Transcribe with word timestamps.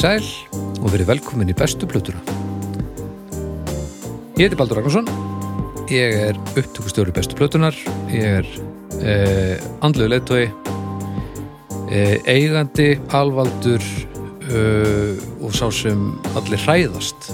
sæl 0.00 0.24
og 0.80 0.94
verið 0.94 1.10
velkomin 1.10 1.50
í 1.52 1.54
bestu 1.56 1.84
plötuna. 1.88 2.20
Ég 4.38 4.46
heiti 4.46 4.56
Baldur 4.56 4.78
Ragnarsson, 4.78 5.08
ég 5.92 6.14
er 6.30 6.38
upptökustjóri 6.54 7.12
bestu 7.12 7.36
plötunar, 7.36 7.76
ég 8.08 8.38
er 8.38 8.48
eh, 9.04 9.60
andlegu 9.84 10.14
leitói, 10.14 10.46
eh, 11.92 12.16
eigandi, 12.24 12.94
alvaldur 13.12 13.84
eh, 14.48 15.20
og 15.44 15.52
sá 15.52 15.66
sem 15.68 16.06
allir 16.32 16.64
hræðast 16.64 17.28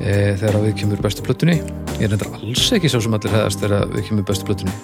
eh, 0.00 0.32
þegar 0.40 0.62
við 0.64 0.76
kemur 0.80 1.04
bestu 1.04 1.26
plötunni. 1.26 1.58
Ég 1.98 2.06
er 2.06 2.14
reyndar 2.14 2.38
alls 2.40 2.70
ekki 2.72 2.88
sá 2.88 3.02
sem 3.04 3.18
allir 3.18 3.36
hræðast 3.36 3.60
þegar 3.60 3.90
við 3.92 4.08
kemur 4.08 4.30
bestu 4.32 4.48
plötunni. 4.48 4.78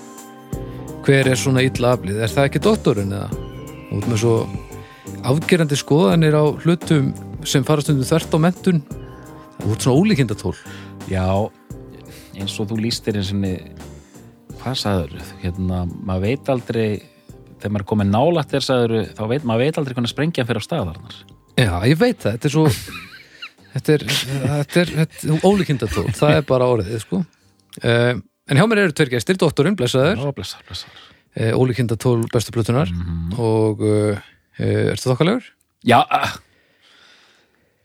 Hver 1.06 1.33
er 1.33 1.41
svona 1.41 1.64
illa 1.64 1.97
aflið? 1.97 2.20
Er 2.20 2.34
það 2.36 2.50
ekki 2.50 2.69
doktorinn 2.69 3.16
eða? 3.16 3.47
Út 3.97 4.05
með 4.11 4.20
svo 4.27 4.34
afgerandi 5.27 5.78
skoðanir 5.78 6.37
á 6.37 6.45
hlutum 6.64 7.12
sem 7.48 7.64
fara 7.66 7.84
stundum 7.84 8.09
þvert 8.09 8.37
á 8.37 8.38
mentun 8.41 8.82
voru 9.60 9.80
svona 9.80 10.00
ólíkindatól. 10.00 10.55
Já, 11.10 11.27
eins 12.38 12.56
og 12.60 12.70
þú 12.70 12.80
lístir 12.84 13.19
eins 13.20 13.33
og 13.34 14.58
hvað 14.61 14.81
sagður, 14.81 15.28
hérna, 15.42 15.84
maður 16.05 16.27
veit 16.27 16.50
aldrei 16.53 16.88
þegar 17.61 17.72
maður 17.75 17.84
er 17.84 17.91
komið 17.92 18.11
nálætt 18.11 18.55
þér 18.55 18.66
sagður, 18.66 18.97
þá 19.16 19.22
veit 19.31 19.47
maður 19.48 19.62
veit 19.64 19.78
aldrei 19.81 19.97
hvernig 19.97 20.12
sprengja 20.12 20.47
fyrir 20.48 20.64
á 20.64 20.69
staðarnar. 20.69 21.20
Já, 21.61 21.72
ég 21.88 22.00
veit 22.00 22.19
það, 22.22 22.36
þetta 22.36 22.48
er 22.48 22.55
svo 22.55 22.64
þetta 23.75 23.94
er, 23.94 24.05
þetta 24.08 24.83
er, 24.83 24.92
þetta 24.98 25.31
er 25.36 25.47
ólíkindatól, 25.47 26.06
það 26.16 26.34
er 26.38 26.48
bara 26.48 26.69
orðið 26.75 27.05
sko. 27.05 27.22
uh, 27.84 28.12
en 28.20 28.61
hjá 28.61 28.66
mér 28.66 28.84
eru 28.86 28.97
tveir 28.97 29.14
gestir, 29.14 29.41
doktorinn, 29.41 29.78
blessaður. 29.78 30.36
Uh, 31.31 31.53
ólíkindatól 31.55 32.19
bestu 32.33 32.55
plötunar 32.56 32.91
og 33.38 33.84
uh, 33.86 34.16
uh, 34.16 34.28
ertu 34.94 35.11
þokkalegur? 35.11 35.48
Já, 35.89 35.98
ah, 36.12 36.34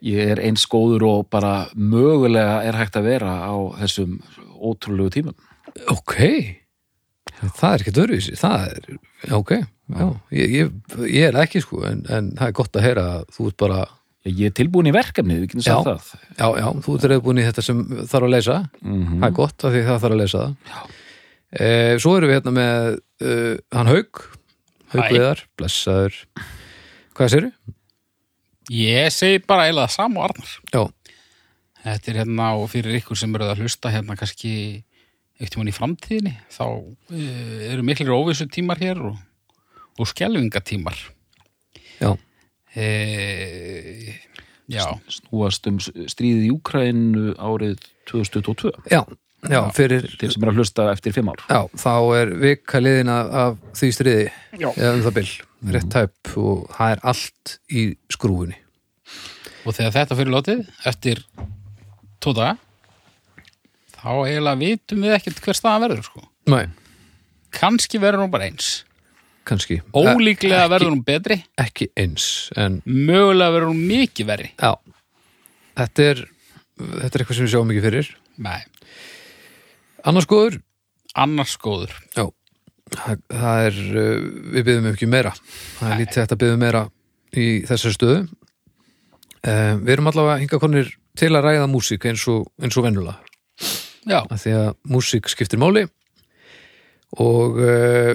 ég 0.06 0.34
er 0.36 0.42
eins 0.45 0.66
góður 0.70 1.06
og 1.09 1.30
bara 1.34 1.68
mögulega 1.76 2.59
er 2.68 2.78
hægt 2.80 2.98
að 3.00 3.08
vera 3.09 3.34
á 3.48 3.56
þessum 3.81 4.18
ótrúlegu 4.59 5.14
tímum. 5.16 5.36
Ok, 5.92 6.16
það 7.58 7.70
er 7.73 7.84
ekkert 7.84 8.02
öruvísi, 8.06 8.36
það 8.40 8.66
er, 8.70 8.90
ok, 9.36 9.52
já, 9.96 10.06
ég, 10.36 10.56
ég, 10.59 10.73
ég 11.12 11.28
er 11.30 11.40
ekki 11.44 11.62
sko, 11.64 11.81
en, 11.88 12.03
en 12.09 12.31
það 12.38 12.48
er 12.52 12.58
gott 12.59 12.80
að 12.80 12.86
heyra 12.90 13.06
að 13.20 13.30
þú 13.38 13.52
ert 13.52 13.62
bara 13.66 13.84
Ég 14.26 14.48
er 14.50 14.53
tilbúin 14.58 14.88
í 14.90 14.92
verkefnið, 14.96 15.44
við 15.44 15.59
Já. 15.62 15.76
sagt 15.76 15.86
það. 15.86 16.22
Já, 16.40 16.46
já, 16.58 16.68
þú 16.81 16.94
ert 16.96 17.03
reyðbúin 17.12 17.38
í 17.38 17.44
þetta 17.46 17.62
sem 17.62 17.81
þarf 18.09 18.26
að 18.26 18.31
leysa 18.34 18.56
Mhm. 18.81 19.20
það 19.22 19.26
er 19.28 19.36
gott 19.38 19.66
af 19.68 19.76
því 19.76 19.81
það 19.86 20.00
þarf 20.02 20.16
að 20.16 20.22
leysa 20.23 20.40
það 20.40 20.56
e, 21.62 21.68
Svo 22.02 22.14
erum 22.18 22.31
við 22.31 22.40
hérna 22.40 22.53
með 22.56 22.88
uh, 23.22 23.52
hann 23.78 23.92
Haug 23.92 24.23
Haug. 24.96 25.03
Viðar, 25.14 25.44
blessaður 25.62 26.18
Hvað 27.16 27.32
sérðu? 27.32 27.52
Ég 28.76 29.12
segi 29.14 29.42
bara 29.46 29.68
eiginlega 29.68 29.94
sam 29.94 30.16
og 30.20 30.26
Arnar. 30.30 30.54
Já, 30.74 30.84
Þetta 31.86 32.10
er 32.12 32.18
hérna 32.24 32.46
og 32.58 32.64
fyrir 32.72 32.96
ykkur 32.98 33.18
sem 33.20 33.36
eru 33.38 33.46
að 33.46 33.60
hlusta 33.62 33.92
hérna 33.94 34.16
kannski 34.18 34.52
eitt 35.38 35.52
tímann 35.54 35.70
í 35.70 35.74
framtíðinni 35.76 36.32
þá 36.50 36.64
uh, 36.66 37.60
eru 37.70 37.84
miklir 37.86 38.10
óvissu 38.16 38.48
tímar 38.50 38.80
hér 38.82 39.04
og, 39.12 39.20
og 40.00 40.09
skelfingatímar. 40.09 40.98
já, 42.02 42.16
E, 42.75 44.16
já, 44.68 44.84
Snúast 45.08 45.68
um 45.70 45.78
stríðið 45.80 46.42
í 46.44 46.50
Úkrænu 46.52 47.30
árið 47.40 47.86
2022 48.09 48.74
já, 48.92 49.00
já, 49.51 49.61
fyrir 49.75 50.06
til 50.19 50.31
sem 50.33 50.44
er 50.45 50.51
að 50.51 50.59
hlusta 50.61 50.88
eftir 50.91 51.13
fimm 51.16 51.29
ár. 51.33 51.41
Já, 51.50 51.61
þá 51.79 51.94
er 52.19 52.33
vika 52.41 52.81
liðin 52.81 53.11
af, 53.13 53.57
því 53.78 53.89
stríði 53.97 54.28
Já. 54.61 54.69
eða 54.75 54.94
um 54.97 55.03
það 55.06 55.16
bil, 55.19 55.28
rétt 55.75 55.89
tæp 55.94 56.31
og 56.41 56.66
það 56.75 56.94
er 56.95 57.03
allt 57.13 57.56
í 57.69 57.83
skrúfunni 58.13 58.57
og 59.66 59.73
þegar 59.73 59.94
þetta 59.95 60.17
fyrir 60.19 60.33
lótið 60.35 60.66
eftir 60.91 61.22
tóta 62.22 62.51
þá 63.95 64.09
eiginlega 64.28 64.59
vitum 64.61 65.06
við 65.06 65.16
ekkert 65.17 65.39
hver 65.45 65.57
staðan 65.57 65.85
verður 65.88 66.03
sko. 66.09 66.25
Nei, 66.53 66.66
Kannski 67.56 67.97
verður 68.03 68.25
hún 68.25 68.33
bara 68.33 68.50
eins. 68.50 68.83
kannski 69.47 69.77
Ólíklega 69.95 70.66
verður 70.69 70.91
hún 70.91 71.03
betri, 71.06 71.38
ekki 71.62 71.88
eins, 71.97 72.50
en 72.57 72.81
mögulega 72.85 73.53
verður 73.56 73.72
hún 73.72 73.83
mikið 73.89 74.27
verri. 74.29 74.51
já 74.59 74.73
Þetta 75.75 76.03
er, 76.12 76.22
þetta 76.79 77.09
er 77.09 77.22
eitthvað 77.23 77.35
sem 77.38 77.45
við 77.45 77.51
sjáum 77.53 77.72
ekki 77.73 77.83
fyrir 77.83 78.09
Nei, 78.45 78.62
Annars 80.06 80.28
góður, 80.30 80.60
annars 81.18 81.56
góður. 81.58 81.94
Já, 82.14 82.28
það, 82.94 83.22
það 83.32 83.68
er, 83.68 83.78
uh, 83.82 84.26
við 84.54 84.68
byggðum 84.68 84.90
ekki 84.92 85.10
meira. 85.10 85.32
Það 85.80 85.88
er 85.90 86.02
lítið 86.04 86.22
hægt 86.22 86.36
að 86.36 86.42
byggðum 86.44 86.62
meira 86.62 86.84
í 87.34 87.48
þessari 87.66 87.96
stöðu. 87.96 88.20
Uh, 89.46 89.74
við 89.82 89.96
erum 89.96 90.12
allavega 90.12 90.44
hinga 90.44 90.62
konir 90.62 90.92
til 91.18 91.32
að 91.34 91.48
ræða 91.48 91.66
músík 91.72 92.06
eins 92.10 92.28
og, 92.30 92.46
eins 92.62 92.78
og 92.78 92.86
vennulega. 92.86 93.18
Já, 94.06 94.20
Af 94.22 94.44
því 94.44 94.56
að 94.60 94.72
músík 94.94 95.30
skiptir 95.34 95.58
máli 95.58 95.88
og 97.18 97.58
uh, 97.58 98.14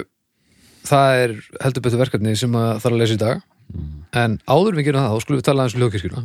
það 0.87 1.21
er 1.25 1.37
heldur 1.65 1.83
betur 1.83 2.03
verkefni 2.05 2.37
sem 2.39 2.55
að 2.55 2.73
þarf 2.85 2.95
að 2.95 2.99
lesa 3.03 3.17
í 3.17 3.23
dag. 3.27 3.45
En 4.15 4.39
áður 4.47 4.73
en 4.73 4.79
við 4.79 4.87
gerum 4.87 5.03
það, 5.03 5.11
þá 5.11 5.25
skulum 5.25 5.41
við 5.41 5.47
tala 5.47 5.63
aðeins 5.65 5.75
um 5.75 5.83
hljókirkjuna. 5.83 6.23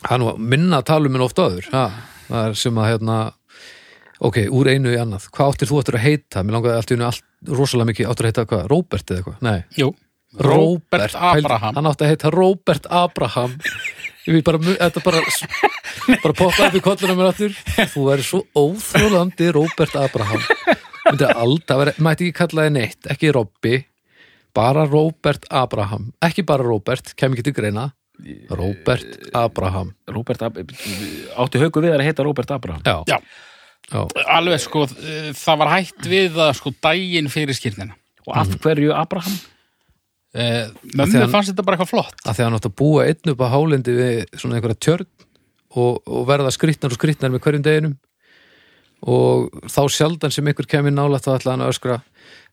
Það 0.00 0.14
er 0.14 0.20
nú 0.20 0.30
að 0.34 0.46
minna 0.52 0.80
að 0.80 0.88
tala 0.92 1.08
um 1.08 1.16
henni 1.16 1.26
ofta 1.30 1.48
áður. 1.48 1.68
Ha, 1.72 1.84
það 2.28 2.46
er 2.50 2.60
sem 2.60 2.80
að 2.80 2.90
hérna, 2.90 3.16
ok, 4.28 4.38
úr 4.52 4.70
einu 4.74 4.92
í 4.92 4.98
annað. 5.00 5.26
Hvað 5.34 5.52
áttir 5.54 5.70
þú 5.70 5.80
áttur 5.80 5.98
að 5.98 6.04
heita? 6.06 6.42
Mér 6.44 6.56
langaði 6.58 6.76
allt 6.78 6.92
í 6.94 7.00
allt, 7.08 7.24
rosalega 7.48 7.90
mikið, 7.90 8.08
áttur 8.12 8.26
að 8.28 8.32
heita 8.32 8.46
hvað? 8.50 8.64
Robert 8.72 9.10
eða 9.10 9.20
eitthvað? 9.22 9.42
Nei. 9.46 9.58
jú. 9.80 9.90
Robert 10.38 11.10
Pæl- 11.10 11.16
Abraham. 11.42 11.74
Hann 11.74 11.88
átti 11.90 12.04
að 12.06 12.10
heita 12.12 12.30
Robert 12.30 12.84
Abraham. 12.86 13.56
Bara, 14.46 14.58
þetta 14.62 15.00
bara, 15.02 15.20
bara 16.22 16.34
poppa 16.38 16.68
upp 16.68 16.76
í 16.78 16.82
kolluna 16.84 17.16
mér 17.18 17.30
aftur. 17.32 17.54
Þú 17.90 18.04
væri 18.06 18.26
svo 18.28 18.44
óþrólandi 18.54 19.48
Robert 19.56 19.96
Abraham. 19.98 20.44
Vera, 21.10 21.94
mætti 21.98 22.28
ekki 22.28 22.36
kalla 22.36 22.68
þið 22.68 22.74
neitt, 22.76 23.08
ekki 23.10 23.32
Robby, 23.34 23.80
bara 24.54 24.84
Robert 24.86 25.48
Abraham. 25.50 26.12
Ekki 26.22 26.44
bara 26.46 26.62
Robert, 26.68 27.10
kem 27.18 27.34
ekki 27.34 27.48
til 27.48 27.56
greina. 27.56 27.88
Robert 28.52 29.30
Abraham. 29.34 29.94
Robert 30.12 30.42
Ab 30.44 30.58
átti 30.60 31.58
haugu 31.62 31.80
við 31.82 31.94
að 31.96 32.04
heita 32.04 32.22
Robert 32.26 32.50
Abraham 32.52 32.82
Já. 32.84 32.98
Já. 33.08 33.18
Já. 33.90 34.02
Alveg 34.36 34.60
sko, 34.62 34.84
eh, 35.02 35.30
það 35.34 35.58
var 35.64 35.72
hætt 35.76 36.06
við 36.06 36.36
að 36.38 36.52
sko 36.60 36.72
daginn 36.82 37.28
fyrir 37.32 37.56
skýrnina. 37.58 37.94
og 38.26 38.36
af 38.36 38.48
hverju 38.62 38.92
Abraham? 38.94 39.38
Eh, 40.34 40.68
mömmu 40.94 41.18
hann- 41.18 41.30
fannst 41.32 41.50
þetta 41.50 41.64
bara 41.66 41.76
eitthvað 41.76 41.90
flott. 41.90 42.14
Að 42.24 42.34
því 42.36 42.40
að 42.40 42.44
hann 42.46 42.58
átti 42.60 42.70
að 42.70 42.76
búa 42.78 43.06
einn 43.08 43.32
upp 43.32 43.40
á 43.42 43.48
hálendi 43.50 43.94
við 43.96 44.26
svona 44.38 44.54
einhverja 44.60 44.78
tjörn 44.78 45.06
og, 45.74 46.02
og 46.06 46.26
verða 46.28 46.52
skrýtnar 46.54 46.92
og 46.92 46.98
skrýtnar 47.00 47.32
með 47.34 47.40
hverjum 47.42 47.62
deginum 47.66 47.96
og 49.02 49.50
þá 49.66 49.80
sjaldan 49.88 50.30
sem 50.30 50.46
einhver 50.46 50.68
kemur 50.68 50.92
nálægt 50.94 51.24
þá 51.26 51.34
ætla 51.38 51.54
hann 51.56 51.64
að 51.64 51.72
öskra 51.72 51.96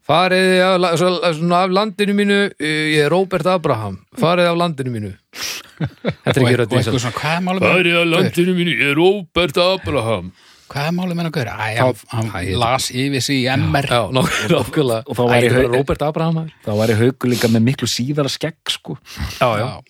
farið 0.08 0.62
af, 0.64 1.02
af 1.36 1.70
landinu 1.76 2.14
mínu 2.16 2.38
eh, 2.58 2.96
ég 2.96 3.06
er 3.06 3.10
Robert 3.12 3.46
Abraham 3.52 3.98
farið 4.18 4.48
af 4.54 4.58
landinu 4.62 4.94
mínu 4.94 5.12
Þetta 5.78 6.34
er 6.34 6.42
ekki 6.42 6.54
og 6.56 6.60
röddin 6.62 6.80
eitthvað 6.80 6.98
sem- 6.98 7.00
svona, 7.04 7.18
hvað 7.20 7.36
er 7.36 7.44
málið 7.46 7.62
með 7.62 7.74
Farið 7.76 7.98
af 8.02 8.08
landinu 8.14 8.54
mínu, 8.58 8.72
ég 8.80 8.92
er 8.94 8.96
Robert 8.98 9.58
Abraham 9.66 10.32
Hvað 10.68 10.88
er 10.90 10.96
málið 10.98 11.14
með 11.16 11.22
hann 11.24 11.30
að 11.32 11.36
gauðra? 11.38 11.54
Æ, 11.58 11.78
hann, 11.80 12.32
hann 12.32 12.46
ég- 12.46 12.58
las 12.60 12.90
yfir 12.92 13.22
sig 13.24 13.38
í 13.44 13.46
MR. 13.56 13.88
Já, 13.88 14.02
ná- 14.12 14.24
nákvæmlega 14.52 15.04
Og 15.08 15.16
þá 15.16 15.22
hau- 15.22 15.30
bara 15.30 15.68
Robert 15.78 16.02
Abraham 16.02 16.42
þá 16.66 16.72
væri 16.82 16.98
haugu 17.00 17.30
líka 17.32 17.48
með 17.48 17.64
miklu 17.70 17.88
síðara 17.88 18.30
skegg 18.30 18.58
sko. 18.70 18.98
Já, 19.40 19.50
já 19.62 19.82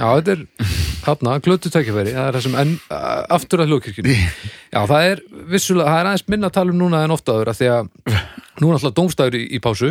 Já, 0.00 0.06
þetta 0.16 0.32
er 0.32 0.46
þarna, 1.04 1.32
glötu 1.44 1.68
tækifæri, 1.68 2.12
það 2.14 2.28
er 2.28 2.36
það 2.38 2.42
sem 2.46 2.54
enn, 2.62 2.70
uh, 2.90 3.26
aftur 3.36 3.60
að 3.60 3.68
hljókirkjunni. 3.72 4.14
Já, 4.74 4.80
það 4.86 5.02
er 5.10 5.20
vissulega, 5.50 5.90
það 5.90 5.98
er 6.00 6.06
aðeins 6.08 6.28
minna 6.30 6.48
að 6.48 6.54
tala 6.56 6.70
um 6.72 6.78
núna 6.78 7.00
en 7.04 7.10
ofta 7.10 7.32
áður, 7.34 7.50
af 7.52 7.58
því 7.58 7.68
að 7.74 7.90
nú 8.62 8.70
er 8.70 8.78
alltaf 8.78 8.94
dómstæður 8.96 9.36
í, 9.36 9.42
í 9.50 9.60
pásu 9.60 9.90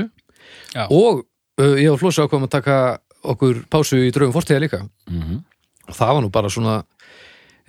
Já. 0.73 0.87
og 0.89 1.19
uh, 1.59 1.75
ég 1.77 1.91
og 1.93 1.99
Flósi 2.01 2.23
ákvæm 2.23 2.47
að 2.47 2.53
taka 2.55 2.77
okkur 3.35 3.59
pásu 3.69 3.99
í 4.01 4.09
draugum 4.15 4.33
fórstíða 4.33 4.63
líka. 4.63 4.81
Mhm. 5.11 5.43
Og 5.89 5.95
það 5.99 6.13
var 6.15 6.21
nú 6.25 6.31
bara 6.31 6.49
svona, 6.49 6.77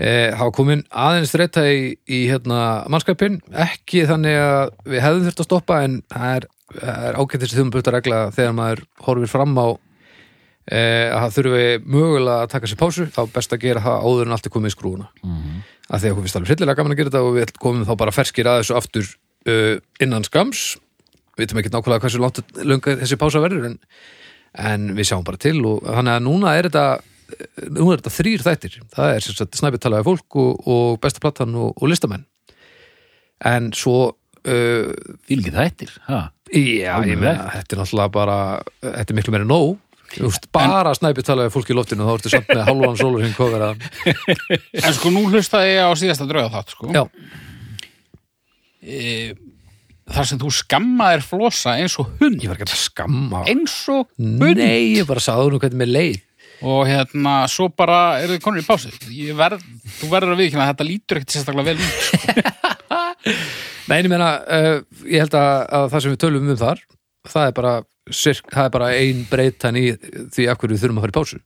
eh, 0.00 0.30
hafa 0.36 0.54
komin 0.56 0.82
aðeins 0.90 1.34
þreita 1.34 1.66
í, 1.68 1.82
í 2.08 2.22
hérna, 2.30 2.60
mannskapin, 2.90 3.38
ekki 3.52 4.06
þannig 4.08 4.38
að 4.40 4.72
við 4.94 5.04
hefðum 5.04 5.28
þurft 5.28 5.44
að 5.44 5.48
stoppa 5.50 5.78
en 5.84 6.00
það 6.10 6.34
er, 6.38 6.48
er 6.80 7.20
ágættist 7.20 7.54
þjóðum 7.56 7.72
búið 7.76 7.90
að 7.92 7.96
regla 7.98 8.20
þegar 8.36 8.56
maður 8.58 8.82
horfir 9.06 9.32
fram 9.34 9.56
á 9.60 9.68
eh, 10.70 11.08
að 11.10 11.24
það 11.24 11.34
þurfi 11.38 11.64
mögulega 11.96 12.36
að 12.44 12.52
taka 12.54 12.70
sér 12.70 12.80
pásu. 12.80 13.06
Þá 13.10 13.20
best 13.34 13.54
að 13.56 13.62
gera 13.64 13.82
það 13.84 14.04
áður 14.06 14.28
en 14.28 14.36
allt 14.36 14.46
er 14.48 14.54
komið 14.54 14.72
í 14.72 14.76
skrúuna 14.76 15.08
Mhm. 15.24 15.58
að 15.90 15.98
því 15.98 16.06
að 16.06 16.12
okkur 16.14 16.24
finnst 16.26 16.38
alveg 16.38 16.50
hryllilega 16.52 16.78
gaman 16.78 16.92
að 16.94 17.00
gera 17.00 17.10
þetta 17.10 17.24
og 17.26 17.34
við 17.40 17.52
komum 17.58 17.84
þá 17.88 17.94
bara 17.98 18.14
ferskir 18.14 18.46
að 18.46 18.60
þessu 18.62 18.76
aftur 18.78 19.08
uh, 19.50 19.76
innan 20.00 20.24
skams 20.26 20.60
við 21.34 21.42
veitum 21.46 21.58
ekki 21.62 21.72
nákvæmlega 21.74 22.04
hversu 22.04 22.20
langt 22.20 22.90
þessi 23.00 23.16
pása 23.18 23.40
verður 23.42 23.66
en, 23.72 23.78
en 24.54 24.84
við 24.94 25.08
sjáum 25.10 25.24
bara 25.26 25.40
til 25.40 25.56
og 25.66 25.82
þannig 25.86 26.14
að 26.14 26.24
núna 26.28 26.52
er 26.58 26.68
þetta 26.68 26.84
nú 27.76 27.90
er 27.92 28.00
þetta 28.00 28.12
þrýr 28.16 28.44
þættir 28.46 28.78
það 28.94 29.14
er 29.16 29.24
sem 29.26 29.36
sagt 29.38 29.58
snæpið 29.60 29.82
talaði 29.86 30.06
fólk 30.10 30.36
og, 30.42 30.64
og 30.70 30.96
besta 31.02 31.22
platan 31.24 31.54
og, 31.58 31.74
og 31.76 31.90
listamenn 31.92 32.24
en 33.50 33.70
svo 33.76 33.98
uh, 34.10 34.90
Því 35.26 35.38
líkið 35.40 35.58
þættir, 35.60 35.94
ha? 36.08 36.20
já, 36.50 36.58
ég 36.60 36.90
Alveg. 36.96 37.20
meina, 37.22 37.50
þetta 37.54 37.76
er 37.76 37.80
náttúrulega 37.84 38.12
bara 38.18 38.38
þetta 38.82 39.06
er 39.14 39.18
miklu 39.20 39.34
meira 39.36 39.48
nóg 39.48 39.78
veist, 40.10 40.48
bara 40.52 40.90
snæpi 40.98 41.22
talaði 41.22 41.52
fólk 41.54 41.68
í 41.70 41.76
loftinu 41.78 42.02
þá 42.08 42.14
ertu 42.16 42.32
samt 42.32 42.48
með 42.50 42.64
halvan 42.66 42.96
sólur 42.98 43.22
hinn 43.22 43.36
kofir 43.38 43.62
að 43.68 43.84
En 44.86 44.96
sko, 44.96 45.12
nú 45.14 45.22
hlustaði 45.30 45.76
ég 45.76 45.86
á 45.86 45.90
síðasta 46.00 46.26
drauga 46.26 46.50
þátt, 46.56 46.74
sko. 46.74 46.90
Já, 46.96 47.04
E, 48.80 49.34
þar 50.10 50.24
sem 50.30 50.38
þú 50.40 50.50
skammaðir 50.56 51.20
flosa 51.26 51.74
eins 51.76 51.98
og 52.00 52.08
hund. 52.20 52.38
ég 52.40 52.48
var 52.48 52.56
ekki 52.56 52.64
að 52.70 52.80
skamma 52.80 53.42
Eins 53.50 53.74
og 53.92 54.06
hund. 54.16 54.40
Nei, 54.56 54.96
ég 54.96 55.04
bara 55.08 55.20
sagði 55.20 55.52
nú 55.52 55.60
hvernig 55.60 55.82
mér 55.82 55.90
leið 55.92 56.20
Og 56.60 56.84
hérna, 56.88 57.34
svo 57.48 57.70
bara 57.72 58.20
eru 58.20 58.36
þið 58.36 58.44
konur 58.44 58.60
í 58.60 58.66
pásu. 58.66 58.92
Verð, 59.36 59.62
þú 59.96 60.10
verður 60.12 60.34
að 60.34 60.42
viðkynna 60.42 60.66
að 60.66 60.72
þetta 60.74 60.88
lítur 60.88 61.20
ekkert 61.20 61.36
sérstaklega 61.36 61.70
vel 61.70 61.78
út. 61.80 62.00
sko. 62.04 62.40
Nei, 63.90 63.96
en 63.98 64.06
ég 64.06 64.12
meina, 64.12 64.30
uh, 64.44 65.04
ég 65.08 65.24
held 65.24 65.36
að, 65.36 65.52
að 65.76 65.86
það 65.92 66.02
sem 66.04 66.12
við 66.14 66.20
tölum 66.24 66.50
um 66.50 66.58
þar 66.60 66.82
það 67.28 67.46
er 67.46 67.56
bara, 67.56 67.72
sirk, 68.14 68.46
það 68.52 68.66
er 68.66 68.74
bara 68.76 68.90
ein 68.96 69.24
breytan 69.28 69.78
í 69.78 69.84
því 70.32 70.46
af 70.50 70.60
hverju 70.60 70.78
þurfum 70.80 71.00
að 71.00 71.04
fara 71.04 71.12
í 71.12 71.18
pásu 71.18 71.40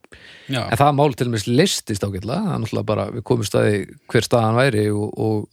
Já, 0.55 0.61
en 0.63 0.81
það 0.81 0.99
mál 1.01 1.15
til 1.15 1.27
dæmis 1.29 1.47
listist 1.51 2.07
ágætlega 2.07 2.41
það 2.45 2.55
er 2.55 2.63
náttúrulega 2.63 2.91
bara, 2.91 3.07
við 3.15 3.27
komum 3.31 3.49
staði 3.49 3.81
hver 4.13 4.29
staðan 4.29 4.59
væri 4.61 4.85
og, 4.93 5.09
og, 5.27 5.49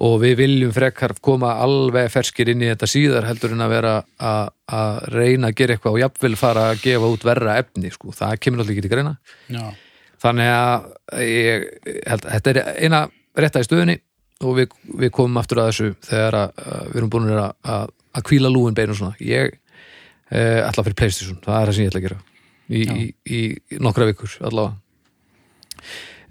og 0.00 0.16
við 0.22 0.36
viljum 0.40 0.72
frekar 0.72 1.12
koma 1.20 1.54
alveg 1.60 2.08
ferskir 2.12 2.48
inn 2.52 2.64
í 2.64 2.70
þetta 2.70 2.88
síðar 2.88 3.28
heldur 3.28 3.52
en 3.54 3.64
að 3.64 3.74
vera 3.74 3.94
að 4.24 5.00
reyna 5.12 5.50
að 5.50 5.56
gera 5.60 5.76
eitthvað 5.76 5.96
og 5.96 6.02
jafnvel 6.04 6.36
fara 6.40 6.66
að 6.70 6.84
gefa 6.86 7.10
út 7.14 7.26
verra 7.28 7.56
efni, 7.60 7.92
sko, 7.92 8.14
það 8.16 8.36
kemur 8.40 8.62
náttúrulega 8.62 8.78
ekki 8.78 8.86
til 8.88 8.94
greina. 8.94 9.16
Já. 9.52 9.64
þannig 10.20 10.52
að 10.52 11.24
ég 11.24 11.66
held 12.06 12.26
þetta 12.28 12.52
er 12.52 12.62
eina 12.84 13.02
rétta 13.40 13.62
í 13.62 13.68
stöðunni 13.68 13.96
og 14.44 14.56
við, 14.56 14.74
við 15.04 15.12
komum 15.16 15.40
aftur 15.40 15.62
að 15.62 15.70
þessu 15.70 15.90
þegar 16.08 16.38
að, 16.38 16.60
að 16.64 16.84
við 16.88 17.00
erum 17.00 17.12
búin 17.12 17.30
að, 17.34 17.54
að, 17.74 17.94
að 18.16 18.26
kvíla 18.30 18.52
lúin 18.52 18.76
beinu 18.76 18.96
svona. 18.96 19.16
Ég 19.20 19.56
eh, 20.32 20.60
ætla 20.64 20.84
fyrir 20.86 20.98
Playstation, 21.00 21.40
það 21.44 21.58
er 21.58 21.70
það 21.70 21.76
sem 21.76 21.84
ég 21.84 21.92
ætla 21.92 22.00
að 22.00 22.06
gera. 22.08 22.20
Í, 22.70 22.80
í, 22.80 23.06
í, 23.36 23.40
í 23.76 23.80
nokkra 23.82 24.08
vikur 24.08 24.36
allavega. 24.46 24.78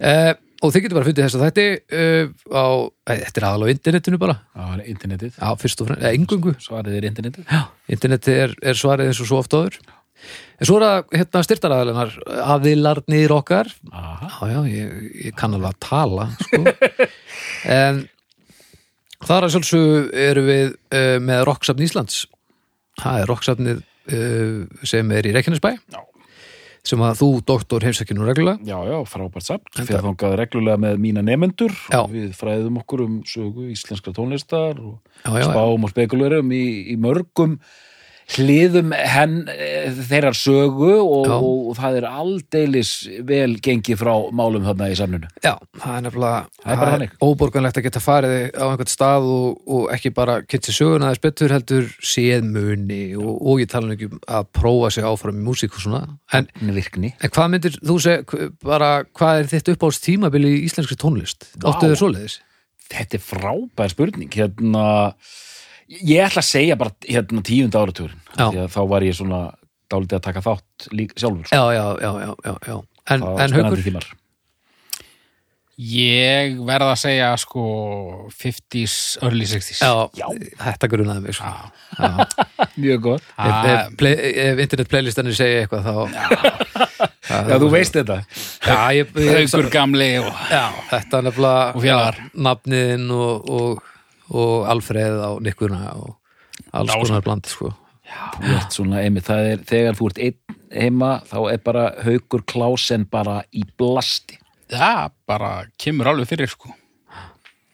Eh, 0.00 0.32
og 0.60 0.72
þið 0.74 0.82
getur 0.84 0.98
bara 0.98 1.08
fundið 1.08 1.24
þess 1.26 1.38
að 1.38 1.44
þetta 1.46 1.64
eh, 2.00 2.26
á, 2.52 2.64
þetta 3.10 3.40
er 3.40 3.46
aðalega 3.48 3.70
á 3.70 3.74
internetinu 3.76 4.18
bara 4.20 4.36
Já, 4.40 4.66
internetið. 4.92 5.32
já, 5.40 5.48
fyrst 5.62 5.80
og 5.84 5.88
fremst, 5.90 6.02
eða 6.04 6.18
engungu 6.18 6.52
Svarið 6.60 6.98
er 7.00 7.06
internetið. 7.10 7.46
já, 7.48 7.62
internetið 7.96 8.40
er, 8.44 8.54
er 8.72 8.78
svarið 8.80 9.10
eins 9.12 9.22
og 9.24 9.30
svo 9.30 9.40
oft 9.40 9.56
áður 9.56 9.78
en 10.60 10.68
svo 10.68 10.76
er 10.76 10.84
það 10.84 11.14
hérna 11.16 11.42
styrtaraðalennar 11.46 12.10
aðilarnir 12.54 13.32
okkar 13.38 13.70
Aha. 13.96 14.28
Já, 14.28 14.50
já, 14.52 14.58
ég, 14.68 14.90
ég 15.30 15.36
kann 15.40 15.56
alveg 15.56 15.72
að 15.72 15.80
tala 15.86 16.26
sko. 16.44 16.60
en 17.80 18.02
þar 19.24 19.46
að 19.48 19.54
sjálfsög 19.56 20.12
eru 20.28 20.44
við 20.44 20.66
uh, 20.92 21.16
með 21.24 21.46
Rocksafn 21.48 21.86
Íslands 21.88 22.20
það 23.00 23.22
er 23.22 23.30
Rocksafnið 23.32 23.80
uh, 23.80 24.84
sem 24.92 25.16
er 25.16 25.28
í 25.30 25.34
Reykjanesbæ 25.38 25.72
Já. 25.72 26.00
Sem 26.86 27.02
að 27.04 27.18
þú, 27.20 27.28
doktor, 27.50 27.84
heimsækinu 27.84 28.24
reglulega 28.26 28.64
Já, 28.66 28.78
já, 28.88 28.96
frábært 29.08 29.46
samt. 29.46 29.68
Fyrir 29.76 30.04
þangað 30.06 30.36
reglulega 30.40 30.80
með 30.80 30.98
mína 31.02 31.24
nemendur 31.26 31.74
Já. 31.90 32.00
og 32.02 32.10
við 32.14 32.32
fræðum 32.38 32.80
okkur 32.82 33.04
um 33.04 33.20
sögu 33.28 33.68
íslenskra 33.74 34.14
tónlistar 34.16 34.80
og 34.80 34.98
já, 35.24 35.34
já. 35.42 35.46
spáum 35.50 35.86
og 35.86 35.92
spekulerum 35.92 36.52
í, 36.56 36.64
í 36.94 36.96
mörgum 37.00 37.58
hliðum 38.36 38.92
henn 38.94 39.36
eh, 39.50 39.90
þeirrar 40.10 40.36
sögu 40.38 40.92
og, 41.00 41.28
og, 41.30 41.70
það 41.78 41.98
er 42.00 42.06
aldeilis 42.08 42.92
vel 43.26 43.56
gengið 43.62 44.00
frá 44.02 44.12
málum 44.36 44.66
þarna 44.68 44.90
í 44.92 44.96
sannunu. 44.98 45.30
já, 45.42 45.54
það 45.80 45.96
er 45.96 46.04
nefnilega 46.06 46.76
er 47.04 47.14
óborganlegt 47.24 47.80
að 47.80 47.86
geta 47.88 48.02
farið 48.04 48.36
á 48.54 48.64
einhvern 48.68 48.92
stað 48.92 49.28
og, 49.34 49.62
og 49.66 49.88
ekki 49.94 50.12
bara 50.16 50.40
kynnti 50.46 50.74
söguna 50.74 51.10
þess 51.10 51.24
betur 51.26 51.54
heldur 51.56 51.88
séð 51.98 52.46
muni 52.46 53.02
og, 53.18 53.32
og 53.40 53.64
ég 53.64 53.70
tala 53.72 53.96
ekki 53.96 54.10
um 54.10 54.20
að 54.26 54.50
prófa 54.60 54.92
sig 54.94 55.08
áfram 55.08 55.40
í 55.40 55.46
músík 55.46 55.74
og 55.74 55.84
svona 55.86 56.04
en. 56.36 56.48
En 57.20 57.34
hvað 57.34 57.50
myndir 57.54 57.80
þú 57.80 57.98
segja, 58.02 58.50
bara 58.64 58.92
hvað 59.16 59.42
er 59.42 59.50
þitt 59.54 59.74
uppáhalds 59.74 60.02
tímabili 60.04 60.54
í 60.58 60.62
íslenskri 60.68 60.98
tónlist? 61.00 61.50
Áttu 61.60 61.90
þau 61.90 62.00
svoleiðis? 62.04 62.40
Þetta 62.90 63.18
er 63.18 63.22
frábær 63.22 63.92
spurning. 63.92 64.32
Hérna, 64.34 64.84
ég 65.90 66.22
ætla 66.28 66.44
að 66.44 66.48
segja 66.50 66.78
bara 66.80 66.94
hérna 67.08 67.42
tíunda 67.46 67.82
áratugurinn. 67.82 68.22
Já. 68.36 68.46
Því 68.46 68.62
að 68.64 68.70
þá 68.76 68.80
var 68.94 69.06
ég 69.08 69.18
svona 69.18 69.42
dálítið 69.90 70.20
að 70.20 70.24
taka 70.28 70.44
þátt 70.46 70.88
lík, 70.94 71.12
sjálfur. 71.18 71.50
Já, 71.50 71.62
já, 71.74 71.84
já, 71.98 72.10
já, 72.22 72.32
já, 72.46 72.56
já. 72.70 72.80
En, 73.10 73.28
en 73.42 73.78
tímar. 73.82 74.06
Ég 75.80 76.58
verð 76.68 76.90
að 76.90 76.98
segja, 77.00 77.28
sko, 77.40 77.62
50s, 78.36 78.96
early 79.24 79.46
60s. 79.48 79.78
Já, 79.80 80.10
Já. 80.18 80.26
þetta 80.60 80.88
grunaði 80.92 81.22
mig 81.24 81.38
svo. 81.38 81.48
Já. 81.48 81.70
Já. 81.96 82.26
Mjög 82.82 83.00
gott. 83.06 83.30
Ef, 83.32 83.54
ef, 83.70 83.94
play, 83.96 84.18
ef 84.44 84.60
internet 84.66 84.90
playlistanir 84.92 85.38
segja 85.38 85.62
eitthvað 85.64 85.88
þá... 85.88 85.94
Já, 87.30 87.56
þú 87.62 87.70
veist 87.72 87.96
þetta. 87.96 88.18
Já, 88.66 88.76
ég, 88.98 89.14
ég, 89.16 89.38
Haukur 89.38 89.70
gamli 89.72 90.10
og... 90.20 90.28
já, 90.52 90.66
þetta 90.90 91.20
er 91.22 91.26
nefnilega 91.30 91.64
Og 91.72 91.84
félagar. 91.86 92.20
já, 92.20 92.30
nafniðin 92.50 93.08
og, 93.16 93.50
og, 93.56 93.90
og 94.30 94.66
Alfreð 94.70 95.20
á 95.20 95.30
nikkuna 95.42 95.80
og 95.98 96.16
alls 96.76 96.94
konar 96.94 97.24
bland, 97.24 97.48
sko. 97.50 97.72
Svona, 98.70 99.02
það 99.22 99.48
er, 99.52 99.62
þegar 99.68 99.98
þú 99.98 100.10
ert 100.10 100.20
einn 100.26 100.56
heima, 100.70 101.10
þá 101.26 101.38
er 101.52 101.62
bara 101.66 101.84
haukur 102.04 102.44
klásen 102.46 103.06
bara 103.10 103.40
í 103.50 103.64
blasti. 103.78 104.38
Já, 104.70 105.10
bara 105.26 105.64
kemur 105.80 106.10
alveg 106.10 106.30
fyrir, 106.30 106.50
sko. 106.50 106.70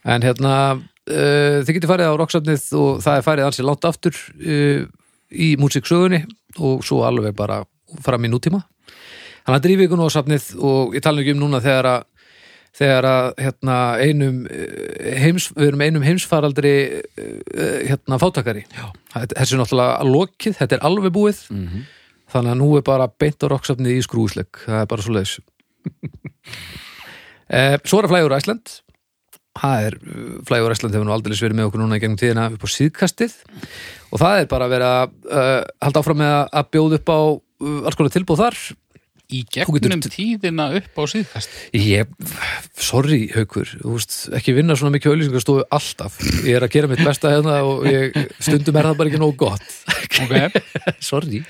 En 0.06 0.24
hérna, 0.24 0.52
uh, 0.76 1.58
þið 1.66 1.72
getur 1.76 1.92
farið 1.92 2.12
á 2.12 2.20
rocksafnið 2.20 2.66
og 2.80 3.02
það 3.04 3.18
er 3.18 3.26
farið 3.26 3.48
ansi 3.48 3.66
langt 3.66 3.88
aftur 3.88 4.16
uh, 4.16 4.86
í 5.32 5.48
músiksögunni 5.60 6.22
og 6.56 6.84
svo 6.86 7.02
alveg 7.04 7.36
bara 7.36 7.62
fram 8.04 8.24
í 8.24 8.32
nútíma. 8.32 8.62
Þannig 9.46 9.60
að 9.60 9.66
drífi 9.66 9.86
ykkur 9.86 10.00
nú 10.00 10.08
á 10.08 10.14
safnið 10.14 10.46
og 10.58 10.94
ég 10.96 11.04
tala 11.04 11.20
nú 11.20 11.24
ekki 11.24 11.36
um 11.36 11.42
núna 11.44 11.62
þegar 11.62 11.90
að 11.92 12.06
þegar 12.76 13.06
að 13.08 13.28
hérna, 13.40 13.76
einum 14.04 14.40
eh, 14.52 15.16
heims, 15.22 15.48
við 15.56 15.70
erum 15.70 15.84
einum 15.86 16.04
heimsfaraldri 16.04 16.74
eh, 17.16 17.78
hérna 17.88 18.18
fátakari 18.20 18.66
þessi 19.32 19.56
er 19.56 19.62
náttúrulega 19.62 20.08
lokið, 20.10 20.58
þetta 20.60 20.76
er 20.80 20.84
alveg 20.90 21.14
búið. 21.16 21.44
Mm 21.54 21.84
þannig 22.26 22.50
að 22.50 22.58
nú 22.58 22.66
er 22.74 22.82
bara 22.82 23.04
beint 23.22 23.38
á 23.38 23.46
rocksafnið 23.52 24.00
í 24.00 24.02
skrúsleik 24.02 24.58
það 24.64 24.80
er 24.82 24.88
bara 24.90 25.02
svo 25.04 25.12
leiðis. 25.14 25.36
Eh, 27.46 27.76
Svo 27.86 28.00
er 28.00 28.08
að 28.08 28.10
flægur 28.10 28.34
Æsland 28.34 28.72
það 29.56 29.84
er, 29.86 29.94
flægur 30.48 30.72
Æsland 30.74 30.96
hefur 30.96 31.06
nú 31.06 31.12
aldrei 31.14 31.36
verið 31.38 31.56
með 31.60 31.68
okkur 31.70 31.80
núna 31.84 31.96
í 31.96 32.02
gegnum 32.02 32.18
tíðina 32.20 32.48
upp 32.52 32.64
á 32.66 32.68
síðkastið. 32.74 33.36
Og 34.10 34.18
það 34.20 34.40
er 34.42 34.48
bara 34.50 34.66
að 34.66 34.74
vera 34.74 34.90
uh, 35.06 35.62
halda 35.86 36.02
áfram 36.02 36.18
með 36.20 36.32
að- 36.34 36.50
að 36.60 36.66
bjóða 36.74 36.98
upp 36.98 37.12
á 37.14 37.20
uh, 37.22 37.78
alls 37.86 37.96
konar 38.00 38.12
tilbúð 38.16 38.42
þar 38.42 38.58
Í 39.26 39.40
gegnum 39.50 40.02
tíðina 40.04 40.68
upp 40.78 40.98
á 40.98 41.04
síðkast. 41.10 41.54
Ég, 41.74 42.10
sorry 42.78 43.24
haukur, 43.34 43.66
þú 43.80 43.96
veist, 43.96 44.14
ekki 44.38 44.54
vinna 44.54 44.76
svona 44.78 44.94
mikið 44.94 45.16
auðlýsingarstofu 45.16 45.64
alltaf. 45.74 46.20
Ég 46.46 46.54
er 46.54 46.66
að 46.66 46.76
gera 46.76 46.90
mitt 46.92 47.02
besta 47.02 47.32
hérna 47.34 47.56
og 47.66 47.88
ég, 47.90 48.14
stundum 48.38 48.78
er 48.78 48.86
það 48.86 49.00
bara 49.00 49.10
ekki 49.10 49.22
nóg 49.24 49.34
gott. 49.40 49.66
Ok. 50.22 50.62
sorry. 51.10 51.42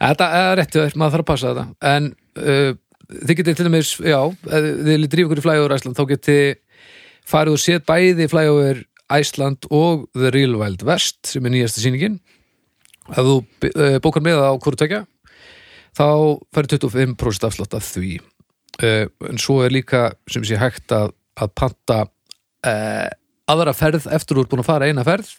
Þetta 0.00 0.30
er 0.40 0.56
rétt, 0.62 0.72
hjá 0.72 0.80
þér, 0.86 0.98
maður 1.02 1.18
þarf 1.18 1.26
að 1.26 1.30
passa 1.34 1.52
þetta. 1.52 1.66
En 1.92 2.10
uh, 2.40 2.72
þið 3.20 3.40
getið 3.42 3.60
til 3.60 3.68
dæmis 3.68 3.94
já, 4.00 4.20
þið 4.48 5.08
drífa 5.12 5.28
ykkur 5.28 5.44
í 5.44 5.46
Flyover 5.50 5.76
Æsland 5.76 6.00
þá 6.00 6.04
getið 6.14 6.44
farið 7.28 7.58
og 7.58 7.64
séð 7.66 7.88
bæði 7.88 8.32
Flyover 8.32 8.84
Æsland 9.12 9.68
og 9.68 10.08
The 10.16 10.32
Real 10.32 10.56
Wild 10.56 10.88
West 10.88 11.34
sem 11.34 11.44
er 11.44 11.52
nýjasta 11.52 11.84
sýningin. 11.84 12.22
Ef 13.12 13.20
þú 13.20 13.42
uh, 13.44 13.98
bókar 14.00 14.24
með 14.24 14.40
það 14.40 14.48
á 14.48 14.54
hvort 14.56 14.80
tvekja 14.80 15.08
þá 15.94 16.08
færið 16.54 16.78
25% 16.84 17.48
afslátt 17.48 17.76
af 17.76 17.86
því. 17.86 18.16
Uh, 18.82 19.06
en 19.30 19.38
svo 19.38 19.60
er 19.62 19.74
líka 19.74 20.08
sem 20.30 20.44
sé 20.46 20.58
hægt 20.58 20.92
að, 20.94 21.12
að 21.38 21.52
panta 21.54 22.00
uh, 22.66 23.08
aðra 23.50 23.74
ferð 23.76 24.08
eftir 24.10 24.34
þú 24.34 24.44
ert 24.44 24.52
búin 24.52 24.64
að 24.64 24.70
fara 24.72 24.88
eina 24.90 25.04
ferð 25.06 25.30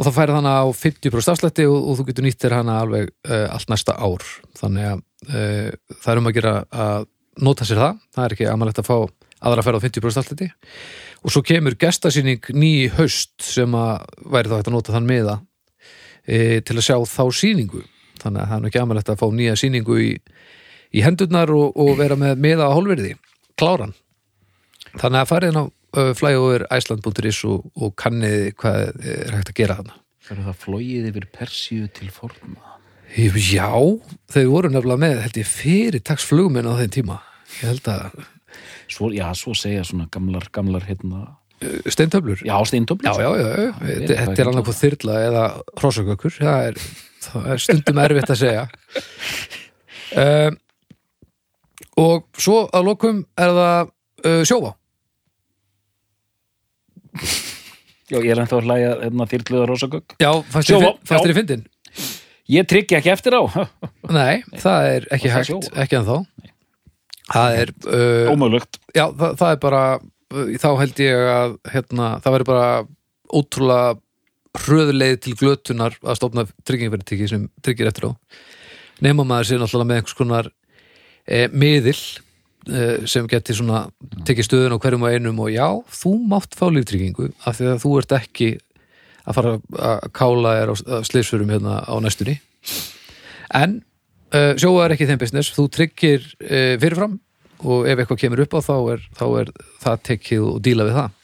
og 0.00 0.06
þá 0.08 0.10
færið 0.16 0.38
hana 0.40 0.56
á 0.64 0.66
50% 0.74 1.34
afslætti 1.34 1.68
og, 1.70 1.78
og 1.78 2.00
þú 2.00 2.08
getur 2.08 2.26
nýttir 2.26 2.56
hana 2.56 2.80
alveg 2.82 3.12
uh, 3.28 3.46
allt 3.52 3.70
næsta 3.70 3.94
ár. 4.00 4.26
Þannig 4.58 4.90
að 4.94 5.06
það 5.20 6.06
er 6.08 6.18
um 6.18 6.28
að 6.30 6.36
gera 6.38 6.52
að 6.72 7.02
nota 7.44 7.66
sér 7.68 7.76
það, 7.82 7.98
það 8.16 8.24
er 8.24 8.34
ekki 8.34 8.46
amalegt 8.48 8.78
að 8.80 8.86
fá 8.88 8.94
aðra 9.44 9.64
ferð 9.64 9.80
á 9.80 9.84
50% 9.84 10.22
afslætti. 10.22 10.48
Og 11.20 11.34
svo 11.34 11.42
kemur 11.44 11.76
gestasýning 11.80 12.50
ný 12.56 12.72
haust 12.96 13.34
sem 13.44 13.74
að 13.76 14.06
væri 14.24 14.50
þá 14.50 14.56
hægt 14.58 14.70
að 14.70 14.76
nota 14.76 14.94
þann 14.96 15.08
miða 15.08 15.36
e, 16.24 16.60
til 16.64 16.76
að 16.78 16.86
sjá 16.86 16.96
þá 17.04 17.24
sýningu 17.36 17.82
þannig 18.22 18.42
að 18.44 18.50
það 18.50 18.56
er 18.56 18.62
nú 18.62 18.70
ekki 18.70 18.82
amalegt 18.82 19.12
að 19.12 19.20
fá 19.20 19.26
nýja 19.34 19.56
sýningu 19.60 19.98
í, 20.00 20.10
í 20.94 21.04
hendurnar 21.06 21.52
og, 21.54 21.76
og 21.80 21.92
vera 22.00 22.18
með 22.20 22.40
miða 22.46 22.70
á 22.70 22.76
hólverði, 22.76 23.14
kláran 23.60 23.94
þannig 24.96 25.20
að 25.22 25.30
farið 25.30 25.52
inn 25.52 25.62
á 25.62 25.64
uh, 25.66 26.12
flyoverisland.is 26.18 27.42
og, 27.50 27.66
og 27.76 27.94
kannið 28.00 28.52
hvað 28.60 28.84
er 29.00 29.36
hægt 29.38 29.52
að 29.54 29.58
gera 29.62 29.80
þarna 29.80 29.98
Það 30.30 30.36
er 30.38 30.46
það 30.46 30.58
flóið 30.62 31.06
yfir 31.08 31.24
Persíu 31.34 31.86
til 31.90 32.08
forna. 32.14 32.74
Já, 33.18 33.72
þau 34.30 34.44
voru 34.46 34.68
nefnilega 34.70 35.02
með 35.02 35.16
held 35.24 35.38
ég 35.40 35.48
fyrir 35.50 36.02
taksflugminn 36.06 36.68
á 36.70 36.78
þeim 36.78 36.92
tíma 36.94 37.16
ég 37.56 37.72
held 37.72 37.90
að 37.90 38.20
Svo, 38.90 39.12
já, 39.14 39.28
svo 39.38 39.52
segja 39.54 39.84
svona 39.86 40.08
gamlar, 40.10 40.48
gamlar 40.50 40.82
hérna, 40.82 41.36
steintöflur 41.86 42.40
já, 42.42 42.56
steintöflur. 42.66 43.06
Já, 43.06 43.22
já, 43.22 43.30
já, 43.38 43.50
já. 43.68 43.72
Þetta, 44.10 44.34
er 44.34 44.50
annað 44.50 44.64
hvað 44.66 44.78
þyrla 44.80 45.18
eða 45.28 45.44
hrossagökkur, 45.78 46.34
það 46.40 46.66
er, 46.70 46.80
það 47.24 47.48
er 47.54 47.62
stundum 47.64 48.02
erfitt 48.02 48.32
að 48.34 48.40
segja. 48.40 48.66
Uh, 50.10 50.50
og 52.00 52.28
svo 52.40 52.64
að 52.74 52.86
lokum 52.88 53.24
er 53.38 53.54
það 53.56 53.90
uh, 54.26 54.42
sjóvá. 54.48 54.72
Já, 58.10 58.18
ég 58.18 58.32
er 58.32 58.40
ennþá 58.42 58.58
að 58.58 58.66
hlæja 58.66 58.94
hérna, 59.04 59.26
þyrluða 59.30 59.68
rosagögg. 59.70 60.16
já, 60.18 60.30
fannst 60.50 60.72
þér 61.10 61.32
í 61.32 61.36
fyndin? 61.38 61.66
Ég 62.50 62.66
tryggi 62.66 62.96
ekki 62.98 63.12
eftir 63.12 63.36
á. 63.38 63.42
nei, 64.18 64.42
það 64.58 64.88
er 64.94 65.08
ekki 65.14 65.30
það 65.30 65.50
hægt, 65.50 65.68
ekki 65.84 65.98
ennþá. 66.00 66.16
Það 67.30 67.58
er 67.60 67.72
uh, 67.86 68.30
Ómögulegt. 68.32 68.80
já, 68.90 69.04
það, 69.06 69.36
það 69.38 69.52
er 69.52 69.60
bara 69.62 69.82
uh, 70.00 70.54
þá 70.58 70.70
held 70.80 71.02
ég 71.04 71.28
að 71.36 71.54
hérna, 71.70 72.08
það 72.24 72.34
verður 72.36 72.50
bara 72.50 72.70
ótrúlega 73.30 73.92
hröðuleið 74.58 75.18
til 75.24 75.36
glötunar 75.38 75.94
að 76.02 76.18
stofna 76.18 76.46
tryggingverðitiki 76.66 77.28
sem 77.30 77.46
tryggir 77.62 77.90
eftir 77.90 78.10
á. 78.10 78.12
Nema 79.04 79.24
maður 79.24 79.50
sér 79.50 79.62
náttúrulega 79.62 79.90
með 79.90 80.00
einhvers 80.00 80.18
konar 80.18 80.50
e, 81.24 81.46
miðil 81.52 81.96
e, 81.96 82.80
sem 83.08 83.28
geti 83.30 83.56
svona 83.56 83.84
tekið 84.26 84.48
stöðun 84.48 84.74
á 84.76 84.82
hverjum 84.82 85.06
og 85.06 85.14
einum 85.14 85.44
og 85.44 85.52
já, 85.54 85.66
þú 86.02 86.16
mátt 86.32 86.58
fá 86.58 86.66
líftryggingu 86.68 87.30
af 87.46 87.60
því 87.60 87.70
að 87.74 87.84
þú 87.84 87.94
ert 88.00 88.16
ekki 88.18 88.50
að 89.24 89.38
fara 89.38 89.54
að 89.90 90.10
kála 90.16 90.56
þér 90.58 90.74
á 90.74 90.76
sliðsförum 91.06 91.54
hérna 91.54 91.78
á 91.86 91.94
næstunni. 92.02 92.40
En 93.54 93.80
sjóa 94.30 94.84
er 94.84 94.94
ekki 94.94 95.08
þeim 95.10 95.20
business 95.20 95.52
þú 95.54 95.66
tryggir 95.74 96.24
uh, 96.24 96.74
fyrirfram 96.80 97.18
og 97.60 97.86
ef 97.90 97.98
eitthvað 97.98 98.20
kemur 98.22 98.42
upp 98.44 98.56
á 98.56 98.60
þá 98.64 98.76
er, 98.94 99.02
þá 99.18 99.24
er 99.42 99.50
það 99.82 100.04
tekið 100.08 100.44
og 100.46 100.60
díla 100.64 100.86
við 100.88 100.96
það 100.96 101.16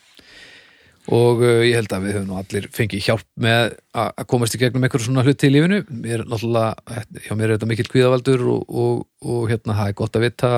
og 1.07 1.43
uh, 1.45 1.63
ég 1.63 1.79
held 1.79 1.93
að 1.95 2.07
við 2.07 2.17
höfum 2.19 2.37
allir 2.41 2.69
fengið 2.75 3.07
hjálp 3.07 3.27
með 3.39 3.77
að 3.95 4.27
komast 4.33 4.57
í 4.57 4.61
gegnum 4.61 4.87
einhverjum 4.87 5.13
svona 5.13 5.25
hluti 5.27 5.49
í 5.49 5.55
lífinu. 5.55 5.83
Mér 5.91 6.23
er 6.25 6.29
náttúrulega, 6.31 7.01
hjá 7.27 7.33
mér 7.39 7.49
er 7.49 7.57
þetta 7.57 7.71
mikill 7.71 7.91
kvíðavaldur 7.93 8.47
og, 8.53 8.63
og, 8.67 9.03
og 9.23 9.51
hérna 9.53 9.79
það 9.79 9.93
er 9.93 9.99
gott 10.03 10.19
að 10.19 10.27
vita 10.27 10.53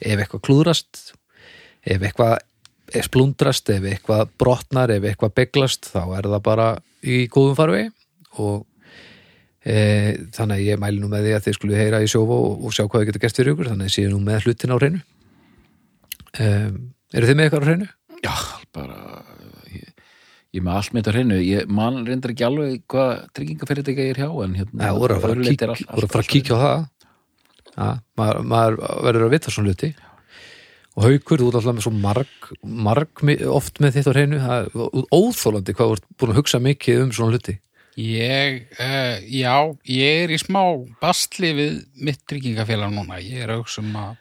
ef 0.00 0.22
eitthvað 0.24 0.46
klúðrast 0.48 1.02
ef 1.86 2.02
eitthvað 2.04 2.38
er 2.90 3.06
splundrast, 3.06 3.70
ef 3.70 3.86
eitthvað 3.86 4.32
brotnar 4.40 4.92
ef 4.94 5.06
eitthvað 5.06 5.36
beglast, 5.38 5.90
þá 5.92 6.02
er 6.18 6.28
það 6.32 6.42
bara 6.46 6.68
í 7.06 7.22
góðum 7.30 7.58
farvegi. 7.58 7.92
Og 8.42 8.64
e, 9.62 9.76
þannig 10.34 10.56
að 10.56 10.66
ég 10.66 10.82
mæli 10.82 11.02
nú 11.02 11.10
með 11.10 11.28
því 11.28 11.36
að 11.36 11.46
þið 11.46 11.58
skulle 11.58 11.80
heyra 11.80 12.02
í 12.02 12.10
sjófa 12.10 12.38
og, 12.48 12.64
og 12.66 12.74
sjá 12.74 12.84
hvað 12.84 13.04
þið 13.04 13.10
getur 13.10 13.24
gert 13.24 13.40
fyrir 13.40 13.54
ykkur, 13.54 13.70
þannig 13.72 13.90
að 13.90 13.96
séu 13.96 14.10
nú 14.10 14.20
með 14.24 14.48
hlutin 14.48 14.74
á 14.74 14.80
hreinu. 14.80 15.02
Um, 16.40 16.80
eru 17.14 17.30
þið 17.30 17.38
með 17.38 17.46
eitthvað 17.46 17.62
á 17.62 17.68
hreinu? 17.68 17.90
Já, 18.20 18.34
bara 18.76 18.98
ég, 20.50 20.60
er 20.60 20.66
með 20.66 20.78
allt 20.80 20.94
mitt 20.96 21.08
á 21.08 21.12
hreinu. 21.14 21.38
Ég 21.44 21.72
man 21.80 22.00
reyndar 22.06 22.34
ekki 22.34 22.46
alveg 22.46 22.84
hvað 22.90 23.24
tryggingafyrirtækja 23.38 24.06
ég 24.08 24.14
er 24.14 24.22
hjá 24.24 24.30
en 24.44 24.56
hérna 24.58 24.90
Já, 24.90 24.94
voru 24.98 25.16
að 25.16 25.24
fara 25.24 25.38
að 25.40 25.50
er 25.54 25.74
allt- 25.74 25.90
voru 25.94 26.10
að, 26.10 26.18
að 26.20 26.30
kíkja 26.34 26.58
á 26.58 26.60
það. 26.64 26.86
Ja, 27.70 27.90
maður, 28.18 28.40
maður 28.52 28.78
verður 29.06 29.26
að 29.26 29.34
vita 29.36 29.54
svona 29.54 29.70
hluti. 29.72 29.90
Og 30.98 31.04
haukur, 31.06 31.38
þú 31.38 31.48
ert 31.48 31.58
alltaf 31.60 31.76
með 31.76 31.84
svo 31.86 31.92
marg, 31.94 32.48
marg 32.66 33.20
oft 33.46 33.78
með 33.80 33.96
þitt 33.96 34.08
á 34.10 34.12
hreinu. 34.16 34.40
Það 34.42 34.64
er 34.66 35.10
óþólandi 35.14 35.74
hvað 35.78 35.92
ert 35.96 36.08
búin 36.18 36.32
að 36.34 36.40
hugsa 36.40 36.60
mikið 36.60 37.04
um 37.04 37.12
svona 37.14 37.36
hluti. 37.36 37.56
Ég, 38.00 38.64
uh, 38.78 39.18
já, 39.26 39.54
ég 39.90 40.24
er 40.24 40.32
í 40.34 40.38
smá 40.40 40.62
bastli 41.02 41.50
við 41.56 41.78
mitt 42.00 42.20
tryggingafélag 42.30 42.92
núna. 42.94 43.18
Ég 43.22 43.44
er 43.44 43.54
auðvitað 43.54 43.82
um 43.84 43.96
að 44.00 44.16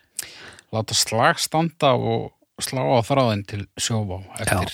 láta 0.75 0.98
slag 0.98 1.41
standa 1.41 1.93
og 1.98 2.31
slá 2.62 2.81
á 2.86 3.00
þráðin 3.05 3.45
til 3.48 3.62
sjóvá 3.79 4.19
eftir, 4.41 4.74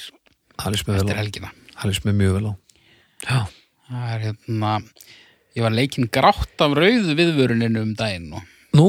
það 0.61 0.73
lýst 0.75 0.89
mér 0.89 1.03
vel 1.03 1.15
á. 1.45 1.51
Það 1.75 1.91
lýst 1.91 2.07
mér 2.07 2.17
mjög 2.21 2.39
vel 2.39 2.49
á. 2.49 2.53
Já, 3.25 3.39
Það 3.85 4.05
er 4.15 4.21
hérna, 4.23 4.69
ég 5.53 5.61
var 5.61 5.73
leikinn 5.77 6.07
grátt 6.09 6.61
af 6.65 6.73
rauðu 6.73 7.13
viðvörunin 7.19 7.77
um 7.77 7.91
daginn 7.97 8.31
og 8.33 8.45
nú, 8.73 8.87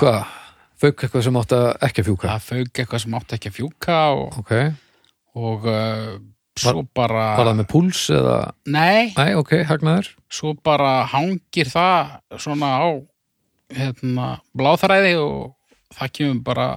hvað? 0.00 0.24
Fauk 0.82 1.04
eitthvað 1.04 1.26
sem 1.28 1.36
átt 1.38 1.54
að 1.54 1.66
ekki 1.86 2.02
að 2.02 2.08
fjúka? 2.08 2.30
Það 2.32 2.48
fauk 2.48 2.80
eitthvað 2.82 3.02
sem 3.04 3.14
átti 3.18 3.36
ekki 3.36 3.52
að 3.52 3.58
fjúka 3.60 3.98
og, 4.16 4.40
ok, 4.40 4.50
og 5.38 5.68
uh, 5.70 6.08
svo 6.58 6.82
bara... 6.90 7.28
var 7.38 7.52
það 7.52 7.60
með 7.60 7.68
púls 7.70 8.02
eða, 8.16 8.36
Nei, 8.66 9.12
næ, 9.14 9.28
ok, 9.38 9.54
hagnaður. 9.68 10.10
Svo 10.26 10.56
bara 10.58 10.90
hangir 11.12 11.70
það 11.70 12.16
svona 12.42 12.72
á 12.82 12.90
hérna, 13.78 14.28
bláþræði 14.58 15.14
og 15.22 15.52
það 15.94 16.14
kemur 16.18 16.42
bara 16.50 16.68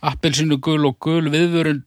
appelsinu 0.00 0.56
gul 0.64 0.80
og 0.88 0.96
gul 1.04 1.28
viðvörun 1.28 1.84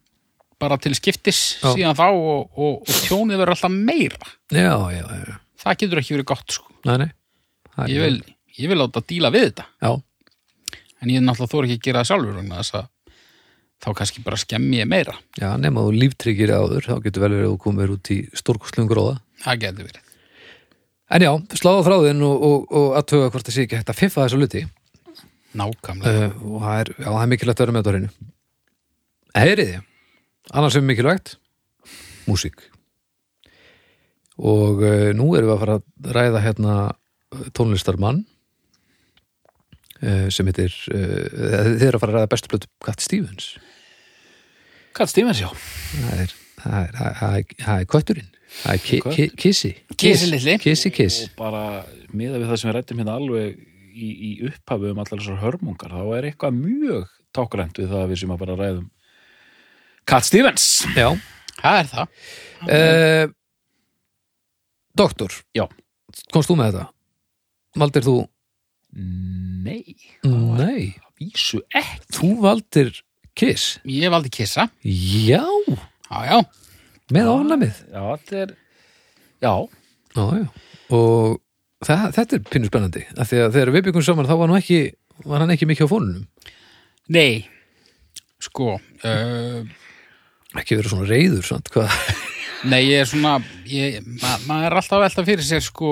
bara 0.60 0.78
til 0.82 0.94
skiptis 0.98 1.40
Já. 1.62 1.72
síðan 1.74 1.98
þá 1.98 2.06
og, 2.10 2.50
og, 2.56 2.76
og 2.84 3.02
tjónið 3.06 3.40
verður 3.42 3.56
alltaf 3.56 3.74
meira. 3.74 4.32
Já, 4.52 4.76
já, 4.94 5.04
já, 5.08 5.40
það 5.64 5.80
getur 5.84 6.04
ekki 6.04 6.16
verið 6.18 6.30
gott 6.34 6.56
sko. 6.60 6.70
Nei 6.88 6.98
er- 7.06 7.90
ég 7.90 8.04
vil, 8.04 8.22
ég 8.60 8.72
vil 8.72 8.80
láta 8.82 9.04
díla 9.08 9.32
við 9.32 9.50
þetta. 9.50 9.68
Já, 9.82 9.92
en 11.00 11.14
ég 11.14 11.24
náttúrulega 11.24 11.54
þóra 11.54 11.70
ekki 11.70 11.80
að 11.80 11.86
gera 11.88 12.04
það 12.04 12.10
sjálfur 12.12 12.88
þá 13.80 13.94
kannski 13.96 14.24
bara 14.26 14.40
skemmi 14.40 14.82
ég 14.82 14.88
meira. 14.90 15.16
Já, 15.40 15.54
nema 15.60 15.86
þú 15.86 15.94
líftryggir 15.96 16.52
áður 16.52 16.88
þá 16.90 16.96
getur 17.06 17.24
vel 17.24 17.32
verið 17.32 17.48
að 17.48 17.54
þú 17.54 17.60
komir 17.64 17.94
út 17.94 18.12
í 18.12 18.18
stórkostlum 18.36 18.90
gróða. 18.92 19.20
Það 19.46 19.62
getur 19.64 19.88
verið. 19.88 20.02
En 21.10 21.26
já, 21.26 21.32
sláða 21.58 21.86
þráðinn 21.88 22.26
og, 22.28 22.44
og, 22.50 22.66
og 22.76 22.98
aðtöga 23.00 23.30
hvort 23.34 23.48
það 23.48 23.56
sé 23.56 23.66
ekki 23.66 23.80
hægt 23.80 23.94
að 23.94 24.02
fiffa 24.02 24.26
þessu 24.26 24.42
luti 24.42 24.66
nákvæmlega. 25.58 26.28
Uh, 26.28 26.44
og 26.52 26.66
það 26.66 26.82
er, 26.84 26.92
er 27.10 27.32
mikilvægt 27.32 27.62
að 27.62 27.66
vera 27.66 27.76
með 27.76 27.80
þetta 27.82 27.90
á 27.90 27.96
hreinu. 27.96 28.12
Heyriði, 29.40 29.80
annars 30.54 30.76
sem 30.76 30.84
er 30.84 30.90
mikilvægt 30.92 31.38
músík. 32.30 32.64
Og 34.40 34.84
uh, 34.84 35.10
nú 35.18 35.34
erum 35.36 35.50
við 35.50 35.56
að 35.56 35.64
fara 35.64 35.78
að 35.80 36.12
ræða 36.16 36.44
hérna 36.46 36.76
uh, 36.90 37.48
tónlistarmann 37.56 38.24
uh, 40.04 40.28
sem 40.32 40.48
heitir 40.48 40.76
uh, 40.94 41.76
þið 41.76 41.88
eru 41.90 42.00
að 42.00 42.04
fara 42.06 42.14
að 42.14 42.20
ræða 42.20 42.34
bestu 42.36 42.52
blötu 42.54 42.72
Cat 42.86 43.04
Stevens. 43.04 43.54
Kat 44.96 45.12
Stevens, 45.12 45.42
já. 45.44 45.50
Það 46.00 46.24
er, 46.26 46.36
það 46.64 46.78
er, 46.84 47.00
er, 47.30 47.56
er 47.76 47.90
kötturinn. 47.90 48.32
Það 48.50 48.74
er 48.74 49.12
ki, 49.14 49.26
kissi 49.38 49.74
Kissi 50.00 50.90
kiss 50.90 51.20
og 51.28 51.36
bara 51.38 51.84
miða 52.18 52.40
við 52.40 52.48
það 52.50 52.62
sem 52.62 52.70
við 52.70 52.76
rættum 52.80 53.02
hérna 53.02 53.18
alveg 53.20 53.60
í, 53.94 54.10
í 54.10 54.32
upphafu 54.50 54.90
um 54.90 55.02
allar 55.04 55.22
þessar 55.22 55.42
hörmungar 55.44 55.94
þá 55.94 56.16
er 56.18 56.30
eitthvað 56.30 56.58
mjög 56.58 57.12
tákrænt 57.36 57.78
við 57.78 57.92
það 57.92 58.02
að 58.02 58.14
við 58.14 58.22
sem 58.24 58.34
að 58.34 58.42
bara 58.42 58.58
ræðum 58.58 58.88
Kat 60.10 60.26
Stevens. 60.26 60.64
Já, 60.98 61.12
það 61.60 61.76
er 61.80 61.90
það. 61.92 62.14
Uh, 62.66 63.26
doktor. 64.98 65.36
Já. 65.54 65.68
komst 66.34 66.50
þú 66.50 66.56
með 66.58 66.72
þetta? 66.72 66.86
Valdir 67.78 68.06
þú? 68.08 68.16
Nei, 68.98 69.94
Nei, 70.26 70.96
vísu 71.22 71.60
ekki. 71.78 72.08
Þú 72.18 72.30
valdir 72.42 72.90
Kiss? 73.38 73.76
Ég 73.86 74.10
valdi 74.12 74.32
kissa. 74.34 74.66
Já, 74.84 75.46
já, 76.10 76.24
já, 76.26 76.40
með 77.14 77.30
ofnamið 77.32 77.78
Já, 77.94 78.02
þetta 78.18 78.40
er 78.42 78.56
Já, 79.46 79.54
Já, 80.18 80.26
já. 80.42 80.48
Og 80.98 81.38
það, 81.86 82.08
þetta 82.18 82.40
er 82.40 82.48
pínu 82.50 82.72
spennandi. 82.72 83.06
Þegar 83.30 83.72
við 83.78 83.86
byggum 83.92 84.04
saman 84.10 84.28
þá 84.28 84.34
var, 84.42 84.50
nú 84.50 84.58
ekki, 84.58 84.82
var 85.30 85.46
hann 85.46 85.54
ekki 85.54 85.70
mikið 85.70 85.86
á 85.86 85.94
fónunum 85.94 86.26
nei. 87.14 87.46
Sko 88.42 88.74
uh, 88.80 89.62
ekki 90.58 90.78
verið 90.80 90.94
svona 90.96 91.10
reyður 91.10 91.46
samt, 91.46 91.70
hvað? 91.74 91.94
Nei, 92.70 92.82
ég 92.90 93.04
er 93.06 93.08
svona, 93.08 93.38
ég, 93.70 94.02
ma 94.20 94.34
maður 94.50 94.66
er 94.74 94.80
alltaf 94.82 95.00
velta 95.06 95.24
fyrir 95.28 95.46
sér 95.48 95.62
sko 95.64 95.92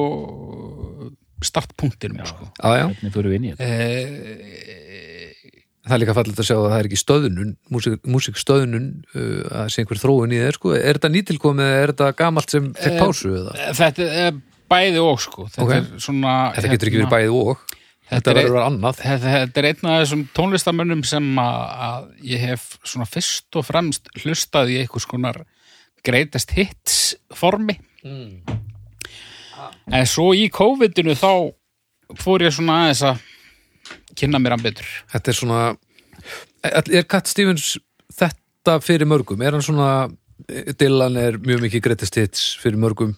startpunktinum 1.46 2.26
sko. 2.28 2.48
Já, 2.58 2.70
já, 2.82 2.86
hvernig 2.90 3.14
fyrir 3.14 3.30
við 3.32 3.38
inn 3.38 3.46
í 3.46 3.52
þetta? 3.54 3.68
Eh, 3.68 5.54
það 5.88 5.96
er 5.96 6.02
líka 6.02 6.16
fallið 6.18 6.42
að 6.42 6.48
sjá 6.50 6.56
að 6.58 6.66
það 6.72 6.78
er 6.82 6.90
ekki 6.90 7.00
stöðunun 7.04 7.52
músík, 7.72 7.98
músíkstöðunun 8.18 8.88
uh, 9.14 9.62
að 9.62 9.70
sé 9.76 9.84
einhver 9.84 10.02
þróun 10.02 10.34
í 10.36 10.42
þeir 10.42 10.58
sko, 10.58 10.74
er 10.76 10.98
þetta 11.00 11.12
nýtilkomið 11.14 11.70
eða 11.70 11.80
er 11.86 11.94
þetta 11.94 12.10
gamalt 12.24 12.56
sem 12.58 12.72
fekk 12.76 12.98
Eh, 12.98 13.00
pásu 13.06 13.34
eða? 13.38 13.56
Þetta 13.78 14.10
er 14.26 14.40
bæði 14.68 15.04
og 15.06 15.22
sko. 15.24 15.46
Þetta 15.54 15.64
Ok. 15.64 15.76
er 15.78 16.04
svona 16.04 16.34
Þetta 16.58 16.74
getur 16.74 16.92
ekki 16.92 17.00
verið 17.04 17.14
bæðið 17.16 17.38
og 17.54 17.76
Þetta 18.08 18.32
er- 18.32 18.38
verður 18.38 18.50
að 18.50 18.56
vera 18.56 18.68
annað. 18.72 19.00
Þetta, 19.04 19.60
er 19.60 19.68
einn 19.68 19.90
af 19.92 20.02
þessum 20.02 20.22
tónlistamönnum 20.38 21.04
sem 21.06 21.26
að, 21.44 22.06
ég 22.24 22.40
hef 22.40 22.78
svona 22.88 23.08
fyrst 23.10 23.58
og 23.60 23.66
fremst 23.68 24.08
hlustað 24.22 24.72
í 24.72 24.78
einhvers 24.82 25.08
konar 25.10 25.42
greatest 26.08 26.54
hits 26.56 27.16
formi. 27.36 27.76
En 29.92 30.06
svo 30.08 30.32
í 30.36 30.48
COVID-inu 30.54 31.16
þá 31.20 31.32
fór 32.22 32.46
ég 32.46 32.56
svona 32.56 32.86
aðeins 32.86 33.04
að 33.10 33.20
kynna 34.18 34.40
mér 34.40 34.56
hann 34.56 34.64
betur. 34.64 34.88
Þetta 35.12 35.34
er 35.34 35.38
svona 35.42 35.62
Er 36.68 37.06
Cat 37.08 37.28
Stevens 37.30 37.78
þetta 38.12 38.80
fyrir 38.84 39.08
mörgum? 39.08 39.42
Er 39.46 39.56
hann 39.56 39.64
svona 39.64 40.10
Dylan 40.80 41.18
er 41.20 41.38
mjög 41.42 41.64
mikið 41.66 41.84
greatest 41.86 42.18
hits 42.20 42.48
fyrir 42.62 42.80
mörgum? 42.82 43.14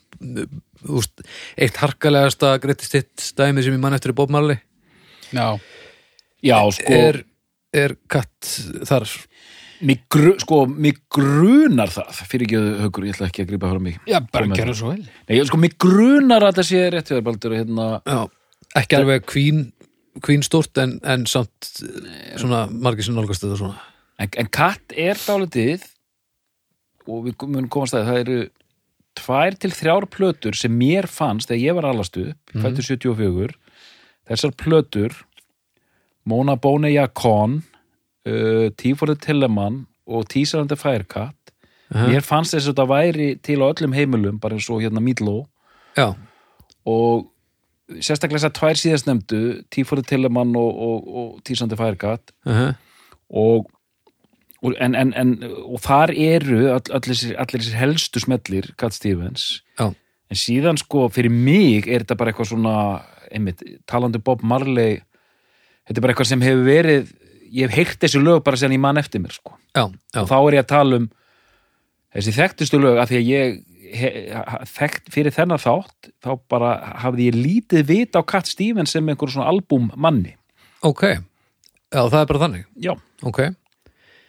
Eitt 1.59 1.77
harkalegasta 1.81 2.55
greatest 2.61 2.95
hits 2.97 3.33
dæmi 3.37 3.63
sem 3.63 3.75
ég 3.75 3.81
mann 3.81 3.95
eftir 3.97 4.13
í 4.13 4.17
Bob 4.17 4.31
Marley 4.33 4.59
Já, 5.35 5.47
Já, 6.43 6.57
sko, 6.71 6.93
er, 6.95 7.23
er 7.75 7.95
Cat 8.09 8.49
þar? 8.87 9.07
Mig, 9.81 10.01
gru, 10.11 10.33
sko 10.41 10.65
mig 10.67 10.97
grunar 11.11 11.91
það. 11.93 12.09
Fyrir 12.27 12.47
ekki 12.47 12.57
að 12.59 12.69
högur, 12.83 13.05
ég 13.07 13.15
ætla 13.15 13.27
ekki 13.29 13.43
að 13.45 13.51
grípa 13.53 13.69
frá 13.71 13.79
mig. 13.83 13.99
Já 14.09 14.19
bara 14.31 14.49
gerðu 14.51 14.75
svo 14.75 14.89
vel. 14.91 15.03
Nei, 15.29 15.35
ég, 15.37 15.45
sko, 15.47 15.59
mig 15.61 15.77
grunar 15.79 16.43
að 16.43 16.51
þetta 16.53 16.65
sé 16.67 16.81
rétt 16.91 17.11
hjá 17.11 17.15
þér 17.17 17.25
Baldur 17.29 17.55
hérna, 17.55 17.85
Já, 18.07 18.19
ekki 18.81 18.97
alveg 18.99 19.27
Queen 19.29 19.61
Queen 20.25 20.41
stórt 20.43 20.75
en, 20.81 20.97
en 21.07 21.23
samt 21.29 21.69
svona 22.41 22.65
margir 22.71 23.05
sem 23.07 23.15
nálgast 23.15 23.45
þetta 23.45 23.59
svona. 23.61 23.77
En, 24.19 24.27
en 24.41 24.49
katt 24.51 24.95
er 24.99 25.15
dálítið 25.21 25.85
og 27.07 27.23
við 27.29 27.45
munum 27.47 27.69
komast 27.71 27.95
að 27.95 28.09
það 28.09 28.19
eru 28.25 28.39
tvær 29.19 29.55
til 29.63 29.71
þrjár 29.75 30.07
plötur 30.11 30.57
sem 30.59 30.75
mér 30.75 31.07
fannst 31.11 31.47
þegar 31.49 31.63
ég 31.63 31.77
var 31.79 31.87
alastu 31.93 32.25
upp, 32.33 32.41
Mhm. 32.53 32.65
fættur 32.65 32.87
74 32.89 33.55
þessar 34.29 34.55
plötur 34.59 35.17
Mona 36.29 36.55
Boneja 36.59 37.07
Con 37.07 37.61
uh, 38.27 38.69
Tífóri 38.79 39.17
Tillemann 39.19 39.83
og 40.09 40.29
Tísarandi 40.31 40.77
Firecat 40.79 41.35
mér 41.89 42.21
fannst 42.21 42.53
þess 42.53 42.69
að 42.69 42.75
þetta 42.75 42.89
væri 42.89 43.29
til 43.41 43.59
á 43.65 43.69
öllum 43.71 43.95
heimilum 43.97 44.37
bara 44.41 44.57
eins 44.57 44.69
og 44.69 44.83
hérna 44.83 45.01
Mídló 45.01 45.41
Já, 45.97 46.13
og 46.85 47.25
sérstaklega 47.97 48.37
þessar 48.37 48.53
tvær 48.53 48.77
síðast 48.77 49.07
nefndu 49.09 49.41
Tífóri 49.73 50.05
Tillemann 50.05 50.53
og, 50.57 50.69
og, 50.69 51.09
og 51.09 51.41
Tísarandi 51.41 51.77
Firecat. 51.79 52.35
Uh 52.45 52.69
og, 53.29 53.69
og, 54.61 54.75
en, 54.81 54.95
en, 54.95 55.13
en, 55.13 55.35
og 55.65 55.81
þar 55.85 56.13
eru 56.15 56.61
all, 56.73 56.85
allir, 56.97 57.19
allir 57.37 57.63
þessir 57.63 57.79
helstu 57.79 58.23
smellir 58.23 58.71
Cat 58.79 58.97
Stevens. 58.97 59.61
Já, 59.79 59.91
en 60.29 60.39
síðan 60.39 60.79
sko 60.81 61.07
fyrir 61.13 61.33
mig 61.33 61.87
er 61.87 62.03
þetta 62.03 62.17
bara 62.19 62.33
eitthvað 62.33 62.51
svona 62.53 62.75
einmitt, 63.31 63.63
talandi 63.89 64.19
um 64.21 64.25
Bob 64.25 64.43
Marley 64.43 64.99
þetta 65.87 65.97
er 65.97 66.05
bara 66.05 66.15
eitthvað 66.15 66.31
sem 66.31 66.45
hefur 66.45 66.67
verið 66.67 67.13
ég 67.49 67.69
hef 67.69 67.77
heyrt 67.77 68.03
þessu 68.03 68.21
lög 68.23 68.43
bara 68.45 68.59
sem 68.61 68.75
ég 68.75 68.81
man 68.81 69.01
eftir 69.01 69.23
mér 69.23 69.33
sko. 69.35 69.55
já, 69.75 69.87
já, 69.87 70.21
og 70.21 70.29
þá 70.29 70.37
er 70.39 70.59
ég 70.59 70.65
að 70.65 70.71
tala 70.73 71.01
um 71.01 71.09
þessi 72.15 72.35
þekktustu 72.37 72.81
lög 72.81 72.99
af 73.01 73.11
því 73.11 73.21
að 73.21 73.31
ég 73.31 73.57
he, 73.89 74.11
þekkt 74.73 75.09
fyrir 75.13 75.35
þennan 75.35 75.61
þátt 75.61 76.11
þá 76.21 76.31
bara 76.51 76.75
hafði 77.05 77.29
ég 77.29 77.39
lítið 77.39 77.87
vit 77.89 78.19
á 78.19 78.21
Cat 78.21 78.49
Stevens 78.49 78.93
sem 78.93 79.09
einhver 79.09 79.31
svona 79.33 79.49
albúm 79.49 79.89
manni 79.95 80.35
ok. 80.85 81.03
Já, 81.89 82.03
það 82.05 82.19
er 82.21 82.27
bara 82.29 82.41
þannig, 82.43 82.65
já. 82.77 82.91
Ok. 83.25 83.39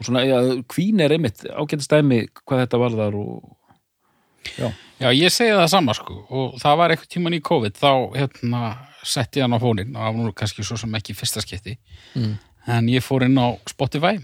Og 0.00 0.06
svona, 0.08 0.22
já, 0.24 0.36
Queen 0.72 1.02
er 1.04 1.12
einmitt 1.12 1.42
ágætist 1.44 1.92
dæmi 1.92 2.22
hvað 2.40 2.62
þetta 2.64 2.80
varðar 2.80 3.18
og 3.20 4.54
já, 4.56 4.70
Já, 5.00 5.08
ég 5.16 5.32
segi 5.32 5.54
það 5.56 5.70
sama 5.72 5.94
sko. 5.96 6.18
Og 6.28 6.58
það 6.60 6.76
var 6.80 6.92
eitthvað 6.92 7.12
tíman 7.14 7.36
í 7.36 7.40
COVID 7.44 7.78
þá 7.80 7.90
hérna 8.18 8.62
setti 9.00 9.40
ég 9.40 9.46
hann 9.46 9.56
á 9.56 9.60
fónin 9.62 9.94
og 9.96 10.02
það 10.04 10.20
var 10.20 10.34
kannski 10.42 10.64
svo 10.66 10.76
sem 10.76 10.94
ekki 10.98 11.16
fyrsta 11.16 11.40
skipti. 11.44 11.78
Mm. 12.14 12.36
en 12.68 12.88
ég 12.92 13.00
fór 13.02 13.24
inn 13.24 13.38
á 13.40 13.56
Spotify 13.70 14.18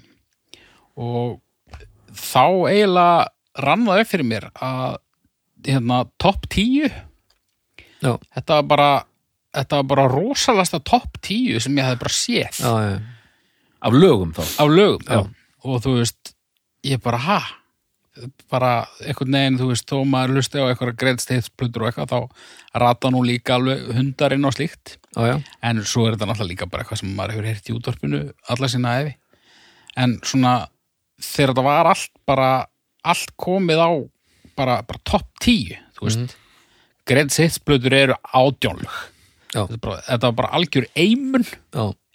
og 1.01 1.39
þá 2.13 2.45
eiginlega 2.69 3.29
rann 3.65 3.87
það 3.89 4.03
upp 4.03 4.11
fyrir 4.11 4.29
mér 4.29 4.49
að 4.53 4.99
hérna 5.67 6.03
topp 6.21 6.45
10 6.53 6.91
Já, 8.05 8.13
þetta 8.37 8.59
var 8.61 8.67
bara 8.71 8.91
þetta 9.57 9.79
var 9.81 9.87
bara 9.93 10.09
rosalasta 10.13 10.81
topp 10.85 11.17
10 11.25 11.63
sem 11.65 11.79
ég 11.81 11.87
hefði 11.89 12.01
bara 12.03 12.13
séð. 12.13 12.59
Já, 12.61 12.73
já, 12.85 12.99
af 13.89 13.97
lögum 13.97 14.35
þá? 14.37 14.43
Af 14.63 14.73
lögum 14.73 15.07
Já. 15.09 15.23
og 15.65 15.81
þú 15.85 15.95
veist, 16.01 16.35
ég 16.85 17.01
bara 17.03 17.23
ha 17.25 17.39
bara 18.53 18.71
einhvern 19.05 19.37
veginn, 19.37 19.59
þú 19.61 19.69
veist, 19.71 19.87
þó 19.91 20.05
maður 20.09 20.39
lusti 20.39 20.63
á 20.63 20.69
eitthvað 20.69 20.97
greið 21.01 21.23
steiðsplötur 21.25 21.85
og 21.85 21.91
eitthvað 21.91 22.13
þá 22.13 22.81
rata 22.83 23.11
nú 23.13 23.23
líka 23.27 23.57
alveg 23.57 23.85
hundarinn 23.97 24.49
og 24.49 24.57
slíkt. 24.57 24.97
Já, 25.17 25.23
já, 25.31 25.37
en 25.65 25.83
svo 25.85 26.07
er 26.07 26.17
þetta 26.17 26.31
náttúrulega 26.31 26.53
líka 26.53 26.71
bara 26.71 26.85
eitthvað 26.85 27.03
sem 27.03 27.13
maður 27.17 27.37
hefur 27.37 27.51
heyrt 27.51 27.71
í 27.71 27.77
útvarpinu 27.77 28.23
alla 28.53 28.71
sína 28.73 28.97
efi 29.01 29.15
en 29.97 30.19
svona 30.25 30.55
þegar 31.17 31.55
þetta 31.55 31.65
var 31.65 31.91
allt 31.93 32.11
bara 32.29 32.51
allt 33.07 33.33
komið 33.41 33.81
á 33.81 33.91
bara, 34.57 34.81
bara 34.85 35.05
topp 35.09 35.31
10 35.45 35.77
þú 35.97 36.09
veist, 36.09 36.25
mm. 36.25 36.65
greið 37.09 37.33
steiðsplötur 37.33 37.97
eru 37.97 38.19
átjónlug 38.37 38.99
Já. 39.57 39.63
þetta, 39.71 40.27
var 40.29 40.37
bara 40.37 40.53
algjör 40.59 40.89
eimun. 40.97 41.47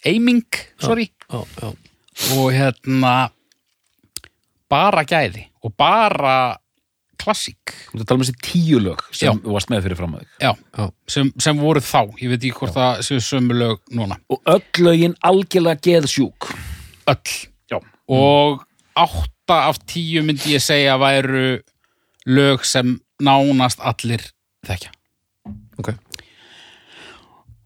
Eiming, 0.02 0.46
sorry. 0.82 1.10
Já, 1.30 1.42
já. 1.62 1.72
og 2.36 2.52
hérna 2.52 3.30
bara 4.72 5.04
gæði 5.08 5.46
og 5.62 5.74
bara 5.78 6.34
klassík. 7.22 7.74
Þú 7.92 7.98
ert 7.98 8.02
að 8.02 8.08
tala 8.08 8.18
um 8.18 8.24
þessi 8.24 8.36
tíu 8.42 8.80
lög 8.82 9.02
sem 9.14 9.28
Já. 9.28 9.32
þú 9.44 9.54
varst 9.54 9.70
með 9.70 9.84
fyrir 9.86 9.98
fram 10.00 10.16
að 10.16 10.24
þig. 10.24 10.30
Já, 10.42 10.52
Já. 10.78 10.86
sem, 11.14 11.30
sem 11.46 11.60
voru 11.62 11.82
þá. 11.84 12.00
Ég 12.18 12.32
veit 12.32 12.40
ekki 12.40 12.56
hvort 12.58 12.74
það 12.76 13.02
séu 13.06 13.22
sömu 13.22 13.58
lög 13.58 13.82
núna. 13.94 14.18
Og 14.32 14.40
öll 14.50 14.86
lögin 14.88 15.14
algjörlega 15.28 15.82
geðsjúk. 15.86 16.50
Öll. 17.12 17.36
Já. 17.70 17.78
og 18.12 18.64
átta 18.98 19.56
af 19.70 19.78
tíu 19.88 20.22
myndi 20.26 20.52
ég 20.56 20.62
segja 20.62 20.98
væru 21.00 21.60
lög 22.28 22.64
sem 22.68 22.96
nánast 23.22 23.80
allir 23.80 24.24
þekkja. 24.66 24.90
Ok. 25.80 25.92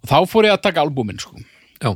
Og 0.03 0.11
þá 0.11 0.19
fór 0.31 0.47
ég 0.49 0.55
að 0.55 0.63
taka 0.69 0.85
albúmin 0.85 1.19
sko. 1.21 1.37
Já, 1.83 1.95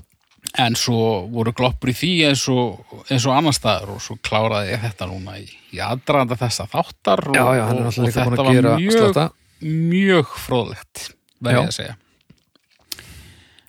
en 0.58 0.74
svo 0.74 1.28
voru 1.30 1.52
gloppur 1.54 1.92
í 1.92 1.94
því 1.94 2.10
eins 2.30 2.42
og, 2.50 2.80
eins 3.10 3.26
og 3.28 3.36
annar 3.36 3.54
staðar 3.54 3.92
og 3.94 4.00
svo 4.02 4.16
kláraði 4.26 4.72
ég 4.72 4.80
þetta 4.82 5.06
núna 5.06 5.36
í, 5.38 5.44
í 5.76 5.78
aðdraðanda 5.84 6.38
þessa 6.40 6.66
þáttar 6.72 7.22
og, 7.30 7.36
já, 7.38 7.44
já, 7.54 7.64
og, 7.70 7.82
búin 7.94 8.10
þetta 8.10 8.46
var 8.48 8.80
mjög, 8.80 9.20
mjög 9.62 10.32
fróðlegt 10.46 11.04
verð 11.40 11.54
Já. 11.54 11.60
ég 11.60 11.68
að 11.70 11.76
segja 11.78 11.96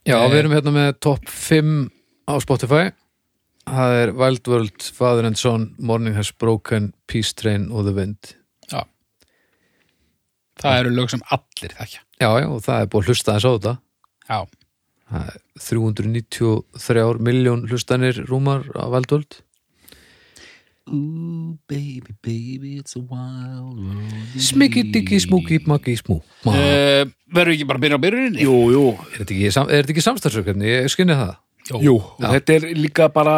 Já, 0.02 0.16
Eh. 0.18 0.30
við 0.32 0.38
erum 0.40 0.54
hérna 0.56 0.72
með 0.74 0.88
topp 1.06 1.28
5 1.30 1.92
á 2.26 2.34
Spotify 2.42 2.88
Það 3.70 3.92
er 4.02 4.12
Wild 4.18 4.48
World, 4.50 4.82
Father 4.98 5.28
and 5.30 5.38
Son 5.38 5.76
Morning 5.78 6.16
Has 6.18 6.32
Broken, 6.34 6.94
Peace 7.06 7.36
Train 7.38 7.68
og 7.72 7.86
The 7.86 7.94
Wind 7.94 8.32
já. 8.72 8.82
það 10.58 10.80
eru 10.80 10.96
lög 10.98 11.12
sem 11.14 11.22
allir 11.30 11.76
þekkja 11.78 12.02
Já, 12.22 12.30
já, 12.42 12.48
og 12.50 12.64
það 12.66 12.82
er 12.82 12.90
búið 12.90 13.04
að 13.06 13.12
hlusta 13.14 13.36
þess 13.38 13.46
á 13.46 13.52
þetta 13.54 13.76
já, 14.32 14.40
393 15.12 17.20
miljón 17.24 17.66
hlustanir 17.70 18.16
rúmar 18.30 18.62
á 18.76 18.86
Wild 18.92 19.12
World 19.12 19.40
Ooh, 20.92 21.56
baby, 21.70 22.12
baby, 22.26 22.72
it's 22.82 22.96
a 22.98 23.00
wild 23.00 23.78
world. 23.78 24.34
Smikki, 24.42 24.82
diggi, 24.92 25.20
smúki, 25.22 25.60
makki, 25.70 25.94
smú 26.00 26.18
uh, 26.50 27.06
verður 27.32 27.54
ekki 27.54 27.68
bara 27.70 27.78
að 27.80 27.84
byrja 27.86 28.00
á 28.02 28.04
byrjuninni? 28.06 28.42
Jú, 28.48 28.56
jú, 28.74 28.86
Er 29.14 29.22
þetta 29.22 29.36
ekki, 29.38 29.52
sam- 29.56 29.70
er 29.70 29.84
þetta 29.86 29.94
ekki 29.94 30.04
samstæðsökkarni? 30.08 30.68
Ég 30.72 30.90
skinni 30.92 31.16
það. 31.20 31.36
Jú. 31.86 31.94
Og 32.02 32.26
þetta 32.34 32.56
er 32.58 32.66
líka 32.82 33.08
bara 33.14 33.36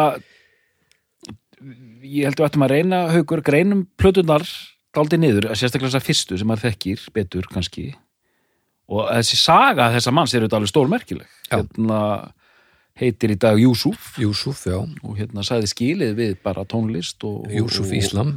ég 2.04 2.24
held 2.26 2.38
að 2.38 2.42
við 2.42 2.48
ættum 2.48 2.64
að 2.66 2.72
reyna 2.74 2.98
haugur 3.12 3.42
greinum 3.44 3.84
plötunar 4.00 4.44
daldi 4.94 5.18
niður, 5.20 5.50
sérstaklega 5.52 5.90
þessar 5.92 6.06
fyrstu 6.08 6.38
sem 6.40 6.48
maður 6.48 6.64
þekkir 6.70 7.04
betur 7.14 7.46
kannski 7.52 7.90
og 8.88 9.08
þessi 9.10 9.36
saga 9.40 9.90
þessa 9.94 10.12
manns 10.12 10.34
er 10.34 10.42
auðvitað 10.44 10.58
alveg 10.60 10.72
stórmerkileg. 10.72 11.28
Hérna 11.50 12.00
heitir 13.00 13.32
í 13.34 13.38
dag 13.40 13.56
Júsúf 13.58 14.12
Júsúf, 14.22 14.66
já, 14.70 14.76
og 15.02 15.16
hérna 15.18 15.42
sagði 15.42 15.70
skilið 15.72 16.12
við 16.18 16.34
bara 16.44 16.62
tónlist 16.68 17.24
og, 17.26 17.48
Júsúf 17.50 17.88
og, 17.90 17.96
Íslam. 17.98 18.34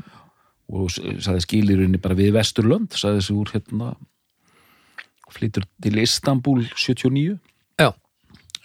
og 0.74 0.90
sagði 0.92 1.44
skilirunni 1.46 2.00
bara 2.02 2.16
við 2.18 2.32
Vesturlönd 2.40 2.96
sagði 2.98 3.22
þessi 3.22 3.36
úr 3.38 3.52
hérna 3.54 3.92
flytur 5.30 5.68
til 5.84 6.00
Istanbul 6.02 6.64
79 6.74 7.38
Já, 7.78 7.92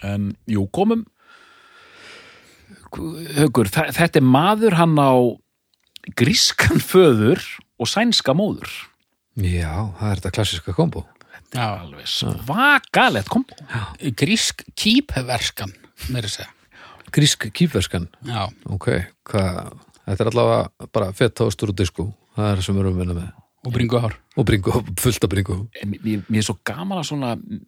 en 0.07 0.31
jú 0.49 0.65
komum. 0.73 1.03
Þa- 2.93 3.91
þetta 3.95 4.19
er 4.21 4.25
maður 4.27 4.75
hann 4.79 4.97
á 4.99 5.13
grískan 6.19 6.81
föður 6.83 7.41
og 7.79 7.89
sænska 7.89 8.35
móður. 8.37 8.71
Já, 9.37 9.93
það 9.99 10.09
er 10.11 10.17
þetta 10.21 10.33
klassiska 10.37 10.75
kombo 10.77 11.05
já. 11.53 11.69
alveg 11.69 12.09
svakalett 12.09 13.31
kom 13.33 13.47
grísk 14.19 14.65
kýpverskan 14.75 15.73
meira 16.11 16.27
að 16.27 16.37
segja. 16.39 16.51
Grísk 17.13 17.45
kýfverskan, 17.53 18.07
já, 18.25 18.47
ok 18.73 18.89
hvað, 19.29 19.75
Þetta 20.03 20.25
er 20.25 20.31
allavega 20.33 20.89
bara 20.95 21.13
fett 21.15 21.41
ástur 21.45 21.71
og 21.71 21.79
disku. 21.79 22.09
Það 22.35 22.49
er 22.51 22.63
sem 22.65 22.77
við 22.77 22.83
erum 22.83 22.97
að 22.97 23.03
vinna 23.05 23.17
með. 23.21 23.29
Og 23.63 23.75
bringuhár 23.77 24.17
og 24.35 24.47
bringu, 24.49 24.73
fullt 24.99 25.27
af 25.27 25.31
bringu. 25.31 25.59
En 25.79 25.93
mér, 25.93 26.25
mér 26.27 26.41
er 26.41 26.47
svo 26.49 26.57
gaman 26.67 26.99
að 26.99 27.11
svona 27.13 27.35
mm, 27.39 27.61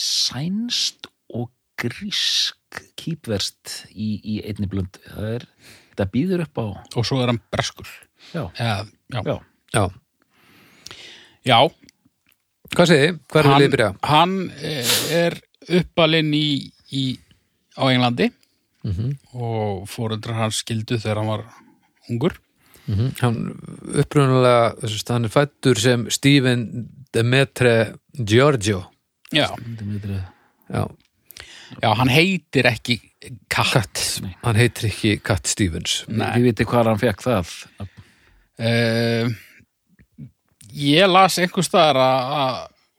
sænst 0.00 1.10
og 1.36 1.50
grísk 1.76 2.80
kýpverst 2.96 3.74
í, 3.92 4.14
í 4.24 4.38
einni 4.48 4.68
blönd 4.70 4.96
það 5.04 5.28
er, 5.34 5.44
þetta 5.90 6.08
býður 6.14 6.46
upp 6.46 6.62
á 6.62 6.66
og 6.96 7.04
svo 7.04 7.20
er 7.20 7.34
hann 7.34 7.42
breskur. 7.52 7.90
Já, 8.32 8.46
já. 8.56 8.86
já, 9.12 9.36
Já, 9.74 9.84
já 11.44 11.58
hvað 12.74 12.90
segið 12.90 13.04
þið? 13.04 13.20
Hvað 13.32 13.40
er 13.42 13.48
við 13.50 13.60
liðið 13.60 13.76
byrja? 13.76 13.90
hann 14.02 14.34
eh, 14.62 14.96
er 15.20 15.38
uppalinn 15.80 16.32
í, 16.36 16.48
í, 16.92 17.04
á 17.78 17.84
Englandi. 17.90 18.32
Mm 18.86 19.14
og 19.36 19.88
fóreldrar 19.90 20.38
hans 20.38 20.62
skildu 20.62 20.96
þegar 20.98 21.18
hann 21.20 21.30
var 21.32 21.42
ungur. 22.08 22.36
-hmm. 22.86 23.10
Hann 23.20 23.38
upprunalega 23.98 24.74
þess 24.80 25.02
að 25.02 25.14
hann 25.14 25.28
er 25.28 25.34
fættur 25.34 25.80
sem 25.80 26.06
Stephen 26.10 26.88
Demetre 27.12 27.96
Giorgio. 28.12 28.84
Já, 29.34 29.50
Já, 30.70 30.86
já 31.82 31.94
hann 31.98 32.08
heitir 32.08 32.66
ekki 32.70 33.00
Katt. 33.50 34.20
Hann 34.44 34.56
heitir 34.56 34.86
ekki 34.86 35.16
Katt 35.18 35.48
Stevens. 35.50 36.04
Nei. 36.06 36.30
þið 36.36 36.42
viti 36.46 36.64
hvað 36.64 36.92
hann 36.92 37.00
fekk 37.02 37.24
það. 37.26 37.54
Uh, 38.56 39.32
ég 40.76 41.08
las 41.10 41.38
einhvers 41.42 41.68
staðar 41.70 41.98
að- 42.02 42.32
að 42.40 42.56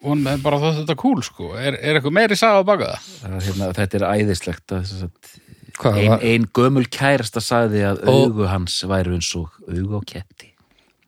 hún 0.07 0.27
er 0.29 0.37
bara 0.43 0.59
þótt 0.61 0.79
þetta 0.83 0.95
cool 1.01 1.21
sko 1.25 1.51
er, 1.57 1.77
er 1.81 1.97
eitthvað 1.99 2.15
meiri 2.17 2.37
saga 2.37 2.61
að 2.61 2.67
baka 2.69 2.89
það? 2.93 3.07
Það 3.21 3.35
er, 3.37 3.45
hérna, 3.47 3.69
þetta 3.77 3.99
er 4.01 4.05
æðislegt 4.13 4.73
að, 4.77 4.85
sem 4.91 4.99
sagt, 5.05 5.33
Hvað 5.77 5.97
ein, 6.01 6.09
var? 6.09 6.23
ein 6.25 6.45
gömul 6.57 6.85
kærasta 6.89 7.41
sagði 7.43 7.83
að 7.85 7.99
Ó. 8.09 8.13
augu 8.25 8.47
hans 8.49 8.79
væru 8.89 9.13
eins 9.17 9.29
og 9.37 9.49
augu 9.69 9.99
á 9.99 10.01
ketti 10.09 10.53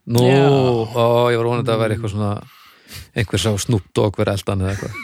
Nú, 0.10 0.22
ó, 0.26 1.30
ég 1.30 1.38
var 1.38 1.46
vonandi 1.46 1.70
að 1.74 1.80
vera 1.84 1.94
eitthvað 1.96 2.14
svona 2.16 2.32
einhver 3.16 3.42
sá 3.42 3.52
Snoop 3.62 3.84
Dogg 3.94 4.18
verið 4.18 4.38
eldan 4.40 4.62
eða 4.66 4.74
eitthvað 4.74 4.96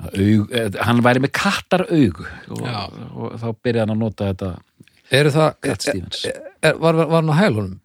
Aug, 0.00 0.46
eh, 0.56 0.70
hann 0.86 1.02
væri 1.04 1.20
með 1.20 1.32
kattar 1.36 1.82
augu 1.92 2.24
og, 2.24 2.62
og 2.64 3.34
þá 3.36 3.48
byrjaði 3.62 3.82
hann 3.84 3.92
að 3.94 4.00
nota 4.00 4.30
þetta 4.32 4.48
Eru 5.12 5.30
það, 5.34 5.48
Cat 5.66 5.82
Stevens. 5.84 6.20
er, 6.30 6.38
er, 6.62 6.76
var, 6.80 6.94
var, 6.96 7.08
var 7.10 7.20
hann 7.22 7.32
á 7.34 7.40
hælunum? 7.42 7.80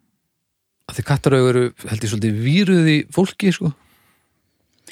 Að 0.86 0.98
því 1.00 1.04
kattaraugur 1.08 1.56
eru, 1.58 1.70
held 1.90 2.04
ég 2.06 2.10
svolítið 2.12 2.36
víruð 2.44 2.88
í 2.92 2.96
fólki, 3.14 3.50
sko. 3.54 3.72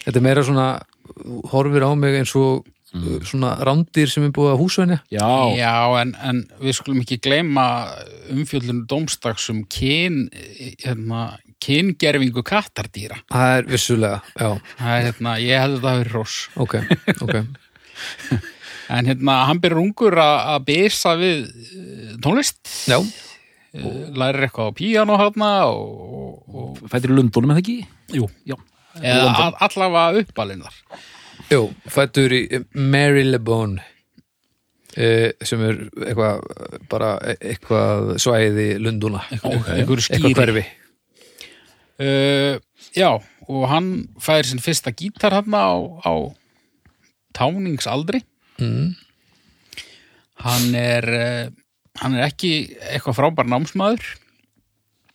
Þetta 0.04 0.18
er 0.20 0.24
meira 0.26 0.42
svona 0.44 0.68
horfir 1.52 1.84
á 1.86 1.90
mig 1.98 2.20
eins 2.22 2.34
og 2.38 2.64
Mm. 2.94 3.24
svona 3.26 3.56
rándir 3.58 4.06
sem 4.06 4.22
er 4.22 4.30
búið 4.30 4.52
að 4.52 4.60
húsvenja. 4.60 4.96
Já, 5.10 5.26
Já, 5.58 6.00
en, 6.00 6.12
en 6.22 6.36
við 6.62 6.76
skulum 6.76 7.00
ekki 7.02 7.16
gleyma 7.26 7.64
umfjöllunum 8.30 8.84
dómstags 8.86 9.48
um 9.50 9.64
kyn, 9.66 10.28
hérna, 10.78 11.40
kyngerfingu 11.58 12.44
kattardýra. 12.46 13.18
Það 13.34 13.56
er 13.58 13.66
vissulega, 13.72 14.20
já, 14.38 14.52
Það 14.78 14.92
er, 14.94 15.02
hérna, 15.08 15.32
ég 15.42 15.58
hefði 15.64 15.80
þetta 15.80 15.94
hafi 15.96 16.06
ross. 16.12 16.36
ok, 16.54 16.76
ok. 17.26 17.34
En 18.94 19.06
hérna, 19.10 19.40
hann 19.48 19.58
byrjar 19.64 19.80
ungur 19.80 20.14
að 20.20 20.38
að 20.54 20.64
bisa 20.70 21.16
við 21.18 21.44
eh, 21.50 22.16
tónlist, 22.22 22.60
Já, 22.86 22.98
lærir 23.74 24.44
eitthvað 24.46 24.70
á 24.70 24.76
píano 24.78 25.16
hérna 25.18 25.48
og, 25.66 25.88
og, 26.14 26.54
og 26.54 26.84
fættir 26.92 27.10
í 27.10 27.16
Lundunum 27.18 27.50
eða 27.54 27.62
ekki? 27.64 27.76
jú, 28.14 28.28
Já, 28.46 28.54
eða 29.00 29.32
all, 29.48 29.56
allavega 29.66 30.22
uppalinn 30.22 30.62
þar. 30.62 30.76
jú, 31.50 31.62
fættur 31.90 32.34
í 32.36 32.42
Mary 32.78 33.24
LeBone 33.26 33.82
eh, 34.96 35.32
sem 35.42 35.64
er 35.66 35.80
eitthvað 36.06 36.44
bara 36.92 37.16
eitthvað 37.40 38.14
svæði 38.22 38.68
Lunduna 38.78 39.24
Eitthvað- 39.34 39.72
einhver 39.74 40.04
skýri. 40.06 40.22
eitthvað 40.30 40.42
hverfi 40.44 40.66
Uh, 41.94 42.58
já, 42.98 43.06
og 43.46 43.68
hann 43.70 44.08
fær 44.18 44.42
sinn 44.42 44.58
fyrsta 44.58 44.90
gítar 44.98 45.30
hérna 45.30 45.60
á, 45.62 45.74
á 46.02 46.14
táningsaldri. 47.38 48.18
mm. 48.58 48.88
Hann 50.42 50.74
er, 50.74 51.06
uh, 51.06 51.50
hann 52.00 52.16
er 52.18 52.28
ekki 52.28 52.52
eitthvað 52.90 53.18
frábær 53.20 53.50
námsmaður. 53.50 54.04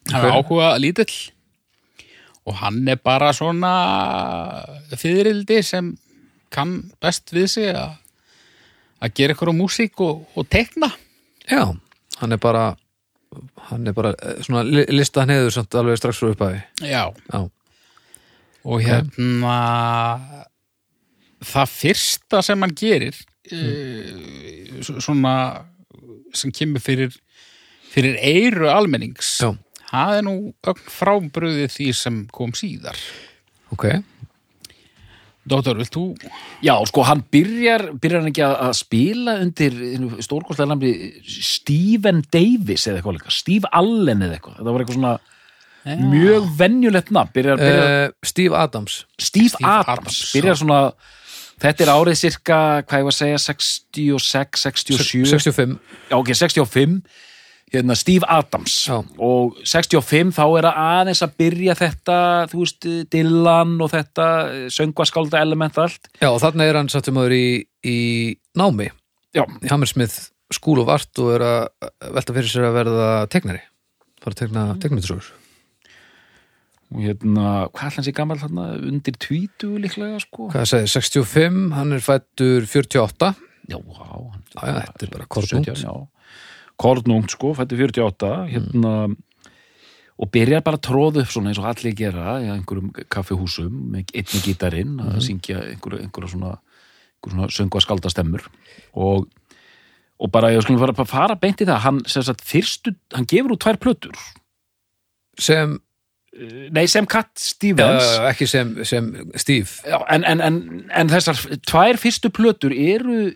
Hann 0.09 0.25
er 0.25 0.37
áhuga 0.37 0.73
lítill 0.81 1.11
og 2.49 2.55
hann 2.63 2.87
er 2.89 2.97
bara 2.97 3.29
svona 3.35 3.73
fyririldi 4.97 5.59
sem 5.65 5.91
kann 6.49 6.89
best 7.03 7.29
við 7.35 7.49
sig 7.51 7.73
að 7.75 7.97
að 8.99 9.13
gera 9.15 9.31
eitthvað 9.31 9.53
á 9.55 9.59
músík 9.59 10.01
og, 10.03 10.25
og 10.35 10.47
tekna. 10.51 10.89
Já, 11.47 11.71
hann 12.19 12.35
er 12.35 12.41
bara 12.41 12.73
hann 13.69 13.87
er 13.87 13.93
bara 13.93 14.13
eh, 14.17 14.41
svona 14.45 14.63
li- 14.65 14.87
lista 14.91 15.23
hann 15.23 15.33
hefur 15.33 15.53
samt 15.53 15.77
alveg 15.77 15.99
strax 15.99 16.19
frá 16.21 16.31
upphæði 16.33 16.61
Já, 16.89 17.03
Já, 17.29 17.41
og 18.65 18.85
hérna 18.85 19.57
það 21.45 21.73
fyrsta 21.75 22.41
sem 22.45 22.65
hann 22.65 22.75
gerir 22.75 23.19
mm. 23.51 24.81
svona 24.99 25.35
sem 26.37 26.53
kemur 26.55 26.83
fyrir 26.83 27.15
fyrir 27.89 28.19
eiru 28.21 28.69
almennings. 28.71 29.39
Já. 29.41 29.53
það 29.89 30.15
er 30.19 30.25
nú 30.27 30.35
ögn 30.69 30.87
frábröðið 30.93 31.73
því 31.73 31.89
sem 31.97 32.21
kom 32.33 32.53
síðar. 32.57 32.99
Ok. 33.73 33.87
Dóttor, 35.49 35.79
vilt 35.79 35.95
þú? 35.95 36.03
Já, 36.61 36.75
sko, 36.85 37.01
hann 37.07 37.23
byrjar, 37.33 37.87
byrjar 37.97 38.21
hann 38.21 38.29
ekki 38.29 38.43
að, 38.45 38.73
spila 38.77 39.33
undir 39.41 39.77
stórkostlega 40.21 40.69
namni 40.75 40.91
Stephen 41.25 42.21
Davis 42.29 42.85
eða 42.85 42.99
eitthvað 42.99 43.17
líka, 43.17 43.33
Steve 43.33 43.71
Allen 43.73 44.21
eða 44.27 44.37
eitthvað, 44.37 44.59
þetta 44.59 44.75
var 44.75 44.83
eitthvað 44.83 44.99
svona 44.99 45.15
mjög 46.11 46.49
venjulegt 46.59 47.13
nafn, 47.15 47.33
byrjar, 47.33 47.61
byrjar 47.63 47.95
uh, 48.11 48.13
Steve 48.29 48.61
Adams. 48.61 48.99
Steve, 49.17 49.49
Steve 49.55 49.71
Adams, 49.71 49.95
Adams, 49.95 50.19
byrjar 50.35 50.59
svona 50.59 50.81
þetta 51.61 51.85
er 51.85 51.91
árið 51.93 52.19
cirka, 52.19 52.59
hvað 52.83 53.01
ég 53.01 53.07
var 53.07 53.15
að 53.15 53.19
segja 53.19 53.41
66, 53.45 54.61
67 54.65 55.25
65 55.33 55.75
já, 56.09 56.15
ok, 56.17 56.31
65 56.35 57.01
hérna 57.69 57.95
Steve 57.97 58.25
Adams. 58.25 58.75
Já. 58.89 58.97
og 59.21 59.59
65 59.61 60.33
þá 60.33 60.43
er 60.57 60.67
að 60.71 60.79
aðeins 60.85 61.21
að 61.25 61.35
byrja 61.43 61.75
þetta, 61.77 62.19
þú 62.49 62.63
veist, 62.63 62.89
Dylan 63.13 63.75
og 63.77 63.91
þetta 63.93 64.27
söngvaskálda 64.73 65.43
element 65.43 65.77
allt 65.77 66.09
Já, 66.17 66.31
og 66.31 66.39
þarna 66.41 66.65
er 66.65 66.79
hann 66.81 66.89
satt 66.89 67.09
sem 67.09 67.19
aður 67.19 67.37
í, 67.37 67.45
í 67.85 67.99
námi. 68.57 68.89
Já, 69.37 69.43
í 69.45 69.69
Hammersmith 69.69 70.31
School 70.53 70.81
of 70.81 70.89
Art 70.89 71.21
og 71.21 71.35
er 71.35 71.45
að 71.45 71.91
velta 72.15 72.33
fyrir 72.39 72.49
sér 72.49 72.71
að 72.71 72.79
verða 72.79 73.11
tegnari. 73.29 73.61
Fara 74.19 74.33
að 74.33 74.41
tegna 74.41 74.65
tegnmyndsögur 74.81 75.29
og 76.89 77.03
hérna, 77.05 77.47
hvað 77.75 77.99
hans 77.99 78.09
í 78.09 78.15
gammal 78.17 78.39
þarna, 78.41 78.67
undir 78.89 79.17
tvítu 79.21 79.75
líklega, 79.81 80.21
sko. 80.23 80.49
Hvað 80.53 80.69
segir, 80.71 80.91
65, 80.95 81.59
hann 81.77 81.93
er 81.93 82.01
fættur 82.01 82.65
48 82.65 83.33
já, 83.69 83.77
hann, 83.77 84.39
já, 84.55 84.61
þetta 84.63 85.05
er 85.05 85.11
bara 85.13 85.27
kornungt. 85.29 85.69
17, 85.69 85.83
já. 85.85 85.93
kornungt, 86.81 87.35
sko, 87.35 87.53
fættu 87.57 87.77
48 87.77 88.31
hérna 88.53 88.93
og 90.19 90.31
byrjar 90.33 90.63
bara 90.65 90.79
að 90.79 90.85
tróða 90.89 91.23
upp 91.23 91.31
svona 91.31 91.51
eins 91.51 91.59
og 91.61 91.67
allir 91.69 91.95
gera 91.95 92.39
í 92.43 92.49
einhverjum 92.51 92.89
kaffihúsum 93.11 93.75
með 93.93 94.11
einni 94.19 94.41
gítarinn 94.43 94.97
að 95.03 95.21
syngja 95.29 95.61
einhverja, 95.61 96.01
einhverja 96.03 96.31
svona, 96.33 96.55
einhverja 97.19 97.35
svona 97.37 97.51
söngu 97.55 97.79
að 97.79 97.85
skalda 97.85 98.11
stemmur. 98.11 98.49
Og, 98.99 99.29
og 100.19 100.33
bara, 100.33 100.51
ég 100.51 100.65
skulum 100.65 100.81
fara, 100.81 101.07
fara 101.07 101.37
beint 101.39 101.63
í 101.63 101.69
það. 101.69 101.79
Hann, 101.85 102.01
sagt, 102.11 102.43
fyrstu, 102.43 102.97
hann 103.15 103.29
gefur 103.31 103.55
út 103.55 103.63
tvær 103.63 103.79
plötur. 103.79 104.19
Sem, 105.39 105.77
nei, 106.75 106.85
sem 106.91 107.07
Cat 107.09 107.31
já, 107.33 107.45
Stevens 107.49 108.09
já, 108.15 108.25
ekki 108.29 108.47
sem, 108.49 108.73
sem 108.85 109.07
Steve 109.35 109.69
Já, 109.87 109.97
en, 110.13 110.25
en, 110.27 110.43
en, 110.45 110.59
en 110.93 111.11
þessar 111.11 111.39
tvær 111.67 111.99
fyrstu 112.01 112.31
plötur 112.33 112.75
eru 112.75 113.31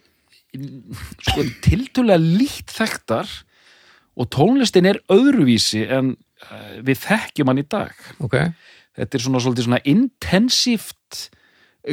sko, 1.24 1.48
tiltölulega 1.66 2.22
lítt 2.22 2.74
þekktar 2.74 3.32
og 4.14 4.30
tónlistin 4.34 4.86
er 4.86 5.02
öðruvísi 5.12 5.88
en 5.90 6.14
uh, 6.14 6.76
við 6.86 7.02
þekkjum 7.08 7.50
hann 7.50 7.64
í 7.64 7.66
dag. 7.66 7.98
ok, 8.22 8.38
Þetta 8.94 9.18
er 9.18 9.24
svona 9.24 9.42
svolítið 9.42 9.66
svona 9.66 9.82
intensíft 9.90 11.24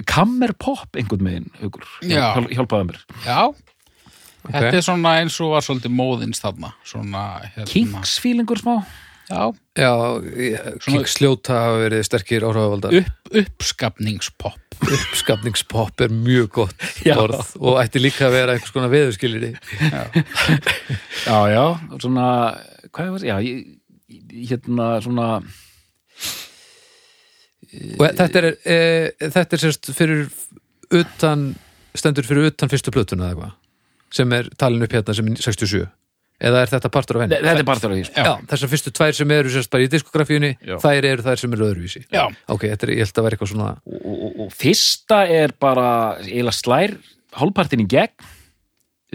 kammerpop 0.07 0.99
einhvern 1.01 1.25
megin, 1.25 1.47
hugur. 1.63 1.87
Já. 2.05 2.35
Hjál, 2.37 2.49
hjálpaði 2.53 2.91
mér. 2.91 2.99
Já, 3.25 3.41
þetta 4.45 4.75
er 4.77 4.85
svona 4.85 5.15
eins 5.23 5.39
og 5.43 5.55
var 5.55 5.65
svolítið 5.65 5.95
móðins 5.97 6.43
þarna 6.45 6.75
svona, 6.85 7.25
hérna, 7.47 7.71
Kinks-fílingur 7.73 8.61
smá. 8.61 8.75
Já, 9.31 9.43
já 9.79 9.91
Kingsljóta 10.83 11.55
hafa 11.55 11.77
verið 11.85 12.03
sterkir 12.09 12.43
áhrifavaldar. 12.49 12.97
Upp, 13.01 13.31
uppskapningspop 13.45 14.59
uppskapningspop 14.81 16.01
er 16.01 16.09
mjög 16.15 16.49
gott 16.57 16.85
Já. 17.07 17.15
orð 17.21 17.53
og 17.61 17.77
ætti 17.83 18.01
líka 18.01 18.27
að 18.31 18.37
vera 18.39 18.55
einhvers 18.57 18.73
konar 18.75 18.91
veðurskilir 18.93 19.51
Já, 21.27 21.37
já, 21.53 21.65
svona, 22.01 22.27
hvað 22.91 23.11
var, 23.15 23.27
já, 23.29 23.37
ég, 23.45 23.61
ég- 24.09 24.49
hérna, 24.51 24.87
svona, 25.05 25.27
og 28.01 28.05
þetta 28.19 28.41
er, 28.41 28.49
e, 28.65 28.79
þetta 29.31 29.57
er 29.59 29.63
sérst 29.67 29.93
fyrir 29.95 30.25
utan 30.97 31.51
stendur 31.95 32.27
fyrir 32.27 32.49
utan 32.51 32.71
fyrstu 32.73 32.91
plötuna 32.95 33.29
eða 33.31 33.51
eitthvað 33.51 33.57
sem 34.17 34.33
er 34.35 34.49
talin 34.59 34.83
upp 34.89 34.97
hérna 34.97 35.15
sem 35.15 35.29
er 35.31 35.45
67 35.45 35.85
eða 36.41 36.63
er 36.65 36.71
þetta 36.73 36.91
partur 36.93 37.19
af 37.19 37.25
henni? 37.27 37.39
þetta 37.45 37.63
er 37.63 37.69
bara 37.69 37.83
þar 37.83 37.95
að 37.95 38.01
því. 38.01 38.05
Já, 38.17 38.33
þessar 38.53 38.73
fyrstu 38.73 38.93
tvær 38.97 39.17
sem 39.19 39.35
eru 39.37 39.53
sérst 39.53 39.71
bara 39.75 39.85
í 39.87 39.91
diskografíunni 39.93 40.51
Já. 40.65 40.77
þær 40.83 41.09
eru 41.13 41.27
þær 41.27 41.43
sem 41.43 41.57
eru 41.57 41.69
öðruvísi. 41.69 42.03
Já. 42.13 42.25
Ok, 42.49 42.67
þetta 42.71 42.89
er, 42.89 42.93
ég 42.97 43.05
held 43.05 43.21
að 43.21 43.27
vera 43.29 43.37
eitthvað 43.39 43.53
svona 43.53 43.69
og, 43.77 44.01
og, 44.01 44.17
og, 44.29 44.41
og 44.47 44.55
fyrsta 44.57 45.21
er 45.41 45.55
bara 45.61 45.89
eiginlega 46.25 46.57
slær 46.57 46.97
hálfpartin 47.41 47.85
í 47.85 47.89
gegn. 47.91 48.31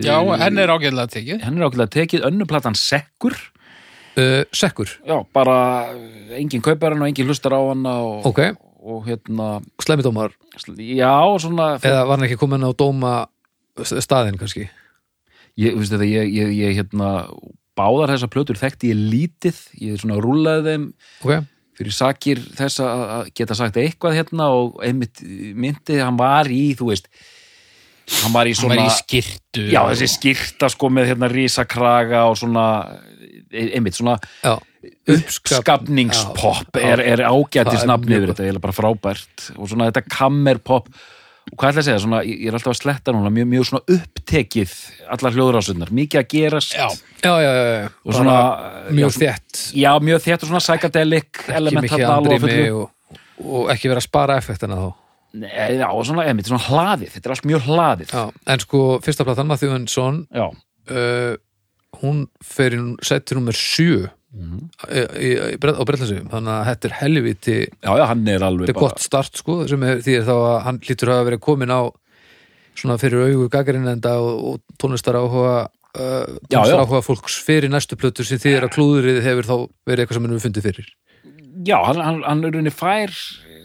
Já, 0.06 0.16
henn 0.44 0.60
er 0.60 0.72
ágæðlega 0.76 1.14
tekið. 1.16 1.44
henn 1.46 1.58
er 1.60 1.68
ákveðlega 1.70 1.94
tekið. 1.96 2.26
Önnuplatan 2.28 2.76
sekkur. 2.76 3.36
Uh, 4.16 4.46
Sekkur, 4.56 4.88
já, 5.04 5.18
bara 5.36 5.56
engin 6.40 6.62
kaupar 6.64 6.94
hann 6.94 7.02
og 7.04 7.10
engin 7.10 7.28
hlustar 7.28 7.52
á 7.52 7.60
hann 7.60 7.82
og, 7.84 8.24
ok, 8.30 8.40
og 8.80 9.02
hérna 9.10 9.58
slemidómar 9.84 10.32
já, 10.80 11.12
svona 11.44 11.74
eða 11.84 12.06
var 12.08 12.16
hann 12.16 12.24
ekki 12.30 12.38
komin 12.40 12.64
á 12.64 12.72
dóma 12.72 13.12
staðinn 13.84 14.40
kannski 14.40 14.70
ég, 15.62 15.76
veistu 15.78 15.98
þetta, 15.98 16.10
ég, 16.10 16.32
ég, 16.36 16.56
ég 16.62 16.80
hérna 16.80 17.12
báðar 17.76 18.16
þessar 18.16 18.32
plötur 18.34 18.60
þekkti 18.60 18.92
ég 18.94 19.04
lítið. 19.14 19.62
Ég 19.84 20.02
svona 20.02 20.20
rúlaði 20.24 20.66
þeim 20.70 20.90
Ok, 21.26 21.48
fyrir 21.76 21.96
sakir 21.96 22.44
þess 22.56 22.84
að 22.84 23.32
geta 23.36 23.58
sagt 23.58 23.80
eitthvað 23.82 24.20
hérna 24.20 24.52
og 24.56 24.78
einmitt 24.86 25.24
myndi 25.56 26.00
hann 26.00 26.20
var 26.20 26.48
í, 26.52 26.70
þú 26.78 26.94
veist 26.94 27.10
hann 28.22 28.36
var 28.36 28.48
í 28.48 28.54
svona 28.56 28.78
var 28.78 28.86
í 28.86 28.94
skirtu 29.00 29.66
Já, 29.72 29.82
þessi 29.90 30.08
skýrta 30.14 30.70
sko 30.72 30.92
með 30.94 31.10
hérna 31.12 31.30
rísakraga 31.32 32.28
og 32.30 32.38
svona 32.40 32.66
einmitt 33.56 33.98
svona 33.98 34.16
já, 34.44 34.56
uppskapningspop 35.16 36.80
er, 36.80 37.02
er 37.02 37.24
nafni 37.26 38.14
mjög 38.14 38.22
yfir 38.22 38.34
þetta, 38.34 38.48
ég 38.48 38.56
er 38.56 38.62
bara 38.64 38.76
frábært. 38.76 39.50
Og 39.58 39.70
svona 39.72 39.90
þetta 39.90 40.04
kammerpop 40.12 40.90
og 41.46 41.56
hvað 41.60 41.72
ætla 41.72 41.82
að 41.82 41.88
segja, 41.88 42.02
svona, 42.02 42.20
ég 42.26 42.48
er 42.50 42.58
alltaf 42.58 42.74
að 42.74 42.80
sletta 42.80 43.14
núna. 43.14 43.32
Mjög, 43.34 43.48
mjög 43.52 43.68
svona 43.70 43.96
upptekið 43.96 44.74
allar 45.16 45.36
hljóðurásunar, 45.36 45.94
mikið 46.00 46.22
að 46.22 46.28
gerast 46.34 46.76
já, 46.76 46.88
já, 47.22 47.32
já, 47.44 47.52
já, 47.52 47.66
já. 47.70 47.88
Svona, 48.18 48.38
mjög 48.98 49.16
þett 49.20 49.64
já, 49.78 49.90
mjög 50.10 50.24
þett 50.26 50.46
og 50.46 50.52
svona 50.52 50.64
psychedelic 50.66 51.42
elemental 51.62 52.04
og, 52.18 52.48
og, 52.50 53.18
og 53.46 53.74
ekki 53.76 53.92
vera 53.92 54.02
að 54.02 54.08
spara 54.08 54.40
effektina 54.42 54.80
þá. 54.82 54.88
Nei, 55.36 55.50
já, 55.78 55.88
svona, 56.08 56.26
emi, 56.32 56.46
svona 56.48 56.66
hlaðið, 56.66 57.14
þetta 57.14 57.30
er 57.30 57.36
allt 57.36 57.50
mjög 57.52 57.66
hlaðið. 57.70 58.14
Já, 58.16 58.44
en 58.54 58.64
sko, 58.64 58.84
fyrsta 59.06 59.28
platan 59.28 59.50
Matthew 59.52 59.74
Huntsson 59.76 60.22
uh, 60.34 61.34
hún 62.02 62.26
fer 62.44 62.76
í 62.78 62.82
settir 63.06 63.40
nummer 63.40 63.56
7 63.56 64.08
Mm 64.36 64.48
-hmm. 64.52 65.80
á 65.80 65.84
Brellansum 65.88 66.28
þannig 66.28 66.52
að 66.52 66.66
þetta 66.70 66.88
er 66.88 66.96
helviti 67.00 67.54
þetta 67.80 68.68
er 68.68 68.74
gott 68.74 69.00
start 69.00 69.38
sko 69.40 69.62
er, 69.64 70.02
því 70.04 70.16
er 70.18 70.26
þá 70.28 70.36
að 70.36 70.58
hann 70.66 70.80
lítur 70.90 71.12
að 71.14 71.24
vera 71.30 71.38
komin 71.38 71.72
á 71.72 71.82
svona 72.76 72.98
fyrir 73.00 73.24
auðu 73.30 73.48
gaggarinn 73.50 73.88
og, 73.88 74.36
og 74.50 74.60
tónlistar 74.78 75.16
áhuga 75.16 75.56
uh, 75.96 76.28
tónlistar 76.52 76.68
já, 76.68 76.76
já. 76.76 76.84
áhuga 76.84 77.02
fólks 77.02 77.40
fyrir 77.48 77.72
næstu 77.72 77.96
plötur 77.96 78.28
sem 78.28 78.38
því 78.38 78.58
er 78.58 78.68
að 78.68 78.76
klúðrið 78.76 79.22
hefur 79.24 79.48
þá 79.48 79.58
verið 79.88 80.04
eitthvað 80.04 80.18
sem 80.18 80.24
hann 80.26 80.36
hefur 80.36 80.48
fundið 80.50 80.68
fyrir 80.70 80.94
Já, 81.66 81.78
hann, 81.88 82.02
hann, 82.04 82.24
hann 82.28 82.44
er 82.44 82.58
unni 82.60 82.72
fær 82.76 83.16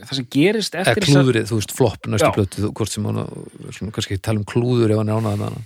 það 0.06 0.14
sem 0.18 0.26
gerist 0.34 0.74
eftir 0.80 1.04
þessar- 1.04 1.24
klúðrið, 1.24 1.48
þú 1.50 1.58
veist, 1.60 1.74
flopp 1.76 2.06
næstu 2.12 2.44
þú- 2.56 2.72
hvort 2.78 2.92
sem 2.94 3.04
hann, 3.08 3.20
svona, 3.76 3.92
kannski 3.96 4.14
ekki 4.16 4.22
tala 4.22 4.38
um 4.42 4.46
klúður 4.48 4.90
ef 4.94 5.00
hann 5.02 5.08
er 5.12 5.18
ánægð 5.20 5.38
með 5.40 5.46
hana. 5.50 5.62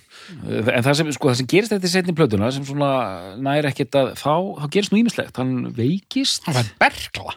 En 0.74 0.82
það 0.86 0.94
sem, 1.00 1.12
sko, 1.12 1.28
það 1.30 1.36
sem 1.42 1.46
gerist 1.54 1.72
eftir 1.76 1.92
setni 1.92 2.14
plötuna 2.16 2.50
sem 2.52 2.64
svona 2.64 2.90
næri 3.38 3.68
ekkert 3.70 3.94
að 4.00 4.12
þá, 4.18 4.32
þá 4.62 4.66
gerist 4.76 4.92
nú 4.94 5.00
ímislegt, 5.02 5.36
hann 5.36 5.54
veikist. 5.76 6.44
Hann 6.48 6.54
fær 6.60 6.74
bergla 6.80 7.34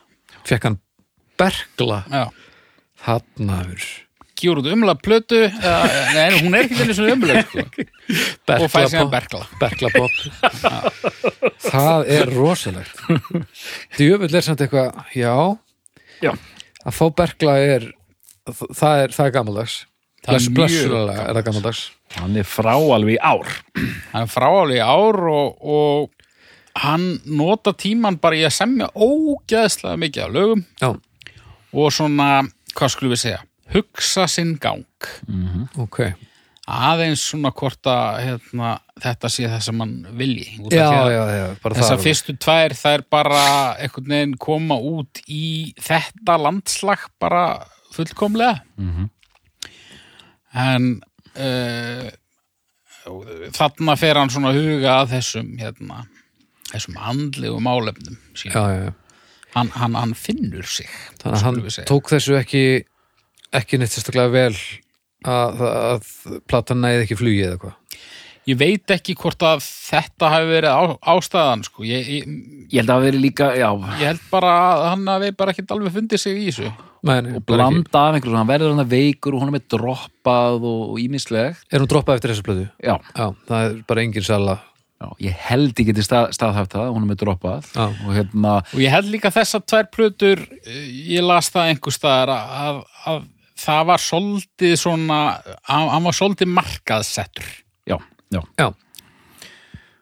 fekk 0.48 0.64
hann 0.70 0.80
bergla 1.38 2.04
Já, 2.10 2.26
hafnaður. 3.08 3.84
Gjur 4.38 4.60
út 4.62 4.68
umlega 4.70 5.02
plötu 5.02 5.40
eða, 5.50 5.78
Nei, 6.14 6.40
hún 6.44 6.54
er 6.54 6.68
ekki 6.68 6.76
þenni 6.78 6.94
svona 6.94 7.14
umlega 7.16 7.42
sko. 7.48 7.64
og 8.54 8.68
fær 8.70 8.86
síðan 8.92 9.10
bergla 9.10 9.48
berglapopp 9.58 10.14
það 11.66 12.12
er 12.18 12.30
rosalegt. 12.36 13.02
Djöfull 13.98 14.30
er 14.38 14.46
samt 14.46 14.62
eitthvað 14.62 15.02
já, 15.18 15.34
Já. 16.22 16.32
Að 16.88 16.98
fá 16.98 17.06
bergla 17.22 17.58
er 17.60 17.88
það 18.48 19.04
er, 19.04 19.14
það 19.16 19.26
er 19.26 19.36
gammaldags 19.36 19.78
er 20.28 20.50
blessulega 20.56 21.26
er 21.28 21.38
það 21.38 21.48
gammaldags 21.50 21.84
hann 22.16 22.38
er 22.40 22.48
frá 22.48 22.74
alveg 22.76 23.18
í 23.18 23.20
ár. 23.20 23.50
Hann 24.14 24.24
er 24.24 24.32
frááli 24.32 24.78
í 24.80 24.84
ár 24.84 25.20
og, 25.28 25.58
og 25.60 26.80
hann 26.84 27.10
nota 27.26 27.74
tíman 27.76 28.20
bara 28.22 28.38
í 28.40 28.46
að 28.48 28.56
semja 28.56 28.88
ógeðslega 28.94 30.00
mikið 30.00 30.24
af 30.24 30.34
lögum 30.36 30.64
já, 30.80 30.90
og 31.74 31.92
svona, 31.94 32.30
hvað 32.78 32.94
skulum 32.94 33.16
við 33.16 33.24
segja 33.26 33.44
hugsa 33.74 34.28
sinn 34.32 34.56
gang. 34.64 34.86
Ok 35.84 36.06
aðeins 36.68 37.24
svona 37.30 37.54
hvort 37.56 37.88
að 37.88 38.18
hérna, 38.26 38.74
þetta 39.00 39.30
sé 39.32 39.48
það 39.48 39.62
sem 39.64 39.82
hann 39.84 39.96
vilji. 40.20 40.48
Já, 40.74 40.88
já, 41.14 41.22
já, 41.32 41.46
Þessar 41.64 42.02
fyrstu 42.04 42.36
tvær, 42.44 42.76
það 42.76 42.98
er 42.98 43.04
bara 43.16 43.42
einhvern 43.80 44.14
veginn 44.16 44.38
koma 44.44 44.76
út 44.76 45.22
í 45.32 45.74
þetta 45.80 46.38
landslag 46.44 47.08
bara 47.22 47.46
fullkomlega. 47.96 48.62
Mhm. 48.78 49.10
en 50.58 50.86
uh, 51.38 52.08
þarna 53.54 53.96
fer 54.00 54.18
hann 54.18 54.32
svona 54.34 54.54
huga 54.56 55.02
að 55.04 55.12
þessum 55.18 55.52
hérna, 55.62 56.06
þessum 56.72 56.98
andlegu 56.98 57.60
málefnum. 57.64 58.18
Hann, 59.54 59.70
hann, 59.78 59.96
hann 59.96 60.14
finnur 60.18 60.66
sig 60.68 60.90
þannig 61.22 61.38
að 61.38 61.46
hann 61.46 61.86
tók 61.90 62.10
þessu 62.12 62.36
ekki 62.38 62.64
ekki 63.56 63.80
neitt 63.80 63.94
sérstaklega 63.94 64.34
vel 64.34 64.58
að, 65.28 65.62
að 65.68 66.40
platan 66.50 66.82
næði 66.84 67.06
ekki 67.06 67.20
flugi 67.20 67.44
eða 67.50 67.60
hvað 67.64 67.76
ég 68.48 68.56
veit 68.56 68.92
ekki 68.96 69.12
hvort 69.20 69.44
að 69.44 69.60
þetta 69.66 70.30
hafi 70.32 70.46
verið 70.48 70.72
á, 70.72 70.84
ástæðan 71.12 71.66
sko. 71.68 71.84
ég, 71.84 72.06
ég, 72.08 72.30
ég 72.72 72.78
held 72.80 72.88
að 72.88 72.94
það 72.94 73.08
veri 73.10 73.20
líka, 73.26 73.50
já 73.60 73.68
ég 74.00 74.06
held 74.08 74.22
bara 74.32 74.54
að 74.70 74.84
hann 74.94 75.10
hafi 75.12 75.32
bara 75.42 75.52
ekkert 75.56 75.74
alveg 75.76 75.98
fundið 75.98 76.22
sig 76.24 76.38
í 76.40 76.46
þessu 76.48 76.70
Nei, 77.08 77.18
og 77.20 77.28
ekki. 77.28 77.44
blanda 77.52 78.06
af 78.08 78.16
einhverju, 78.18 78.38
hann 78.40 78.50
verður 78.50 78.72
hann 78.74 78.84
að 78.86 78.94
veikur 78.96 79.36
og 79.38 79.44
hún 79.44 79.60
er 79.60 79.66
droppað 79.76 80.64
og 80.72 80.96
ímislegt 81.04 81.68
er 81.76 81.84
hún 81.84 81.92
droppað 81.92 82.18
eftir 82.22 82.34
þessu 82.34 82.48
plötu? 82.48 82.66
já, 82.80 82.96
já, 83.20 83.28
það 83.52 83.68
er 83.68 83.78
bara 83.92 84.04
engin 84.08 84.26
sala 84.26 84.56
já, 84.98 85.08
ég 85.28 85.44
held 85.52 85.78
ég 85.84 85.92
geti 85.92 86.06
stað, 86.08 86.32
staðhæft 86.40 86.74
það, 86.74 86.90
hún 86.96 87.04
er 87.06 87.12
með 87.12 87.20
droppað 87.26 87.68
Já. 87.76 87.84
og 87.92 88.16
hérna, 88.16 88.54
Og 88.74 88.80
ég 88.82 88.96
held 88.96 89.12
líka 89.14 89.30
þessar 89.36 89.62
tvær 89.68 89.92
plötur, 89.94 90.42
eh, 90.64 90.88
ég 91.20 91.28
las 91.28 91.52
það 91.54 91.74
einhvers 91.76 92.00
staðar 92.00 92.32
að, 92.34 92.48
að, 92.64 92.80
að 93.12 93.20
það 93.58 93.86
var 93.92 94.04
svolítið 94.04 94.76
svona, 94.80 95.22
hann 95.70 96.06
var 96.06 96.18
svolítið 96.18 96.52
markaðsettur. 96.54 97.48
já, 97.88 97.98
já. 98.34 98.42
Já, 98.60 98.68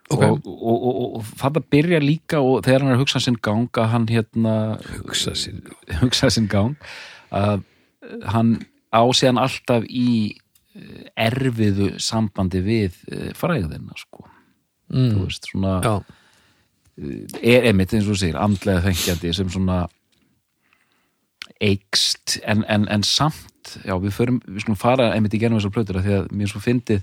ok. 0.10 0.24
Og, 0.24 0.48
og, 0.48 0.62
og, 0.62 0.88
og, 0.89 1.15
og 1.20 1.30
það 1.39 1.62
byrja 1.70 2.00
líka 2.04 2.41
og 2.41 2.63
þegar 2.65 2.84
hann 2.84 2.94
er 2.94 2.98
að 2.98 3.04
hugsa 3.06 3.22
sinn 3.24 3.39
gang 3.41 3.82
að 3.82 3.91
hann 3.94 4.08
hérna 4.12 4.56
hugsa 5.00 5.36
sér 5.38 5.62
hugsa 6.04 6.30
sinn 6.34 6.50
gang 6.52 6.76
að 7.34 7.63
hann 8.30 8.58
á 8.94 9.02
síðan 9.15 9.41
alltaf 9.41 9.86
í 9.89 10.36
eh, 10.76 11.08
erfiðu 11.28 11.96
sambandi 12.02 12.62
við 12.65 13.00
eh, 13.12 13.32
fræðina 13.38 13.98
sko. 13.98 14.28
Þú 14.86 15.02
mm, 15.02 15.22
veist, 15.24 15.50
svona 15.50 15.80
já, 15.82 15.96
er 17.41 17.65
einmitt 17.72 17.94
eins 17.96 18.06
og 18.06 18.13
þú 18.13 18.20
segir, 18.22 18.38
andlega 18.39 18.86
þengjandi 18.86 19.34
sem 19.34 19.50
svona 19.52 19.86
eikst 21.63 22.39
en, 22.44 22.63
en, 22.68 22.88
en 22.91 23.04
samt 23.04 23.80
já, 23.86 23.96
við 24.02 24.13
förum, 24.15 24.39
við 24.46 24.65
skulum 24.65 24.80
fara 24.80 25.12
einmitt 25.15 25.36
í 25.36 25.41
genum 25.41 25.60
þessar 25.60 25.74
plötur 25.76 26.02
því 26.04 26.18
að 26.20 26.30
mér 26.36 26.52
svo 26.52 26.62
fyndið. 26.63 27.02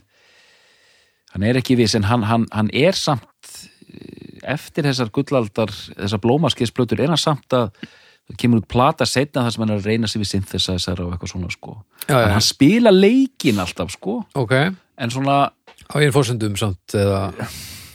Hann 1.33 1.47
er 1.49 1.59
ekki 1.61 1.79
viss 1.81 1.97
en 1.97 2.07
hann, 2.07 2.27
hann, 2.29 2.47
hann 2.53 2.71
er 2.77 2.97
samt 2.99 3.53
eh, 3.88 4.38
eftir 4.53 4.87
þessar 4.88 5.12
gullaldar 5.15 5.73
þessar 5.73 6.23
blómaskeiðsplötur 6.23 7.01
er 7.01 7.15
hann 7.15 7.21
samt 7.21 7.57
að 7.57 7.71
það 7.83 8.38
kemur 8.38 8.62
út 8.62 8.69
plata 8.71 9.07
setna 9.09 9.47
þar 9.47 9.55
sem 9.55 9.65
hann 9.65 9.75
er 9.75 9.81
að 9.81 9.88
reyna 9.91 10.11
sig 10.11 10.23
við 10.23 10.33
synthesizer 10.35 11.01
og 11.03 11.15
eitthvað 11.15 11.33
svona 11.33 11.53
sko. 11.53 11.79
Já, 12.07 12.15
já, 12.15 12.29
hann 12.37 12.47
spila 12.47 12.93
leikin 12.95 13.62
alltaf 13.62 13.95
sko. 13.97 14.21
Ok. 14.38 14.55
En 15.03 15.15
svona 15.15 15.38
á 15.51 15.97
er 15.99 16.12
fórsendum 16.15 16.55
samt 16.61 16.95
eða? 16.99 17.31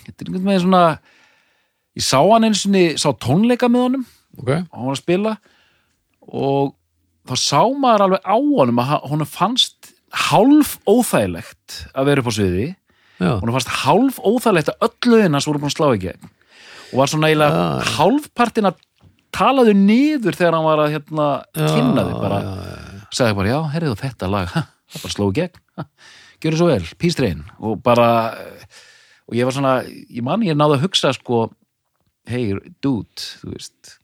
Þetta 0.08 0.18
er 0.18 0.32
einhvern 0.32 0.50
veginn 0.50 0.66
svona 0.66 0.84
ég 1.98 2.06
sá 2.06 2.20
hann 2.20 2.48
einu 2.48 2.58
sinni, 2.58 2.88
sá 3.00 3.12
tónleika 3.14 3.70
með 3.72 3.86
honum. 3.88 4.10
Ok, 4.38 4.50
og 4.50 4.76
hann 4.76 4.90
var 4.90 4.98
að 4.98 5.00
spila. 5.06 5.38
og 5.38 5.57
þá 6.28 7.36
sá 7.40 7.62
maður 7.76 8.06
alveg 8.08 8.26
á 8.28 8.36
honum 8.38 8.82
að 8.84 8.96
hún 9.12 9.26
fannst 9.28 9.94
hálf 10.28 10.78
óþægilegt 10.88 11.82
að 11.94 12.10
vera 12.10 12.24
upp 12.24 12.32
á 12.32 12.38
sviði. 12.38 12.68
Já, 13.18 13.32
hún 13.42 13.54
fannst 13.56 13.72
hálf 13.84 14.20
óþægilegt 14.22 14.74
að 14.74 14.88
öll 14.88 15.14
lögin 15.14 15.38
hans 15.38 15.48
voru 15.50 15.62
búin 15.64 15.72
að 15.72 15.78
slá 15.78 15.88
gegn. 16.04 16.34
Og 16.88 17.02
var 17.02 17.12
svona 17.12 17.32
eiginlega 17.32 17.64
hálfpartin 17.98 18.70
að 18.70 18.80
talaðu 19.36 19.74
niður 19.76 20.38
þegar 20.38 20.56
hann 20.56 20.68
var 20.68 20.82
að 20.86 20.94
hérna, 20.96 21.28
kynna 21.58 22.06
þig 22.08 22.22
bara, 22.24 22.40
sagði 23.12 23.38
bara 23.42 23.52
já, 23.52 23.58
herrið 23.74 23.98
þetta 24.02 24.32
lag, 24.32 24.54
það 24.94 25.04
bara 25.04 25.16
sló 25.18 25.28
í 25.28 25.38
gegn. 25.42 25.64
Gjörðu 26.38 26.60
svo 26.62 26.70
vel, 26.70 26.90
pístrein 27.02 27.40
og 27.58 27.80
bara 27.84 28.10
og 29.28 29.36
ég 29.36 29.48
var 29.48 29.56
svona, 29.56 29.78
ég 29.84 30.24
man 30.26 30.46
ég 30.46 30.58
náði 30.58 30.78
að 30.78 30.84
hugsa 30.86 31.12
sko, 31.16 31.48
hey 32.30 32.54
dude 32.84 33.26
þú 33.42 33.56
veist 33.56 33.98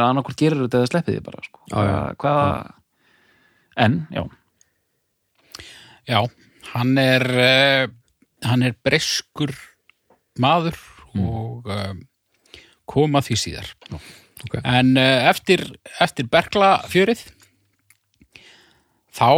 annarkvort 0.00 0.38
gerir 0.40 0.62
þetta 0.64 0.78
eða 0.80 0.90
sleppið 0.92 1.16
þið 1.18 1.24
bara 1.26 1.42
sko. 1.44 1.60
Já, 1.68 1.76
já. 1.76 1.98
Hvað- 2.16 2.16
hvað 2.22 2.72
en, 3.86 3.98
já, 4.12 4.22
Já, 6.08 6.18
hann 6.72 6.96
er, 6.98 7.22
uh, 7.30 7.84
hann 8.48 8.62
er 8.66 8.74
breskur 8.82 9.52
maður 10.42 10.74
og 11.14 11.68
uh, 11.70 11.92
koma 12.90 13.20
því 13.22 13.36
síðar. 13.38 13.68
ok 13.92 14.56
En 14.64 14.96
uh, 14.98 15.28
eftir, 15.30 15.62
eftir 16.02 16.26
Berkla 16.26 16.80
fjörið 16.90 17.22
þá 19.14 19.28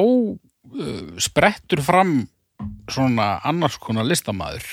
sprettur 1.20 1.82
fram 1.84 2.22
svona 2.90 3.40
annars 3.44 3.76
konar 3.82 4.06
listamaður 4.08 4.64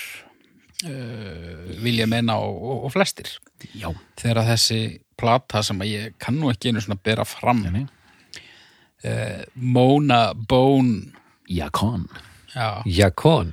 uh, 0.88 1.76
vilja 1.84 2.08
menna 2.10 2.38
og, 2.40 2.56
og, 2.62 2.84
og 2.88 2.94
flestir 2.96 3.28
já, 3.76 3.90
þegar 4.22 4.48
þessi 4.54 4.80
plata 5.22 5.62
sem 5.66 5.80
að 5.86 5.92
ég 5.94 6.18
kann 6.22 6.40
nú 6.42 6.50
ekki 6.52 6.72
einu 6.72 6.82
svona 6.84 7.00
bera 7.06 7.26
fram. 7.28 7.62
Uh, 9.06 9.42
Mona 9.56 10.24
Bone. 10.36 11.12
Jakon, 11.52 12.06
já, 12.56 12.82
Jakon. 12.86 13.50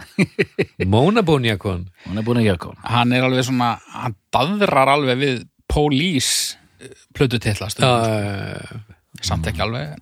Mónabón 0.86 1.44
Jakon. 1.48 1.88
Hún 2.06 2.20
er 2.20 2.22
búin 2.26 2.38
að 2.38 2.46
Jakon. 2.52 2.76
Hann 2.86 3.12
er 3.16 3.24
alveg 3.26 3.46
svona 3.48 3.72
hann 3.90 4.14
daðrar 4.34 4.92
alveg 4.92 5.18
við 5.18 5.40
já, 7.66 7.72
stundum, 7.74 8.04
já, 8.06 8.60
já, 9.18 9.24
samt 9.26 9.48
ekki 9.50 9.64
alveg. 9.64 9.96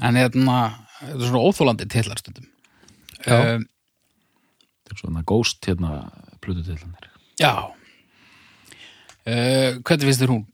En 0.00 0.16
hérna 0.16 0.56
þetta 1.02 1.18
er 1.18 1.26
svona 1.28 1.44
óþólandi 1.44 1.88
titlar 1.92 2.22
stundum. 2.22 2.48
Já. 3.26 3.36
uh, 3.36 3.66
Þetta 4.88 4.96
er 4.96 5.02
svona 5.02 5.24
ghost 5.28 5.68
hérna 5.68 5.92
plututillanir 6.40 7.10
já 7.38 7.52
uh, 9.28 9.76
hvernig 9.84 10.08
finnst 10.08 10.22
þér 10.24 10.32
hún? 10.34 10.46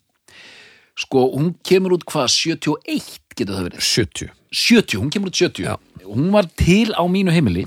Sko, 0.94 1.24
hún 1.34 1.54
kemur 1.66 1.96
út 1.96 2.04
hvað, 2.06 2.28
71 2.30 3.22
getur 3.34 3.56
það 3.58 3.68
verið? 3.70 3.86
70 3.86 4.34
70, 4.54 5.00
hún 5.02 5.10
kemur 5.14 5.32
út 5.32 5.38
70 5.40 5.64
Já. 5.66 5.74
hún 6.06 6.28
var 6.34 6.46
til 6.58 6.92
á 6.94 7.02
mínu 7.10 7.34
heimili 7.34 7.64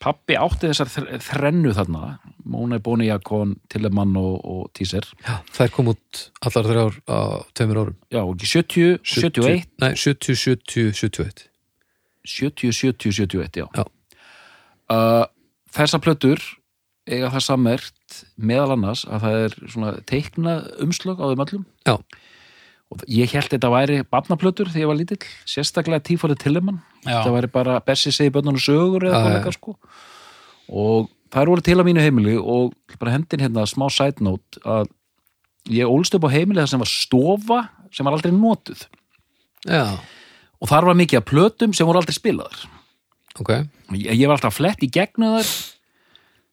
pappi 0.00 0.36
átti 0.40 0.70
þessar 0.70 0.88
þr- 0.92 1.20
þrennu 1.24 1.72
þarna 1.76 2.10
Móna 2.50 2.78
Bóni 2.80 3.06
Jakon, 3.10 3.54
Tillemann 3.68 4.16
og, 4.16 4.40
og 4.48 4.62
Tíser 4.76 5.04
Já, 5.24 5.40
þær 5.56 5.72
kom 5.74 5.90
út 5.92 6.22
allar 6.44 6.68
þrjár 6.70 6.96
á 7.08 7.18
tveimur 7.56 7.80
árum 7.84 7.96
já, 8.12 8.20
ekki 8.24 8.50
70, 8.52 9.00
71 9.04 9.68
Nei, 9.84 9.92
70, 9.96 10.40
70, 10.40 10.92
71 10.96 11.46
70, 12.30 12.72
70, 12.76 13.12
71, 13.16 13.60
já, 13.62 13.66
Já. 13.76 13.84
Uh, 14.90 15.24
þessar 15.72 16.02
plötur 16.04 16.40
eiga 17.08 17.30
það 17.32 17.44
sammert 17.46 17.94
meðal 18.36 18.74
annars 18.76 19.04
að 19.08 19.24
það 19.24 19.38
er 19.44 19.56
svona 19.72 19.92
teikna 20.08 20.56
umslög 20.82 21.22
á 21.22 21.26
þeim 21.30 21.44
öllum. 21.46 21.64
Já. 21.86 21.96
og 22.90 23.02
ég 23.06 23.30
held 23.30 23.52
þetta 23.52 23.70
væri 23.70 23.98
barnaplötur 24.10 24.70
þegar 24.70 24.82
ég 24.82 24.90
var 24.90 24.98
lítill, 24.98 25.26
sérstaklega 25.46 26.02
tífórið 26.08 26.40
Tillemann. 26.42 26.80
Þetta 27.04 27.34
væri 27.36 27.50
bara 27.54 27.80
Bessi 27.86 28.10
segi 28.10 28.32
bönnunum 28.34 28.58
sögur 28.58 29.06
eða 29.06 29.20
hvað 29.20 29.36
leikar 29.36 29.56
sko. 29.56 29.76
Og 30.70 31.10
það 31.30 31.42
er 31.42 31.52
voru 31.52 31.66
til 31.66 31.78
á 31.78 31.84
mínu 31.86 32.02
heimili 32.02 32.34
og 32.38 32.74
bara 32.98 33.14
hendin 33.14 33.44
hérna 33.44 33.66
smá 33.70 33.86
side 33.94 34.24
note 34.26 34.58
að 34.66 34.90
ég 35.70 35.86
ólst 35.86 36.16
upp 36.18 36.26
á 36.26 36.34
heimili 36.34 36.64
þar 36.64 36.72
sem 36.72 36.82
var 36.82 36.90
stofa 36.90 37.60
sem 37.94 38.06
var 38.06 38.16
aldrei 38.16 38.34
notuð. 38.34 38.82
Já, 39.68 39.98
og 40.60 40.68
þar 40.68 40.90
var 40.90 40.98
mikið 40.98 41.20
af 41.20 41.28
plötum 41.30 41.74
sem 41.76 41.88
voru 41.88 42.00
aldrei 42.00 42.16
spilaðar. 42.16 42.64
Ok. 43.40 43.52
Ég, 43.94 44.10
ég 44.18 44.26
var 44.26 44.36
alltaf 44.36 44.58
flett 44.58 44.82
í 44.84 44.90
gegnu 44.92 45.36
þar 45.38 45.52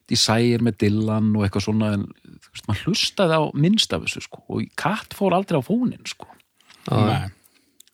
Desire 0.08 0.64
með 0.64 0.78
Dylan 0.84 1.30
og 1.36 1.46
eitthvað 1.46 1.66
svona 1.68 1.92
en 1.96 2.06
þú 2.08 2.52
veist, 2.52 2.66
maður 2.68 2.84
hlustaði 2.88 3.40
á 3.40 3.42
minnst 3.64 3.94
af 3.94 4.04
þessu 4.06 4.24
sko 4.24 4.44
og 4.48 4.68
katt 4.80 5.16
fór 5.16 5.36
aldrei 5.36 5.60
á 5.60 5.68
fónin 5.68 6.04
sko 6.08 6.30
Nei. 6.88 7.28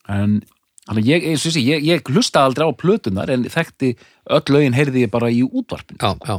en 0.06 0.38
þannig 0.86 1.08
ég, 1.10 1.28
eins 1.32 1.42
og 1.42 1.50
þessi, 1.50 1.64
ég, 1.66 1.84
ég 1.88 2.12
hlustaði 2.12 2.52
aldrei 2.52 2.68
á 2.70 2.80
plötunar 2.80 3.32
en 3.34 3.46
þekkti 3.50 3.94
öll 4.36 4.54
lögin 4.54 4.76
heyrði 4.76 5.06
ég 5.06 5.12
bara 5.12 5.32
í 5.32 5.42
útvarpinu 5.44 5.98
já, 5.98 6.14
já, 6.22 6.38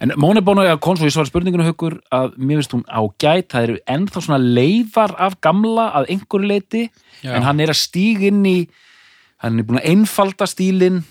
En 0.00 0.14
Móni 0.16 0.40
Bóna 0.40 0.64
að 0.64 0.78
kom 0.80 0.96
svo 0.96 1.08
í 1.10 1.12
svar 1.12 1.26
spurningunum 1.28 1.68
hugur 1.68 1.98
að 2.14 2.32
mér 2.40 2.62
finnst 2.62 2.72
hún 2.72 2.86
ágæt, 2.88 3.50
það 3.52 3.66
eru 3.66 3.74
ennþá 3.94 4.22
svona 4.24 4.38
leifar 4.40 5.12
af 5.20 5.34
gamla 5.44 5.90
að 5.98 6.08
einhverju 6.14 6.48
leiti, 6.48 6.86
Já. 7.20 7.34
en 7.36 7.44
hann 7.44 7.60
er 7.60 7.74
að 7.74 7.82
stíg 7.82 8.24
inn 8.30 8.40
í, 8.48 8.54
hann 9.40 9.58
er 9.60 9.66
búin 9.66 9.80
að 9.80 9.90
einfalda 9.94 10.48
stílinn, 10.48 11.02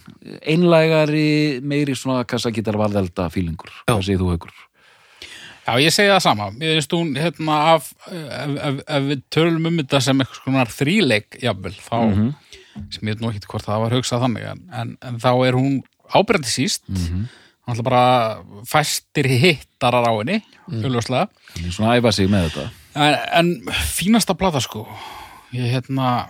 einlægari, 0.45 1.59
meiri 1.65 1.95
svona 1.97 2.25
kassagítar 2.29 2.77
varðelda 2.79 3.29
fílingur, 3.33 3.71
hvað 3.87 4.03
segir 4.05 4.21
þú 4.21 4.33
hugur? 4.35 4.57
Já, 5.69 5.75
ég 5.83 5.93
segi 5.93 6.09
það 6.09 6.23
sama. 6.23 6.47
Ég 6.63 6.79
veist 6.79 6.93
hún, 6.95 7.11
hérna, 7.19 7.57
af, 7.75 7.91
ef, 8.09 8.53
ef, 8.55 8.79
ef 8.89 9.03
við 9.05 9.19
tölum 9.33 9.67
um 9.69 9.75
þetta 9.81 9.99
sem 10.01 10.23
eitthvað 10.23 10.39
skonar 10.41 10.71
þríleik, 10.73 11.37
jafnvel, 11.43 11.75
þá, 11.85 11.99
sem 12.95 13.03
ég 13.03 13.11
veit 13.11 13.21
nú 13.21 13.29
ekki 13.29 13.51
hvort 13.51 13.67
það 13.67 13.83
var 13.83 13.95
hugsað 13.97 14.25
þannig, 14.25 14.47
en, 14.53 14.63
en, 14.81 14.95
en 15.05 15.21
þá 15.21 15.29
er 15.33 15.59
hún 15.59 15.77
ábyrjandi 16.09 16.49
síst, 16.49 16.87
mm 16.89 17.03
-hmm. 17.03 17.27
hann 17.65 17.75
ætla 17.75 17.85
bara 17.89 18.63
fæstir 18.65 19.29
hittarar 19.29 20.09
á 20.09 20.13
henni, 20.17 20.41
Hann 21.53 21.65
er 21.65 21.71
svona 21.75 21.93
að 21.93 22.01
æfa 22.01 22.11
sig 22.11 22.29
með 22.29 22.49
þetta. 22.49 22.69
en, 22.95 23.15
en 23.39 23.73
fínasta 23.93 24.33
plata, 24.33 24.61
sko, 24.61 24.87
ég, 25.53 25.69
hérna, 25.69 26.29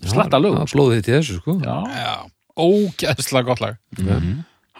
slatta 0.00 0.40
lögum 0.40 0.62
Það 0.62 0.72
blóðið 0.76 0.98
þitt 1.00 1.10
í 1.10 1.14
þessu, 1.18 1.36
sko 1.42 1.56
Já, 1.62 1.76
Já, 1.98 2.14
ógæðslega 2.62 3.46
gott 3.50 3.62
lag. 3.64 3.76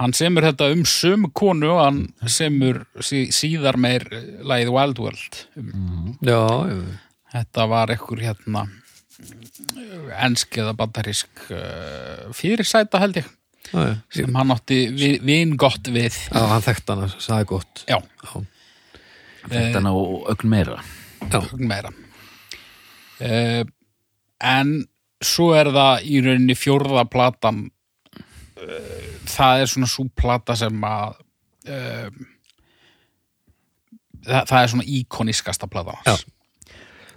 Hann 0.02 0.14
semur 0.16 0.46
þetta 0.46 0.70
um 0.72 0.82
sömu 0.88 1.28
konu 1.36 1.68
og 1.74 1.80
hann 1.84 1.98
semur 2.32 2.82
sí, 3.04 3.26
síðar 3.34 3.76
meir 3.80 4.06
eh, 4.10 4.22
lagið 4.40 4.70
Wild 4.72 5.00
World. 5.04 5.40
Um. 5.60 6.14
Já, 6.24 6.38
já, 6.72 6.78
Þetta 7.32 7.66
var 7.70 7.92
ekkur 7.94 8.20
hérna 8.24 8.66
ensk 10.26 10.56
eða 10.58 10.72
bandarísk 10.76 11.44
uh, 11.52 12.32
fyrirsæta 12.36 12.98
held 13.02 13.20
ég 13.20 13.28
já, 13.72 13.82
já. 13.86 13.92
sem 14.16 14.34
hann 14.36 14.50
átti 14.52 14.78
vi- 14.96 15.20
vin 15.24 15.54
gott 15.60 15.88
við. 15.92 16.16
Já, 16.32 16.40
hann 16.50 16.64
þekkt 16.64 16.90
hann, 16.92 17.04
það 17.12 17.38
er 17.38 17.48
gott 17.52 17.84
Já, 17.88 17.98
Já, 18.00 18.42
þetta 19.52 19.82
ná 19.84 19.92
ögn 20.34 20.50
meira 20.52 20.80
já, 21.22 21.38
meira. 21.60 21.92
Uh, 23.22 23.62
en 24.42 24.72
svo 25.26 25.52
er 25.56 25.70
það 25.74 26.06
í 26.08 26.20
rauninni 26.24 26.56
fjórða 26.58 27.04
platan. 27.10 27.64
Uh, 28.58 29.08
það 29.30 29.62
er 29.64 29.72
svona 29.72 29.90
svo 29.90 30.06
plata 30.18 30.56
sem 30.58 30.84
að 30.86 31.16
uh, 31.68 32.08
það, 34.26 34.42
það 34.50 34.58
er 34.60 34.72
svona 34.74 34.88
íkoniskasta 34.98 35.70
plata 35.70 35.96
hans. 36.02 36.26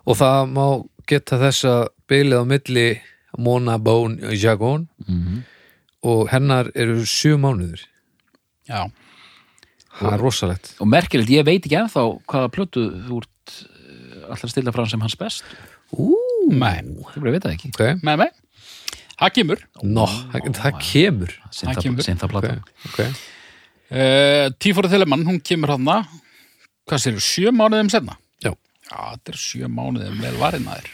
Og 0.06 0.18
það 0.20 0.54
má 0.54 0.66
geta 1.10 1.40
þess 1.42 1.66
að 1.70 1.82
bylið 2.10 2.42
á 2.42 2.46
milli 2.50 2.88
Mona 3.42 3.78
Bone 3.82 4.34
Jagon 4.38 4.88
og 6.06 6.30
hennar 6.32 6.70
eru 6.78 7.02
sjö 7.10 7.36
mánuður 7.42 7.82
Já. 8.70 8.88
Það 9.96 10.14
er 10.14 10.20
rosalegt. 10.20 10.70
Og 10.82 10.90
merkilegt, 10.90 11.30
ég 11.32 11.46
veit 11.46 11.62
ekki 11.64 11.78
ennþá 11.80 12.04
hvaða 12.28 12.50
plötu 12.52 12.86
þú 13.06 13.20
ert 13.22 13.54
eh, 13.62 14.24
allar 14.34 14.52
stilla 14.52 14.74
fram 14.76 14.90
sem 14.90 15.04
hans 15.04 15.16
best 15.20 15.46
Ú, 15.94 16.10
Nei, 16.52 16.82
Þú 17.14 17.24
bara 17.24 17.36
veit 17.36 17.46
það 17.46 17.56
ekki. 17.56 17.72
Ok. 17.74 18.04
Með 18.06 18.20
mig 18.24 18.36
það 19.16 19.34
kemur. 19.38 19.64
Nó, 19.84 20.06
það, 20.34 20.52
það 20.60 20.78
kemur. 20.90 21.40
Það 21.56 21.82
kemur. 21.86 22.06
Sinta 22.06 22.28
Ok, 22.28 22.36
plata 22.36 22.56
ok. 22.90 23.02
Uh, 23.86 24.48
Tífóra 24.60 24.90
Telemann, 24.92 25.24
hún 25.28 25.38
kemur 25.46 25.72
hann 25.76 25.86
hvað 26.86 27.02
sér, 27.02 27.20
sjö 27.22 27.54
mánuðum 27.56 27.90
senna 27.94 28.18
Já. 28.44 28.52
Já, 28.86 28.98
þetta 29.16 29.34
er 29.34 29.40
sjö 29.42 29.70
mánuðum 29.72 30.22
vel 30.22 30.36
varinaðir 30.42 30.90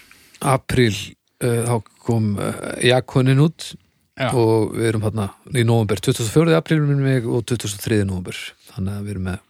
Apríl, 0.51 0.95
uh, 1.43 1.61
þá 1.67 1.75
kom 2.05 2.31
uh, 2.39 2.53
Jakonin 2.83 3.43
út 3.43 3.71
Já. 4.19 4.29
og 4.35 4.75
við 4.75 4.89
erum 4.91 5.05
hérna 5.07 5.29
í 5.55 5.65
november 5.67 6.01
24. 6.03 6.55
apríl 6.57 6.81
minnum 6.83 7.07
við 7.07 7.27
og 7.31 7.45
23. 7.47 8.01
november 8.07 8.37
þannig 8.71 8.97
að 8.97 9.05
við 9.05 9.15
erum 9.15 9.27
með 9.29 9.43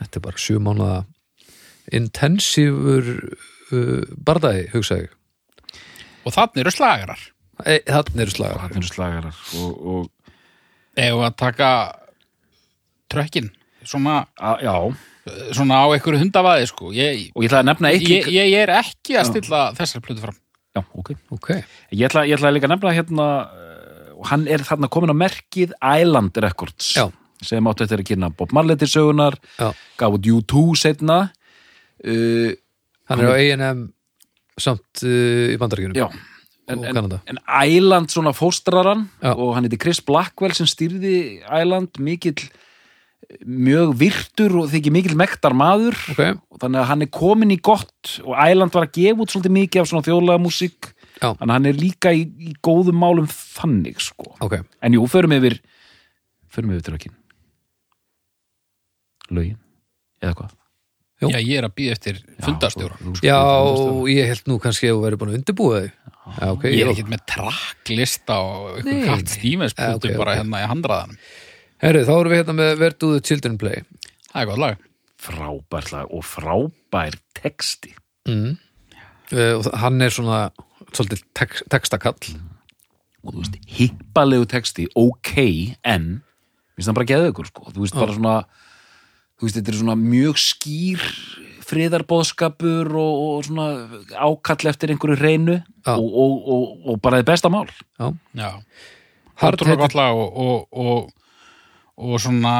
þetta 0.00 0.20
er 0.20 0.26
bara 0.26 0.44
sjö 0.46 0.62
mánuða 0.62 0.98
intensífur 2.00 3.10
uh, 3.20 4.04
bardagi, 4.14 4.68
hugsa 4.74 5.02
ég 5.02 5.16
og 6.24 6.34
þannig 6.34 6.64
eru 6.64 6.72
slagarar. 6.74 7.22
E, 7.60 7.78
Þannig 7.84 8.22
eru 8.24 8.32
slagar 8.32 8.60
Það 8.62 8.76
eru 8.80 8.88
slagarar 8.88 9.40
og, 9.60 9.86
og 9.92 11.00
Ef 11.00 11.18
að 11.26 11.34
taka 11.40 11.70
trökkin 13.12 13.50
svona, 13.84 14.22
að, 14.40 14.62
Já, 14.64 14.74
svona 15.56 15.80
á 15.84 15.86
einhverju 15.92 16.20
hundavaði 16.22 16.68
sko. 16.70 16.90
ég, 16.96 17.26
og 17.34 17.44
ég 17.44 17.50
ætla 17.50 17.60
að 17.62 17.68
nefna 17.70 17.90
eitt 17.92 18.06
ég, 18.08 18.28
ég, 18.32 18.48
ég 18.54 18.64
er 18.64 18.72
ekki 18.80 19.16
að 19.20 19.28
stilla 19.30 19.60
þessar 19.76 20.04
plötu 20.04 20.24
fram. 20.24 20.38
Já, 20.76 20.82
ok. 20.94 21.12
Ok, 21.36 21.48
Ég 21.92 22.06
ætla, 22.08 22.24
ég 22.28 22.38
ætla 22.38 22.52
líka 22.54 22.68
að 22.68 22.74
nefna 22.76 22.94
hérna 22.96 23.28
og 24.20 24.26
hann 24.30 24.44
er 24.52 24.62
þarna 24.66 24.90
komin 24.92 25.12
á 25.12 25.16
merkið 25.16 25.72
Island 25.80 26.36
Records 26.44 26.92
Já. 26.96 27.06
sem 27.42 27.64
áttu 27.70 27.86
eftir 27.86 28.02
að 28.02 28.10
kynna 28.12 28.28
Bob 28.36 28.52
Marley 28.56 28.76
til 28.80 28.88
sögunar 28.92 29.36
Já. 29.56 29.70
gaf 30.00 30.16
út 30.18 30.28
U2 30.28 30.64
setna 30.76 31.20
uh, 32.04 32.50
hann 33.08 33.24
er 33.24 33.32
á 33.32 33.34
A&M 33.36 33.86
samt 34.62 35.04
uh, 35.04 35.50
í 35.52 35.58
og 35.60 36.14
en, 36.70 36.84
en, 36.86 37.14
en 37.26 37.38
Island 37.66 38.12
svona 38.12 38.32
fóstraran 38.36 39.08
Já. 39.22 39.32
og 39.34 39.54
hann 39.56 39.66
heiti 39.66 39.80
Chris 39.80 40.00
Blackwell 40.06 40.54
sem 40.54 40.68
stýrði 40.70 41.14
Island 41.42 41.98
mikill 42.02 42.38
mjög 43.46 43.92
virtur 44.00 44.56
og 44.62 44.70
þykir 44.72 44.94
mikill 44.94 45.18
mektar 45.18 45.54
maður. 45.54 45.94
Ok, 46.10 46.22
og 46.50 46.62
þannig 46.62 46.80
að 46.80 46.88
hann 46.90 47.04
er 47.04 47.10
komin 47.14 47.54
í 47.54 47.60
gott 47.62 48.16
og 48.24 48.34
Island 48.34 48.74
var 48.74 48.88
að 48.88 48.96
gefa 48.98 49.24
út 49.24 49.34
svolítið 49.34 49.56
mikið 49.56 49.82
af 49.82 49.90
svona 49.90 50.06
þjóðlega 50.06 50.42
músík 50.42 50.90
þannig 51.20 51.46
að 51.46 51.54
hann 51.54 51.70
er 51.70 51.78
líka 51.78 52.14
í, 52.16 52.24
í 52.40 52.54
góðum 52.64 52.98
málum 53.02 53.28
þannig 53.30 54.00
sko. 54.02 54.32
Ok. 54.42 54.60
En 54.82 54.96
jú, 54.96 55.04
förum 55.10 55.36
yfir 55.36 55.60
förum 56.50 56.74
yfir 56.74 56.86
trökin 56.90 57.16
Lögin, 59.30 59.60
eða 60.18 60.34
hvað. 60.34 60.59
Já, 61.20 61.36
ég 61.36 61.58
er 61.58 61.66
að 61.68 61.74
býða 61.76 61.92
eftir 61.98 62.20
þú- 62.40 63.20
Já, 63.22 63.38
þú- 63.76 64.06
ég 64.08 64.26
held 64.30 64.44
nú 64.48 64.58
kannski 64.62 64.88
að 64.88 64.94
þú 64.96 65.02
verið 65.04 65.18
búin 65.20 65.30
að 65.32 65.38
undirbúa 65.40 65.80
þig. 65.82 65.92
Já, 66.30 66.46
ok 66.54 66.62
Ég 66.64 66.80
er 66.80 66.86
já. 66.86 66.92
ekkert 66.94 67.10
með 67.10 67.22
tracklista 67.28 68.36
og 68.40 68.78
eitthvað 68.78 69.04
Cat 69.04 69.24
nei. 69.24 69.32
Stevens 69.34 69.74
Ja, 69.76 69.88
plötu 69.90 70.10
ok, 70.10 70.16
bara 70.16 70.32
ok. 70.32 70.38
hérna 70.40 70.60
í 70.62 70.68
handraðanum. 70.70 71.18
Herru, 71.80 72.04
þá 72.06 72.12
erum 72.20 72.32
við 72.32 72.40
hérna 72.44 72.54
með 72.78 72.98
the 73.00 73.20
children 73.20 73.58
play. 73.58 73.82
Það 74.32 74.42
er 74.42 74.46
gott 74.46 74.58
lag. 74.58 74.76
Frábært 75.20 75.92
lag 75.92 76.06
og 76.10 76.24
frábær 76.24 77.14
texti. 77.34 77.94
Mm. 78.28 78.58
uh, 79.32 79.54
og 79.58 79.64
hann 79.78 80.00
er 80.02 80.10
svona 80.10 80.50
svolítið 80.92 81.22
tek, 81.34 81.62
textakall. 81.70 82.16
Og 83.24 83.34
þú 83.34 83.42
veist, 83.42 83.56
hippalegu 83.68 84.46
texti 84.48 84.86
ok, 84.96 85.76
en 85.84 86.22
finnst 86.76 86.88
það 86.88 86.94
bara 86.94 87.06
geða 87.10 87.30
ykkur, 87.32 87.46
sko, 87.50 87.72
þú 87.72 87.80
veist, 87.84 87.94
bara 87.94 88.14
svona 88.16 88.44
þú 89.40 89.46
veist, 89.48 89.56
þetta 89.56 89.72
er 89.72 89.78
svona 89.80 89.96
mjög 89.96 90.36
skýr 90.40 91.04
friðarbóðskapur 91.70 92.90
og, 92.98 93.20
og 93.24 93.44
svona 93.46 93.66
ákall 94.18 94.70
eftir 94.70 94.92
einhverju 94.92 95.16
reynu 95.20 95.56
og, 95.88 96.04
og, 96.04 96.34
og, 96.50 96.64
og 96.92 97.00
bara 97.04 97.20
þið 97.20 97.28
besta 97.30 97.50
mál. 97.52 97.68
Já, 98.00 98.10
Já, 98.36 98.50
Hard 99.40 99.56
Ótrúlega 99.56 99.70
headed- 99.70 99.84
gott 99.86 99.96
lag 99.96 100.18
og, 100.18 100.36
og, 100.36 100.66
og, 100.72 101.12
og 102.10 102.20
svona 102.20 102.54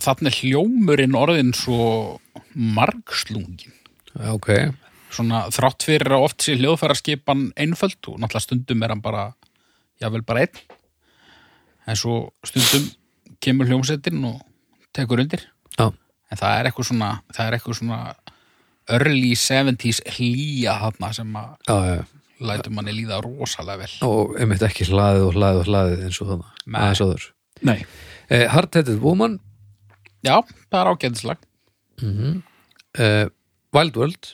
þannig 0.00 0.38
hljómurinn 0.40 1.14
orðin 1.18 1.52
svo 1.54 2.18
margslungin 2.54 3.74
já, 4.14 4.30
ok. 4.34 4.50
Svona 5.10 5.44
þrátt 5.50 5.82
fyrir 5.86 6.14
að 6.14 6.24
oft 6.28 6.44
sé 6.46 6.54
hljóðfæra 6.58 6.94
skipan 6.98 7.48
einföld 7.58 7.98
og 8.10 8.18
náttúrulega 8.22 8.44
stundum 8.46 8.82
er 8.86 8.92
hann 8.94 9.02
bara 9.04 9.24
jável 10.00 10.22
bara 10.26 10.44
einn 10.46 10.60
en 11.90 11.98
svo 11.98 12.30
stundum 12.46 12.88
kemur 13.42 13.66
hljómsettin 13.70 14.22
og 14.28 14.40
tekur 14.96 15.22
undir 15.22 15.42
já, 15.78 15.86
en 16.30 16.38
það 16.40 16.54
er 16.60 16.68
eitthvað 16.70 16.88
svona 16.90 17.10
það 17.34 17.46
er 17.46 17.56
eitthvað 17.58 17.78
svona 17.80 18.00
early 18.90 19.34
70s 19.38 20.00
hlýja 20.16 20.78
þarna 20.82 21.12
sem 21.14 21.36
að 21.36 21.52
já, 21.68 21.76
já 21.94 22.00
lætur 22.40 22.72
manni 22.72 22.94
líða 22.96 23.18
rosalega 23.20 23.82
vel. 23.82 23.92
Og 24.08 24.30
einmitt 24.40 24.62
ekki 24.64 24.86
hlaðið 24.88 25.26
og 25.26 25.34
hlaðið 25.36 25.58
og 25.60 25.66
hlaðið 25.68 26.04
eins 26.06 26.20
og 26.24 26.28
þannig 26.30 26.46
Nei. 26.72 26.78
aðeins 26.80 27.02
áður. 27.04 27.26
Nei. 27.68 27.78
eh, 28.32 28.46
Hard-Headed 28.48 29.00
Woman. 29.04 29.34
Já, 30.24 30.38
það 30.72 30.80
er 30.80 30.90
ágæðislag 30.94 31.42
eh, 32.96 33.26
Wild 33.76 33.96
World. 34.00 34.30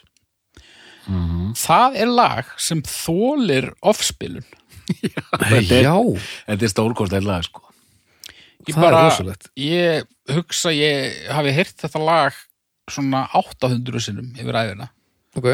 Það 1.67 1.99
er 2.03 2.09
lag 2.11 2.49
sem 2.59 2.81
þólir 2.87 3.69
offspilun 3.87 4.47
Þetta 4.91 5.77
er- 5.81 5.85
já, 5.87 5.95
Þetta 6.49 6.67
er 6.67 6.73
stórkostlega 6.73 7.27
lag, 7.27 7.45
sko 7.47 7.63
Ég 8.67 8.77
það 8.77 8.89
er 8.89 8.97
rosalegt. 8.99 9.49
Ég 9.61 10.09
hugsa 10.37 10.73
ég 10.75 11.31
hafi 11.31 11.55
heyrt 11.55 11.77
þetta 11.85 12.03
lag 12.03 12.41
svona 12.91 13.25
800 13.35 14.03
sinnum 14.03 14.33
yfir 14.39 14.59
æðina 14.59 14.89
ok, 15.39 15.49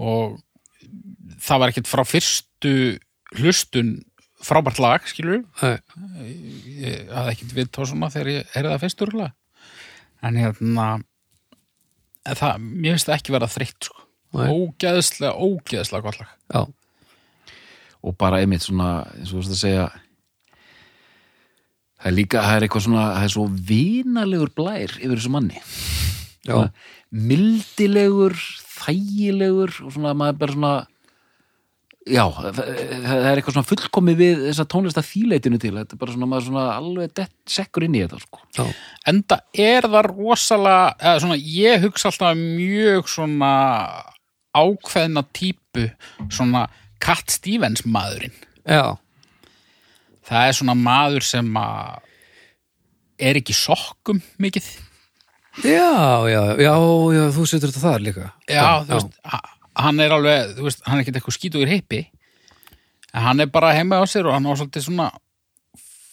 og 0.00 0.40
það 1.42 1.62
var 1.62 1.72
ekkert 1.72 1.90
frá 1.90 2.02
fyrstu 2.04 2.74
hlustun 3.38 3.94
frábært 4.42 4.80
lag, 4.82 5.04
skilur 5.08 5.44
Nei. 5.62 5.78
ég 6.82 7.08
hafði 7.12 7.34
ekkert 7.36 7.56
við 7.56 7.70
þá 7.72 7.80
svona 7.92 8.10
þegar 8.12 8.32
ég 8.32 8.52
heyrði 8.56 8.74
það 8.74 8.84
fyrstur 8.84 9.14
lag 9.16 9.32
en 10.22 10.38
hérna 10.38 10.86
en 12.28 12.38
það, 12.38 12.62
mér 12.62 12.96
finnst 12.96 13.08
það 13.08 13.18
ekki 13.18 13.34
vera 13.34 13.50
þreytt 13.50 13.88
sko. 13.88 14.04
Nei. 14.32 14.46
ógeðslega, 14.48 15.32
ógeðslega 15.36 16.04
gott 16.06 16.20
lag. 16.22 16.30
Já, 16.48 17.56
og 18.02 18.14
bara 18.20 18.38
einmitt 18.40 18.64
svona, 18.64 19.02
eins 19.18 19.28
og 19.28 19.34
þú 19.34 19.40
veist 19.42 19.54
að 19.56 19.60
segja 19.60 19.86
það 22.02 22.08
er 22.10 22.16
líka, 22.16 22.42
það 22.44 22.56
er 22.56 22.66
eitthvað 22.66 22.86
svona 22.86 23.08
það 23.16 23.26
er 23.26 23.34
svo 23.36 23.48
vinalegur 23.72 24.54
blær 24.58 24.96
yfir 24.98 25.18
þessu 25.18 25.34
manni. 25.34 25.60
Já, 26.42 26.56
Svona 26.56 26.72
mildilegur, 27.12 28.34
þægilegur 28.82 29.76
og 29.84 29.92
svona 29.94 30.14
maður 30.18 30.38
bara 30.40 30.54
svona 30.56 30.72
já, 32.08 32.24
það, 32.34 32.56
það 33.04 33.26
er 33.28 33.38
eitthvað 33.38 33.56
svona 33.56 33.68
fullkomið 33.68 34.16
við 34.22 34.40
þessa 34.48 34.66
tónlista 34.72 35.04
þýleitinu 35.06 35.60
til. 35.62 35.74
Þetta 35.76 35.94
er 35.94 36.00
bara 36.00 36.14
svona, 36.16 36.30
maður 36.32 36.48
svona 36.48 36.64
alveg 36.74 37.22
sekkur 37.52 37.86
inn 37.86 37.98
í 37.98 38.02
þetta 38.02 38.22
sko. 38.24 38.42
já, 38.58 38.64
enda 39.12 39.38
er 39.54 39.86
það 39.86 40.08
rosalega 40.08 40.88
eða 40.98 41.22
svona, 41.26 41.38
ég 41.38 41.86
hugsa 41.86 42.10
alltaf 42.10 42.40
mjög 42.40 43.12
svona 43.12 43.52
ákveðna 44.52 45.24
típu 45.32 45.88
svona 46.32 46.66
Cat 47.02 47.32
Stevens 47.32 47.86
maðurinn 47.88 48.34
já, 48.68 48.98
það 50.28 50.48
er 50.48 50.56
svona 50.58 50.74
maður 50.78 51.26
sem 51.26 51.48
að 51.58 52.08
er 53.22 53.38
ekki 53.38 53.54
sokkum 53.54 54.22
mikið. 54.42 54.66
Já, 55.62 56.24
já, 56.32 56.42
já, 56.56 56.72
já 57.12 57.24
þú 57.36 57.44
setur 57.50 57.68
þetta 57.72 57.82
þar 57.84 58.04
líka. 58.06 58.30
Já, 58.48 58.64
þú 58.88 58.96
veist, 58.96 59.18
ha- 59.28 59.42
hann 59.84 60.00
er 60.00 60.14
alveg 60.16 60.56
veist, 60.64 60.80
hann 60.86 60.98
er 60.98 61.04
ekkert 61.04 61.18
eitthvað 61.20 61.36
skítugur 61.38 61.68
heipi 61.70 62.00
en 63.12 63.22
hann 63.26 63.40
er 63.44 63.48
bara 63.52 63.74
heima 63.76 64.00
á 64.00 64.04
sér 64.08 64.26
og 64.28 64.34
hann 64.36 64.48
á 64.48 64.52
svolítið 64.56 64.84
svona 64.86 65.10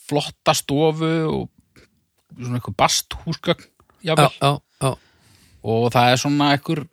flotta 0.10 0.54
stofu 0.56 1.10
og 1.32 1.50
svona 2.36 2.60
eitthvað 2.60 2.78
basthúsgögn 2.80 3.66
já, 4.04 4.14
jável, 4.16 4.30
já, 4.40 4.52
já, 4.84 4.92
og 5.64 5.90
það 5.96 6.12
er 6.14 6.22
svona 6.24 6.48
eitthvað 6.56 6.86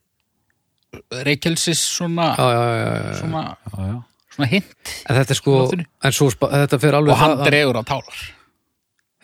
reykjelsis 1.26 1.82
svona, 1.96 2.30
já, 2.38 2.46
já, 2.50 2.64
já, 2.78 2.90
já. 3.10 3.14
svona, 3.20 3.42
já, 3.66 3.86
já. 3.90 3.96
Svona 4.36 4.50
hint 4.52 4.94
en 5.08 5.16
þetta 5.18 5.34
er 5.34 5.40
sko 5.40 5.58
en 5.74 6.14
svo, 6.16 6.30
spa- 6.32 6.52
þetta 6.54 6.78
fer 6.84 6.98
alveg 7.00 7.16
og 7.16 7.20
hann 7.24 7.36
það- 7.40 7.50
dregur 7.50 7.80
á 7.80 7.84
tálar 7.92 8.24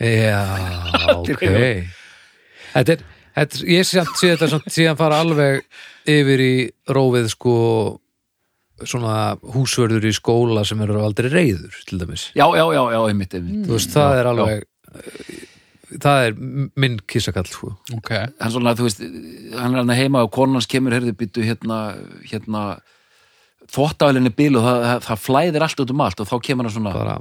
Já, 0.02 0.38
ok. 1.20 1.42
Þetta 2.72 2.94
er, 2.96 3.02
þetta 3.36 3.58
er 3.60 3.68
ég 3.70 3.84
sé, 3.86 4.02
sé 4.18 4.30
þetta 4.32 4.48
samt 4.50 4.70
síðan 4.72 4.96
fara 4.98 5.20
alveg 5.22 5.60
yfir 6.10 6.40
í 6.42 6.54
rófið 6.90 7.28
sko 7.36 7.52
svona 8.82 9.36
húsvörður 9.54 10.08
í 10.08 10.10
skóla 10.16 10.64
sem 10.66 10.80
eru 10.82 10.96
aldrei 11.04 11.28
reyður 11.30 11.76
til 11.86 12.00
dæmis, 12.00 12.24
já, 12.34 12.42
já, 12.56 12.64
já, 12.74 12.82
já, 12.96 12.98
einmitt, 13.12 13.36
einmitt. 13.38 13.60
þú 13.68 13.76
veist, 13.76 13.92
það 13.94 14.16
er 14.18 14.30
alveg 14.32 14.64
það 16.02 16.24
er 16.26 16.36
minn 16.82 16.96
kissakall 17.06 17.46
sko. 17.52 17.70
ok, 17.94 18.10
hann 18.40 18.54
svona, 18.56 18.72
þú 18.78 18.88
veist, 18.88 19.04
hann 19.54 19.76
er 19.76 19.82
hann 19.84 19.94
heima 19.94 20.24
og 20.26 20.32
konans 20.34 20.66
kemur, 20.66 20.96
heyrðu, 20.96 21.14
byttu 21.20 21.44
hérna 21.46 21.78
hérna 22.26 22.64
þvottavælinni 23.72 24.32
bíl 24.36 24.56
og 24.60 24.66
það, 24.66 24.82
það, 24.88 24.98
það 25.08 25.22
flæðir 25.26 25.64
allt 25.66 25.80
út 25.84 25.92
um 25.94 26.02
allt 26.04 26.20
og 26.24 26.28
þá 26.28 26.34
kemur 26.48 26.68
hann 26.68 26.74
svona 26.76 26.92
bara 26.96 27.14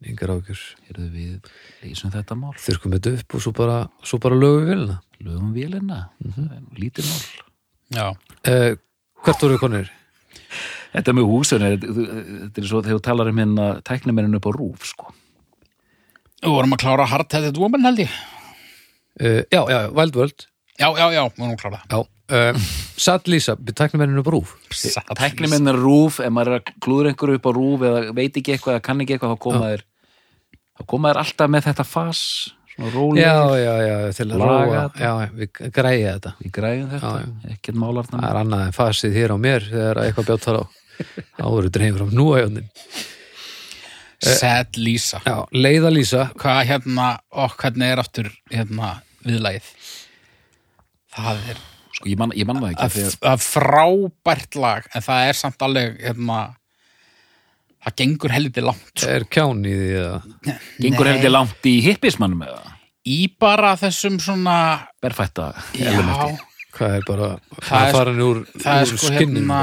yngar 0.00 0.32
ákjör 0.32 0.60
heyrðu 0.88 1.06
við, 1.12 1.48
leysum 1.84 2.12
þetta 2.14 2.36
mál. 2.40 2.54
Þurrkum 2.56 2.94
þetta 2.96 3.10
upp 3.20 3.34
og 3.36 3.42
svo 3.44 3.52
bara, 3.52 3.78
svo 4.02 4.18
bara 4.22 4.38
lögum 4.40 4.64
við 4.64 4.70
vilna 4.74 4.98
lögum 5.20 5.50
vélina, 5.52 5.98
Mhm. 6.24 6.32
það 6.36 6.52
er 6.56 6.60
nú 6.64 6.78
lítið 6.80 7.10
mál. 7.10 7.24
Já. 7.92 8.06
Uh, 8.48 8.76
Hvert 9.20 9.42
voru 9.44 9.58
konir? 9.60 9.90
Þetta 10.94 11.12
með 11.12 11.26
húsun 11.28 11.62
er, 11.62 11.74
þetta 11.76 12.58
er 12.62 12.66
svo 12.70 12.80
þegar 12.82 12.96
þú 12.96 13.02
talar 13.04 13.28
um 13.28 13.36
hérna 13.42 13.66
tæknimenninu 13.84 14.40
upp 14.40 14.48
á 14.48 14.52
rúf, 14.56 14.86
sko. 14.88 15.12
við 16.40 16.48
vorum 16.56 16.72
að 16.72 16.80
klára 16.80 17.04
Hard 17.06 17.30
Headed 17.36 17.58
Woman 17.60 17.84
held 17.84 17.98
ég. 18.00 18.08
Uh, 19.20 19.44
já, 19.52 19.60
já, 19.68 19.76
já, 19.84 19.90
Wild 19.92 20.16
World. 20.16 20.46
Já, 20.80 20.88
já, 20.96 21.06
já, 21.12 21.22
við 21.28 21.36
vorum 21.36 21.52
að 21.52 21.60
klára. 21.60 21.82
Já, 21.90 22.00
uh, 22.30 22.70
Satt 23.00 23.28
Lísa, 23.30 23.56
tæknumenninu 23.56 24.24
brúf 24.26 24.54
það 24.70 25.14
Tæknimenninu 25.18 25.76
rúf, 25.78 26.20
ef 26.22 26.32
maður 26.32 26.54
er 26.54 26.60
að 26.60 26.72
klúður 26.84 27.10
einhverju 27.10 27.40
upp 27.40 27.50
á 27.50 27.52
rúf 27.56 27.84
eða 27.90 28.06
veit 28.16 28.40
ekki 28.40 28.56
eitthvað 28.56 28.78
eða 28.78 28.86
kann 28.88 29.04
ekki 29.04 29.16
eitthvað, 29.16 29.36
þá 29.36 29.44
koma 29.46 29.70
þér 29.74 29.84
þá 30.80 30.88
koma 30.94 31.12
þér 31.12 31.22
alltaf 31.24 31.52
með 31.52 31.68
þetta 31.68 31.86
fas, 31.86 32.24
svona 32.74 32.92
rólega. 32.94 33.30
Já, 33.30 33.58
já, 33.60 33.74
já, 33.84 34.12
til 34.16 34.26
að 34.30 34.44
róa. 34.44 34.82
Já, 34.96 35.12
við 35.36 35.60
græja 35.76 36.12
þetta. 36.16 36.34
Við 36.40 36.52
græðum 36.56 36.90
þetta, 36.94 37.14
ekkert 37.54 37.80
málar 37.82 38.10
Það 38.10 38.26
er 38.30 38.40
annað 38.40 38.66
en 38.66 38.76
fasið 38.76 39.16
hér 39.20 39.34
á 39.34 39.38
mér 39.40 39.66
þegar 39.68 40.02
eitthvað 40.04 40.30
bjátt 40.30 40.46
þar 40.46 40.60
á. 40.60 40.64
Þá 41.40 41.46
eru 41.48 41.72
dreifur 41.72 42.04
á 42.04 42.08
núajónin. 42.12 42.68
Sad 44.20 44.76
Lisa 44.76 45.22
Já, 45.24 45.46
leiða 45.56 45.92
Lísa. 45.92 46.26
Hvað 46.40 46.60
hérna, 46.68 47.08
og 47.32 47.56
hvernig 47.60 47.94
er 47.94 48.02
aftur 48.02 48.28
hérna 48.52 48.98
viðlagið? 49.24 49.70
Það 51.16 51.46
er 51.52 51.62
Sko, 52.00 52.08
ég 52.08 52.16
man, 52.16 52.32
ég 52.32 52.46
man 52.48 52.56
það 52.62 52.70
ekki, 52.72 53.02
að, 53.04 53.16
að 53.28 53.42
frábært 53.44 54.56
lag 54.56 54.86
en 54.96 55.04
það 55.04 55.26
er 55.28 55.36
samt 55.36 55.64
alveg 55.66 55.98
hérna, 56.00 56.36
það 57.84 57.96
gengur 58.00 58.32
helviti 58.32 58.64
langt 58.64 59.04
Er 59.04 59.26
kján 59.28 59.60
í 59.68 59.74
því 59.76 59.90
að 60.00 60.54
gengur 60.80 61.10
hefði 61.12 61.32
langt 61.34 61.68
í 61.68 61.74
hippismannum 61.84 62.46
eða? 62.48 62.72
Í 63.10 63.18
bara 63.40 63.74
þessum 63.80 64.16
svona 64.20 64.56
berfætta 65.00 65.50
já, 65.76 65.92
hvað 66.76 66.96
er 66.98 67.04
bara 67.08 67.28
Það 67.68 67.92
farin 67.98 68.24
úr, 68.24 68.40
það 68.64 68.80
er 68.80 68.90
sko 68.94 69.12
hérna 69.18 69.60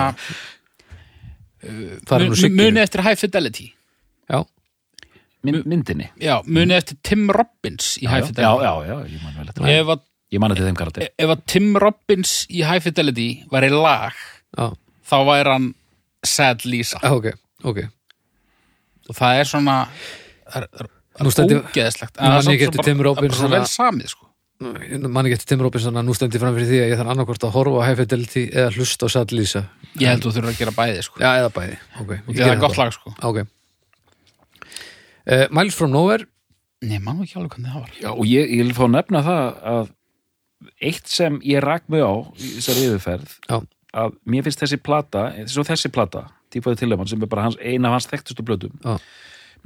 Farin 2.08 2.30
úr 2.30 2.36
mun- 2.36 2.40
sigginu 2.40 2.62
muni 2.68 2.80
eftir 2.84 3.02
High 3.02 3.18
Fidelity. 3.18 3.72
Já, 4.30 4.44
Mynd, 5.48 5.66
myndinni. 5.66 6.10
já, 6.20 6.42
muni 6.46 6.74
eftir 6.76 6.98
Tim 7.02 7.30
Robbins 7.34 7.96
í 8.02 8.06
High 8.08 8.22
Já, 8.22 8.28
Fidelity. 8.30 8.64
Já, 8.66 8.74
já, 8.86 8.98
ég 9.10 9.24
man 9.24 9.34
vel 9.38 9.48
eftir 9.50 9.64
það. 9.64 10.02
Að, 10.28 10.34
Ég 10.36 10.40
man 10.44 10.52
eftir 10.52 10.66
þeim 10.68 10.76
karakter. 10.80 11.08
ef 11.18 11.30
að 11.30 11.46
Tim 11.48 11.70
Robbins 11.80 12.46
í 12.52 12.64
High 12.68 12.82
Fidelity 12.84 13.30
var 13.52 13.64
í 13.64 13.70
lag 13.72 14.12
já, 14.58 14.74
þá 15.08 15.18
væri 15.30 15.54
hann 15.54 15.74
Sad 16.26 16.66
Lisa. 16.66 17.00
Já, 17.04 17.12
ok, 17.16 17.32
ok. 17.64 17.78
Og 19.08 19.16
það 19.16 19.40
er 19.40 19.46
svona 19.48 19.76
það 20.52 20.62
er, 20.64 20.68
það 20.78 21.24
Nú 21.24 21.28
er 21.32 21.36
stendur- 21.36 21.64
ógeðslegt. 21.72 22.18
Nú 22.20 22.30
man 22.34 22.44
ég 22.44 22.58
ekki 22.58 22.68
eftir 22.68 22.84
Tim 22.84 22.98
það 23.00 23.04
Robbins 23.08 23.32
er 23.34 23.38
svo 23.38 23.48
svona- 23.48 23.60
vel 23.62 23.72
samið 23.72 24.10
sko. 24.12 24.24
Man 24.60 25.26
ekki 25.28 25.36
eftir 25.38 25.48
Tim 25.54 25.62
Robinson 25.62 25.94
að 25.94 26.06
nú 26.08 26.14
stendi 26.18 26.40
fram 26.42 26.56
fyrir 26.58 26.66
því 26.68 26.78
að 26.82 26.90
ég 26.92 26.98
þarf 26.98 27.12
annarkvort 27.14 27.44
að 27.46 27.52
horfa 27.54 27.78
á 27.78 27.86
High 27.88 27.98
Fidelity 28.02 28.44
eða 28.52 28.72
hlusta 28.74 29.06
á 29.06 29.10
Satt 29.14 29.32
Lísa 29.32 29.62
ég 30.02 30.08
held 30.10 30.24
þú 30.26 30.32
þurfur 30.34 30.50
að 30.50 30.58
gera 30.58 30.72
bæði 30.74 31.04
sko. 31.06 31.20
Já, 31.22 31.30
eða 31.40 31.52
bæði, 31.54 31.78
ok 32.02 32.10
ég 32.10 32.22
og 32.28 32.34
það 32.36 32.52
er 32.52 32.60
gott 32.66 32.74
það. 32.74 32.78
lag 32.84 32.94
sko. 32.98 33.14
Ok. 33.22 33.38
Uh, 35.28 35.46
Miles 35.52 35.76
from 35.76 35.92
Nowhere. 35.92 36.26
Nei, 36.82 36.98
mann 37.04 37.22
ekki 37.24 37.36
alveg 37.38 37.56
hvernig 37.58 37.72
það 37.74 37.82
var. 37.84 37.94
Já, 38.02 38.10
og 38.14 38.26
ég, 38.30 38.50
ég 38.54 38.64
vil 38.66 38.74
fá 38.78 38.84
að 38.88 38.94
nefna 38.96 39.22
það 39.26 39.62
að 39.72 39.88
eitt 40.82 41.08
sem 41.12 41.40
ég 41.46 41.62
rak 41.64 41.86
mig 41.92 42.02
á 42.04 42.14
í 42.38 42.56
þessari 42.58 42.88
yfirferð 42.90 43.36
Já, 43.50 43.58
að 44.04 44.18
mér 44.26 44.46
finnst 44.48 44.64
þessi 44.64 44.80
plata, 44.82 45.30
svo 45.50 45.66
þessi 45.68 45.92
plata 45.94 46.28
Tífóði 46.54 46.82
Tillemann 46.82 47.10
sem 47.10 47.22
er 47.22 47.30
bara 47.32 47.48
hans, 47.48 47.58
eina 47.62 47.90
af 47.92 47.98
hans 47.98 48.10
þekktustu 48.12 48.46
blöðum 48.48 48.76
Já. 48.84 48.98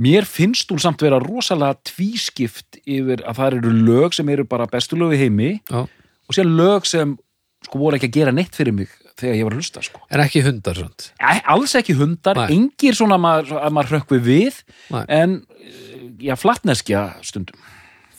mér 0.01 0.27
finnst 0.27 0.71
hún 0.73 0.81
samt 0.81 1.03
vera 1.03 1.19
rosalega 1.21 1.77
tvískipt 1.91 2.81
yfir 2.85 3.23
að 3.25 3.41
það 3.41 3.59
eru 3.61 3.75
lög 3.91 4.17
sem 4.17 4.29
eru 4.33 4.47
bara 4.49 4.69
bestu 4.71 4.99
lög 4.99 5.15
í 5.15 5.21
heimi 5.25 5.51
Já. 5.69 5.85
og 5.85 6.35
sér 6.37 6.49
lög 6.49 6.89
sem 6.89 7.15
sko 7.61 7.77
voru 7.77 7.99
ekki 7.99 8.09
að 8.09 8.17
gera 8.17 8.33
neitt 8.35 8.57
fyrir 8.57 8.73
mig 8.73 8.89
þegar 9.21 9.37
ég 9.37 9.45
var 9.45 9.53
að 9.53 9.59
hlusta 9.61 9.81
sko. 9.85 9.99
En 10.09 10.21
ekki 10.23 10.41
hundar 10.41 10.79
svont. 10.79 11.11
Alls 11.21 11.75
ekki 11.77 11.93
hundar, 11.99 12.39
Nei. 12.39 12.55
engir 12.55 12.95
svona 12.97 13.19
að 13.19 13.23
maður, 13.25 13.51
að 13.59 13.75
maður 13.75 13.91
hrökkvi 13.93 14.19
við 14.25 14.61
Nei. 14.89 15.03
en 15.13 15.35
eh, 15.61 16.07
já, 16.25 16.33
flatneskja 16.41 17.03
stundum 17.27 17.59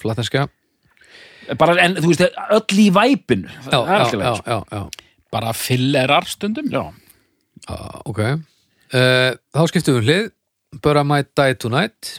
Flatneskja. 0.02 0.48
Bara, 1.58 1.76
en 1.84 1.96
þú 2.00 2.10
veist, 2.12 2.24
öll 2.56 2.78
í 2.82 2.88
væpinu 2.94 3.48
Já, 3.48 3.78
já, 3.78 3.98
já, 3.98 4.04
sko. 4.08 4.42
já, 4.46 4.58
já. 4.72 4.82
bara 5.32 5.52
fillerar 5.56 6.26
stundum 6.28 6.68
já. 6.72 6.82
Ah, 7.68 8.00
ok. 8.04 8.18
Uh, 8.92 9.32
þá 9.54 9.62
skiptum 9.70 10.00
við 10.00 10.08
hlið. 10.08 10.30
I 10.72 11.02
might 11.04 11.30
die 11.36 11.54
tonight. 11.54 12.18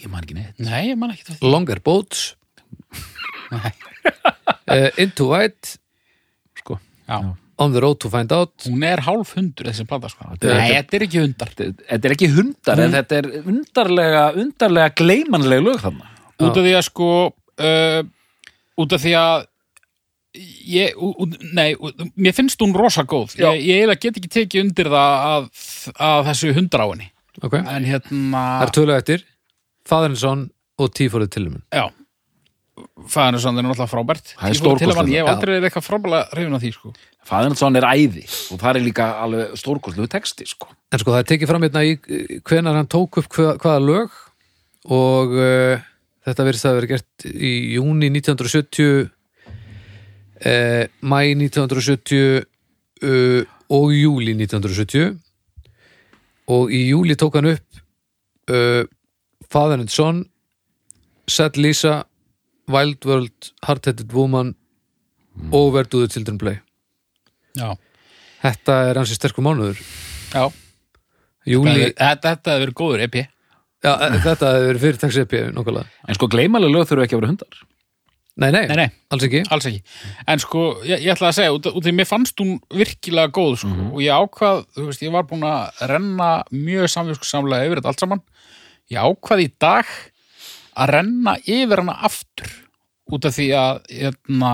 ég 0.00 0.08
man 0.08 0.22
ekki 0.24 0.34
neitt 0.38 0.58
Nei, 0.62 0.90
ég 0.92 0.96
man 0.98 1.10
ekki 1.12 1.26
því 1.26 1.50
Longer 1.50 1.80
boats. 1.84 2.34
uh, 3.50 4.90
Into 5.02 5.26
white. 5.30 5.76
sko. 6.58 6.78
Já. 7.08 7.36
On 7.60 7.72
the 7.74 7.80
road 7.82 7.98
to 8.00 8.08
find 8.08 8.32
out. 8.32 8.54
Hún 8.64 8.82
er 8.88 9.02
hálf 9.04 9.34
hundur 9.36 9.68
þessi 9.68 9.84
plata 9.88 10.08
sko. 10.08 10.30
Þetta 10.32 10.48
er- 10.48 10.60
Nei, 10.62 10.68
þetta 10.78 10.96
er 10.96 11.02
ekki 11.06 11.20
hundar 11.20 11.50
þetta 11.58 12.08
er 12.08 12.14
ekki 12.16 12.28
hundar 12.32 12.80
en 12.86 12.94
þetta 12.96 13.18
er 13.20 13.28
undarlega, 13.42 14.22
undarlega 14.40 14.94
gleimanlega 14.96 15.66
lög 15.66 15.82
þarna 15.84 16.08
Út 16.40 16.56
af 16.56 16.62
því 16.64 16.70
að 16.78 16.84
sko 16.86 17.08
uh, 17.60 18.02
Út 18.80 18.94
af 18.96 19.02
því 19.04 19.14
að 19.20 19.46
ég, 20.70 20.94
ú, 20.96 21.10
ú, 21.20 21.26
nei, 21.56 21.74
ú, 21.74 21.90
mér 22.16 22.36
finnst 22.36 22.60
hún 22.62 22.74
rosa 22.76 23.02
góð 23.08 23.34
Já. 23.36 23.50
ég, 23.50 23.64
ég 23.66 23.80
eiginlega 23.80 24.04
get 24.06 24.20
ekki 24.20 24.30
tekið 24.36 24.64
undir 24.64 24.90
það 24.92 25.24
að, 25.30 25.48
að 26.10 26.20
þessu 26.30 26.52
hundar 26.56 26.84
á 26.86 26.88
henni 26.92 27.08
Ok. 27.40 27.56
en 27.60 27.86
hérna 27.86 28.42
Það 28.60 28.66
er 28.66 28.72
tvölu 28.76 28.94
eftir. 28.96 29.24
Fatherinsson 29.88 30.46
og 30.80 30.92
Tífórið 30.96 31.32
Tillumun. 31.34 31.64
já 31.72 31.88
Fæðanisson 33.10 33.58
er 33.58 33.64
náttúrulega 33.64 33.90
frábært 33.90 34.32
Það 34.36 34.50
er 34.50 35.10
Ég 35.10 35.20
hef 35.20 35.30
aldrei 35.30 35.52
verið 35.56 35.66
eitthvað 35.68 35.86
frábæla 35.86 36.20
hrifin 36.32 36.56
af 36.56 36.62
því 36.62 36.70
sko. 36.76 36.92
Fæðinsson 37.28 37.76
er 37.80 37.86
æði 37.90 38.22
og 38.54 38.60
það 38.62 38.70
er 38.78 38.84
líka 38.84 39.06
alveg 39.24 39.54
stórkostlegu 39.60 40.10
texti 40.10 40.46
sko. 40.48 40.68
En 40.92 41.02
sko 41.02 41.12
það 41.14 41.22
er 41.22 41.28
tekið 41.32 41.50
fram 41.50 41.66
hérna 41.66 41.82
í 41.86 41.92
hvenar 42.46 42.78
hann 42.78 42.90
tók 42.90 43.20
upp 43.20 43.28
hva, 43.36 43.54
hvaða 43.60 43.82
lög 43.84 44.16
og 44.96 45.34
uh, 45.36 45.84
þetta 46.26 46.46
verðist 46.46 46.68
að 46.68 46.76
vera 46.78 46.90
gert 46.94 47.26
í 47.30 47.52
júni 47.76 48.10
1970 48.12 49.08
uh, 50.46 50.84
mæ 51.00 51.20
1970 51.36 52.44
uh, 52.44 53.42
og 53.70 53.94
júli 53.94 54.34
1970 54.36 55.18
og 56.50 56.72
í 56.74 56.82
júli 56.90 57.14
tók 57.18 57.38
hann 57.38 57.52
upp 57.54 57.68
uh, 58.50 58.84
Father 59.50 59.78
and 59.78 59.90
Son 59.90 60.24
Sad 61.30 61.56
Lisa 61.56 62.04
Wild 62.70 63.04
World, 63.06 63.52
Hard-Headed 63.66 64.12
Woman 64.14 64.54
og 65.52 65.72
Where 65.74 65.88
Do 65.88 66.02
the 66.02 66.08
Children 66.08 66.38
Play. 66.38 66.60
Já, 67.58 67.74
Þetta 68.40 68.76
er 68.88 68.98
hansi 69.00 69.16
sterkur 69.18 69.44
mánuður. 69.44 69.80
Já. 70.32 70.46
Júli, 71.48 71.90
Þetta 71.98 72.34
hefur 72.36 72.62
verið 72.64 72.76
góður 72.78 73.04
EP 73.06 73.16
Já, 73.84 73.92
e- 73.96 74.18
þetta 74.20 74.48
hefur 74.54 74.66
verið 74.70 74.82
fyrirtaks 74.84 75.16
epi 75.22 75.38
nokkulega. 75.56 75.86
en 76.08 76.14
sko 76.18 76.28
gleimanlega 76.28 76.74
lög 76.74 76.88
þurfa 76.90 77.06
ekki 77.06 77.16
að 77.16 77.20
vera 77.22 77.30
hundar. 77.32 77.60
Nei, 78.40 78.50
nei, 78.54 78.66
Nei, 78.70 78.76
nei, 78.78 78.88
alls 79.12 79.24
ekki. 79.26 79.40
alls 79.52 79.66
ekki. 79.68 79.80
En 80.28 80.38
sko, 80.40 80.60
ég, 80.86 81.00
ég 81.02 81.10
ætla 81.12 81.28
að 81.28 81.34
segja, 81.40 81.52
út, 81.52 81.66
út 81.66 81.84
því 81.84 81.92
mér 81.98 82.06
fannst 82.08 82.38
hún 82.40 82.54
virkilega 82.72 83.28
góð 83.36 83.56
sko, 83.64 83.72
og 83.90 84.00
ég 84.00 84.14
ákvað, 84.16 84.62
þú 84.76 84.84
veist, 84.86 85.02
ég 85.04 85.12
var 85.12 85.26
búin 85.28 85.42
að 85.44 85.82
renna 85.90 86.28
mjög 86.54 86.88
samviskusamlega 86.94 87.66
yfir 87.68 87.80
þetta 87.82 87.92
allt 87.92 88.00
saman. 88.04 88.22
Ég 88.90 89.02
ákvað 89.02 89.42
í 89.44 89.48
dag 89.60 89.90
að 90.80 90.92
renna 90.94 91.34
yfir 91.42 91.82
hana 91.82 91.98
aftur 92.08 92.54
út 93.10 93.26
af 93.28 93.34
því 93.36 93.48
að 93.58 93.82
hérna, 93.98 94.52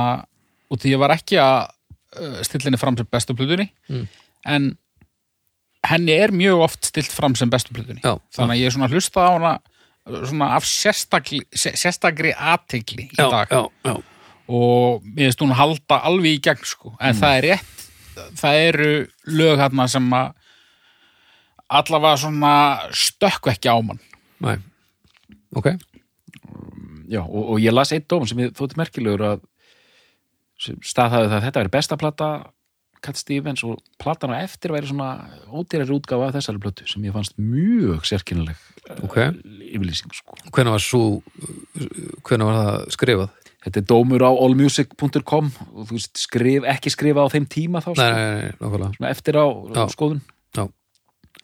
út 0.73 0.83
því 0.83 0.95
ég 0.97 1.03
var 1.05 1.15
ekki 1.15 1.39
að 1.43 1.69
uh, 2.17 2.41
stilla 2.43 2.71
henni 2.71 2.81
fram 2.81 2.97
sem 2.99 3.07
bestu 3.13 3.37
plötunni. 3.39 3.69
Mm. 3.93 4.07
en 4.47 4.67
henni 5.91 6.17
er 6.17 6.35
mjög 6.35 6.67
oft 6.67 6.91
stilt 6.91 7.13
fram 7.13 7.37
sem 7.39 7.51
bestu 7.53 7.75
plötunni 7.77 8.03
Já, 8.05 8.17
þannig 8.37 8.57
að 8.57 8.61
ég 8.61 8.69
er 8.69 8.77
svona 8.77 8.89
að 8.89 8.97
hlusta 8.97 9.25
á 9.25 9.31
hana 9.37 9.55
svona 10.07 10.53
af 10.55 10.67
sérstakli, 10.69 11.41
sérstakri 11.57 12.33
athygli 12.35 13.09
í 13.09 13.19
já, 13.19 13.27
dag 13.33 13.51
já, 13.51 13.63
já. 13.89 13.97
og 14.47 15.07
mér 15.07 15.31
finnst 15.31 15.43
hún 15.43 15.57
halda 15.59 16.01
alveg 16.07 16.39
í 16.39 16.43
gegn 16.47 16.69
sko. 16.69 16.95
en 17.01 17.19
það 17.19 17.39
er 17.39 17.49
rétt 17.51 17.87
það 18.39 18.63
eru 18.69 18.91
lög 19.39 19.63
hérna 19.65 19.89
sem 19.91 20.07
að 20.17 20.33
allavega 21.67 22.23
svona 22.23 22.55
stökku 22.95 23.51
ekki 23.51 23.73
á 23.73 23.79
mann 23.83 24.03
Nei. 24.45 24.59
Ok, 25.57 25.71
Já, 27.07 27.23
og, 27.23 27.43
og 27.55 27.61
ég 27.63 27.75
las 27.75 27.93
eitt 27.95 28.09
dóm 28.11 28.27
sem 28.29 28.41
ég 28.43 28.55
þótti 28.57 28.79
merkilegur 28.81 29.23
að 29.25 29.45
staðhæði 30.59 31.31
það 31.31 31.37
að 31.37 31.45
þetta 31.47 31.63
væri 31.63 31.73
besta 31.77 31.99
plata 32.01 32.29
Cat 33.07 33.17
Stevens 33.21 33.63
og 33.67 33.79
platan 34.03 34.35
á 34.35 34.43
eftir 34.43 34.75
væri 34.75 34.91
svona 34.91 35.09
ódýrari 35.49 35.95
útgáfa 35.97 36.29
af 36.29 36.37
þessari 36.37 36.61
plötu 36.63 36.87
sem 36.91 37.05
ég 37.07 37.15
fannst 37.15 37.37
mjög 37.39 38.05
sérkennileg 38.11 38.57
Ok. 39.03 39.17
yfirlýsing 39.73 40.13
sko. 40.15 40.37
hvenær 40.55 40.75
var 40.77 40.83
svo 40.85 41.23
hvenær 42.27 42.47
var 42.51 42.57
það 42.61 42.89
skrifað? 42.97 43.35
Þetta 43.67 43.81
er 43.81 43.87
dómur 43.91 44.23
á 44.23 44.31
allmusic.com 44.31 45.49
og 45.75 45.89
þú 45.89 45.97
veist, 45.97 46.13
skrif, 46.23 46.63
ekki 46.71 46.93
skrifa 46.95 47.25
á 47.27 47.33
þeim 47.33 47.49
tíma 47.51 47.81
þá 47.83 47.89
Nei, 47.89 47.97
sko, 47.97 48.11
nei, 48.15 48.79
nei, 48.79 48.93
svona 48.95 49.11
eftir 49.11 49.39
á 49.43 49.47
Já. 49.75 49.87
skoðun 49.91 50.21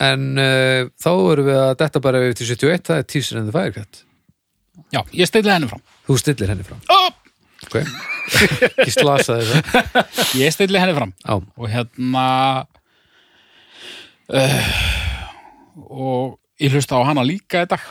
En 0.03 0.23
uh, 0.41 0.89
þá 0.99 1.11
erum 1.33 1.47
við 1.47 1.59
að 1.63 1.73
detta 1.83 2.01
bara 2.03 2.21
yfir 2.25 2.39
til 2.41 2.47
71, 2.49 2.87
það 2.89 3.01
er 3.03 3.05
Teaser 3.13 3.39
and 3.39 3.51
the 3.51 3.55
Firecat. 3.55 4.01
já, 4.91 5.03
ég 5.13 5.29
stilli 5.29 5.53
henni 5.53 5.69
fram 5.69 5.83
Þú 6.09 6.17
stillir 6.19 6.49
henni 6.51 6.65
fram. 6.67 6.81
oh! 6.91 7.11
Ok. 7.67 7.79
Ekki 8.83 8.93
slasa 8.95 9.39
þess 9.41 10.35
ég 10.39 10.55
stilli 10.55 10.81
henni 10.81 10.95
fram. 10.97 11.13
Já, 11.23 11.35
og 11.39 11.69
hérna 11.71 12.25
uh, 14.33 14.73
og 15.89 16.39
ég 16.63 16.75
hlusta 16.75 16.99
á 16.99 17.09
hana 17.09 17.25
líka 17.27 17.65
í 17.67 17.71
dag. 17.71 17.85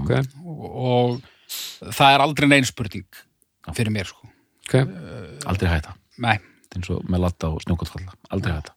Ok, 0.00 0.12
og 0.42 1.20
það 1.92 2.12
er 2.12 2.24
aldrei 2.24 2.50
neinn 2.50 2.68
spurning 2.68 3.06
fyrir 3.76 3.92
mér 3.94 4.10
sko. 4.10 4.26
Ok. 4.66 4.80
aldrei 5.46 5.70
hætta, 5.70 5.92
Nei, 6.22 6.40
eins 6.74 6.88
og 6.90 7.04
með 7.06 7.22
latta 7.22 7.52
og 7.54 7.60
snjókotfalla 7.62 8.16
aldrei 8.34 8.56
hætta. 8.56 8.74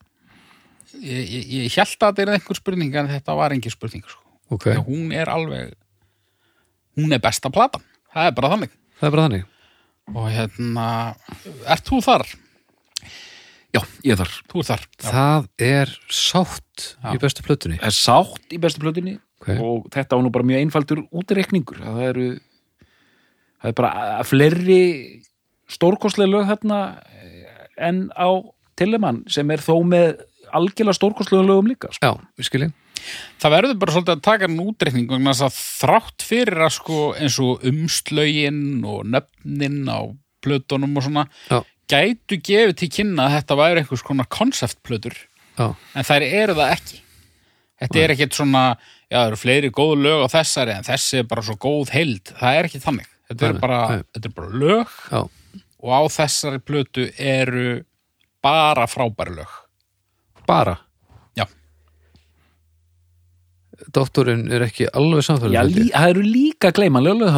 Ég, 1.00 1.24
ég, 1.24 1.48
ég 1.64 1.78
held 1.78 1.96
að 1.96 2.12
þetta 2.12 2.26
er 2.26 2.34
einhver 2.36 2.58
spurning 2.58 2.98
en 2.98 3.10
þetta 3.10 3.38
var 3.38 3.56
engin 3.56 3.74
spurning 3.74 4.06
sko. 4.06 4.22
Ok, 4.50 4.68
okay. 4.68 4.82
hún 4.86 5.14
er 5.14 5.30
alveg 5.30 5.74
hún 7.00 7.14
er 7.16 7.22
besta 7.24 7.52
platan. 7.54 7.84
Það 8.14 8.30
er 8.30 8.36
bara 8.38 8.52
þannig. 8.56 8.76
Það 9.00 9.08
er 9.08 9.16
bara 9.16 9.26
þannig. 9.28 9.49
Og 10.16 10.30
hérna, 10.34 10.86
ert 11.70 11.86
þú 11.90 12.00
þar? 12.06 12.26
Já, 13.70 13.82
ég 14.04 14.18
þar 14.18 14.32
Þú 14.50 14.62
ert 14.64 14.70
þar 14.72 15.12
Það 15.14 15.50
er 15.62 15.92
sátt 16.10 16.86
Já. 17.04 17.12
í 17.14 17.20
bestu 17.22 17.44
plötunni. 17.46 17.78
Það 17.78 17.92
er 17.92 17.98
sátt 18.00 18.56
í 18.56 18.62
bestu 18.62 18.82
plötunni 18.82 19.18
Ok. 19.40 19.50
og 19.56 19.86
þetta 19.94 20.18
var 20.18 20.26
nú 20.26 20.32
bara 20.36 20.48
mjög 20.50 20.64
einfaldur 20.66 21.00
útreikningur 21.16 21.78
það 21.80 22.02
eru 22.10 22.26
það 23.62 23.70
er 23.70 23.76
bara 23.78 23.92
að 24.18 24.26
fleiri 24.28 24.82
stórkostlega 25.72 26.32
lög 26.34 26.50
þarna 26.50 26.80
eh, 27.08 27.68
en 27.88 28.02
á 28.20 28.28
Telemann 28.76 29.22
sem 29.32 29.48
er 29.54 29.64
þó 29.64 29.78
með 29.88 30.26
algjörlega 30.56 30.98
stórkostlega 30.98 31.46
lögum 31.46 31.70
líka 31.72 31.92
sko. 31.94 32.04
Já, 32.04 32.12
við 32.40 32.50
skiljum. 32.50 32.74
Það 33.40 33.56
verður 33.56 33.80
bara 33.82 33.96
svolítið 33.96 34.16
að 34.16 34.24
taka 34.28 34.48
hann 34.48 34.62
útreikning 34.64 35.10
vegna 35.10 35.34
þess 35.34 35.48
að 35.48 35.60
þrátt 35.82 36.26
fyrir 36.30 36.64
að 36.66 36.74
sko 36.78 37.02
eins 37.20 37.40
og 37.44 37.66
umslögin 37.70 38.64
og 38.84 39.04
nöfnin 39.08 39.82
á 39.88 40.00
plötunum 40.44 40.98
og 41.00 41.06
svona 41.06 41.26
Já. 41.50 41.60
gætu 41.92 42.40
gefið 42.40 42.74
til 42.80 42.90
kynna 43.00 43.28
að 43.28 43.36
þetta 43.40 43.60
væri 43.60 43.84
einhvers 43.84 44.06
konar 44.08 44.28
konceptplötur. 44.32 45.16
En 45.60 46.08
þær 46.08 46.24
eru 46.28 46.56
það 46.56 46.74
ekki. 46.78 47.00
Þetta 47.80 48.00
er 48.04 48.12
ekkit 48.16 48.36
svona, 48.36 48.64
já 49.08 49.18
það 49.22 49.30
eru 49.30 49.38
fleiri 49.40 49.70
góð 49.72 49.94
lög 50.04 50.24
á 50.24 50.28
þessari 50.36 50.74
en 50.76 50.84
þessi 50.88 51.22
er 51.22 51.28
bara 51.32 51.44
svo 51.48 51.56
góð 51.56 51.94
heild. 51.96 52.34
Það 52.40 52.58
er 52.60 52.68
ekki 52.68 52.82
þannig, 52.84 53.08
þetta 53.32 53.48
er 53.48 53.60
bara, 53.62 53.80
þetta 54.16 54.28
er 54.28 54.34
bara 54.36 54.60
lög 54.64 54.98
já, 55.12 55.22
og 55.80 55.94
á 55.96 56.02
þessari 56.12 56.60
plötu 56.60 57.06
eru 57.16 57.70
bara 58.44 58.88
frábæri 58.88 59.38
lög. 59.38 59.54
Bara. 60.48 60.76
Já. 61.40 61.46
Doktorinn 63.96 64.46
er 64.54 64.64
ekki 64.68 64.86
alveg 64.94 65.22
Já, 65.24 65.28
samfélag. 65.28 65.70
lí, 65.74 65.86
það 65.94 66.12
eru 66.14 66.24
líka 66.26 66.72
gleymanlega 66.76 67.16
að 67.30 67.38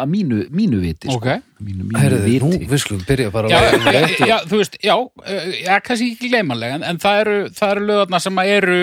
að 0.00 0.04
mínu, 0.12 0.38
mínu 0.60 0.80
viti 0.82 1.08
sko. 1.10 1.16
Ok. 1.20 1.44
mínu, 1.66 1.86
mínu 1.88 2.00
Herriði, 2.02 2.34
nú, 2.42 2.50
viti 2.54 2.68
við 2.72 2.82
skulum 2.82 3.04
byrja 3.08 3.32
bara 3.34 3.50
já, 3.52 3.60
já, 3.94 4.26
já, 4.30 4.36
þú 4.50 4.60
veist, 4.60 4.78
já, 4.82 4.94
eh, 5.24 5.48
já, 5.64 5.72
kannski 5.86 6.10
ekki 6.16 6.30
gleymanlega, 6.32 6.78
en, 6.80 6.86
en 6.90 7.00
það 7.02 7.20
eru, 7.24 7.36
eru 7.76 7.86
lögarna 7.90 8.20
sem 8.26 8.40
eru 8.44 8.78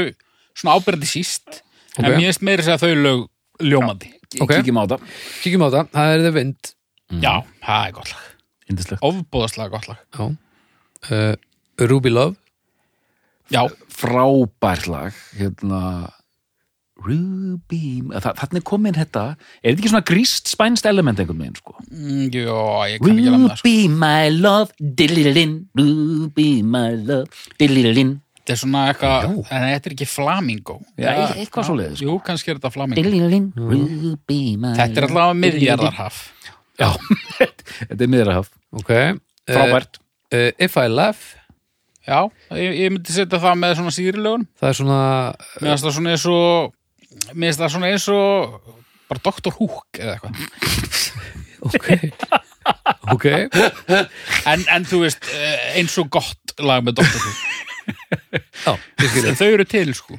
svona 0.53 0.77
ábyrðandi 0.79 1.09
síst, 1.11 1.61
Ok. 1.93 2.03
en 2.03 2.09
mér 2.15 2.27
finnst 2.29 2.45
meiri 2.47 2.65
segja 2.65 2.79
þau 2.81 2.93
lög 3.03 3.25
ljómandi. 3.61 4.13
Ok. 4.41 4.55
Kíkjum 4.57 4.79
á 4.81 4.83
það, 4.93 5.09
Kíkjum 5.43 5.65
á 5.65 5.69
það, 5.69 5.89
það 5.93 6.13
er 6.13 6.23
þið 6.27 6.37
vind. 6.39 6.71
Já, 7.21 7.33
það 7.67 7.87
er 7.87 7.97
gott 7.99 8.13
lag. 8.15 8.29
Ofbúðaslega 9.03 9.69
gott 9.75 9.89
lag. 9.91 9.99
Já. 10.17 10.29
Uh, 11.11 11.35
Ruby 11.83 12.09
Love 12.09 12.37
Já, 13.51 13.67
frábært 13.91 14.87
lag 14.87 15.13
hérna 15.37 15.79
Ruby 17.03 18.03
Þa, 18.13 18.33
þannig 18.37 18.59
er 18.59 18.65
komin 18.69 18.93
þetta 18.95 19.23
er 19.33 19.71
þetta 19.71 19.81
ekki 19.81 19.89
svona 19.91 20.05
gríst 20.07 20.51
spænst 20.51 20.85
element 20.89 21.19
einhvern 21.23 21.39
veginn 21.41 21.57
sko? 21.57 21.73
Mm, 21.89 22.27
já, 22.29 22.57
ég 22.91 23.01
kann 23.01 23.17
ekki 23.17 23.31
það 23.33 23.47
sko. 23.47 23.63
Ruby 23.63 23.75
my 24.03 24.29
love 24.35 24.91
dillilin, 25.01 25.55
Ruby 25.79 26.49
my 26.63 26.91
love 26.99 27.49
dillilin 27.61 28.19
Þetta 28.43 28.53
er 28.57 28.59
svona 28.59 28.79
eitthvað, 28.91 29.25
en 29.55 29.61
þetta 29.69 29.87
er 29.87 29.93
ekki 29.95 30.05
flamingo. 30.11 30.73
Já, 30.99 31.11
e- 31.13 31.45
eitthvað 31.45 31.63
svoleiðis, 31.69 32.01
sko. 32.01 32.07
Jú, 32.09 32.15
kannski 32.27 32.51
er 32.51 32.57
þetta 32.57 32.71
flamingo. 32.75 32.99
Dillilin, 32.99 33.45
Ruby 33.55 34.39
my 34.59 34.73
Þetta 34.75 34.99
er 34.99 35.07
allavega 35.07 35.37
miðjarðarhaf 35.45 36.17
Já, 36.81 36.89
þetta 37.39 38.01
er 38.03 38.11
miðrahaf 38.11 38.49
Ok. 38.73 38.91
Eh, 38.91 39.15
frábært. 39.47 39.99
eh, 40.33 40.51
If 40.59 40.75
I 40.81 40.87
Laugh. 40.91 41.23
Já, 42.03 42.19
ég, 42.59 42.73
ég 42.83 42.91
myndi 42.91 43.13
setja 43.15 43.39
það 43.39 43.59
með 43.61 43.77
svona 43.79 43.93
síðrilögun 43.95 44.41
Það 44.59 44.69
er 44.73 44.77
svona 44.81 45.01
Mér 45.61 45.69
finnst 45.69 45.85
það 45.87 45.93
svona 45.95 46.15
eins 46.17 46.25
og 46.33 46.73
Mér 47.34 47.51
finnst 47.51 47.61
það 47.64 47.74
svona 47.76 47.89
eins 47.93 48.07
og 48.14 48.57
bara 49.09 49.24
Dr. 49.28 49.51
Hook 49.57 49.99
eða 49.99 50.16
eitthvað 50.18 50.34
Ok 51.70 51.88
Ok 53.14 53.26
en, 53.32 54.64
en 54.72 54.86
þú 54.88 55.03
veist, 55.03 55.28
eh, 55.36 55.74
eins 55.80 55.95
og 56.01 56.09
gott 56.14 56.53
lag 56.64 56.84
með 56.86 57.01
Dr. 57.01 57.20
Hook 57.24 57.51
Já, 58.64 58.74
ég 59.03 59.09
skil 59.11 59.26
En 59.32 59.36
þau 59.39 59.47
eru 59.57 59.66
til 59.68 59.91
sko 59.97 60.16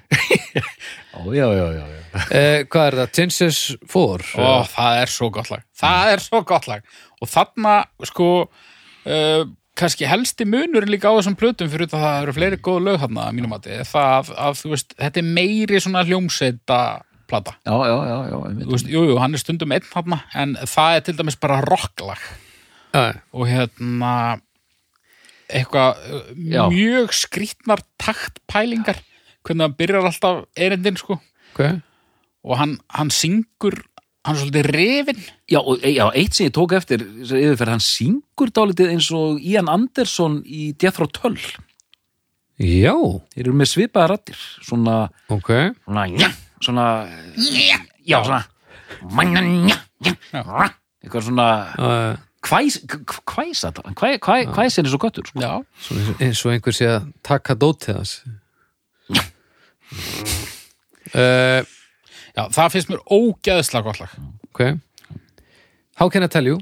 já, 1.32 1.46
já, 1.48 1.66
já, 1.72 1.84
já. 1.88 2.24
eh, 2.28 2.60
Hvað 2.68 2.86
er 2.90 2.96
það? 3.00 3.12
Tinses 3.16 3.60
4 3.88 4.32
Ó, 4.44 4.50
það 4.68 5.00
er 5.00 5.12
svo 5.14 5.30
gott 5.32 5.48
lag 5.52 5.64
Það 5.80 6.12
er 6.14 6.24
svo 6.26 6.42
gott 6.48 6.68
lag 6.68 6.84
Og 7.24 7.30
þarna, 7.32 7.76
sko 8.04 8.28
uh, 8.44 9.44
kannski 9.78 10.06
helsti 10.06 10.46
munur 10.46 10.86
líka 10.86 11.10
á 11.10 11.16
þessum 11.18 11.36
plötum 11.38 11.70
fyrir 11.72 11.88
þetta 11.88 11.98
að 11.98 12.04
það 12.06 12.22
eru 12.22 12.34
fleiri 12.36 12.60
góð 12.62 12.80
lög 12.86 13.00
þarna 13.02 13.26
að 13.26 13.36
mínum 13.38 13.56
að 13.56 13.68
það 13.90 14.30
þetta 14.94 15.20
er 15.20 15.28
meiri 15.28 15.80
svona 15.82 16.04
hljómseita 16.06 16.78
plata. 17.26 17.56
Já, 17.64 17.74
já, 17.88 17.96
já, 18.06 18.16
já, 18.30 18.38
veist, 18.70 18.88
jú, 18.92 19.04
jú, 19.08 19.18
hann 19.18 19.34
er 19.34 19.42
stundum 19.42 19.74
einn 19.74 19.86
þarna 19.88 20.20
en 20.36 20.56
það 20.68 20.98
er 20.98 21.06
til 21.06 21.16
dæmis 21.18 21.38
bara 21.40 21.60
rocklag. 21.64 22.20
Já, 22.94 23.16
og 23.34 23.48
hérna 23.50 24.12
eitthvað 25.50 25.98
Já. 26.38 26.62
mjög 26.70 27.12
skrítnar 27.16 27.82
taktpælingar 28.00 29.00
hvernig 29.44 29.66
hann 29.66 29.76
byrjar 29.78 30.08
alltaf 30.08 30.44
erindin 30.56 30.96
sko. 31.00 31.18
Ok. 31.52 31.64
Og 32.44 32.58
hann, 32.60 32.78
hann 32.92 33.10
syngur 33.12 33.80
hann 34.24 34.36
er 34.36 34.40
svolítið 34.40 34.68
rifin 34.72 35.22
Já, 35.52 35.60
og, 35.60 35.84
já, 35.84 36.04
eitt 36.16 36.36
sem 36.36 36.48
ég 36.48 36.54
tók 36.56 36.72
eftir 36.76 37.04
þessari 37.04 37.44
yfirferð, 37.50 37.74
hann 37.74 37.84
syngur 37.84 38.52
dálítið 38.56 38.92
eins 38.94 39.10
og 39.14 39.42
Ian 39.44 39.68
Anderson 39.72 40.40
í 40.44 40.72
Death 40.80 41.02
Row 41.02 41.10
12 41.12 41.48
Já, 42.64 42.94
þeir 43.34 43.42
eru 43.48 43.56
með 43.58 43.70
svipaða 43.72 44.12
rattir 44.14 44.38
svona, 44.62 45.08
ok. 45.34 45.50
svona, 45.84 46.04
já, 46.14 46.28
svona 46.62 46.84
já, 48.06 48.20
svona 48.22 48.44
já, 49.66 49.78
já, 50.06 50.14
eitthvað 51.02 51.26
svona 51.26 51.48
uh, 51.74 52.22
hvæs, 52.44 52.78
hvæs 53.26 53.64
þetta 53.66 53.82
hvæ, 53.90 54.14
hvæ, 54.22 54.36
hvæs 54.54 54.78
er 54.78 54.86
eins 54.86 54.94
og 54.94 55.02
göttur 55.02 55.26
sko. 55.28 55.42
já, 55.42 55.52
Svo 55.82 55.98
eins 56.22 56.44
og 56.46 56.54
einhver 56.54 56.76
sé 56.76 56.88
að 56.94 57.10
taka 57.26 57.56
dótið 57.58 57.98
hans. 57.98 58.14
Uh, 61.14 61.60
já, 62.36 62.42
það 62.56 62.70
finnst 62.74 62.90
mér 62.92 63.02
ógeðslega 63.14 63.84
gott 63.88 64.00
lag. 64.02 64.14
Ok. 64.50 64.64
How 66.00 66.08
can 66.10 66.22
I 66.26 66.28
tell 66.28 66.46
you? 66.48 66.58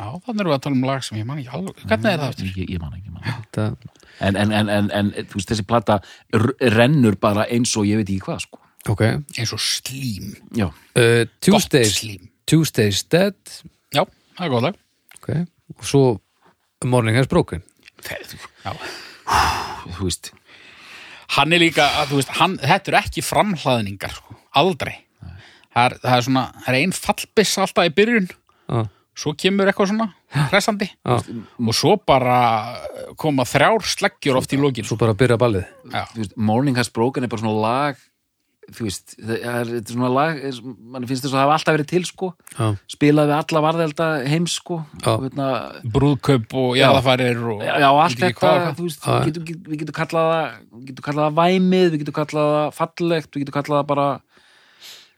já, 0.00 0.06
þannig 0.24 0.40
erum 0.40 0.50
við 0.52 0.56
að 0.56 0.62
tala 0.64 0.76
um 0.78 0.84
lag 0.88 1.02
sem 1.04 1.18
ég 1.20 1.26
man 1.28 1.38
ekki 1.42 1.50
alveg. 1.58 1.80
Hvernig 1.90 2.10
er 2.14 2.20
það 2.22 2.30
eftir? 2.32 2.52
ég, 2.56 2.70
ég 2.76 2.80
man 2.80 2.94
ekki, 2.96 3.06
ég 3.10 3.14
man 3.16 3.26
ekki. 3.26 3.48
Það, 3.58 3.96
En, 4.20 4.36
en, 4.36 4.50
en, 4.52 4.68
en, 4.68 4.88
en 4.92 5.10
þú 5.30 5.38
veist, 5.38 5.48
þessi 5.48 5.64
plata 5.64 5.94
r- 6.36 6.52
rennur 6.74 7.14
bara 7.16 7.46
eins 7.48 7.70
og 7.80 7.86
ég 7.88 7.96
veit 8.02 8.10
ekki 8.12 8.20
hvað 8.26 8.42
sko. 8.44 8.58
ok. 8.92 9.00
Eins 9.40 9.52
og 9.56 9.60
slím, 9.64 10.34
já, 10.56 10.66
uh, 10.66 11.22
gott 11.24 11.30
Tuesdays, 11.46 11.94
slím. 12.02 12.26
Tuesdays 12.50 13.00
Dead. 13.08 13.38
Já, 13.96 14.02
það 14.36 14.44
er 14.44 14.52
gott 14.52 14.66
lag. 14.66 14.76
Ok. 15.20 15.30
Og 15.78 15.86
svo 15.88 16.02
Morning 16.84 17.16
Has 17.16 17.30
Broken. 17.32 17.62
Já. 18.04 18.74
þú 19.96 20.04
veist. 20.04 20.32
Hann 21.36 21.52
er 21.56 21.62
líka, 21.64 21.86
þú 22.10 22.20
veist, 22.20 22.32
hann, 22.40 22.58
þetta 22.60 22.90
eru 22.92 23.00
ekki 23.00 23.24
framhlaðningar, 23.24 24.16
sko, 24.20 24.36
aldrei. 24.56 24.96
Það 25.70 25.84
er, 25.86 25.94
það 26.02 26.16
er 26.16 26.24
svona, 26.26 26.44
það 26.64 26.72
er 26.74 26.78
ein 26.80 26.92
fallbiss 26.96 27.58
alltaf 27.62 27.86
í 27.86 27.94
byrjun, 27.94 28.28
Já, 28.70 28.80
svo 29.20 29.32
kemur 29.38 29.68
eitthvað 29.70 29.90
svona 29.92 30.08
hressandi. 30.50 30.88
Og 31.06 31.74
svo 31.76 31.96
bara 32.06 32.38
koma 33.20 33.44
þrjár 33.46 33.82
sleggjur 33.86 34.38
oft 34.40 34.52
í 34.54 34.58
lokin. 34.58 34.86
Svo 34.86 34.96
bara 34.98 35.14
byrja 35.18 35.36
ballið. 35.38 35.66
Veist, 36.16 36.36
Morning 36.36 36.78
Has 36.78 36.88
Broken 36.90 37.26
er 37.26 37.30
bara 37.32 37.42
svona 37.44 37.60
lag 37.62 38.06
þú 38.70 38.84
veist, 38.86 39.16
það 39.18 39.32
er, 39.50 39.64
þetta 39.66 39.90
er 39.90 39.94
svona 39.96 40.08
lag 40.14 40.36
mann 40.94 41.06
finnst 41.10 41.24
þess 41.24 41.32
að 41.32 41.34
það 41.34 41.42
hafa 41.42 41.54
alltaf 41.56 41.74
verið 41.74 41.88
til 41.90 42.02
sko. 42.06 42.28
Já, 42.54 42.66
spilaði 42.94 43.30
við 43.32 43.36
alla 43.40 43.62
varðelda 43.64 44.06
heims 44.30 44.54
sko. 44.60 44.76
Og 45.10 45.24
hérna, 45.26 45.46
brúðkaup 45.90 46.54
og 46.60 46.68
jaðafarir 46.78 47.40
og 47.50 47.64
já, 47.66 47.72
já, 47.82 47.88
allt 47.90 48.20
þetta 48.20 48.38
hvað, 48.38 48.68
þú 48.78 48.86
veist, 48.86 49.08
við 49.10 49.26
getum, 49.30 49.46
get- 49.48 49.66
við 49.72 49.80
getum 49.82 49.96
kallað 49.98 50.30
það 50.30 50.46
við 50.76 50.84
getum 50.92 51.06
kallað 51.08 51.26
það 51.26 51.40
væmið, 51.40 51.88
við 51.96 52.04
getum 52.04 52.18
kallað 52.20 52.52
það 52.54 52.70
fallegt, 52.78 53.30
við 53.34 53.42
getum 53.44 53.56
kallað 53.58 53.80
það 53.82 53.88
bara 53.90 54.06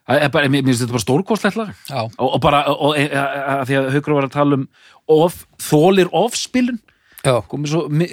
bara, 0.07 0.49
mér 0.51 0.65
finnst 0.67 0.83
þetta 0.85 0.95
bara 0.97 1.05
stórkostlegt 1.05 1.59
lag. 1.61 1.75
Já, 1.89 2.01
og, 2.07 2.29
og 2.29 2.41
bara, 2.43 2.63
og, 2.73 2.97
e- 2.99 3.09
e- 3.09 3.27
að 3.59 3.67
því 3.69 3.77
að 3.81 3.91
Haukur 3.97 4.17
var 4.19 4.27
að 4.29 4.35
tala 4.35 4.59
um 4.59 4.65
of, 5.13 5.45
þólir 5.63 6.11
ofspilun. 6.13 6.81
Já, 7.23 7.37
komið 7.47 7.71
svo 7.71 7.83
mi 7.87 8.09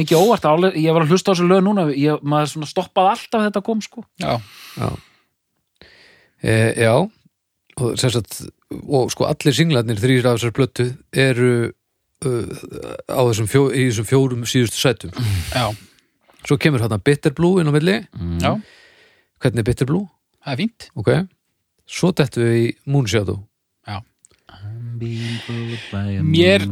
mikið 0.00 0.16
óvart. 0.16 0.46
Álega, 0.48 0.80
ég 0.80 0.94
var 0.96 1.04
að 1.04 1.12
hlusta 1.12 1.28
á 1.28 1.32
þessu 1.34 1.48
lög 1.50 1.60
núna 1.66 1.90
ég, 1.92 2.22
maður 2.24 2.54
svona 2.54 2.70
stoppaði 2.70 3.12
alltaf 3.12 3.44
þetta 3.50 3.62
kom 3.66 3.82
sko. 3.84 4.06
Já, 4.22 4.38
já. 4.80 4.88
E, 6.42 6.56
Já. 6.86 6.94
Og, 7.76 7.98
sagt, 8.00 8.38
og 8.88 9.10
sko 9.12 9.26
allir 9.28 9.52
singlarnir 9.52 9.98
þrýr 10.00 10.24
af 10.30 10.38
þessar 10.38 10.52
plötu 10.56 10.86
eru 11.12 11.48
uh, 12.24 12.54
á 13.12 13.20
þessum, 13.28 13.50
fjó, 13.52 13.66
í 13.68 13.90
þessum 13.90 14.06
fjórum 14.08 14.46
síðustu 14.48 14.80
sætum. 14.80 15.12
Já, 15.52 15.68
Svo 16.46 16.56
kemur 16.62 16.80
hérna 16.80 16.96
Bitter 17.02 17.34
Blue 17.36 17.60
inn 17.60 17.68
á 17.68 17.74
milli. 17.74 17.98
Já, 18.40 18.54
Hvernig 19.42 19.60
er 19.60 19.66
Bitter 19.68 19.88
Blue? 19.90 20.06
Það 20.46 20.52
er 20.54 20.60
fínt. 20.62 20.88
Ok. 21.02 21.10
Svo 21.86 22.12
dettum 22.14 22.46
við 22.46 22.56
í 22.62 22.66
Moonshadow 22.90 23.42
já. 23.86 23.98
Mér- 26.26 26.64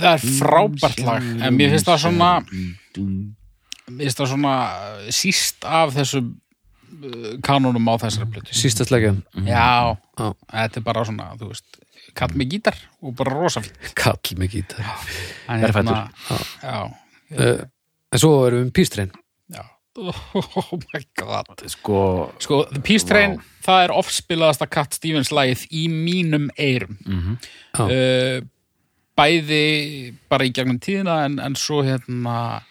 það 0.00 0.08
er 0.10 0.22
frábært 0.38 1.00
lag 1.06 1.22
en 1.46 1.54
mér 1.56 1.70
finnst 1.74 1.86
það 1.88 2.00
svona 2.02 2.30
mér 2.48 4.02
finnst 4.02 4.20
það 4.20 4.30
svona 4.32 4.54
uh, 4.66 5.08
síst 5.14 5.64
af 5.68 5.92
þessum 5.96 6.30
uh, 6.32 7.34
kanunum 7.46 7.88
á 7.88 7.94
þessari 8.02 8.28
plötu. 8.34 8.56
Sísta 8.56 8.86
slegjan 8.88 9.22
já, 9.46 9.94
Já. 10.18 10.28
þetta 10.52 10.80
er 10.82 10.86
bara 10.90 11.04
svona 11.08 11.30
þú 11.40 11.50
veist, 11.52 11.78
kall 12.18 12.34
með 12.38 12.52
gítar 12.56 12.76
og 13.00 13.14
bara 13.20 13.36
rosa 13.38 13.62
fínt. 13.64 13.78
Kall 13.98 14.36
með 14.40 14.58
gítar. 14.58 14.84
En 15.48 15.64
Berfættur. 15.64 16.12
já, 16.64 16.78
uh, 17.38 17.64
En 18.08 18.20
svo 18.22 18.30
erum 18.48 18.62
við 18.62 18.68
um 18.70 18.74
já 18.76 19.10
oh 20.38 20.78
my 20.92 21.02
god 21.18 21.64
sko, 21.66 22.00
sko, 22.42 22.62
The 22.70 22.82
Peace 22.84 23.06
Train, 23.08 23.38
það 23.64 23.84
er 23.86 23.94
ofspilaðasta 23.98 24.68
Cat 24.70 24.96
Stevens 24.96 25.32
lagið 25.34 25.66
í 25.74 25.86
mínum 25.92 26.48
eyrum 26.58 26.98
Já. 27.02 27.82
uh, 27.84 28.38
bæði 29.18 30.14
bara 30.30 30.46
í 30.46 30.52
gegnum 30.54 30.78
tíðina 30.82 31.22
en, 31.26 31.38
en 31.42 31.58
svo 31.58 31.82
hérna 31.86 32.62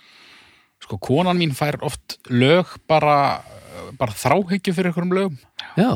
sko, 0.83 0.99
konan 1.03 1.39
mín 1.39 1.55
fær 1.57 1.79
oft 1.85 2.17
lög 2.31 2.77
bara, 2.89 3.43
bara 3.99 4.15
þráhyggju 4.15 4.75
fyrir 4.75 4.93
einhverjum 4.93 5.15
lögum 5.17 5.39
Já, 5.77 5.91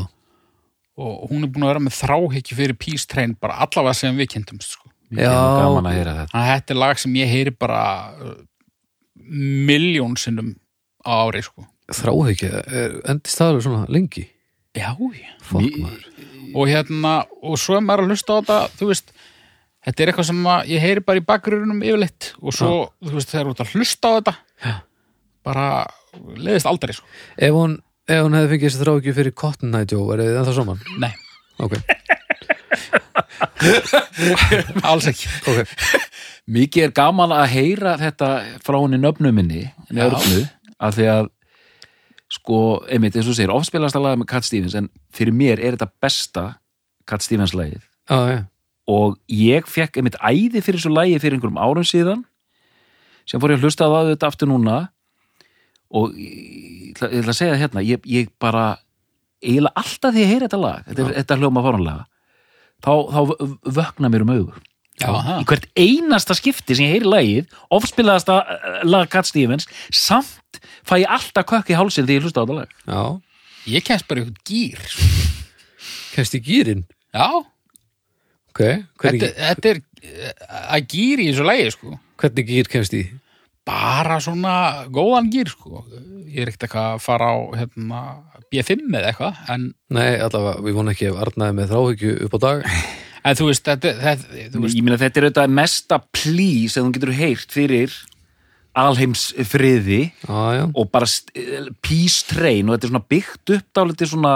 og 1.02 1.28
hún 1.32 1.46
er 1.46 1.52
búin 1.52 1.66
að 1.66 1.74
vera 1.74 1.86
með 1.88 2.00
þráhyggju 2.02 2.60
fyrir 2.60 2.80
Peace 2.80 3.08
Train 3.10 3.38
bara 3.40 3.62
allavega 3.64 3.96
sem 3.98 4.18
við 4.20 4.34
kynntumst 4.36 4.76
sko. 4.76 4.90
Já. 5.12 5.32
þetta 5.32 6.28
þetta 6.52 6.74
er 6.76 6.82
lag 6.84 7.00
sem 7.00 7.16
ég 7.20 7.32
heyri 7.32 7.54
bara 7.56 7.84
uh, 8.16 8.36
miljón 9.32 10.18
sinnum 10.20 10.54
á 11.06 11.14
ári 11.28 11.42
sko. 11.46 11.62
þráhyggja 11.92 12.62
er 12.72 12.92
endist 13.12 13.38
það 13.42 13.50
alveg 13.52 13.64
svona 13.66 13.86
lengi? 13.92 14.24
Já, 14.78 14.90
já. 14.96 15.32
Ný- 15.60 15.82
maður. 15.84 16.04
Og 16.56 16.68
hérna, 16.68 17.14
og 17.44 17.58
svo 17.60 17.76
er 17.78 17.82
maður 17.84 18.04
að 18.06 18.10
hlusta 18.14 18.32
á 18.32 18.36
þetta 18.42 18.58
þú 18.80 18.86
veist, 18.92 19.08
þetta 19.88 20.00
er 20.04 20.08
eitthvað 20.12 20.28
sem 20.30 20.42
ég 20.72 20.80
heyri 20.84 21.02
bara 21.08 21.20
í 21.20 21.26
bakgrunum 21.28 21.82
yfirleitt. 21.84 22.24
Og 22.42 22.52
svo, 22.56 22.72
þú 23.04 23.14
veist, 23.18 23.30
þegar 23.32 23.46
þú 23.50 23.54
ert 23.56 23.64
að 23.66 23.72
hlusta 23.76 24.06
á 24.08 24.12
þetta 24.20 24.34
Já. 24.66 24.74
bara 25.48 25.66
leiðist 26.38 26.68
aldrei, 26.72 26.94
sko, 26.96 27.06
Ef 27.38 27.52
hún, 27.56 27.72
ef 28.08 28.24
hún 28.24 28.36
hefði 28.40 28.52
fengið 28.56 28.68
þessi 28.70 28.82
þráhyggju 28.84 29.14
fyrir 29.20 29.34
Cotton 29.36 29.76
Eye 29.80 29.88
Joe, 29.92 30.08
er 30.16 30.20
þið 30.24 30.40
ennþá 30.42 30.54
saman? 30.60 30.80
nei, 31.00 31.14
Ok, 31.62 31.74
alls 34.90 35.06
ekki. 35.12 35.28
Ok. 35.48 35.60
Mikið 36.56 36.84
er 36.88 36.94
gaman 36.98 37.32
að 37.36 37.46
heyra 37.54 37.92
þetta 38.02 38.28
frá 38.66 38.78
henni 38.82 38.98
nöfnu 39.02 39.30
af 40.82 40.96
því 40.98 41.08
að 41.14 41.30
sko, 42.32 42.58
einmitt, 42.88 43.18
eins 43.20 43.28
og 43.28 43.36
segir 43.38 43.52
ofspilast 43.54 43.98
að 44.00 44.06
laga 44.06 44.20
með 44.22 44.30
Cat 44.32 44.46
Stevens, 44.48 44.76
en 44.80 44.88
fyrir 45.14 45.36
mér 45.36 45.60
er 45.60 45.76
þetta 45.76 45.90
besta 46.02 46.46
Cat 47.10 47.26
Stevens 47.26 47.52
lagið. 47.58 47.82
Já, 48.08 48.18
já, 48.32 48.40
og 48.92 49.18
ég 49.32 49.68
fekk 49.70 50.00
einmitt 50.00 50.18
æði 50.20 50.62
fyrir 50.64 50.80
þessu 50.80 50.94
lagi 50.96 51.20
fyrir 51.22 51.38
einhverjum 51.38 51.60
árum 51.62 51.86
síðan 51.88 52.24
sem 53.30 53.40
fór 53.40 53.54
ég 53.54 53.60
að 53.62 53.68
hlusta 53.68 53.86
á 53.88 53.92
það 53.94 54.10
þetta 54.14 54.30
aftur 54.32 54.50
núna. 54.52 54.78
Og 55.92 56.16
ég 56.16 56.96
ætla, 56.96 57.10
ég 57.12 57.20
ætla 57.22 57.34
að 57.36 57.38
segja 57.42 57.52
það 57.54 57.62
hérna 57.66 57.84
ég, 57.84 58.06
ég 58.08 58.30
bara, 58.40 58.64
eiginlega 59.44 59.76
alltaf 59.84 60.14
því 60.16 60.24
ég 60.24 60.30
heyri 60.32 60.48
þetta 60.48 60.60
lag 60.64 60.86
þetta, 60.88 61.04
er- 61.10 61.16
þetta 61.20 61.38
hljóma 61.42 61.64
fórunlega 61.66 62.04
þá, 62.82 62.92
þá 63.12 63.20
v- 63.28 63.50
vökna 63.76 64.12
mér 64.14 64.24
um 64.26 64.32
augur 64.38 64.62
Já, 65.02 65.10
í 65.42 65.46
hvert 65.50 65.66
einasta 65.82 66.36
skipti 66.38 66.78
sem 66.78 66.86
ég 66.88 66.96
heyri 67.00 67.10
lagið 67.10 67.56
ofspilaðasta 67.74 68.38
eh, 68.46 68.82
lag 68.88 69.10
Cat 69.12 69.30
Stevens 69.30 69.68
samt 69.90 70.62
fæ 70.88 71.00
ég 71.02 71.10
alltaf 71.18 71.48
kökk 71.50 71.72
í 71.74 71.78
hálsinn 71.80 72.06
þegar 72.08 72.20
ég 72.20 72.28
hlusta 72.28 72.42
á 72.42 72.46
þetta 72.46 72.60
lag 72.62 72.76
Já, 72.86 73.04
Ég 73.72 73.84
kemst 73.86 74.08
bara 74.10 74.24
eitthvað 74.24 74.46
gýr. 74.50 74.80
kemst 76.16 76.38
í 76.38 76.42
gýrin 76.46 76.86
Já, 77.14 77.28
Ok, 78.52 78.62
hvernig, 79.00 79.22
þetta, 79.24 79.48
þetta 79.48 79.70
er 79.72 79.82
eh, 80.04 80.32
að 80.76 80.88
gýr 80.92 81.22
í 81.24 81.28
þessu 81.30 81.46
lagi, 81.48 81.68
sko. 81.72 81.94
hvernig 82.20 82.48
gýr 82.50 82.68
kemst 82.74 82.96
í? 82.98 83.04
Bara 83.68 84.18
svona 84.24 84.54
góðan 84.92 85.30
gýr, 85.32 85.48
sko. 85.54 85.86
Ég 86.28 86.42
er 86.44 86.50
ekkert 86.52 86.66
eitthvað 86.68 86.88
að 86.98 87.04
fara 87.06 87.30
á 87.32 87.38
hérna, 87.62 88.02
B5 88.52 88.82
eða 88.90 89.12
eitthvað, 89.14 89.40
en, 89.54 89.70
Nei, 89.94 90.10
allavega, 90.18 90.66
við 90.66 90.76
vonum 90.80 90.92
ekki 90.96 91.08
að 91.14 91.22
arnaði 91.28 91.58
með 91.62 91.72
þráhyggju 91.72 92.12
upp 92.28 92.36
á 92.36 92.40
dag 92.44 92.66
en 93.24 93.38
þú 93.38 93.50
veist, 93.50 93.66
þetta, 93.68 93.94
þetta, 94.02 94.48
þú 94.54 94.64
veist, 94.66 94.78
ég 94.78 94.88
meina 94.88 95.00
þetta 95.02 95.22
er 95.22 95.28
auðvitað 95.28 95.56
mesta 95.60 96.00
plí 96.14 96.52
sem 96.72 96.88
þú 96.88 96.96
getur 96.98 97.14
heyrt 97.18 97.56
fyrir 97.56 97.96
alheims 98.78 99.30
friði 99.52 100.02
Já, 100.24 100.42
já, 100.56 100.66
og 100.72 100.92
bara 100.94 101.10
train 102.32 102.70
og 102.70 102.76
þetta 102.76 102.88
er 102.88 102.94
svona 102.94 103.08
byggt 103.12 103.56
upp 103.58 103.68
dálítið 103.78 104.14
svona 104.14 104.36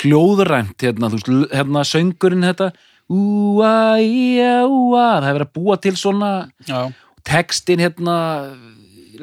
hljóðrænt 0.00 0.86
hérna, 0.86 1.10
þú 1.10 1.20
veist, 1.20 1.54
hérna 1.54 1.84
söngurinn 1.86 2.48
þetta 2.50 2.72
úa, 3.10 3.74
íja, 4.02 4.66
úa 4.70 5.06
það 5.18 5.30
hefur 5.30 5.46
að 5.46 5.54
búa 5.58 5.78
til 5.82 5.96
svona 5.98 6.32
já, 6.66 6.90
textin 7.26 7.82
hérna 7.82 8.18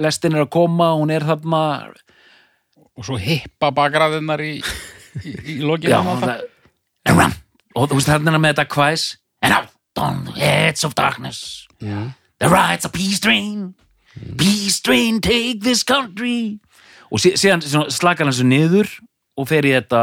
lestin 0.01 0.35
er 0.35 0.45
að 0.45 0.53
koma, 0.53 0.91
hún 0.97 1.11
er 1.13 1.25
þarna. 1.27 1.63
Og 2.97 3.05
svo 3.05 3.17
hippa 3.21 3.71
bakræðinnar 3.75 4.41
í, 4.45 4.55
í, 5.21 5.33
í 5.53 5.57
lokið 5.65 5.93
já, 5.93 5.99
þarna. 6.05 6.37
það, 7.07 7.35
og 7.77 7.91
þú 7.91 7.99
veist 7.99 8.09
hérna 8.09 8.39
með 8.41 8.55
þetta 8.55 8.69
kvæs. 8.73 9.09
And 9.45 9.53
out 9.53 10.01
on 10.01 10.23
the 10.25 10.33
heads 10.33 10.83
of 10.83 10.97
darkness. 10.97 11.67
The 11.79 12.49
rides 12.49 12.85
a 12.85 12.89
peace 12.89 13.21
train 13.21 13.75
peace 14.37 14.79
train 14.81 15.21
take 15.21 15.61
this 15.61 15.83
country. 15.83 16.59
Og 17.11 17.21
sí, 17.23 17.33
síðan 17.39 17.63
slakar 17.93 18.27
hann 18.27 18.35
svo 18.35 18.47
niður 18.47 18.89
og 19.37 19.47
fer 19.49 19.67
í 19.67 19.73
þetta 19.75 20.01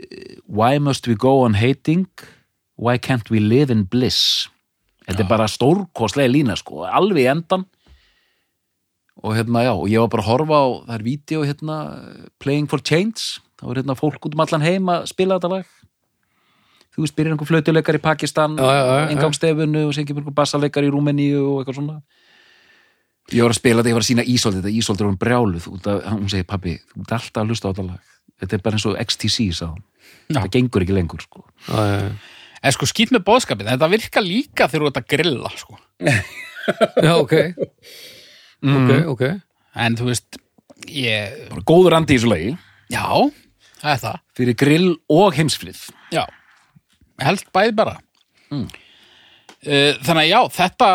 eh, 0.00 0.38
why 0.46 0.78
must 0.80 1.08
we 1.10 1.16
go 1.18 1.42
on 1.44 1.58
hating? 1.58 2.06
Why 2.78 2.96
can't 2.96 3.28
we 3.30 3.42
live 3.42 3.74
in 3.74 3.84
bliss? 3.84 4.48
Þetta 5.08 5.24
er 5.24 5.28
bara 5.30 5.48
stórkostlega 5.50 6.30
lína 6.30 6.56
sko, 6.60 6.84
alveg 6.84 7.24
í 7.24 7.30
endan 7.32 7.66
og 9.18 9.32
hérna 9.34 9.64
já, 9.64 9.72
og 9.72 9.88
ég 9.90 9.98
var 10.04 10.10
bara 10.12 10.22
að 10.22 10.28
horfa 10.28 10.58
á 10.62 10.66
er 10.94 11.02
vídeo 11.02 11.40
hérna 11.42 11.76
Playing 12.38 12.68
for 12.70 12.78
Change, 12.78 13.40
þá 13.58 13.66
er 13.68 13.80
hérna 13.82 13.98
fólk 13.98 14.28
út 14.28 14.36
um 14.36 14.44
allan 14.44 14.64
heim 14.64 14.92
að 14.92 15.08
spila 15.10 15.38
þetta 15.38 15.52
lag. 15.56 15.74
Þú 16.94 17.04
veist, 17.04 17.14
byrjar 17.18 17.34
einhver 17.34 17.50
flautuleikar 17.50 17.98
í 17.98 18.02
Pakistan 18.02 18.56
engangstefunu 18.58 19.84
og 19.86 19.92
sengjum 19.94 20.22
einhver 20.22 20.34
bassaleikar 20.34 20.86
í 20.86 20.90
Rúmeníu 20.94 21.42
og 21.44 21.60
eitthvað 21.60 21.78
svona. 21.78 21.98
Ég 23.28 23.44
var 23.44 23.52
að 23.52 23.58
spila 23.60 23.82
þetta, 23.82 23.92
ég 23.92 23.98
var 23.98 24.04
að 24.06 24.08
sína 24.08 24.24
Ísold 24.24 24.56
þetta, 24.56 24.72
Ísold 24.72 25.02
er 25.02 25.06
hún 25.10 25.18
brjáluð 25.20 25.66
af, 25.76 26.06
hún 26.14 26.30
segir, 26.32 26.46
pabbi, 26.48 26.78
þú 26.94 27.02
ert 27.04 27.14
alltaf 27.18 27.42
að 27.42 27.52
hlusta 27.52 27.68
á 27.68 27.72
þetta 27.74 27.86
lag. 27.90 28.14
Þetta 28.40 28.56
er 28.56 28.62
bara 28.64 28.78
eins 28.78 28.86
og 28.88 28.98
XTC, 29.02 29.48
sá 29.58 29.68
það 30.32 30.50
gengur 30.54 30.84
ekki 30.84 30.96
lengur, 30.96 31.22
sko. 31.24 31.44
Já, 31.68 31.78
já, 31.78 31.96
já. 32.02 32.34
En 32.58 32.74
sko 32.74 32.88
skýt 32.90 33.12
með 33.14 33.24
bóðskapin, 33.28 33.68
þetta 33.70 33.88
virka 33.92 34.22
líka 34.24 34.68
þegar 34.68 34.84
þú 34.84 34.90
ert 34.90 35.00
að 35.00 35.10
grilla, 35.12 35.52
sko. 35.60 35.78
Já, 37.06 37.14
ok. 37.16 37.34
Ok, 38.60 38.90
ok. 39.14 39.22
En 39.78 39.94
þú 39.96 40.08
veist, 40.10 40.36
ég, 40.92 41.38
bara 41.48 41.62
góður 41.68 41.96
andi 41.96 42.16
í 42.16 42.18
þessu 42.18 42.28
lagi. 42.28 42.50
Já, 42.92 43.06
það 43.80 43.92
er 43.94 44.02
það. 44.04 44.20
fyrir 44.38 44.58
grill 44.64 44.90
og 45.08 45.38
heimsfrið. 45.38 45.80
Já, 46.14 46.24
held 47.22 47.44
bæði 47.54 47.74
bara. 47.78 47.96
Mm. 48.50 48.68
Þannig 49.68 50.22
að 50.22 50.28
já, 50.30 50.38
þetta, 50.54 50.88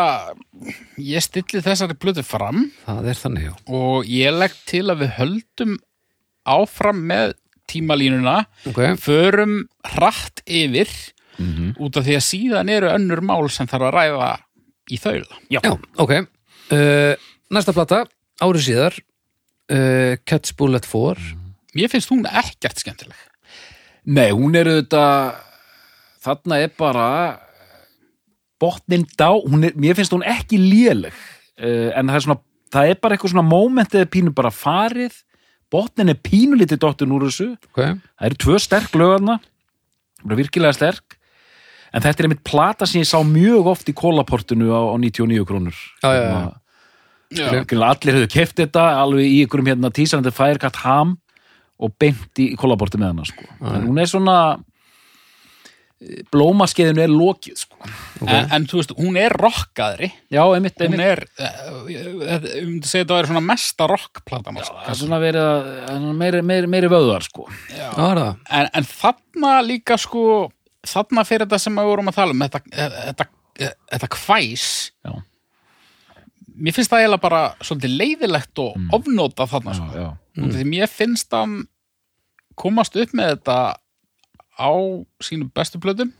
ég 1.04 1.22
stilli 1.22 1.60
þessari 1.62 1.96
blötu 2.00 2.22
fram. 2.24 2.62
Það 2.86 3.08
er 3.12 3.18
þannig, 3.20 3.48
já. 3.50 3.54
Og 3.76 4.08
ég 4.08 4.32
legg 4.40 4.54
til 4.70 4.86
að 4.88 5.02
við 5.04 5.10
höldum 5.18 5.74
áfram 6.48 7.02
með 7.10 7.34
tímalínuna, 7.70 8.38
Ok, 8.68 8.80
förum 9.00 9.62
hratt 9.94 10.40
yfir 10.48 10.88
út 11.80 11.96
af 11.98 12.04
því 12.06 12.16
að 12.16 12.24
síðan 12.24 12.68
eru 12.72 12.88
önnur 12.92 13.20
mál 13.24 13.48
sem 13.52 13.66
þarf 13.68 13.88
að 13.90 13.94
ræða 13.98 14.32
í 14.92 14.98
þaula. 15.00 15.38
já, 15.52 15.60
ok. 16.00 16.12
Uh, 16.72 17.14
Næsta 17.52 17.72
plata, 17.76 18.04
árið 18.40 18.64
síðar. 18.70 18.96
Uh, 19.68 20.16
Catch 20.28 20.56
Bullet 20.56 20.84
4 20.88 21.34
Mér 21.74 21.90
finnst 21.92 22.12
hún 22.12 22.24
ekkert 22.28 22.80
skemmtileg. 22.82 23.20
Nei, 24.04 24.30
hún 24.36 24.56
er 24.58 24.68
auðvitað 24.70 25.40
þarna 26.24 26.58
er 26.64 26.74
bara 26.78 27.06
botnin 28.62 29.06
dá, 29.18 29.30
hún 29.34 29.68
er, 29.68 29.76
mér 29.76 29.96
finnst 29.98 30.14
hún 30.14 30.24
ekki 30.24 30.60
léleg. 30.60 31.14
Uh, 31.58 31.90
en 31.94 32.10
það 32.10 32.18
er 32.18 32.26
svona 32.26 32.40
það 32.74 32.90
er 32.90 33.00
bara 33.02 33.16
eitthvað 33.16 33.34
svona 33.34 33.46
moment 33.46 33.96
eða 33.96 34.10
pínu 34.10 34.34
bara 34.34 34.52
farið. 34.54 35.16
Botnin 35.72 36.12
er 36.12 36.20
pínu 36.20 36.58
litið 36.60 36.80
dottin 36.82 37.12
úr 37.14 37.26
þessu. 37.28 37.52
Ok, 37.72 37.82
það 37.82 38.30
eru 38.30 38.40
tvö 38.44 38.60
sterk 38.62 38.96
lögarna 38.98 39.40
bara 40.24 40.40
virkilega 40.40 40.74
sterk. 40.76 41.18
En 41.94 42.02
þetta 42.02 42.22
er 42.22 42.28
einmitt 42.28 42.44
plata 42.46 42.88
sem 42.88 43.02
ég 43.02 43.08
sá 43.08 43.20
mjög 43.26 43.68
oft 43.70 43.90
í 43.90 43.94
kólaportinu 43.94 44.72
á, 44.74 44.82
á 44.90 44.96
99 44.98 45.46
krónur. 45.46 45.76
Já, 46.02 46.10
já, 46.10 46.22
já. 46.24 46.46
Greinilega 47.34 47.90
allir 47.90 48.16
höfðu 48.18 48.30
keft 48.30 48.58
þetta 48.60 48.86
alveg 49.00 49.26
í 49.26 49.42
ykkurum 49.44 49.68
hérna 49.70 49.90
tísarandi 49.94 50.32
Firecat 50.34 50.80
Ham 50.82 51.16
og 51.82 51.96
beint 51.98 52.38
í, 52.38 52.52
kólaporti 52.60 53.00
með 53.00 53.12
hana 53.14 53.24
sko. 53.28 53.44
en 53.74 53.88
hún 53.88 53.98
er 54.00 54.06
svona 54.10 54.36
eh, 56.04 56.22
blómaskeiðinu 56.32 57.02
er 57.04 57.12
lokið 57.12 57.56
sko. 57.64 57.78
En, 58.26 58.48
en 58.54 58.66
þú 58.70 58.80
veist, 58.80 58.94
hún 58.98 59.16
er 59.20 59.34
rockaðri. 59.40 60.10
já, 60.32 60.42
einmitt, 60.54 60.78
Hún 60.80 60.94
einmitt 60.94 61.06
er, 61.06 61.24
uh, 61.38 61.82
um 62.62 62.74
til 62.78 62.86
að 62.86 62.90
segja 62.90 63.04
þetta 63.04 63.18
er 63.20 63.30
svona 63.30 63.44
mesta 63.50 63.88
rockplatan. 63.90 64.60
sko. 64.64 64.78
það 64.84 64.94
er 64.94 65.00
svona 65.02 65.20
verið 65.22 65.44
að 65.50 65.70
það 65.88 65.94
er 66.08 66.18
meiri, 66.22 66.42
meiri, 66.52 66.72
meiri 66.76 66.92
vöðvar 66.92 67.26
sko. 67.26 67.48
það 67.70 68.10
er 68.10 68.22
það 68.22 68.34
En, 68.60 68.70
en 68.80 68.88
þarna 68.94 69.54
líka 69.66 69.98
sko, 70.00 70.24
þarna 70.86 71.24
fyrir 71.26 71.46
þetta 71.48 71.58
sem 71.66 71.78
við 71.80 71.90
vorum 71.92 72.10
að 72.12 72.18
tala 72.20 72.36
um, 72.36 72.44
þetta, 72.46 72.62
þetta, 73.10 73.28
þetta 73.94 74.12
kvæs, 74.18 74.66
já, 75.04 75.14
mér 76.54 76.72
finnst 76.76 76.90
það 76.92 77.02
eiginlega 77.04 77.20
bara 77.24 77.42
svolítið 77.60 77.96
leiðilegt 78.00 78.58
og 78.62 78.76
Mm. 78.76 78.90
ofnóta 78.92 79.46
þarna 79.50 79.72
já, 79.72 79.76
sko. 79.78 79.98
já. 79.98 80.16
Mm. 80.36 80.50
Því 80.52 80.64
mér 80.70 80.88
finnst 80.88 81.30
hann 81.32 81.68
komast 82.56 82.96
upp 82.96 83.10
með 83.14 83.36
þetta 83.36 83.56
á 84.58 84.70
sínum 85.20 85.50
bestu 85.54 85.78
plötum 85.82 86.12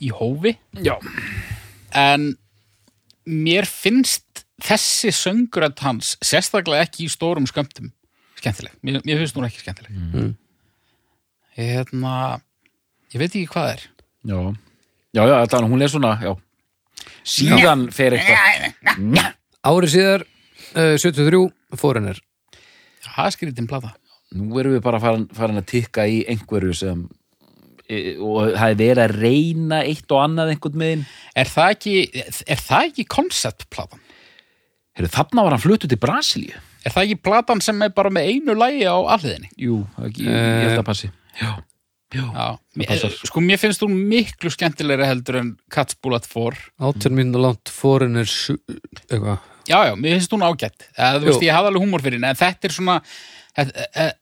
í 0.00 0.10
hófi 0.12 0.56
já. 0.84 0.96
en 1.92 2.36
mér 3.26 3.64
finnst 3.66 4.44
þessi 4.62 5.10
söngurönd 5.14 5.78
hans 5.80 6.16
sérstaklega 6.22 6.82
ekki 6.84 7.06
í 7.06 7.08
stórum 7.12 7.46
skömmtum 7.46 7.92
skemmtileg, 8.38 8.72
mér, 8.82 9.00
mér 9.04 9.18
finnst 9.18 9.34
hún 9.36 9.46
ekki 9.48 9.60
skemmtileg 9.64 9.92
Mm. 9.92 10.36
ég 11.56 11.72
hérna 11.78 12.40
ég 13.12 13.18
veit 13.18 13.30
ekki 13.34 13.48
hvað 13.48 13.64
það 13.64 13.72
er 13.72 13.82
já, 14.24 14.38
já, 15.14 15.22
já 15.26 15.46
þetta, 15.46 15.62
hún 15.68 15.82
er 15.82 15.88
svona 15.88 16.12
já. 16.22 16.36
Síðan 17.28 17.88
fer 17.94 18.16
eitthvað. 18.16 19.28
Árið 19.68 19.94
síðar, 19.94 20.24
uh, 20.74 20.94
73 20.96 21.44
Foreigner 21.76 22.22
það 23.18 23.28
er 23.28 23.34
skrítinn 23.36 23.70
plata. 23.70 23.94
Nú 24.38 24.58
erum 24.60 24.76
við 24.76 24.84
bara 24.84 25.00
farin, 25.02 25.28
farin 25.34 25.60
að 25.60 25.70
tikka 25.72 26.04
í 26.08 26.20
einhverju 26.28 26.74
sem 26.76 27.04
e, 27.88 28.16
og 28.20 28.52
það 28.52 28.74
er 28.74 28.78
verið 28.82 29.02
að 29.04 29.16
reyna 29.22 29.80
eitt 29.88 30.12
og 30.12 30.20
annað 30.24 30.52
einhvern 30.54 30.82
megin 30.82 31.06
er 31.38 31.48
það 31.50 31.74
ekki, 31.76 31.94
er 32.44 32.62
það 32.62 32.90
ekki 32.90 33.06
konceptplatan? 33.16 34.02
Heru, 34.98 35.10
þarna 35.14 35.46
var 35.46 35.56
hann 35.56 35.62
fluttu 35.62 35.88
til 35.88 36.00
Brasilíu. 36.02 36.60
Er 36.84 36.94
það 36.94 37.08
ekki 37.08 37.22
platan 37.28 37.62
sem 37.64 37.80
er 37.84 37.94
bara 37.96 38.12
með 38.12 38.28
einu 38.32 38.54
lægi 38.58 38.84
á 38.86 38.96
alliðinni? 39.16 39.50
jú, 39.64 39.80
það 39.96 40.10
ekki, 40.10 40.28
ég 40.28 40.68
held 40.68 40.82
að 40.82 40.86
passi 40.90 41.08
já, 41.08 41.12
já, 41.40 41.48
Já, 41.48 41.50
mér, 42.78 43.02
sko 43.28 43.40
mér 43.44 43.58
finnst 43.60 43.82
hún 43.84 43.92
miklu 44.08 44.48
skemmtilegri 44.54 45.04
heldur 45.08 45.36
en 45.42 45.50
Cats 45.74 45.96
Bullet 46.02 46.24
4 46.24 46.56
18 46.80 47.12
mínútur 47.16 47.42
langt 47.44 47.68
Foreigner 47.68 48.24
sju- 48.24 48.56
eitthvað. 49.10 49.42
Já, 49.68 49.82
já, 49.90 49.92
mér 50.00 50.16
finnst 50.16 50.32
hún 50.32 50.46
ágætt. 50.46 50.86
Eða, 50.96 51.18
þú 51.20 51.28
veist, 51.28 51.42
ég 51.44 51.52
hafði 51.52 51.68
alveg 51.74 51.82
húmor 51.84 52.00
fyrir 52.04 52.16
henni 52.16 52.30
en 52.32 52.38
þetta 52.40 52.64
er 52.70 52.72
svona 52.78 52.94
þetta, 53.58 53.86
eh, 54.00 54.12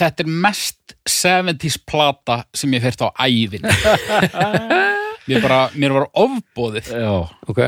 þetta 0.00 0.24
er 0.24 0.32
mest 0.48 0.96
70s 1.06 1.78
plata 1.86 2.40
sem 2.54 2.74
ég 2.74 2.82
fyrst 2.82 3.04
á 3.06 3.08
ævin. 3.22 3.62
Mér, 5.28 5.42
bara, 5.44 5.60
mér 5.76 5.92
var 5.92 6.06
ofbóðið 6.16 6.86
já. 6.88 7.10
Ok, 7.52 7.58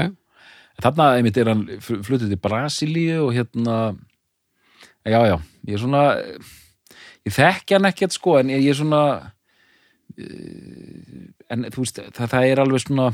þarna 0.81 1.11
einmitt 1.19 1.37
er 1.37 1.51
hann 1.53 1.67
fluttu 1.85 2.25
til 2.27 2.39
Brasilíu 2.41 3.27
og 3.27 3.35
hérna 3.37 3.75
já, 5.05 5.21
já, 5.29 5.37
ég 5.69 5.77
er 5.77 5.83
svona 5.83 6.05
ég 7.29 7.35
þekki 7.37 7.77
hann 7.77 7.89
ekkert 7.91 8.17
sko 8.17 8.39
en 8.41 8.49
ég 8.55 8.65
er 8.73 8.79
svona 8.81 9.03
en 11.51 11.67
þú 11.73 11.85
veist, 11.85 12.01
það, 12.15 12.31
það 12.35 12.49
er 12.51 12.63
alveg 12.65 12.83
svona 12.85 13.11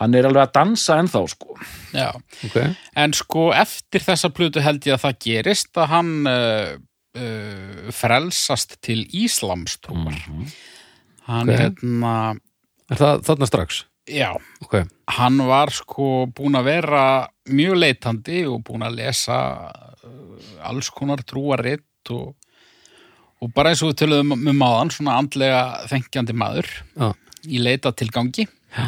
hann 0.00 0.16
er 0.18 0.26
alveg 0.26 0.42
að 0.48 0.54
dansa 0.56 0.96
ennþá 0.98 1.20
sko. 1.30 1.54
Já, 1.94 2.08
ok, 2.48 2.56
en 2.98 3.12
sko 3.14 3.44
eftir 3.54 4.02
þessa 4.02 4.30
plötu 4.34 4.62
held 4.64 4.82
ég 4.88 4.96
að 4.96 5.04
það 5.04 5.18
gerist 5.22 5.78
að 5.78 5.90
hann 5.92 6.12
uh, 6.26 6.74
uh, 7.14 7.88
frelsast 7.94 8.78
til 8.82 9.04
Íslamstrúar. 9.14 10.18
Hann 11.24 11.48
Ok. 11.48 11.56
hérna, 11.56 12.14
er 12.90 12.98
það 13.00 13.22
þarna 13.30 13.46
strax? 13.48 13.84
Já, 14.10 14.34
ok, 14.60 14.74
hann 15.16 15.38
var 15.48 15.70
sko 15.72 16.26
búin 16.36 16.58
að 16.58 16.66
vera 16.68 17.04
mjög 17.48 17.78
leitandi 17.80 18.42
og 18.50 18.58
búin 18.66 18.84
að 18.84 18.98
lesa 18.98 19.38
uh, 19.70 20.66
alls 20.68 20.90
konar 20.92 21.22
trúaritt 21.24 22.10
og, 22.12 22.34
og 23.44 23.52
bara 23.54 23.72
eins 23.72 23.82
og 23.84 23.92
við 23.92 24.00
töluðum 24.02 24.34
um 24.50 24.64
áðan, 24.64 24.92
svona 24.94 25.18
andlega 25.20 25.62
þengjandi 25.90 26.36
maður 26.40 26.70
já, 26.72 27.08
í 27.44 27.60
leita 27.60 27.92
tilgangi 27.92 28.46
Já. 28.48 28.86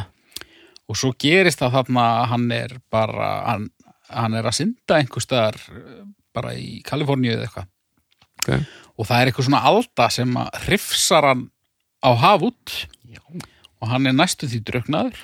og 0.88 0.98
svo 0.98 1.12
gerist 1.20 1.60
það 1.60 1.76
þarna 1.80 2.06
hann 2.32 2.46
er 2.56 2.76
bara 2.92 3.30
hann, 3.50 3.68
hann 4.08 4.38
er 4.38 4.48
að 4.48 4.58
synda 4.62 5.00
einhver 5.00 5.24
staðar 5.24 5.60
uh, 5.72 6.02
bara 6.36 6.54
í 6.56 6.80
Kaliforníu 6.86 7.32
eða 7.32 7.46
eitthvað. 7.46 7.70
Ok. 8.42 8.50
Og 8.96 9.08
það 9.08 9.20
er 9.20 9.30
eitthvað 9.30 9.48
svona 9.48 9.62
alda 9.70 10.08
sem 10.12 10.36
að 10.40 10.58
hrifsar 10.66 11.28
hann 11.30 11.46
á 12.04 12.10
haf 12.20 12.44
út. 12.44 12.74
Og 13.80 13.88
hann 13.90 14.08
er 14.08 14.16
næstu 14.16 14.48
því 14.48 14.60
druknaður 14.68 15.22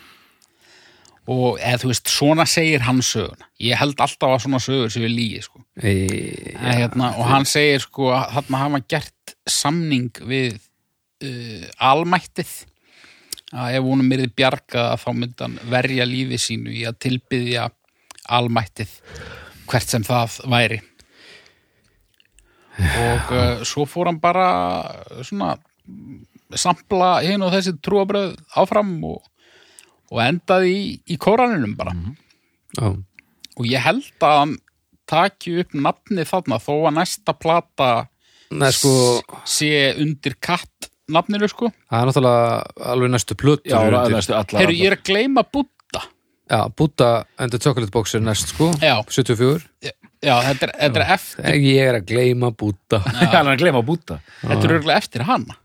og 1.30 1.60
eða 1.60 1.78
þú 1.78 1.90
veist, 1.92 2.10
svona 2.10 2.46
segir 2.50 2.82
hann 2.82 2.98
söguna. 3.06 3.46
Ég 3.62 3.78
held 3.78 4.00
alltaf 4.02 4.34
að 4.34 4.42
svona 4.44 4.60
sögur 4.62 4.90
við 5.04 5.14
lígi 5.14 5.42
sko. 5.44 5.62
e, 5.78 5.92
En, 6.56 6.74
hérna, 6.80 7.12
og 7.18 7.28
hann 7.30 7.46
segir 7.46 7.80
sko 7.84 8.10
að 8.10 8.32
þarna 8.36 8.62
hafa 8.64 8.82
gert 8.88 9.34
samning 9.46 10.10
við 10.26 10.58
uh, 11.22 11.68
almættið. 11.78 12.52
Að 13.52 13.76
ef 13.76 13.86
honum 13.86 14.14
yrði 14.16 14.30
bjargað 14.34 14.88
að 14.88 15.02
þá 15.04 15.10
myndi 15.12 15.44
hann 15.44 15.58
verja 15.70 16.08
lífi 16.08 16.40
sínu 16.40 16.72
í 16.72 16.86
að 16.88 16.98
tilbyðja 17.04 17.68
almættið 18.32 18.96
hvert 19.68 19.94
sem 19.94 20.04
það 20.06 20.40
væri. 20.50 20.80
Og 22.80 23.32
uh, 23.36 23.62
svo 23.68 23.86
fór 23.86 24.10
hann 24.10 24.18
bara 24.22 24.48
svona 25.22 25.54
sampla 26.58 27.20
hinn 27.24 27.44
og 27.44 27.52
þessi 27.54 27.76
trúabröð 27.84 28.34
áfram 28.58 28.94
og, 29.08 29.20
og 30.12 30.20
endaði 30.24 30.74
í, 30.76 30.84
í 31.08 31.18
kóraninum 31.20 31.74
bara. 31.78 31.94
Já, 32.76 32.92
og 32.92 33.68
ég 33.68 33.84
held 33.84 34.24
að 34.24 34.38
hann 34.38 34.54
taki 35.08 35.58
upp 35.62 35.74
nafni 35.76 36.24
þarna 36.28 36.58
þó 36.62 36.74
að 36.88 36.96
næsta 37.00 37.34
plata 37.36 37.90
Nei, 38.52 38.68
sko, 38.76 38.92
sé 39.48 39.94
undir 40.00 40.36
katt 40.44 40.90
nafninu 41.12 41.48
sko. 41.48 41.70
Það 41.88 42.02
er 42.02 42.10
náttúrulega 42.10 42.88
alveg 42.92 43.12
næstu 43.12 43.36
já, 43.64 43.76
allar 43.80 44.60
Heyrðu, 44.60 44.76
ég 44.76 44.90
er 44.90 44.96
að 44.98 45.06
gleyma 45.08 45.44
Buddha 45.48 46.04
já, 46.52 46.60
Buddha 46.76 47.10
and 47.38 47.52
the 47.52 47.60
Chocolate 47.60 47.92
Box 47.92 48.14
er 48.14 48.24
næst 48.24 48.52
sko. 48.52 48.70
Já. 48.80 49.00
74, 49.08 49.64
Já, 50.22 50.36
þetta 50.46 50.68
er, 50.68 50.72
þetta 50.78 51.00
er 51.00 51.12
eftir 51.16 51.56
ég 51.58 51.88
er 51.88 51.98
að 51.98 52.06
gleyma 52.12 52.52
Buddha 52.54 53.00
hann 53.02 53.48
er 53.48 53.56
að 53.56 53.64
gleyma 53.64 53.80
að 53.82 53.88
búta 53.88 54.20
Þetta 54.44 54.60
er 54.60 54.74
örgulega 54.76 55.02
eftir 55.02 55.26
hana 55.26 55.56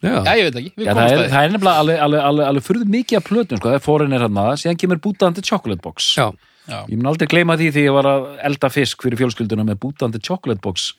já, 0.00 0.12
Já, 0.24 0.32
ég 0.38 0.46
veit 0.48 0.58
ekki, 0.60 0.72
við 0.76 0.86
Já, 0.88 0.92
það, 0.96 1.10
er, 1.12 1.22
það 1.32 1.44
er 1.46 1.52
nefnilega 1.54 1.82
alveg, 1.82 1.98
alveg, 2.06 2.22
alveg, 2.28 2.46
alveg 2.50 2.66
furðu 2.66 2.86
mikið 2.94 3.18
af 3.18 3.26
plötum, 3.26 3.60
sko, 3.60 3.68
það 3.68 3.76
er 3.78 3.84
fórin 3.84 4.16
er 4.16 4.24
hann 4.26 4.40
síðan 4.60 4.80
kemur 4.80 5.02
bútandi 5.04 5.44
chocolate 5.44 5.84
box. 5.84 6.14
já, 6.16 6.30
Já, 6.70 6.84
Ég 6.86 6.96
mun 6.96 7.10
aldrei 7.10 7.26
gleyma 7.26 7.56
því 7.58 7.70
því 7.74 7.84
ég 7.86 7.94
var 7.96 8.06
að 8.06 8.26
elda 8.46 8.70
fisk 8.70 9.02
fyrir 9.02 9.18
fjölskylduna 9.18 9.64
með 9.66 9.80
bútandi 9.82 10.20
chocolate 10.22 10.62
box 10.62 10.90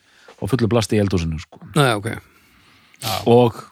og 0.42 0.50
fullu 0.50 0.68
blasti 0.68 0.98
í 0.98 1.02
eldhúsinu, 1.02 1.38
sko. 1.40 1.62
Nei, 1.78 1.92
ok. 1.96 2.10
Og 3.30 3.62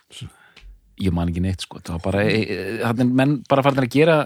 ég 1.00 1.12
man 1.14 1.28
ekki 1.30 1.42
neitt, 1.44 1.66
sko, 1.66 1.82
það 1.82 1.98
var 1.98 2.04
bara, 2.06 2.22
e, 2.24 2.40
e, 2.40 2.68
hann 2.86 3.02
er 3.04 3.10
menn 3.20 3.40
bara 3.50 3.64
farin 3.66 3.82
að 3.82 3.90
gera, 3.92 4.20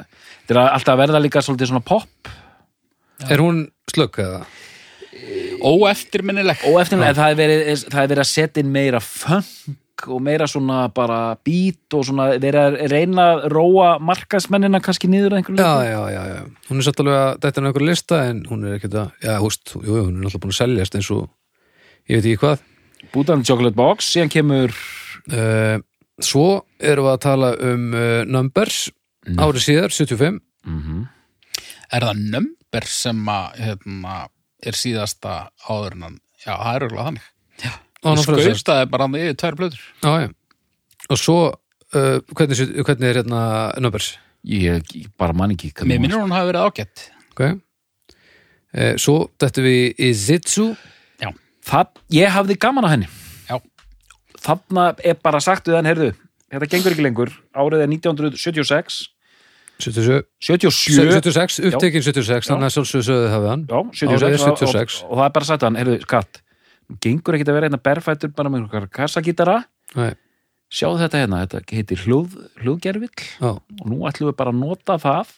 þetta 0.45 0.55
er 0.55 0.63
alltaf 0.67 0.95
að 0.95 1.03
verða 1.03 1.23
líka 1.25 1.43
svolítið 1.45 1.73
svona 1.73 1.85
pop. 1.89 2.33
Er 3.31 3.43
hún 3.43 3.67
slögg 3.91 4.21
eða? 4.23 4.45
óeftirminnileg 5.65 6.65
eftir 6.81 7.01
það 7.01 7.31
er 7.31 7.39
verið, 7.39 7.63
er 7.71 8.09
verið 8.11 8.23
að 8.25 8.29
setja 8.29 8.63
inn 8.63 8.73
meira 8.75 9.01
funk 9.01 9.79
og 10.11 10.23
meira 10.25 10.49
svona 10.51 10.89
bara 10.95 11.37
beat 11.47 11.97
og 11.97 12.05
svona 12.09 12.31
verið 12.35 12.61
að 12.61 12.77
reyna 12.93 13.29
að 13.35 13.47
róa 13.55 13.93
markasmennina 14.03 14.83
kannski 14.85 15.11
niður 15.13 15.37
að 15.37 15.43
einhverju 15.43 15.63
Já, 15.63 15.89
já, 15.89 16.01
já, 16.15 16.23
já. 16.35 16.43
Hún 16.69 16.81
er 16.83 16.89
satt 16.89 17.05
alveg 17.05 17.21
að 17.21 17.31
þetta 17.47 17.63
er 17.63 17.71
einhver 17.71 17.87
lista 17.89 18.21
en 18.29 18.43
hún 18.51 18.67
er 18.67 18.77
ekkert 18.79 18.99
að, 19.05 19.15
já, 19.25 19.33
húst, 19.43 19.77
jú, 19.79 19.87
jú, 19.89 20.05
hún 20.09 20.21
er 20.21 20.29
alltaf 20.29 20.45
búin 20.45 20.55
að 20.55 20.61
seljast 20.61 20.99
eins 20.99 21.11
og, 21.15 21.25
ég 22.11 22.21
veit 22.21 22.29
ekki 22.33 22.43
hvað. 22.45 22.69
Bútandi 23.15 23.49
chocolate 23.49 23.79
box, 23.79 24.13
síðan 24.15 24.33
kemur 24.33 24.77
Uh, 25.25 25.81
svo 26.21 26.65
erum 26.77 27.07
við 27.07 27.15
að 27.15 27.23
tala 27.25 27.51
um 27.65 27.85
uh, 27.97 28.25
Numbers, 28.29 28.91
árið 29.25 29.63
síðar, 29.65 29.95
75. 29.97 30.41
Er 31.95 32.05
það 32.05 32.21
number 32.35 32.89
sem 32.91 33.23
að 33.33 33.63
hérna, 33.63 34.17
er 34.65 34.77
síðasta 34.77 35.39
áður 35.69 35.97
en 35.97 36.07
hann 36.09 36.21
Já, 36.45 36.59
það 36.61 36.75
er 36.75 36.85
örgulega 36.85 37.07
þannig 37.09 37.29
Og 38.05 38.23
skautaði 38.23 38.89
bara 38.93 39.07
hann 39.09 39.19
yfir 39.21 39.39
tvær 39.41 39.59
blöður 39.61 39.85
Já, 40.05 40.13
já. 40.25 40.29
Og 41.13 41.21
svo, 41.21 41.39
uh, 41.95 42.17
hvernig, 42.33 42.61
hvernig 42.85 43.11
er 43.11 43.21
hérna 43.23 43.43
Numbers? 43.81 44.15
ég, 44.45 44.83
ég 44.93 45.13
bara 45.21 45.37
man 45.37 45.55
ekki 45.55 45.73
Mér 45.89 46.03
minnur 46.03 46.25
hún 46.25 46.35
hafi 46.35 46.53
verið 46.53 46.67
ágætt. 46.69 47.07
Ok. 47.33 47.45
Uh, 48.75 48.95
svo 49.01 49.17
þetta 49.41 49.65
við 49.65 50.03
í 50.03 50.11
Zitsu. 50.19 50.73
Já, 51.23 51.31
Það, 51.65 52.03
ég 52.13 52.35
hafði 52.35 52.59
gaman 52.61 52.89
að 52.89 52.95
henni. 52.97 53.11
Já, 53.49 53.59
þarna 54.45 54.91
er 55.01 55.19
bara 55.23 55.41
sagt 55.45 55.69
við 55.71 55.79
hann, 55.79 55.89
heyrðu 55.89 56.13
þetta 56.55 56.71
gengur 56.71 56.95
ekki 56.95 57.05
lengur, 57.05 57.35
árið 57.57 57.85
er 57.85 57.91
1976 57.91 59.03
77, 59.83 60.21
77 60.39 61.09
76, 61.19 61.57
upptekinn 61.67 62.05
76, 62.07 62.47
þannig 62.47 62.69
að 62.69 62.75
sjálfsögðu 62.77 63.07
sögðu 63.09 63.31
hafið 63.33 63.49
hann. 63.51 63.65
já, 63.67 63.79
76, 64.05 64.15
Árið 64.15 64.37
er 64.37 64.43
76. 64.45 64.99
Og, 65.01 65.09
og, 65.09 65.17
það 65.19 65.25
er 65.25 65.33
bara 65.35 65.49
sagt 65.49 65.65
við 65.65 65.67
hann, 65.67 65.79
heyrðu, 65.81 65.97
skatt 66.05 66.39
gengur 67.05 67.37
ekki 67.39 67.47
að 67.49 67.57
vera 67.59 67.69
hérna 67.69 67.83
berfættur 67.83 68.33
bara 68.37 68.51
með 68.53 68.65
einhverjar 68.65 68.91
kassagítara 68.95 69.57
sjáðu 70.75 71.01
þetta 71.05 71.23
hérna, 71.23 71.41
þetta 71.47 71.77
heitir 71.79 72.03
hljóð, 72.05 72.35
hljóðgerfill 72.63 73.11
já, 73.39 73.51
og 73.55 73.87
nú 73.91 74.03
ætlum 74.09 74.31
við 74.33 74.37
bara 74.41 74.53
að 74.55 74.61
nota 74.61 74.99
það 75.03 75.35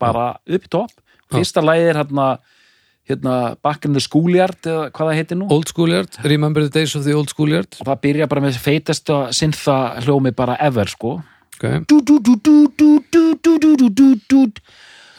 bara 0.00 0.26
upp 0.46 0.66
í 0.68 0.72
topp 0.72 0.92
fyrsta 1.34 1.64
lagið 1.64 1.92
er 1.92 2.00
hérna 2.04 2.28
hérna 3.10 3.34
Back 3.64 3.84
in 3.88 3.96
the 3.96 4.02
Schoolyard 4.04 4.62
eða 4.66 4.90
hvað 4.94 5.10
það 5.10 5.18
heitir 5.18 5.38
nú 5.40 5.48
Old 5.50 5.72
Schoolyard, 5.72 6.20
Remember 6.22 6.62
the 6.62 6.70
Days 6.70 6.94
of 6.94 7.04
the 7.04 7.16
Old 7.16 7.32
Schoolyard. 7.32 7.74
og 7.80 7.88
það 7.88 8.00
byrja 8.06 8.28
bara 8.30 8.44
með 8.46 8.60
feitesta 8.62 9.18
syntha 9.34 9.76
hljómi 10.04 10.32
bara 10.36 10.56
ever 10.62 10.88
sko 10.90 11.18
Ok, 11.60 11.84
dú, 11.84 11.98
dú, 12.00 12.14
dú, 12.24 12.38
dú, 12.40 12.54
dú, 12.72 12.86
dú, 13.12 13.24
dú, 13.36 13.58
dú, 13.60 13.74
dú, 13.76 13.88
dú, 13.92 14.06
dú. 14.32 14.62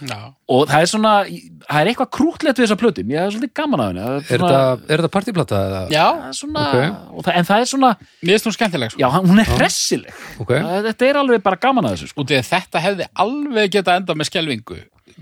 Já. 0.10 0.20
Og 0.52 0.68
það 0.68 0.82
er 0.86 0.89
svona 0.91 1.12
það 1.26 1.80
er 1.82 1.89
eitthvað 1.91 2.10
krútlegt 2.18 2.58
við 2.60 2.66
þessa 2.68 2.80
plötu. 2.82 3.04
Mér 3.08 3.22
er 3.26 3.32
svolítið 3.36 3.54
gaman 3.62 3.84
af 3.84 3.89
henni. 3.91 4.02
Það 4.06 4.16
er 4.18 4.41
svona, 4.43 4.52
þetta, 4.52 4.91
er 4.93 5.02
þetta 5.04 5.12
partyplata 5.18 5.62
eða? 5.68 5.82
Já, 5.93 6.06
það 6.22 6.38
svona 6.41 6.66
Ok. 6.68 6.95
og 7.18 7.26
það, 7.28 7.34
en 7.41 7.49
það 7.52 7.66
er 7.66 7.70
svona, 7.74 7.91
mér 8.22 8.34
finnst 8.36 8.49
hún 8.49 8.58
skemmtileg 8.58 8.91
sko. 8.95 9.02
Já, 9.04 9.10
hún 9.18 9.39
er 9.45 9.52
hressileg. 9.58 10.24
Ok, 10.39 10.56
Það- 10.56 10.88
þetta 10.89 11.10
er 11.12 11.22
alveg 11.26 11.43
bara 11.43 11.62
gaman 11.68 11.86
að 11.86 11.97
þessu 11.97 12.08
sko. 12.14 12.22
Út 12.26 12.32
í 12.34 12.39
að 12.41 12.49
þetta 12.52 12.86
hefði 12.88 13.08
alveg 13.26 13.72
geta 13.78 13.95
enda 14.02 14.14
með 14.18 14.32
skelvingu 14.32 14.82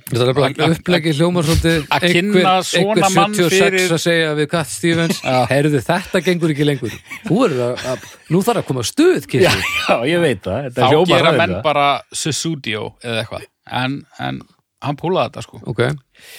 þetta 0.10 0.26
er 0.30 0.34
bara 0.34 0.68
upplegi 0.74 1.12
hljómar 1.14 1.46
svolítið 1.46 1.84
Að 1.94 2.04
kynna 2.14 2.52
svona 2.66 3.10
mann 3.14 3.34
76 3.36 3.50
fyrir- 3.62 3.92
að 3.94 4.00
segja 4.02 4.30
við 4.38 4.48
Cat 4.50 4.68
Stevens 4.72 5.20
Herðu, 5.50 5.82
þetta 5.86 6.22
gengur 6.26 6.54
ekki 6.54 6.66
lengur. 6.66 6.94
Þú 7.28 7.40
er 7.46 7.54
að, 7.68 7.84
að 7.94 8.06
nú 8.34 8.42
þarf 8.46 8.62
að 8.64 8.68
koma 8.70 8.86
stuð, 8.88 9.28
já, 9.38 9.52
já, 9.52 9.96
ég 10.10 10.22
veit 10.24 10.42
það. 10.46 10.70
Þá 10.78 11.06
gera 11.12 11.32
menn 11.38 11.56
bara 11.66 12.02
Susudio 12.14 12.96
eða 13.04 13.24
eitthvað. 13.26 13.46
En, 13.70 14.00
en 14.20 14.42
hann 14.86 15.00
púlaði 15.00 15.32
þetta 15.32 15.46
sko. 15.46 15.62
Ok, 15.70 15.82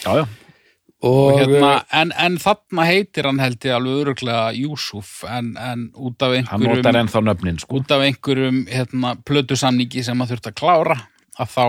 já, 0.04 0.12
já, 0.20 0.24
og, 1.00 1.18
og 1.18 1.38
hérna, 1.40 1.72
en, 1.96 2.12
en 2.12 2.36
þarna 2.40 2.86
heitir 2.88 3.28
hann 3.28 3.40
held 3.42 3.64
ég 3.64 3.76
alveg 3.76 4.02
öruglega 4.04 4.44
Júsuf 4.56 5.24
en, 5.28 5.54
en 5.56 5.88
út 5.96 6.26
af 6.26 6.36
hann 6.50 6.64
notar 6.66 6.98
einhverjum 7.00 7.28
nöfnin 7.30 7.60
sko. 7.62 7.80
út 7.80 7.94
af 7.94 8.04
einhverjum 8.04 8.62
hérna, 8.70 9.14
plötusamningi 9.24 10.04
sem 10.06 10.20
að 10.20 10.34
þurft 10.34 10.50
að 10.52 10.58
klára 10.60 10.98
að 11.40 11.54
þá 11.56 11.64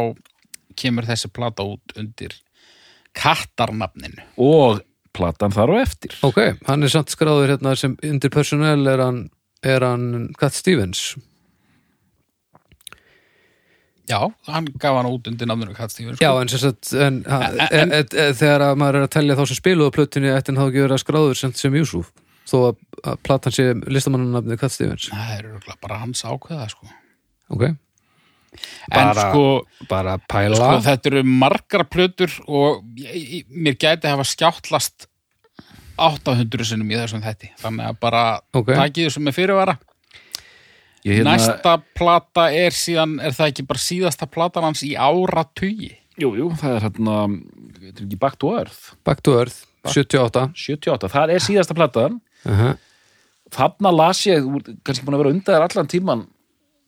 kemur 0.81 1.07
þessi 1.07 1.31
plata 1.33 1.65
út 1.67 1.95
undir 1.99 2.35
kattarnafninu. 3.17 4.23
Og 4.39 4.81
platan 5.15 5.51
þar 5.51 5.73
og 5.75 5.81
eftir. 5.81 6.15
Ok, 6.23 6.39
hann 6.67 6.87
er 6.87 6.91
samt 6.93 7.11
skráður 7.11 7.55
hérna 7.55 7.75
sem 7.79 7.97
undir 8.07 8.31
personnel 8.33 8.87
er 8.87 9.03
hann, 9.03 9.25
er 9.63 9.83
hann 9.83 10.31
Cat 10.39 10.55
Stevens 10.55 11.11
Já, 14.11 14.19
hann 14.51 14.67
gaf 14.83 14.97
hann 14.99 15.07
út 15.09 15.27
undir 15.31 15.47
nafninu 15.49 15.75
Cat 15.77 15.93
Stevens 15.93 16.19
Já, 16.21 16.29
sko. 16.33 16.41
en, 16.43 16.51
sem 16.51 16.59
sagt, 16.65 16.91
en, 16.93 17.21
en, 17.25 17.59
En- 17.71 17.91
en, 17.91 17.93
en 18.25 18.35
þegar 18.41 18.65
að 18.67 18.79
maður 18.81 18.99
er 19.01 19.05
að 19.07 19.13
telja 19.15 19.37
þá 19.39 19.43
sem 19.51 19.59
spiluðu 19.61 19.87
á 19.93 19.95
plötunni 19.97 20.33
ætti 20.35 20.51
hann 20.51 20.59
þá 20.59 20.65
ekki 20.67 20.83
verið 20.85 20.97
að 20.97 21.03
skráður 21.05 21.39
sem, 21.41 21.53
sem 21.61 21.77
Júsuf 21.79 22.09
þó 22.51 22.57
að, 22.71 22.81
að 23.07 23.21
platan 23.27 23.55
sé 23.55 23.67
listamannanafnið 23.95 24.59
Cat 24.65 24.75
Stevens 24.75 25.07
Það 25.13 25.31
er 25.37 25.47
örugglega 25.53 25.79
bara 25.85 25.99
hans 26.01 26.25
ákveða 26.27 26.67
sko. 26.73 26.91
Ok, 27.55 27.63
En 27.71 27.77
Bara- 28.91 29.29
sko, 29.31 29.43
bara 29.87 30.17
pæla 30.27 30.57
sko 30.59 30.79
þetta 30.83 31.07
eru 31.13 31.21
margar 31.23 31.85
plötur 31.87 32.33
og 32.51 32.81
ég, 32.99 33.13
ég, 33.37 33.45
mér 33.47 33.77
gæti 33.79 34.09
hafa 34.11 34.25
skjáttlast 34.27 35.05
800 36.01 36.65
sinnum 36.67 36.89
í 36.91 36.97
þessum 36.99 37.21
þetti 37.23 37.51
þannig 37.61 37.87
að 37.91 37.97
bara 38.01 38.23
Ok. 38.57 38.73
takið 38.73 39.07
þessu 39.07 39.23
með 39.23 39.35
fyrirvara 39.37 39.75
hérna, 41.05 41.35
Næsta 41.35 41.77
plata 41.97 42.47
er 42.53 42.75
síðan 42.75 43.17
er 43.23 43.35
það 43.37 43.53
ekki 43.53 43.67
bara 43.69 43.83
síðasta 43.83 44.27
platan 44.29 44.67
hans 44.69 44.83
í 44.87 44.93
áratugi? 44.95 45.91
Jú, 46.21 46.33
jú, 46.37 46.49
það 46.59 46.77
er 46.77 46.85
hérna 46.87 47.17
þetta 47.79 47.95
er 47.95 48.05
ekki 48.05 48.19
Back 48.21 48.39
to 48.41 48.53
Earth. 48.57 48.91
Back 49.07 49.23
to 49.25 49.37
Earth, 49.39 49.63
78 49.87 50.51
78, 50.53 51.11
það 51.15 51.35
er 51.35 51.45
síðasta 51.47 51.77
platan. 51.77 52.19
Uh 52.45 52.59
-huh. 52.59 52.77
þarna 53.51 53.91
las 53.93 54.25
ég, 54.25 54.45
kannski 54.83 55.05
búin 55.05 55.15
að 55.15 55.23
vera 55.23 55.33
undan 55.35 55.55
þér 55.55 55.65
allan 55.67 55.87
tíman 55.87 56.27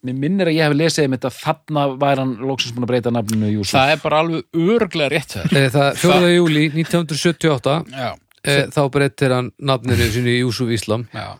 mér 0.03 0.17
minnir 0.19 0.49
að 0.51 0.57
ég 0.57 0.67
hef 0.67 0.75
lesið 0.75 1.05
um 1.07 1.15
þetta 1.15 1.31
þarna 1.37 1.83
væri 2.01 2.23
hann 2.23 2.33
loksins 2.43 2.75
búin 2.75 2.83
að 2.83 2.91
breyta 2.91 3.11
nafninu 3.13 3.51
Júsuf 3.51 3.77
það 3.77 3.91
er 3.93 4.01
bara 4.03 4.19
alveg 4.23 4.43
örglega 4.75 5.09
rétt 5.13 5.35
þér 5.35 5.69
Það 5.75 5.99
4. 6.01 6.31
júli 6.33 6.63
1978 6.73 7.75
já, 7.91 8.09
e, 8.43 8.55
þá 8.75 8.81
breytir 8.91 9.35
hann 9.35 9.51
nafninu 9.59 10.09
í 10.33 10.39
Júsuf 10.41 10.73
Íslam. 10.75 11.07
Já, 11.13 11.37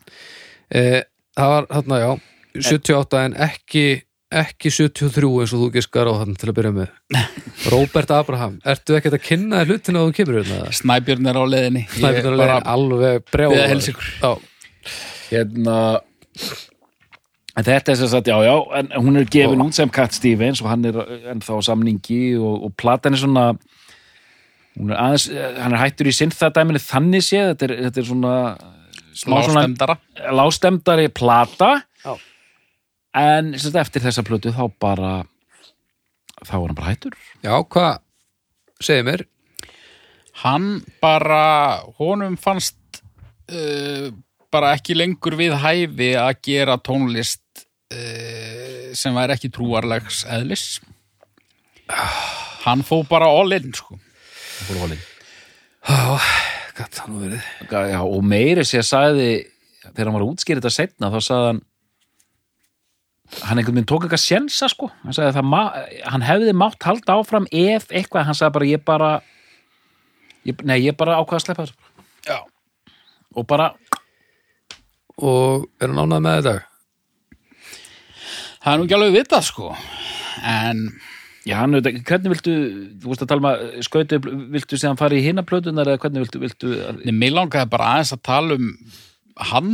e, 0.72 1.04
það 1.36 1.56
var 1.56 1.68
þarna 1.74 2.00
já 2.04 2.12
78 2.60 3.22
en 3.28 3.38
ekki 3.48 3.86
ekki 4.34 4.72
73 4.74 5.30
eins 5.44 5.52
og 5.54 5.62
þú 5.62 5.68
giskar 5.76 6.10
á 6.10 6.14
þann 6.18 6.38
til 6.42 6.50
að 6.50 6.56
byrja 6.58 6.74
með. 6.74 6.94
Robert 7.74 8.14
Abraham, 8.16 8.56
ertu 8.66 8.98
ekkert 8.98 9.20
að 9.20 9.28
kynna 9.28 9.62
þér 9.62 9.74
hlutina 9.74 10.02
að 10.02 10.10
þú 10.10 10.16
kemur 10.20 10.40
hérna? 10.40 10.74
Snæbjörn 10.80 11.30
er 11.30 11.38
á 11.38 11.44
leiðinni. 11.46 11.84
Ég 11.86 12.00
Snæbjörn 12.00 12.34
er 12.34 12.42
bara 12.42 12.58
alveg 12.74 13.30
brjá 13.30 13.48
hérna 15.30 15.78
þetta 17.62 17.94
er 17.94 18.00
sem 18.00 18.10
sagt, 18.10 18.30
já, 18.32 18.38
já 18.42 18.56
en 18.80 18.90
hún 18.98 19.20
er 19.20 19.30
gefin 19.30 19.62
út 19.62 19.78
sem 19.78 19.92
Cat 19.94 20.16
Stevens 20.16 20.62
og 20.64 20.72
hann 20.72 20.86
er 20.90 20.98
ennþá 21.34 21.60
á 21.60 21.62
samningi 21.70 22.36
og, 22.40 22.66
og 22.68 22.76
platan 22.80 23.14
er 23.14 23.22
svona 23.22 23.46
hún 24.74 24.90
er 24.90 24.98
aðeins, 24.98 25.28
hann 25.62 25.76
er 25.76 25.84
hættur 25.84 26.10
í 26.10 26.16
synþadæminu 26.18 26.82
þannig 26.82 27.26
séð, 27.26 27.54
þetta 27.54 27.68
er, 27.68 27.76
þetta 27.88 28.02
er 28.02 28.10
svona 28.10 28.36
smá 29.14 29.38
svona 29.46 29.98
lástemdari 30.34 31.10
plata. 31.14 31.76
Já. 32.02 32.16
En 33.14 33.54
sem 33.54 33.70
sagt, 33.70 33.82
eftir 33.84 34.06
þessa 34.06 34.26
plötu 34.26 34.54
þá 34.56 34.66
bara 34.82 35.14
þá 36.44 36.56
er 36.58 36.66
hann 36.66 36.78
bara 36.80 36.94
hættur 36.94 37.18
já 37.46 37.54
hvað 37.62 38.02
segir 38.84 39.08
mér? 39.08 39.26
hann 40.44 40.82
bara, 41.02 41.84
honum 42.00 42.38
fannst 42.42 43.02
uh, 43.54 44.10
bara 44.54 44.74
ekki 44.78 44.98
lengur 44.98 45.38
við 45.40 45.56
hæfi 45.62 46.14
að 46.20 46.34
gera 46.46 46.80
tónlist 46.82 47.66
uh, 47.94 48.90
sem 48.98 49.16
væri 49.16 49.38
ekki 49.38 49.54
trúarlegs 49.54 50.24
eðlis 50.30 50.82
hann 52.64 52.84
fó 52.88 53.02
bara 53.08 53.28
all 53.28 53.52
in 53.56 53.74
sko. 53.76 53.98
Já, 55.84 56.20
hvað 56.78 56.94
það 56.96 57.10
nú 57.12 57.22
verið? 57.26 57.48
Já, 57.92 58.00
og 58.02 58.24
meiri 58.24 58.64
sér 58.68 58.86
sagði 58.88 59.30
þegar 59.84 60.08
hann 60.08 60.16
var 60.16 60.24
að 60.24 60.32
útskýra 60.32 60.62
þetta 60.62 60.74
setna 60.78 61.12
þá 61.12 61.20
sagði 61.20 61.50
hann 61.52 61.62
hann 63.42 63.58
einhvern 63.60 63.76
veginn 63.78 63.90
tók 63.90 64.06
eitthvað 64.06 64.24
sjensa 64.24 64.70
sko 64.72 64.90
hann 65.04 65.54
hann 66.12 66.26
hefði 66.26 66.54
mátt 66.58 66.84
halda 66.86 67.18
áfram 67.20 67.48
ef 67.52 67.88
eitthvað, 67.90 68.28
hann 68.30 68.38
sagði 68.38 68.54
bara 68.58 68.70
ég 68.70 68.84
bara 68.86 69.10
ég, 70.48 70.62
nei, 70.68 70.78
ég 70.86 70.98
bara 71.00 71.18
ákvað 71.22 71.40
að 71.40 71.46
sleppa 71.48 71.66
þessu 71.66 72.30
Já. 72.30 72.38
og 73.36 73.48
bara, 73.50 73.74
Og 75.18 75.68
er 75.80 75.92
hann 75.92 76.00
ánægð 76.10 76.24
með 76.26 76.38
þetta? 76.40 76.56
það 78.64 78.72
er 78.74 78.80
nú 78.80 78.86
ekki 78.88 78.96
alveg 78.98 79.18
vitað 79.18 79.44
sko 79.50 79.74
en 80.44 80.80
já, 81.44 81.58
hann 81.60 81.76
hvernig 81.76 82.32
viltu, 82.32 82.54
þú 83.04 83.12
veist 83.12 83.26
að 83.26 83.30
tala 83.34 83.44
um 83.44 83.50
að 83.52 83.66
skauti, 83.86 84.20
viltu 84.56 84.80
séðan 84.80 85.00
fara 85.00 85.18
í 85.20 85.26
hinna 85.26 85.44
plötunar 85.48 85.92
eða 85.92 86.02
hvernig 86.06 86.26
viltu, 86.26 86.42
viltu 86.44 86.72
Nei, 87.04 87.12
mér 87.12 87.36
langaði 87.38 87.70
bara 87.74 87.92
aðeins 87.98 88.16
að 88.16 88.24
tala 88.30 88.58
um 88.58 88.72
hann 89.52 89.72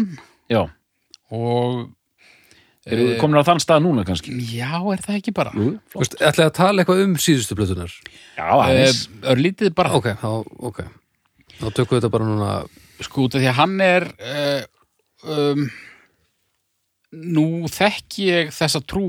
já, 0.50 0.64
og 1.30 1.88
eru 2.90 3.06
uh, 3.08 3.16
komin 3.22 3.40
á 3.42 3.48
þann 3.48 3.62
stað 3.64 3.84
núna 3.86 4.06
kannski? 4.08 4.34
Já, 4.52 4.72
er 4.94 5.04
það 5.06 5.20
ekki 5.20 5.34
bara? 5.36 5.54
Þú 5.56 6.02
veist, 6.02 6.18
ætlaði 6.20 6.48
að 6.48 6.56
tala 6.60 6.84
eitthvað 6.84 7.04
um 7.06 7.16
síðustu 7.22 7.58
plötunar? 7.60 7.96
já, 8.38 8.46
aðeins. 8.48 9.02
Uh, 9.12 9.30
örlítið 9.34 9.74
bara. 9.78 9.94
Ok, 10.00 10.12
þá, 10.22 10.30
ok. 10.72 10.84
Þá 11.60 11.66
tökum 11.68 11.94
við 11.94 11.98
þetta 12.00 12.14
bara 12.16 12.30
núna. 12.30 12.52
Sko 13.06 13.26
út 13.28 13.38
af 13.38 13.44
því 13.44 13.50
að 13.52 13.60
hann 13.60 13.76
er 13.86 14.08
uh, 14.20 14.62
um, 15.36 15.66
nú 17.40 17.48
þekki 17.72 18.30
ég 18.30 18.56
þessa 18.56 18.84
trú 18.84 19.08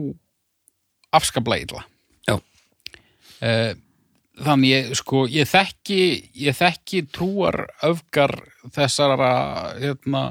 afskaplega 1.16 1.66
illa. 1.66 1.87
Já. 2.28 2.37
uh, 2.39 3.72
þannig 4.45 4.72
ég 4.72 4.91
sko 4.99 5.24
ég 5.31 5.49
þekki, 5.49 6.03
ég 6.47 6.57
þekki 6.57 7.05
trúar 7.12 7.64
öfgar 7.87 8.33
þessara 8.72 9.33
hérna 9.76 10.31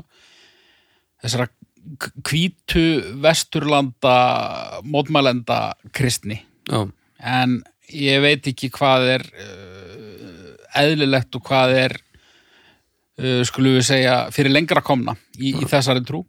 þessara 1.22 1.50
k- 1.98 2.12
hvítu 2.30 2.84
vesturlanda 3.24 4.82
mótmælenda 4.84 5.74
kristni. 5.96 6.42
Já, 6.70 6.84
en 7.20 7.64
ég 7.90 8.22
veit 8.22 8.46
ekki 8.52 8.70
hvað 8.76 9.08
er 9.16 9.24
uh, 9.26 10.54
eðlilegt 10.84 11.36
og 11.40 11.46
hvað 11.48 11.74
er 11.86 11.96
uh, 11.98 13.42
skulum 13.48 13.80
við 13.80 13.88
segja 13.90 14.18
fyrir 14.36 14.54
lengra 14.54 14.84
komna 14.86 15.16
í, 15.40 15.56
í 15.58 15.66
þessari 15.66 16.04
trú. 16.06 16.26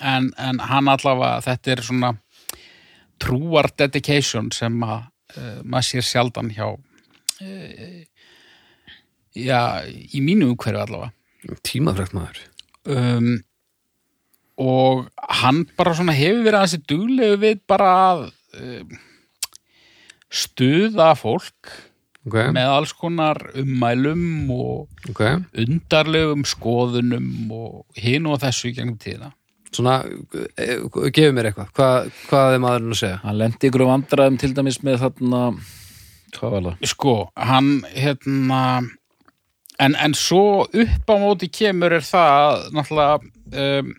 En, 0.00 0.30
en 0.38 0.58
hann 0.70 0.88
allavega 0.90 1.40
þetta 1.44 1.72
er 1.76 1.82
svona 1.86 2.12
trúar 3.20 3.68
dedication 3.76 4.50
sem 4.54 4.78
að 4.82 4.98
uh, 5.36 5.60
maður 5.62 5.88
sér 5.92 6.06
sjaldan 6.08 6.50
hjá 6.56 6.66
já, 9.36 9.60
í 9.86 10.20
mínu 10.24 10.50
umhverju 10.52 10.82
allavega. 10.82 11.12
Tímafrækt 11.64 12.12
maður 12.16 12.40
um, 12.90 13.38
og 14.60 15.06
hann 15.40 15.62
bara 15.78 15.94
svona 15.96 16.12
hefur 16.16 16.42
verið 16.44 16.58
aðeins 16.60 16.88
duglegu 16.90 17.38
við 17.42 17.60
bara 17.70 17.90
að 18.10 18.24
um, 18.60 18.98
stuða 20.30 21.12
fólk 21.18 21.76
Ok, 22.28 22.34
með 22.52 22.66
alls 22.68 22.90
konar 22.92 23.38
ummælum 23.56 24.50
og 24.52 25.08
ok 25.08 25.22
undarlegum 25.62 26.42
skoðunum 26.44 27.30
og 27.56 27.96
hinn 27.96 28.28
og 28.28 28.42
þessu 28.42 28.68
í 28.70 28.74
gengum 28.76 28.98
tíðina 29.00 29.32
Svona, 29.70 30.00
e, 30.58 30.66
gefið 31.14 31.32
mér 31.36 31.48
eitthvað 31.48 31.70
Hvað, 31.78 32.08
hvað 32.28 32.54
er 32.56 32.62
maðurinn 32.64 32.92
að 32.92 33.00
segja? 33.00 33.20
hann 33.22 33.38
lendi 33.40 33.68
ykkur 33.70 33.86
vandræðum 33.88 34.36
til 34.42 34.50
dæmis 34.56 34.80
með 34.84 34.98
þarna 35.06 35.42
hvað 36.36 36.54
var 36.56 36.66
það? 36.66 36.88
sko, 36.92 37.14
hann 37.38 37.70
hérna 37.94 38.60
en, 39.80 39.94
en 39.96 40.16
svo 40.18 40.66
upp 40.68 41.08
á 41.08 41.14
móti 41.24 41.48
kemur 41.48 41.96
er 41.96 42.04
það 42.04 42.66
náttúrulega 42.76 43.16
um, 43.64 43.94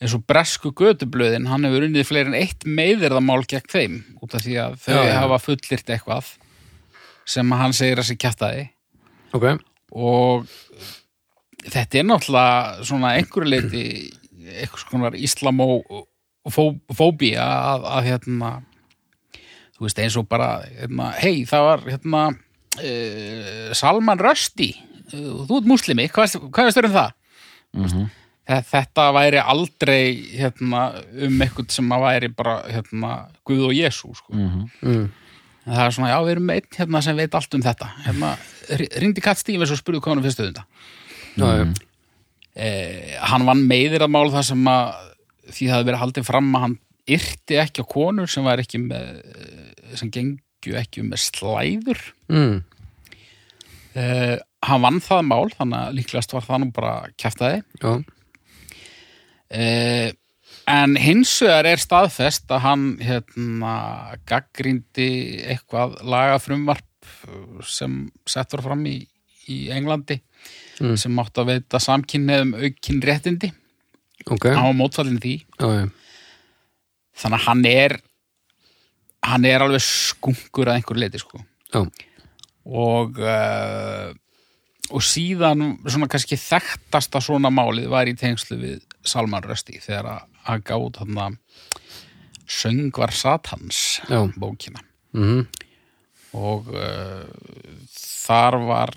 eins 0.00 0.14
og 0.16 0.22
bresku 0.28 0.70
götublöðin 0.76 1.48
hann 1.50 1.64
hefur 1.68 1.84
unnið 1.88 2.06
fleiri 2.08 2.30
en 2.32 2.38
eitt 2.40 2.60
meðirðamál 2.64 3.42
gegn 3.50 3.68
þeim 3.68 3.94
út 4.24 4.32
af 4.38 4.42
því 4.46 4.54
að 4.62 4.72
þau 4.86 4.94
Já, 4.96 5.02
já. 5.10 5.16
hafa 5.20 5.38
fullirt 5.44 5.88
eitthvað 5.92 6.24
sem 7.30 7.46
hann 7.60 7.74
segir 7.76 7.98
að 8.00 8.08
sér 8.10 8.18
kjæftaði 8.24 8.64
Ok, 9.36 9.46
og 9.92 10.48
þetta 11.70 11.94
er 12.00 12.06
náttúrulega 12.08 12.56
svona 12.88 13.12
einhverju 13.20 13.50
leiti 13.52 13.84
einhvers 14.50 14.84
konar 14.88 15.12
islamofóbía 15.20 17.44
að, 17.44 17.84
að 17.94 18.02
hérna 18.08 18.50
þú 19.76 19.80
veist 19.86 20.00
eins 20.02 20.16
og 20.20 20.26
bara 20.30 20.48
hérna, 20.66 21.06
hei 21.20 21.36
það 21.48 21.62
var 21.68 21.80
hérna 21.88 22.22
uh, 22.30 23.70
Salman 23.76 24.20
Rushdie 24.20 24.76
þú 25.12 25.54
ert 25.60 25.68
muslimi, 25.70 26.04
hvað, 26.08 26.22
veist- 26.26 26.44
hvað 26.54 26.64
veist 26.70 26.80
um 26.88 26.96
það? 26.96 27.10
Mm 27.76 27.86
Þe- 27.90 28.08
Þetta 28.50 29.06
væri 29.14 29.38
aldrei 29.38 30.04
hérna, 30.34 30.86
um 31.26 31.42
eitthvað 31.44 31.74
sem 31.76 31.92
að 31.94 32.06
væri 32.06 32.30
bara 32.34 32.56
hérna, 32.66 33.10
Guð 33.46 33.68
og 33.68 33.74
Jésu 33.76 34.10
sko. 34.18 34.34
mm. 34.34 35.04
En 35.68 35.76
það 35.76 35.84
er 35.84 35.94
svona, 35.94 36.10
já, 36.10 36.18
við 36.24 36.32
erum 36.34 36.50
einn 36.54 36.74
hérna, 36.74 37.02
sem 37.04 37.18
veit 37.20 37.36
allt 37.36 37.54
um 37.54 37.62
þetta 37.62 37.90
hérna, 38.06 38.32
ringdi 39.02 39.22
Kat 39.22 39.38
Stevens 39.38 39.72
og 39.74 39.78
spurði 39.78 40.00
hvað 40.02 40.16
hann 40.16 40.24
fyrstu 40.24 40.46
þetta 40.48 40.64
já, 41.36 41.48
já, 41.60 41.64
eh, 42.56 43.16
hann 43.30 43.46
vann 43.48 43.64
meðir 43.68 44.04
að 44.04 44.12
mála 44.14 44.34
það 44.38 44.46
sem 44.50 44.70
að 44.70 44.92
því 45.50 45.66
það 45.66 45.74
hefði 45.74 45.88
verið 45.90 46.02
haldið 46.04 46.28
fram 46.28 46.52
að 46.54 46.64
hann 46.64 46.76
yrti 47.16 47.58
ekki 47.60 47.84
á 47.84 47.92
konur 47.92 48.30
sem 48.30 48.46
var 48.46 48.62
ekki 48.62 48.80
með 48.82 49.20
eh, 49.20 49.96
sem 49.98 50.12
gengju 50.14 50.78
ekki 50.80 51.04
með 51.06 51.24
slæður 51.26 52.02
mm. 52.30 52.56
eh, 53.98 54.36
hann 54.66 54.84
vann 54.84 55.02
það 55.04 55.26
mál 55.28 55.52
þannig 55.56 55.78
að 55.80 56.00
líklegast 56.00 56.34
var 56.36 56.46
það 56.46 56.64
nú 56.64 56.72
bara 56.76 56.94
kjaftaði 57.20 57.62
já. 57.62 57.92
Eh, 59.50 60.12
en 60.70 60.96
hins 61.00 61.32
vegar 61.42 61.66
er 61.66 61.82
staðfest 61.82 62.50
að 62.54 62.64
hann 62.66 62.84
hérna 63.02 63.74
gaggrindi 64.28 65.10
eitthvað 65.50 65.98
lagafrumvarp 66.06 66.86
eh, 67.28 67.62
sem 67.66 68.02
settur 68.28 68.62
fram 68.64 68.84
í, 68.86 68.98
í 69.50 69.62
Englandi 69.74 70.20
Mm. 70.80 70.94
sem 70.96 71.18
átt 71.20 71.36
að 71.36 71.48
veita 71.50 71.76
samkynneðum 71.76 72.54
aukinn 72.56 73.02
réttindi. 73.04 73.50
Ok, 74.32 74.46
hann 74.48 74.70
var 74.70 74.76
mótfallin 74.78 75.18
því. 75.20 75.34
Já, 75.60 75.90
þannig 77.20 77.36
að 77.36 77.44
hann 77.44 77.66
er 77.68 77.94
hann 79.28 79.44
er 79.44 79.60
alveg 79.66 79.84
skunkur 79.84 80.70
að 80.72 80.78
einhver 80.78 80.96
leiti 81.02 81.20
sko. 81.20 81.42
Já. 81.74 81.82
og 82.64 83.20
uh, 83.20 84.08
og 84.88 85.04
síðan 85.04 85.76
svona 85.84 86.08
kannski 86.08 86.40
þekktasta 86.40 87.20
svona 87.20 87.52
málið 87.52 87.92
var 87.92 88.08
í 88.08 88.16
tengslu 88.16 88.56
við 88.64 88.80
Salman 89.06 89.46
Rushdie 89.46 89.80
þegar 89.80 90.26
að 90.44 90.64
gáð 90.68 91.02
hann 91.02 91.38
Söngvar 92.50 93.12
Satans 93.14 94.00
Já. 94.10 94.24
bókina. 94.36 94.82
Mm 95.14 95.46
og 96.36 96.70
uh, 96.74 97.26
þar 97.90 98.58
var 98.66 98.94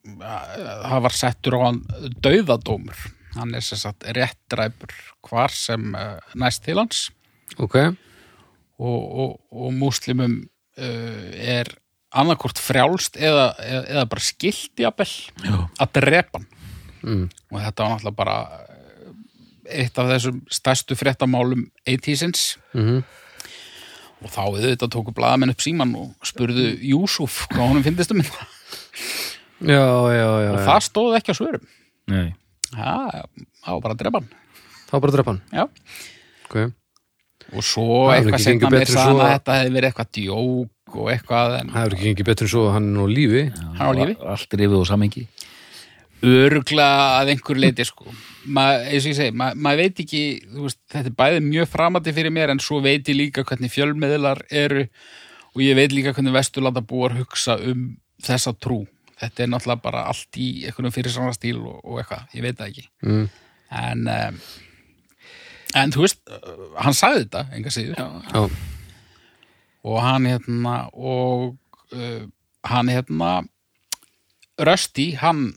það 0.00 1.02
var 1.04 1.14
settur 1.14 1.58
á 1.60 1.60
hann 1.68 1.80
dauðadómur. 2.24 3.00
Hann 3.36 3.52
er 3.54 3.62
sagt 3.62 4.06
réttræpur 4.16 4.94
hvar 5.28 5.52
sem 5.54 5.92
uh, 5.94 6.16
næst 6.34 6.64
til 6.66 6.80
hans. 6.80 7.08
Ok, 7.60 7.76
og, 8.80 8.98
og, 8.98 9.36
og 9.50 9.76
múslimum 9.76 10.40
uh, 10.40 11.28
er 11.36 11.70
annarkort 12.10 12.58
frjálst 12.58 13.20
eða, 13.22 13.52
eða, 13.62 14.06
bara 14.10 14.24
skilt 14.24 14.80
jafnvel 14.80 15.60
að 15.78 15.92
drepa 16.00 16.40
hann. 16.40 16.48
Mm. 17.00 17.30
og 17.48 17.62
þetta 17.62 17.84
var 17.84 17.92
náttúrulega 17.94 18.16
bara 18.18 18.34
eitt 19.72 19.98
af 19.98 20.10
þessum 20.12 20.40
stærstu 20.50 20.96
fréttamálum 20.98 21.66
80-sins 21.88 22.56
mm 22.74 23.02
og 24.20 24.28
þá 24.28 24.40
auðvitað 24.44 24.90
tóku 24.92 25.12
blaðamenn 25.16 25.52
upp 25.54 25.62
síman 25.64 25.94
og 25.96 26.26
spurðu 26.28 26.66
Júsuf 26.84 27.46
hvað 27.52 27.70
honum 27.70 27.84
finnist 27.86 28.12
um 28.12 28.20
þetta. 28.20 28.48
Já, 29.64 29.80
já, 29.80 30.20
já, 30.20 30.50
og 30.50 30.58
já. 30.58 30.64
það 30.66 30.82
stóð 30.86 31.16
ekki 31.18 31.32
á 31.32 31.36
svörum. 31.36 31.64
Nei. 32.10 32.26
Já, 32.70 33.24
það 33.64 33.72
var 33.72 33.80
bara 33.86 33.96
að 33.96 34.02
drepa 34.02 34.20
hann. 34.20 34.28
Þá 34.90 34.94
bara 35.04 35.14
drepa 35.16 35.32
hann. 35.34 35.40
Já. 35.56 35.64
ok, 36.44 36.56
og 37.54 37.64
svo 37.66 37.86
Það 38.10 38.14
eitthvað 38.18 38.46
gengið 38.46 38.74
mér 38.76 38.92
svo 38.92 39.06
að 39.06 39.22
að- 39.24 39.32
þetta 39.34 39.56
hefði 39.58 39.74
verið 39.76 39.90
eitthvað 39.90 40.12
djók 40.18 40.98
og 41.00 41.10
eitthvað 41.14 41.56
en 41.60 41.70
það 41.72 41.80
hefur 41.80 41.96
ekki 41.96 42.08
gengið 42.10 42.30
betur 42.30 42.46
en 42.48 42.52
svo 42.54 42.64
að 42.66 42.72
hann 42.76 42.88
er 42.90 42.94
nú 42.98 43.04
á 43.04 43.10
lífi. 43.16 43.42
Hann 43.80 43.88
á 43.88 43.92
lífi. 44.00 44.16
Allt 44.34 44.56
rifið 44.60 44.78
og 44.80 44.88
samengi. 44.90 45.24
Örgla 46.26 46.86
að 47.20 47.32
einhver 47.34 47.58
leiti 47.60 47.84
sko. 47.88 48.06
Ma, 48.50 48.66
eins 48.84 49.04
og 49.06 49.12
ég 49.12 49.16
segi, 49.18 49.34
ma- 49.36 49.54
maður 49.54 49.82
veit 49.84 50.00
ekki 50.04 50.22
veist, 50.56 50.78
þetta 50.92 51.10
er 51.12 51.16
bæði 51.16 51.42
mjög 51.46 51.68
framandi 51.72 52.12
fyrir 52.16 52.32
mér 52.34 52.52
en 52.54 52.60
svo 52.62 52.80
veit 52.84 53.08
ég 53.08 53.16
líka 53.18 53.44
hvernig 53.48 53.72
fjölmiðlar 53.72 54.42
eru 54.50 54.86
og 55.54 55.62
ég 55.64 55.76
veit 55.78 55.92
líka 55.92 56.12
hvernig 56.16 56.34
vesturlanda 56.36 56.82
búar 56.84 57.16
hugsa 57.18 57.56
um 57.60 57.96
þessa 58.22 58.52
trú. 58.60 58.82
Þetta 59.20 59.42
er 59.44 59.50
náttúrulega 59.52 59.82
bara 59.84 60.02
allt 60.08 60.36
í 60.40 60.48
einhvern 60.68 60.92
fyrir 60.94 61.12
svona 61.12 61.32
stíl 61.36 61.58
og, 61.60 61.80
og 61.84 62.00
eitthvað, 62.00 62.26
ég 62.36 62.44
veit 62.44 62.58
það 62.60 62.70
ekki. 62.72 62.86
Mm. 63.04 63.28
en 63.70 64.08
um, 64.08 64.38
en 65.80 65.92
þú 65.94 66.02
veist, 66.02 66.20
hann 66.82 66.96
sagði 66.96 67.24
þetta 67.26 67.42
enga 67.56 67.70
síður. 67.70 68.00
Já, 68.00 68.40
og 69.86 70.00
hann 70.04 70.26
hérna 70.28 70.74
og 70.92 71.44
uh, 71.94 72.24
hann 72.68 72.90
hérna 72.92 73.30
Rösti, 74.60 75.14
hann 75.16 75.54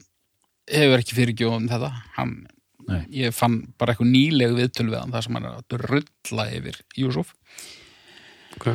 hefur 0.72 1.01
ekki 1.01 1.18
fyrirgjóðum 1.18 1.70
þetta. 1.72 1.91
Hann, 2.18 2.34
ég 3.14 3.36
fann 3.36 3.61
bara 3.80 3.93
eitthvað 3.93 4.11
nýleg 4.11 4.57
viðtöl 4.57 4.89
við 4.89 4.99
hann 4.99 5.14
þar 5.16 5.26
sem 5.26 5.39
hann 5.39 5.47
er 5.49 5.61
að 5.61 5.88
rulla 5.88 6.47
yfir 6.57 6.82
Júsuf 6.99 7.32
ok, 8.57 8.68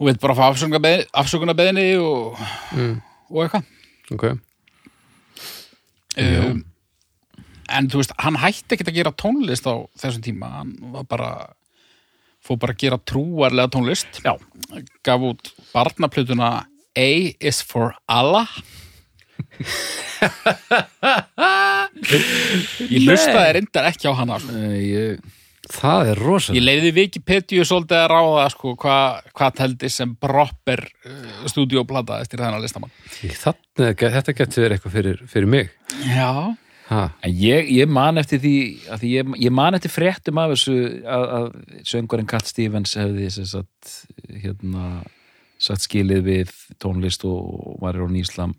og 0.00 0.08
veit 0.08 0.20
bara 0.22 0.36
fá 0.36 0.44
afsökunarbeðinni 0.50 1.86
og, 2.02 2.40
mm. 2.74 2.96
og 3.30 3.44
eitthvað. 3.44 3.70
Ok. 4.12 4.26
Um, 6.18 6.62
en 7.72 7.88
þú 7.88 8.02
veist, 8.02 8.14
hann 8.20 8.38
hætti 8.42 8.76
ekkert 8.76 8.92
að 8.92 8.98
gera 8.98 9.14
tónlist 9.16 9.68
á 9.68 9.74
þessum 10.02 10.24
tíma. 10.26 10.50
Hann 10.58 10.74
var 10.92 11.06
bara 11.08 11.30
fór 12.42 12.58
bara 12.60 12.74
að 12.74 12.82
gera 12.82 13.00
trúarlega 13.00 13.70
tónlist. 13.72 14.20
Já. 14.26 14.34
gaf 15.04 15.20
út 15.20 15.52
barnaplutuna 15.72 16.66
A 16.96 17.08
is 17.40 17.62
for 17.62 17.94
Allah 18.08 18.48
ég 22.92 23.04
hlustaði 23.04 23.52
reyndar 23.58 23.88
ekki 23.90 24.10
á 24.10 24.12
hana 24.16 24.38
sko. 24.42 24.56
Nei, 24.56 24.80
ég, 24.86 25.20
það 25.72 26.10
er 26.12 26.22
rosa 26.22 26.56
ég 26.56 26.64
leiði 26.64 26.94
Wikipedia 26.96 27.66
svolítið 27.68 27.98
að 28.00 28.10
ráða 28.12 28.46
sko, 28.54 28.74
hvað 28.82 29.30
hva 29.38 29.52
teldi 29.58 29.92
sem 29.92 30.16
proper 30.20 30.84
uh, 30.88 31.44
stúdíóplata 31.50 32.20
eftir 32.24 32.42
þennan 32.42 32.64
listamann. 32.64 32.92
Þetta 33.20 34.36
getur 34.36 34.66
verið 34.66 34.76
eitthvað 34.78 34.98
fyrir, 34.98 35.22
fyrir 35.30 35.48
mig. 35.56 35.72
Já, 36.06 36.30
ég, 37.30 37.70
ég 37.72 37.88
man 37.88 38.20
eftir 38.20 38.40
því, 38.42 38.56
að 38.92 39.06
ég, 39.08 39.34
ég 39.46 39.54
man 39.54 39.78
eftir 39.78 39.92
fréttum 39.92 40.40
af 40.42 40.54
þessu 40.54 40.76
að, 41.06 41.26
að 41.38 41.46
söngurinn 41.88 42.28
Cat 42.28 42.46
Stevens 42.50 42.96
hefði 42.98 43.30
sem 43.32 43.48
sagt, 43.48 43.94
hérna, 44.42 45.02
satt 45.62 45.84
skilið 45.84 46.26
við 46.26 46.52
tónlist 46.82 47.24
og 47.28 47.78
var 47.82 48.00
í 48.02 48.22
Íslam 48.22 48.56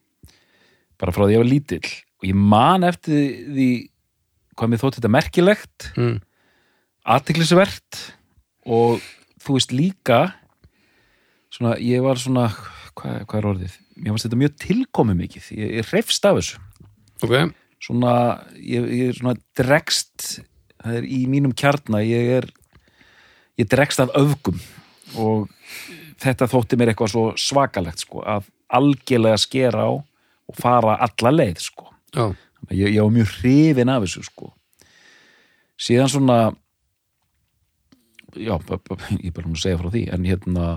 bara 1.02 1.14
frá 1.16 1.24
því 1.26 1.30
að 1.32 1.36
ég 1.36 1.44
var 1.44 1.50
lítill. 1.50 1.90
Og 2.22 2.30
ég 2.30 2.38
man 2.54 2.88
eftir 2.88 3.26
því 3.50 3.70
hvað 4.54 4.70
mér 4.70 4.84
þótt 4.84 5.00
þetta 5.00 5.12
merkilegt 5.12 5.90
mm. 5.98 6.16
aðtiklisvert 7.16 8.00
og 8.70 9.04
þú 9.44 9.58
veist 9.58 9.74
líka 9.76 10.20
svona, 11.54 11.76
ég 11.82 12.04
var 12.06 12.22
svona 12.22 12.48
hvað, 12.94 13.26
hvað 13.28 13.40
er 13.40 13.50
orðið? 13.52 13.78
Mér 13.98 14.14
fannst 14.14 14.28
þetta 14.28 14.42
mjög 14.42 14.56
tilkomi 14.62 15.18
mikið, 15.18 15.50
ég, 15.58 15.76
ég 15.80 15.92
reyfst 15.94 16.26
af 16.30 16.40
þessu. 16.40 16.62
Ok, 17.24 17.36
svona, 17.84 18.14
ég, 18.58 18.88
ég 18.90 19.12
er 19.12 19.18
svona 19.18 19.36
dregst, 19.58 20.28
það 20.82 21.00
er 21.00 21.08
í 21.08 21.20
mínum 21.32 21.54
kjarna, 21.58 22.02
ég 22.06 22.32
er 22.40 22.50
ég 23.60 23.70
dregst 23.70 24.02
af 24.04 24.14
öfgum. 24.18 24.58
Og 25.20 25.50
þetta 26.24 26.50
þótti 26.50 26.80
mér 26.80 26.94
eitthvað 26.94 27.14
svo 27.14 27.26
svakalegt 27.40 28.06
sko, 28.06 28.24
að 28.26 28.50
algjörlega 28.74 29.40
skera 29.42 29.86
á 29.86 29.92
og 30.54 30.60
fara 30.62 30.98
alla 31.04 31.32
leið 31.34 31.62
sko. 31.66 31.90
Já, 32.14 32.28
ég, 32.72 32.94
ég 32.94 33.02
var 33.02 33.14
mjög 33.16 33.32
hrifin 33.40 33.92
af 33.92 34.06
þessu 34.06 34.26
sko. 34.28 34.52
Síðan 35.82 36.12
svona 36.14 36.38
já, 38.38 38.54
ég 38.54 38.54
er 38.54 39.34
bara 39.36 39.48
um 39.50 39.56
að 39.56 39.64
segja 39.64 39.80
frá 39.82 39.90
því 39.94 40.04
en 40.14 40.28
hérna 40.30 40.68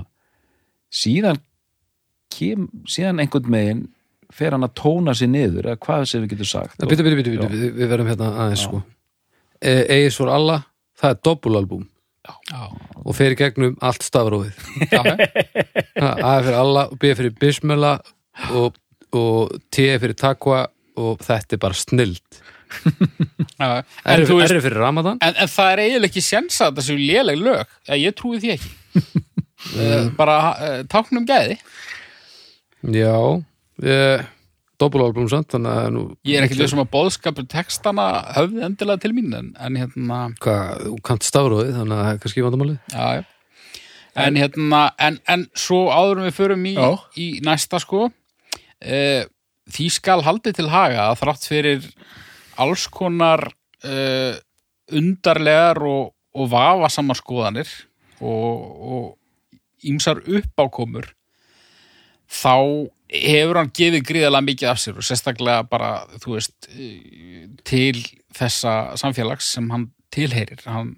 síðan 0.93 1.41
kem, 2.33 2.67
síðan 2.91 3.21
einhvern 3.23 3.53
megin 3.53 3.85
fer 4.35 4.57
hann 4.57 4.67
að 4.67 4.75
tóna 4.81 5.15
sér 5.17 5.31
niður 5.31 5.69
eða 5.71 5.81
hvað 5.85 6.07
sem 6.11 6.25
við 6.25 6.35
getum 6.35 6.49
sagt. 6.51 6.81
Býtu, 6.83 7.05
býtu, 7.07 7.19
býtu, 7.21 7.35
býtu, 7.37 7.47
Já. 7.47 7.53
við, 7.53 7.69
við 7.77 7.93
verðum 7.93 8.11
hérna 8.11 8.31
aðeins 8.45 8.65
sko. 8.67 8.81
Egis 9.63 10.19
for 10.19 10.33
alla, 10.33 10.59
það 10.99 11.15
er 11.15 11.21
dobbulalbúm 11.29 11.85
já, 12.27 12.63
og 13.05 13.15
fer 13.17 13.37
í 13.37 13.39
gegnum 13.39 13.77
allt 13.87 14.05
stafrófið. 14.05 14.59
Já, 14.97 15.03
Ha, 15.97 16.09
A 16.21 16.33
er 16.37 16.45
fyrir 16.45 16.59
alla 16.61 16.83
og 16.91 16.99
B 17.01 17.13
fyrir 17.17 17.33
bismela 17.41 17.95
og, 18.53 18.75
og 19.17 19.57
T 19.73 19.89
fyrir 19.97 20.17
takva 20.19 20.67
og 20.97 21.25
þetta 21.25 21.57
er 21.57 21.63
bara 21.63 21.77
snild 21.77 22.43
já. 23.61 23.83
Er, 24.05 24.21
En, 24.21 24.27
fyrir 24.27 24.79
ramadan? 24.81 25.19
en, 25.23 25.35
en 25.35 25.51
það 25.51 25.73
er 25.73 25.83
eiginlega 25.85 26.11
ekki 26.11 26.25
sjens 26.25 26.61
að 26.61 26.73
þetta 26.73 26.87
séu 26.89 27.01
léleg 27.01 27.43
lög 27.43 27.99
ég 28.01 28.17
trúi 28.19 28.41
því 28.43 28.55
ekki 28.57 28.73
mm. 29.01 30.09
bara 30.21 30.39
uh, 30.55 30.81
táknum 30.91 31.29
gæði 31.29 31.61
Já 32.87 33.19
eh, 33.83 34.27
dobbulalbúm 34.81 35.29
samt 35.31 35.57
ég 35.57 36.37
er 36.37 36.47
ekki 36.47 36.59
þessum 36.59 36.83
að 36.85 36.93
boðskapur 36.93 37.47
textana 37.51 38.09
höfði 38.37 38.67
endilega 38.67 39.03
til 39.07 39.15
mín 39.17 39.33
en, 39.37 39.49
en 39.57 39.79
hérna 39.81 40.21
hvað, 40.43 40.85
þú 40.85 41.01
kant 41.07 41.27
stafrófið 41.27 41.73
þannig 41.79 41.97
að 41.97 42.05
það 42.05 42.13
er 42.13 42.21
kannski 42.25 42.47
vandamálið 42.47 42.79
já, 42.93 43.07
já. 43.21 43.25
En, 44.17 44.37
hérna, 44.41 44.83
en, 45.03 45.19
en 45.29 45.43
svo 45.57 45.87
áður 45.93 46.23
en 46.23 46.29
við 46.31 46.37
förum 46.39 46.63
í, 46.69 46.77
í 47.21 47.27
næsta 47.45 47.81
sko 47.83 48.07
uh, 48.09 48.15
því 48.81 49.87
skal 49.91 50.23
haldið 50.27 50.59
til 50.59 50.69
haga 50.71 51.09
að 51.11 51.21
þrátt 51.23 51.47
fyrir 51.49 51.87
alls 52.61 52.87
konar 52.93 53.49
uh, 53.85 54.35
undarlegar 54.93 55.81
og, 55.83 56.13
og 56.37 56.51
vafasamar 56.53 57.19
skoðanir 57.19 57.71
og, 58.21 59.17
ímsar 59.87 60.23
uppákomur 60.25 61.11
þá 62.27 62.89
hefur 63.13 63.61
hann 63.61 63.73
gefið 63.77 64.07
gríðalega 64.09 64.47
mikið 64.49 64.71
af 64.71 64.81
sér 64.83 64.97
og 64.99 65.07
sérstaklega 65.07 65.67
bara, 65.71 65.91
þú 66.23 66.33
veist, 66.35 66.69
eh, 66.73 67.45
til 67.63 68.01
þessa 68.35 68.97
samfélags 68.99 69.53
sem 69.55 69.69
hann 69.71 69.91
tilheyrir. 70.11 70.65
Hann 70.67 70.97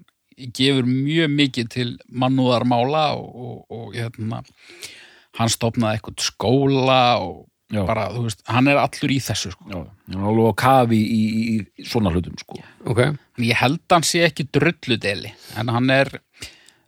gefur 0.55 0.87
mjög 0.87 1.29
mikið 1.35 1.69
til 1.69 1.89
mannúðarmála 2.09 3.03
og, 3.19 3.29
og, 3.35 3.59
og 3.69 3.93
hérna, 3.93 4.41
hann 5.37 5.53
stopnaði 5.53 5.99
eitthvað 5.99 6.25
skóla 6.31 7.03
og 7.21 7.48
Já. 7.69 7.83
bara, 7.85 8.07
þú 8.09 8.23
veist, 8.25 8.39
hann 8.49 8.67
er 8.71 8.79
allur 8.81 9.11
í 9.13 9.19
þessu, 9.21 9.51
sko. 9.53 9.67
Já, 9.69 9.79
hann 10.09 10.15
er 10.23 10.29
alveg 10.31 10.47
á 10.49 10.53
kafi 10.63 10.99
í, 11.05 11.19
í, 11.29 11.41
í 11.53 11.85
svona 11.85 12.09
hlutum 12.13 12.37
sko. 12.41 12.57
Ok, 12.89 13.03
Ég 13.45 13.59
held 13.61 13.77
að 13.85 13.95
hann 13.99 14.07
sé 14.09 14.23
ekki 14.25 14.47
drulludeli, 14.51 15.33
en 15.61 15.69
hann 15.75 15.93
er, 15.93 16.09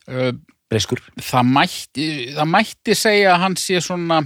uh, 0.10 0.32
Breyskur 0.72 1.02
það 1.20 1.48
mætti, 1.52 2.08
það 2.34 2.50
mætti 2.56 2.96
segja 2.96 3.34
að 3.36 3.42
hann 3.46 3.58
sé 3.60 3.82
svona, 3.84 4.22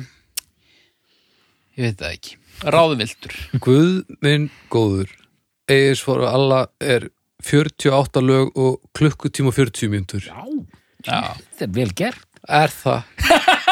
ég 1.75 1.89
veit 1.89 1.99
það 1.99 2.15
ekki, 2.15 2.37
ráðvildur. 2.75 3.37
Guð 3.65 3.93
minn 4.23 4.49
góður 4.71 5.11
Egis 5.71 6.03
for 6.05 6.21
alla 6.29 6.67
er 6.79 7.07
48 7.45 8.21
lög 8.21 8.51
og 8.61 8.77
klukkutíma 8.95 9.49
og 9.51 9.57
40 9.57 9.89
mínútur 9.91 10.23
Já, 10.29 10.45
Já. 11.05 11.33
þetta 11.57 11.65
er 11.65 11.73
vel 11.75 11.91
gert 11.97 12.41
Er 12.45 12.69
það? 12.69 13.01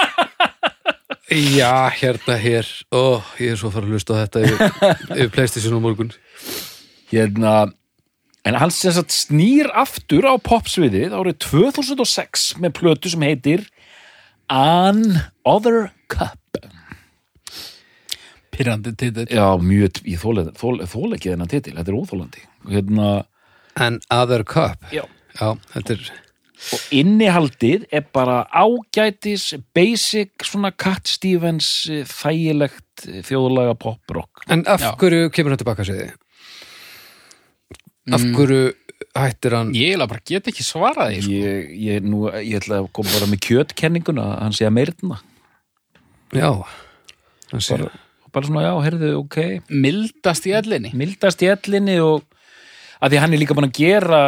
Já, 1.33 1.89
hérna 1.89 2.35
hér. 2.37 2.67
Ó, 2.93 3.21
ég 3.41 3.53
er 3.53 3.57
svo 3.57 3.71
að 3.71 3.77
fara 3.77 3.87
að 3.87 3.95
hlusta 3.95 4.13
á 4.13 4.21
þetta 4.21 4.43
yfir, 4.45 5.31
Playstation 5.33 5.77
á 5.77 5.81
morgun. 5.81 6.11
Hérna 7.09 7.53
En 8.43 8.57
hann 8.59 8.73
sem 8.75 8.91
sagt 8.91 9.13
snýr 9.15 9.69
aftur 9.71 10.25
á 10.27 10.35
popsviðið 10.35 11.13
árið 11.15 11.37
2006 11.45 12.57
með 12.59 12.73
plötu 12.75 13.11
sem 13.13 13.23
heitir 13.23 13.63
An 14.51 15.05
Other 15.47 15.93
Cup. 16.11 16.59
Pyrrandi 18.53 18.91
titill. 18.99 19.29
Já, 19.31 19.47
mjög, 19.63 20.03
ég 20.05 20.19
þóla 20.19 21.15
ekki 21.15 21.31
þennan 21.31 21.49
titil, 21.49 21.77
þetta 21.79 21.93
er 21.93 21.97
óþólandi 22.01 22.43
hérna, 22.69 23.07
En 23.79 24.01
Other 24.13 24.43
Cup? 24.43 24.83
Já. 24.93 25.07
Já, 25.39 25.55
þetta 25.73 25.95
er 25.95 26.03
og 26.71 26.83
innihaldið 26.95 27.87
er 27.91 28.05
bara 28.15 28.43
ágætis 28.55 29.49
basic 29.75 30.45
svona 30.47 30.71
Cat 30.71 31.09
Stevens 31.11 31.71
eh, 31.91 32.05
þægilegt 32.07 33.07
eh, 33.09 33.19
þjóðlaga 33.27 33.75
pop-rock 33.81 34.45
En 34.53 34.63
af 34.67 34.81
Já. 34.85 34.93
hverju 35.01 35.31
kemur 35.35 35.53
hann 35.55 35.61
tilbaka 35.63 35.85
sér 35.87 35.99
þið? 36.03 36.13
Af 38.15 38.23
hverju 38.35 38.61
hættir 39.15 39.55
hann 39.57 39.73
Ég 39.75 39.93
eiginlega 39.93 40.09
bara 40.13 40.23
get 40.27 40.47
ekki 40.51 40.65
svarað 40.65 41.11
því 41.13 41.19
sko. 41.25 41.35
ég, 41.43 41.69
ég, 41.89 42.07
nú, 42.07 42.23
ég 42.39 42.57
ætla 42.61 42.81
að 42.81 42.89
koma 42.95 43.13
bara 43.17 43.29
með 43.31 43.43
kjötkenninguna 43.49 44.25
að 44.31 44.41
hann 44.45 44.57
sé 44.57 44.67
að 44.69 44.75
meirna 44.79 45.19
Já 46.33 46.49
hann 47.53 47.61
sé, 47.61 47.77
bara, 47.77 47.91
bara 48.33 48.47
svona, 48.49 48.63
já, 48.65 48.73
heyrðu, 48.87 49.11
ok 49.21 49.39
Mildast 49.69 50.47
í 50.49 50.55
ellinni 50.57 50.93
mildast 50.97 51.43
í 51.45 51.51
ellinni 51.53 51.99
og 52.03 52.23
að 53.03 53.13
því 53.13 53.21
hann 53.23 53.35
er 53.35 53.41
líka 53.41 53.57
búin 53.57 53.69
að 53.69 53.79
gera 53.81 54.23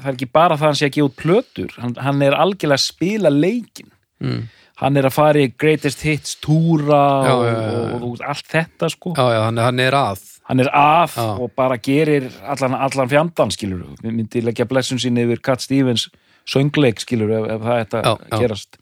það 0.00 0.08
er 0.08 0.16
ekki 0.16 0.30
bara 0.32 0.56
það 0.56 0.64
að 0.64 0.70
hann 0.70 0.80
sé 0.80 0.88
að 0.88 0.96
gefa 0.96 1.10
út 1.10 1.18
plötur 1.20 1.76
hann, 1.82 1.94
hann 2.00 2.24
er 2.24 2.36
algjörlega 2.38 2.78
að 2.78 2.86
spila 2.86 3.32
leikin 3.34 3.90
mm. 4.22 4.40
hann 4.82 5.00
er 5.00 5.08
að 5.08 5.16
fara 5.16 5.44
í 5.44 5.52
greatest 5.60 6.04
hits 6.06 6.36
túra 6.42 7.04
Já, 7.26 7.32
og, 7.34 7.46
já. 7.46 7.56
og, 7.70 8.04
og, 8.10 8.26
allt 8.32 8.50
þetta 8.50 8.90
sko. 8.92 9.14
Já, 9.18 9.24
já, 9.34 9.40
hann, 9.46 9.62
hann 9.66 9.82
er 9.82 9.96
að. 9.98 10.26
Hann 10.50 10.64
er 10.64 10.70
Já. 10.74 11.24
og 11.38 11.52
bara 11.54 11.76
gerir 11.78 12.26
allan, 12.42 12.74
allan 12.74 13.10
fjandan 13.10 13.52
skilur 13.54 13.84
við 14.00 14.14
myndi 14.16 14.42
leggja 14.42 14.66
blessun 14.66 14.98
sín 14.98 15.20
yfir 15.22 15.38
Cat 15.46 15.62
Stevens 15.62 16.08
söngleik 16.48 16.98
skilur 16.98 17.30
ef, 17.36 17.50
ef 17.54 17.66
það 17.66 17.82
ætti 17.84 18.00
Já, 18.02 18.14
að 18.16 18.42
gerast. 18.42 18.80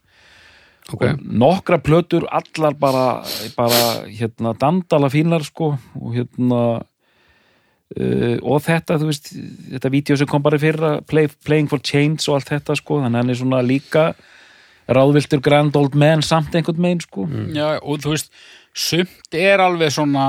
Ok, 0.88 1.02
og 1.04 1.18
nokkra 1.20 1.76
plötur 1.84 2.24
allar 2.32 2.78
bara, 2.80 3.02
bara 3.58 3.80
hérna 4.08 4.54
dandala 4.56 5.10
fínar 5.12 5.44
sko 5.44 5.74
og 5.76 6.14
hérna 6.16 6.62
uh, 7.96 8.36
og 8.42 8.62
þetta 8.66 8.98
þú 9.00 9.10
veist 9.10 9.30
þetta 9.74 9.92
vídeo 9.94 10.18
sem 10.18 10.28
kom 10.28 10.44
bara 10.44 10.58
í 10.58 10.62
fyrra 10.62 10.96
play, 11.06 11.30
Playing 11.46 11.70
for 11.70 11.80
Change 11.84 12.26
og 12.28 12.38
allt 12.38 12.52
þetta 12.52 12.76
sko 12.78 13.00
þannig 13.02 13.16
að 13.16 13.22
hann 13.22 13.34
er 13.34 13.40
svona 13.40 13.62
líka 13.64 14.08
ráðviltur 14.88 15.42
grand 15.44 15.76
old 15.76 15.96
man 15.98 16.22
samt 16.24 16.54
einhvern 16.56 16.80
megin 16.80 17.02
sko. 17.04 17.26
Já, 17.52 17.76
og 17.82 18.00
þú 18.00 18.14
veist, 18.14 18.30
sumt 18.72 19.36
er 19.36 19.60
alveg 19.60 19.92
svona 19.92 20.26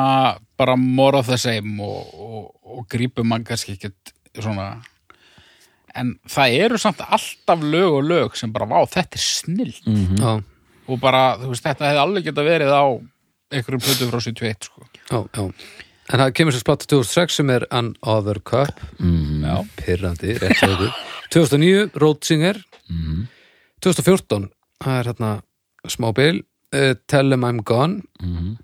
bara 0.60 0.76
more 0.76 1.22
of 1.22 1.30
the 1.31 1.38
same 1.40 1.80
og, 1.84 2.14
og, 2.19 2.48
og 2.68 2.88
grípur 2.91 3.27
mann 3.27 3.45
kannski 3.48 3.77
ekkert 3.77 4.14
svona. 4.36 4.73
En 5.98 6.18
það 6.30 6.57
eru 6.65 6.80
samt 6.81 6.99
alltaf 7.07 7.64
lög 7.64 8.02
og 8.02 8.03
lög 8.07 8.36
sem 8.40 8.52
bara, 8.53 8.68
vá, 8.69 8.84
þetta 8.88 9.18
er 9.18 9.23
snill 9.23 9.76
mm 9.88 10.19
já, 10.19 10.34
og 10.90 10.99
bara, 11.02 11.38
þú 11.40 11.53
veist, 11.53 11.64
þetta 11.65 11.88
hefði 11.88 12.03
alveg 12.03 12.27
geta 12.27 12.45
verið 12.45 12.73
á 12.73 12.84
einhverjum 13.49 13.81
plötu 13.86 14.10
frá 14.11 14.19
71 14.22 14.68
sko. 14.68 14.86
já, 15.10 15.19
já 15.23 15.88
En 16.10 16.19
það 16.23 16.31
kemur 16.40 16.56
sér 16.56 16.64
splatta 16.64 16.88
2006 16.90 17.36
sem 17.40 17.49
er 17.53 17.65
An 17.72 17.91
Other 18.02 18.40
Cup 18.41 18.80
-hmm. 18.99 19.44
Já, 19.45 19.68
Pirrandi, 19.77 20.34
rétt 20.41 20.57
hjá 20.57 20.69
ykkur 20.73 20.94
2009, 21.31 21.91
Road 21.95 22.23
Singer 22.23 22.57
Mhm. 22.90 23.27
2014, 23.81 24.49
það 24.84 24.99
er 24.99 25.03
hérna 25.14 25.41
smá 25.88 26.11
bil, 26.14 26.41
uh, 26.73 26.94
Tell 27.07 27.30
Them 27.30 27.44
I'm 27.44 27.61
Gone 27.64 28.02
Mhm. 28.23 28.57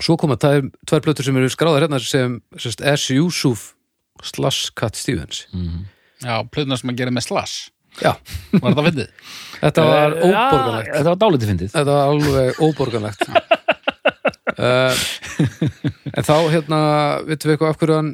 Svo 0.00 0.16
koma 0.16 0.36
tvær, 0.36 0.70
tvær 0.86 1.00
plötur 1.00 1.24
sem 1.24 1.36
eru 1.36 1.48
skráðar 1.48 1.82
hérna 1.88 1.98
sem 2.00 2.40
sérst, 2.56 2.80
S. 2.96 3.10
Yusuf 3.10 3.74
slash 4.22 4.70
Cat 4.76 4.94
Stevens 4.96 5.46
Mhm. 5.52 5.84
já 6.22 6.42
plötuna 6.50 6.76
sem 6.78 6.90
að 6.90 6.96
gera 6.96 7.10
með 7.10 7.22
slash 7.22 7.70
Já, 8.02 8.14
Var 8.52 8.72
þetta 8.72 8.84
fyndið? 8.92 9.08
þetta 9.60 9.82
var 9.82 10.12
Eh, 10.12 10.22
óborganlegt 10.22 10.94
þetta 10.94 11.04
var 11.04 11.16
dálítið 11.16 11.48
fyndið 11.50 11.70
Þetta 11.72 11.84
var 11.84 12.08
alveg 12.08 12.54
óborganlegt 12.60 13.20
En 14.60 16.26
þá 16.26 16.34
hérna 16.52 16.80
vitum 17.28 17.48
við 17.48 17.54
eitthvað 17.54 17.72
af 17.72 17.80
hverju 17.80 17.96
hann 17.96 18.10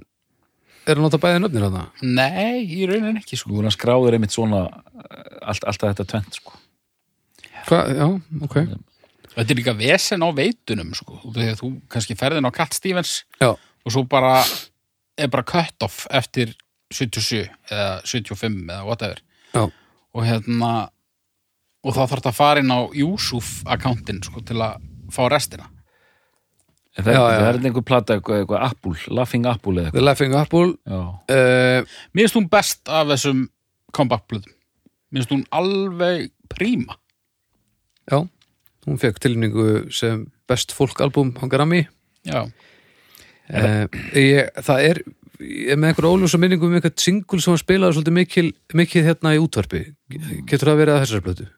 er 0.87 0.99
að 0.99 1.03
nota 1.03 1.21
bæði 1.21 1.41
nöfnir 1.43 1.67
hann 1.67 1.79
Nei, 2.17 2.63
í 2.63 2.87
rauninni 2.87 3.23
ekki 3.23 3.39
sko. 3.41 3.57
Hann 3.59 3.75
skráður 3.75 4.17
einmitt 4.17 4.35
svona 4.35 4.67
eh, 4.69 5.41
allt, 5.43 5.67
alltaf 5.67 5.91
þetta 5.91 6.07
tvent 6.13 6.39
sko. 6.39 6.55
Hva, 7.67 7.81
Já, 7.91 8.07
ok. 8.47 8.59
Þetta 9.37 9.53
er 9.53 9.59
líka 9.59 9.75
vesen 9.77 10.23
á 10.23 10.29
veitunum 10.37 10.93
sko. 10.97 11.19
Að 11.33 11.57
þú 11.59 11.73
kannski 11.93 12.17
ferðin 12.19 12.47
á 12.47 12.55
Cat 12.55 12.77
Stevens 12.77 13.19
Já, 13.43 13.51
og 13.57 13.93
svo 13.93 14.07
bara 14.09 14.39
er 15.19 15.33
bara 15.33 15.47
cut 15.47 15.87
off 15.87 16.05
eftir 16.15 16.55
77 16.95 17.43
eða 17.73 17.89
75 18.07 18.61
eða 18.71 18.85
whatever. 18.87 19.23
Já, 19.57 19.67
og 19.67 20.27
hérna 20.27 20.73
og 21.87 21.95
þá 21.95 22.03
þarf 22.03 22.19
þetta 22.19 22.33
að 22.33 22.39
fara 22.39 22.63
inn 22.63 22.73
á 22.75 22.81
Yusuf 22.95 23.57
akkántin 23.67 24.23
sko, 24.25 24.43
til 24.47 24.59
að 24.63 24.79
fá 25.15 25.27
restina 25.31 25.69
En 26.97 27.05
Það, 27.05 27.13
Já, 27.13 27.21
það 27.21 27.35
já. 27.37 27.47
er 27.49 27.59
einhver 27.69 27.85
plata, 27.85 28.15
eitthvað, 28.17 28.39
eitthvað 28.41 28.63
Apple, 28.71 28.95
Laughing 29.19 29.47
Apple 29.51 29.73
eða 29.75 29.83
The 29.83 29.91
eitthvað 29.91 30.07
Laughing 30.09 30.37
Apple. 30.41 30.69
Já, 30.89 31.01
uh, 31.37 31.99
Mér 32.17 32.23
finnst 32.25 32.39
hún 32.39 32.47
best 32.55 32.89
af 32.89 33.11
þessum 33.11 33.43
comeback-plöðum 33.97 34.55
Mér 35.13 35.21
finnst 35.27 35.35
hún 35.35 35.43
alveg 35.55 36.31
príma. 36.53 36.97
Já, 38.11 38.23
hún 38.87 39.01
fekk 39.03 39.21
tilningu 39.23 39.67
sem 39.93 40.25
best 40.49 40.73
fólkalbum 40.73 41.35
á 41.37 41.45
Grammy. 41.53 41.83
Já, 42.27 42.47
uh, 42.47 43.85
ég, 44.17 44.49
Það 44.65 44.81
er 44.89 45.03
ég 45.37 45.75
er 45.75 45.77
með 45.77 45.91
einhver 45.93 46.09
óljósa 46.09 46.41
minningu 46.41 46.65
um 46.71 46.79
einhvern 46.79 46.97
singul 46.97 47.43
sem 47.45 47.53
hann 47.53 47.61
spilaði 47.61 47.99
svolítið 47.99 48.15
mikil, 48.17 48.47
mikil 48.73 49.05
hérna 49.05 49.35
í 49.37 49.43
útvarpi. 49.43 49.83
Getur 50.49 50.71
það 50.73 50.81
verið 50.81 50.95
að 50.97 51.05
þessar 51.05 51.25
blötu? 51.29 51.49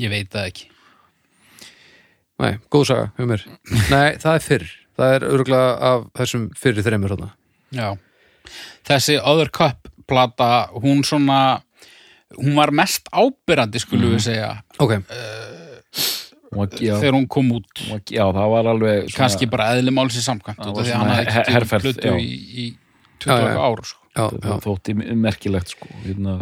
ég 0.00 0.08
veit 0.12 0.30
það 0.32 0.46
ekki 0.50 0.70
Nei, 2.42 2.56
góð 2.72 2.88
saga, 2.90 3.06
hjá 3.16 3.28
mér. 3.30 3.44
Nei, 3.92 4.08
það 4.20 4.32
er 4.34 4.44
fyrr, 4.44 4.66
það 4.98 5.14
er 5.16 5.28
örgulega 5.30 5.70
af 5.90 6.08
þessum 6.20 6.48
fyrri 6.58 6.84
þreymur 6.84 7.14
hérna 7.16 7.30
Já. 7.76 7.88
Þessi 8.86 9.16
Other 9.22 9.48
Cup 9.50 9.88
plata 10.06 10.68
hún 10.76 11.02
svona 11.06 11.62
hún 12.36 12.56
var 12.58 12.72
mest 12.74 13.08
ábyrrandi 13.14 13.80
skulum 13.82 14.14
við 14.16 14.24
segja. 14.28 14.50
Ok, 14.82 14.98
hún 16.52 16.60
var, 16.60 16.74
já, 16.80 16.96
þegar 17.00 17.16
hún 17.18 17.28
kom 17.30 17.52
út. 17.56 17.82
Já, 18.12 18.24
það 18.24 18.50
var 18.54 18.70
alveg 18.72 19.00
svona, 19.06 19.16
kannski 19.18 19.48
bara 19.50 19.70
eðli 19.74 19.94
málsi 19.94 20.22
samkvæmt 20.24 20.60
Það 20.62 20.72
því 20.72 20.82
að 20.84 20.90
svona 20.90 21.00
hann 21.00 21.32
hafði 21.32 21.56
ekki 21.56 21.86
plötu 21.86 22.14
í, 22.20 22.36
í 22.66 22.66
Já, 23.26 23.32
20 23.32 23.48
já. 23.48 23.60
ár 23.64 23.82
sko. 23.88 24.02
já, 24.12 24.24
það 24.28 24.50
já. 24.52 24.56
þótti 24.66 24.94
merkilegt 25.26 25.72
sko 25.74 25.88
hérna. 26.04 26.36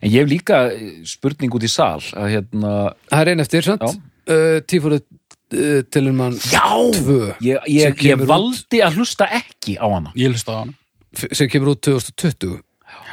En 0.00 0.08
ég 0.10 0.22
hef 0.24 0.30
líka 0.30 0.60
spurning 1.06 1.52
út 1.54 1.66
í 1.66 1.70
sal 1.70 2.00
að 2.16 2.30
hérna 2.32 2.70
Það 3.10 3.20
er 3.20 3.30
einn 3.34 3.44
eftir, 3.44 3.66
sant? 3.68 3.84
Já. 3.84 4.09
Uh, 4.30 4.60
Tífóru 4.70 5.00
uh, 5.00 5.80
Tillermann 5.90 6.36
Já! 6.52 6.66
Tvö 6.94 7.32
Ég, 7.42 7.58
ég, 7.66 8.02
ég 8.06 8.24
valdi 8.30 8.82
að 8.86 9.00
hlusta 9.00 9.26
ekki 9.40 9.74
á 9.82 9.86
hana. 9.90 10.12
Ég 10.14 10.30
hlusta 10.30 10.54
á 10.54 10.56
hann 10.62 10.74
f- 11.16 11.32
sem 11.34 11.50
kemur 11.50 11.72
út 11.74 11.82
2020 11.88 12.60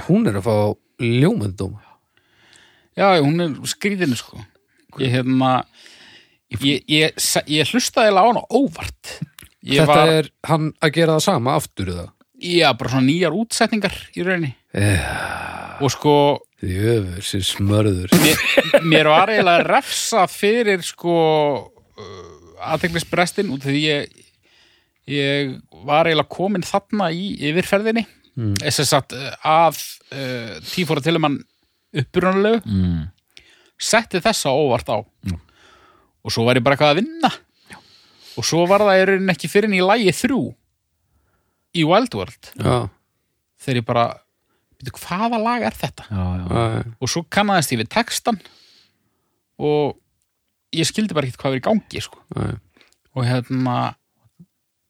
Hún 0.07 0.29
er 0.29 0.37
að 0.37 0.45
fá 0.45 0.55
ljómandóm 1.01 1.75
Já, 2.97 3.11
hún 3.21 3.41
er 3.43 3.51
skrýðinu 3.69 4.17
sko. 4.17 4.39
Ég 5.01 5.11
hérna 5.13 5.51
Ég, 6.53 6.61
ég, 6.63 6.85
ég, 6.87 7.25
ég 7.51 7.71
hlustaði 7.73 8.13
á 8.15 8.23
hana 8.23 8.41
óvart. 8.55 9.17
Ég 9.67 9.81
Þetta 9.83 9.97
var, 9.99 10.11
er 10.15 10.29
hann 10.47 10.69
að 10.79 10.93
gera 10.95 11.17
það 11.17 11.25
sama 11.25 11.55
aftur 11.59 11.89
eða? 11.91 12.05
Já, 12.39 12.69
bara 12.77 12.91
svona 12.93 13.07
nýjar 13.09 13.35
útsetningar 13.35 13.97
í 14.15 14.23
rauninni. 14.23 14.53
Yeah. 14.71 15.81
Og 15.83 15.91
sko 15.91 16.13
Jöfur, 16.57 17.21
sér 17.21 17.43
smörður. 17.45 18.13
Mér, 18.17 18.39
mér 18.89 19.09
var 19.11 19.29
eiginlega 19.29 19.65
refsað 19.67 20.31
fyrir 20.33 20.81
sko 20.85 21.17
uh, 21.69 22.71
aðteklisbrestin 22.73 23.51
út 23.53 23.67
því 23.67 23.83
ég 23.83 24.23
ég 25.07 25.53
var 25.87 26.07
eiginlega 26.09 26.33
komin 26.33 26.65
þarna 26.65 27.11
í 27.15 27.29
yfirferðinni. 27.49 28.03
Mm. 28.37 28.55
að 28.65 28.89
satt 28.89 29.13
uh, 29.17 29.29
að 29.47 29.79
uh, 30.11 30.57
tífóra 30.67 31.03
til 31.03 31.17
mann 31.21 31.39
upprunalegu 31.97 32.59
mm. 32.65 33.03
setti 33.81 34.21
þessa 34.23 34.53
óvart 34.53 34.89
á. 34.91 34.97
Og 36.27 36.33
svo 36.33 36.43
var 36.47 36.59
ég 36.59 36.65
bara 36.65 36.75
eitthvað 36.75 36.95
að 36.95 37.01
vinna. 37.03 37.31
Og 38.37 38.45
svo 38.45 38.65
var 38.69 38.83
það 38.85 39.01
ekki 39.33 39.49
fyrir 39.49 39.73
í 39.73 39.81
lægi 39.81 40.13
þrjú 40.13 40.41
í 41.77 41.85
Wild 41.87 42.17
World. 42.17 42.49
Já, 42.57 42.89
þegar 43.63 43.79
ég 43.79 43.87
bara 43.87 44.05
"Bíddu, 44.09 44.26
hvaða 44.93 45.39
lag 45.41 45.65
er 45.65 45.75
þetta? 45.75 46.05
Já, 46.11 46.25
já, 46.37 46.45
já, 46.77 46.83
og 47.01 47.09
svo 47.11 47.23
kannaðist 47.33 47.73
ég 47.73 47.81
við 47.81 47.91
textan 47.95 48.39
og 49.57 49.97
ég 50.75 50.85
skildi 50.85 51.17
bara 51.17 51.25
ekkert 51.25 51.41
hvað 51.41 51.55
var 51.55 51.61
í 51.61 51.67
gangi 51.67 52.03
sko. 52.03 52.21
já 52.35 52.57
og 53.17 53.25
hérna 53.25 53.75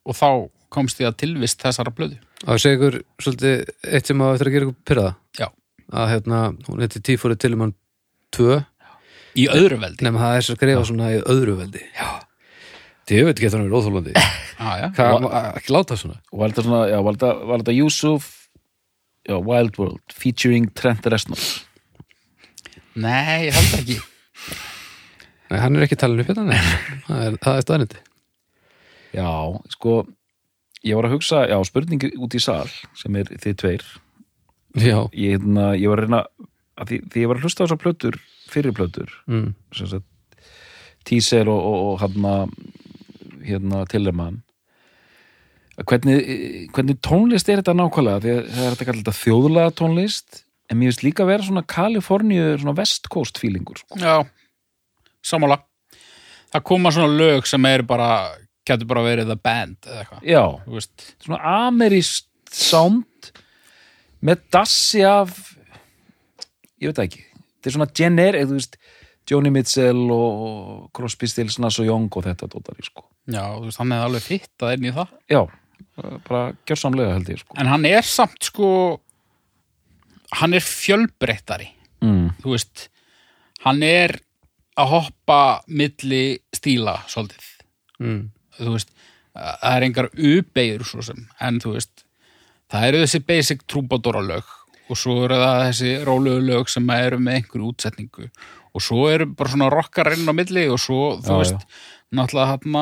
og 0.07 0.15
þá 0.15 0.29
komst 0.73 0.99
ég 1.01 1.09
að 1.09 1.19
tilvist 1.23 1.63
þessara 1.63 1.93
blöðu 1.95 2.19
Það 2.43 2.59
sé 2.61 2.71
ykkur 2.75 2.95
svolítið 3.23 3.61
eitt 3.97 4.09
sem 4.09 4.21
að 4.21 4.33
þetta 4.33 4.47
að 4.49 4.53
gera 4.53 4.67
ykkur 4.67 4.79
pyrraða 4.85 5.13
Já. 5.39 5.47
að 5.89 6.09
hérna, 6.11 6.41
hún 6.67 6.83
heiti 6.83 7.01
Tífóru 7.07 7.37
Tillermann 7.39 7.73
2 8.35 8.57
í 9.37 9.45
öðru 9.53 9.79
veldi. 9.81 10.05
Nema 10.05 10.21
það 10.21 10.35
er 10.35 10.45
svo 10.45 10.53
að 10.53 10.59
skrifa 10.59 10.83
svona 10.89 11.07
í 11.13 11.17
öðru 11.21 11.55
veldi. 11.59 11.81
Já. 11.97 12.07
Ekki 13.07 13.47
að 13.47 13.53
það 13.53 13.63
er 13.63 13.75
óþólandi 13.77 14.13
ah, 14.17 14.71
ja. 14.81 14.87
Hvað, 14.97 15.25
ekki 15.55 15.73
láta 15.73 15.97
svona. 15.97 16.17
Og 16.33 16.41
var 16.41 16.51
þetta 16.51 16.65
svona, 16.67 16.79
já, 16.91 16.97
var 17.07 17.17
þetta, 17.17 17.47
var 17.47 17.63
þetta 17.63 17.75
Yusuf 17.77 18.29
já, 19.27 19.35
Wild 19.35 19.79
World 19.79 20.15
featuring 20.15 20.69
Trent 20.73 21.05
Reznor. 21.05 21.41
Nei, 22.97 23.47
ég 23.47 23.53
held 23.53 23.75
ekki. 23.77 23.97
Nei, 25.47 25.59
hann 25.61 25.77
er 25.77 25.85
ekki 25.85 25.99
talin 25.99 26.23
upp 26.23 26.29
hérna 26.31 26.43
nei. 26.49 26.59
það 27.07 27.21
er, 27.23 27.35
það 27.43 27.57
er 27.57 27.63
staðnindi 27.63 27.99
Já, 29.15 29.29
sko 29.71 29.93
ég 30.83 30.97
var 30.97 31.07
að 31.07 31.15
hugsa, 31.15 31.45
já, 31.49 31.55
spurningi 31.65 32.11
út 32.19 32.35
í 32.35 32.41
sal 32.43 32.67
sem 32.97 33.15
er 33.17 33.29
þið 33.31 33.55
tveir. 33.61 33.85
Já, 34.77 34.99
ég, 35.15 35.37
hérna, 35.37 35.71
ég 35.79 35.89
var 35.91 36.01
að 36.01 36.07
reyna 36.07 36.21
að 36.77 36.91
því, 36.91 36.99
því 37.13 37.23
ég 37.23 37.31
var 37.31 37.39
að 37.39 37.47
hlusta 37.47 37.63
á 37.63 37.65
þessar 37.65 37.81
plötur 37.81 38.19
fyrir 38.47 38.75
plötur 38.77 39.13
mm. 39.31 39.47
sem 39.75 39.89
sagt, 39.91 40.05
Teaser 41.07 41.47
og, 41.49 41.61
og, 41.63 41.77
og 41.87 42.01
hérna, 42.03 42.33
hérna 43.47 43.83
Tillerman 43.89 44.41
hvernig, 45.85 46.17
hvernig 46.73 46.97
tónlist 47.05 47.49
er 47.51 47.61
þetta 47.61 47.75
nákvæmlega 47.77 48.23
því 48.23 48.31
að 48.33 48.41
það 48.55 48.63
er 48.65 48.73
þetta 48.75 48.87
kallar 48.87 49.01
þetta 49.03 49.19
þjóðlega 49.21 49.75
tónlist 49.77 50.41
en 50.67 50.79
mér 50.79 50.89
finnst 50.91 51.03
líka 51.05 51.23
að 51.23 51.31
vera 51.31 51.47
svona 51.47 51.65
Kaliforníu 51.69 52.47
svona 52.57 52.75
West 52.79 53.07
Coast 53.13 53.37
feelingur 53.39 53.77
sko. 53.79 53.99
Já, 54.01 54.15
sammála. 55.23 55.59
Það 56.51 56.65
koma 56.71 56.91
svona 56.95 57.13
lög 57.19 57.47
sem 57.47 57.65
er 57.69 57.83
bara, 57.87 58.09
getur 58.67 58.89
bara 58.89 59.03
verið 59.05 59.29
the 59.31 59.37
band 59.37 59.77
eða 59.85 60.01
eitthvað. 60.01 60.25
já, 60.27 60.43
svona 61.23 61.39
ameríst 61.67 62.27
sound 62.51 63.31
með 64.23 64.41
dassi 64.55 65.03
af 65.05 65.35
ég 66.81 66.89
veit 66.89 67.01
ekki 67.05 67.21
þetta 67.27 67.69
er 67.69 67.75
svona 67.75 67.91
gener, 67.99 68.37
þú 68.47 68.57
veist 68.57 68.77
Joni 69.27 69.51
Mitchell 69.51 70.05
og 70.15 70.87
Crosby, 70.95 71.27
Stills, 71.27 71.57
Nass 71.59 71.81
og 71.83 71.87
Young 71.89 72.07
og 72.15 72.23
þetta 72.23 72.47
dótari 72.47 72.85
sko. 72.87 73.03
já, 73.27 73.43
þú 73.43 73.65
veist, 73.67 73.79
hann 73.81 73.91
er 73.91 74.05
alveg 74.05 74.23
fittað 74.23 74.77
inn 74.77 74.87
í 74.87 74.93
það. 74.95 75.11
já, 75.27 75.41
bara 76.27 76.53
gjörsamlega 76.67 77.15
held 77.15 77.29
ég 77.33 77.41
sko. 77.41 77.57
En 77.57 77.69
hann 77.71 77.85
er 77.89 78.05
samt 78.05 78.43
sko, 78.49 78.69
hann 80.41 80.53
er 80.57 80.63
fjölbreyttari. 80.65 81.69
mm. 82.05 82.25
Þú 82.43 82.53
veist, 82.53 82.87
hann 83.65 83.83
er 83.83 84.19
að 84.77 84.91
hoppa 84.93 85.39
milli 85.67 86.37
stíla 86.53 86.99
svolítið. 87.09 87.47
Mm. 87.99 88.19
Þú 88.59 88.75
veist, 88.75 88.91
það 89.33 89.73
er 89.75 89.85
engar 89.87 90.09
ubeigur 90.13 90.85
svo 90.85 91.01
sem, 91.05 91.23
en 91.41 91.59
þú 91.61 91.73
veist, 91.77 92.05
það 92.71 92.87
eru 92.89 93.01
þessi 93.05 93.23
basic 93.25 93.65
trúbadóra 93.69 94.21
lög 94.25 94.53
og 94.87 94.97
svo 94.99 95.17
eru 95.25 95.35
það 95.41 95.63
þessi 95.65 95.91
rólegu 96.07 96.45
lög 96.47 96.69
sem 96.71 96.89
eru 96.95 97.19
með 97.19 97.41
einhverju 97.41 97.71
útsetningu 97.73 98.29
og 98.77 98.83
svo 98.83 99.07
eru 99.11 99.27
bara 99.33 99.51
svona 99.51 99.69
rockar 99.73 100.13
inn 100.13 100.29
á 100.29 100.33
milli 100.37 100.67
og 100.71 100.79
svo, 100.79 101.17
þú 101.19 101.33
Já, 101.33 101.39
veist, 101.41 101.65
náttúrulega 102.15 102.53
hann 102.53 102.75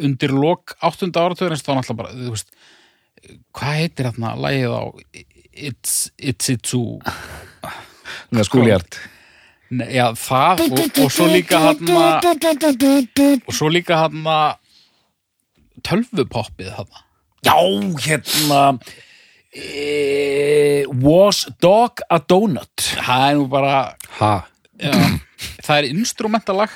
undir 0.00 0.34
lok 0.34 0.76
áttunda 0.82 1.24
áratugurins 1.24 1.64
þá 1.64 1.72
náttúrulega 1.78 2.00
bara, 2.02 2.14
þú 2.18 2.34
veist, 2.34 2.52
hvað 3.54 3.80
heitir 3.82 4.10
hann 4.10 4.42
lagið 4.44 4.74
á 4.74 4.82
It's, 5.54 6.10
it's 6.18 6.48
it 6.50 6.64
too? 6.66 6.98
Skúljart 8.42 8.96
já, 9.70 10.08
það 10.18 10.64
og, 10.66 10.80
og 11.04 11.12
svo 11.14 11.26
líka 11.30 11.60
hann 11.62 11.92
og 11.94 13.54
svo 13.54 13.70
líka 13.72 14.00
hann 14.02 14.26
tölvupoppið 15.84 16.72
hann 16.76 16.90
já, 17.44 17.54
hérna 18.06 18.60
e, 19.54 20.84
Was 21.02 21.44
Dog 21.62 22.02
a 22.10 22.18
Donut? 22.18 22.88
Það 22.98 23.28
er 23.28 23.38
nú 23.38 23.46
bara 23.50 23.76
Ha? 24.18 24.34
já, 24.78 24.94
það 25.62 25.76
er 25.78 25.90
instrumentalag 25.90 26.74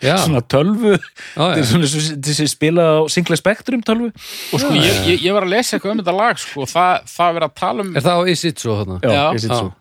svona 0.00 0.40
tölvu. 0.48 0.94
Er 1.36 1.62
þessi 1.64 2.46
spila 2.48 2.86
á 2.96 2.98
Single 3.12 3.36
Spectrum 3.36 3.82
tölvu. 3.84 4.08
Og 4.54 4.62
sko 4.62 4.70
ég, 4.78 5.00
ég, 5.10 5.24
ég 5.26 5.34
var 5.36 5.44
að 5.44 5.52
lesa 5.56 5.76
eitthvað 5.76 5.92
um 5.96 6.00
þetta 6.02 6.14
lag 6.16 6.40
sko, 6.40 6.64
og 6.64 6.70
það, 6.72 7.08
það 7.12 7.34
verið 7.38 7.48
að 7.50 7.54
tala 7.60 7.84
um 7.86 7.90
Er 8.00 8.06
það 8.06 8.20
á 8.20 8.22
Is 8.32 8.44
It 8.48 8.62
So 8.64 8.76
þarna? 8.80 8.98
já. 9.04 9.24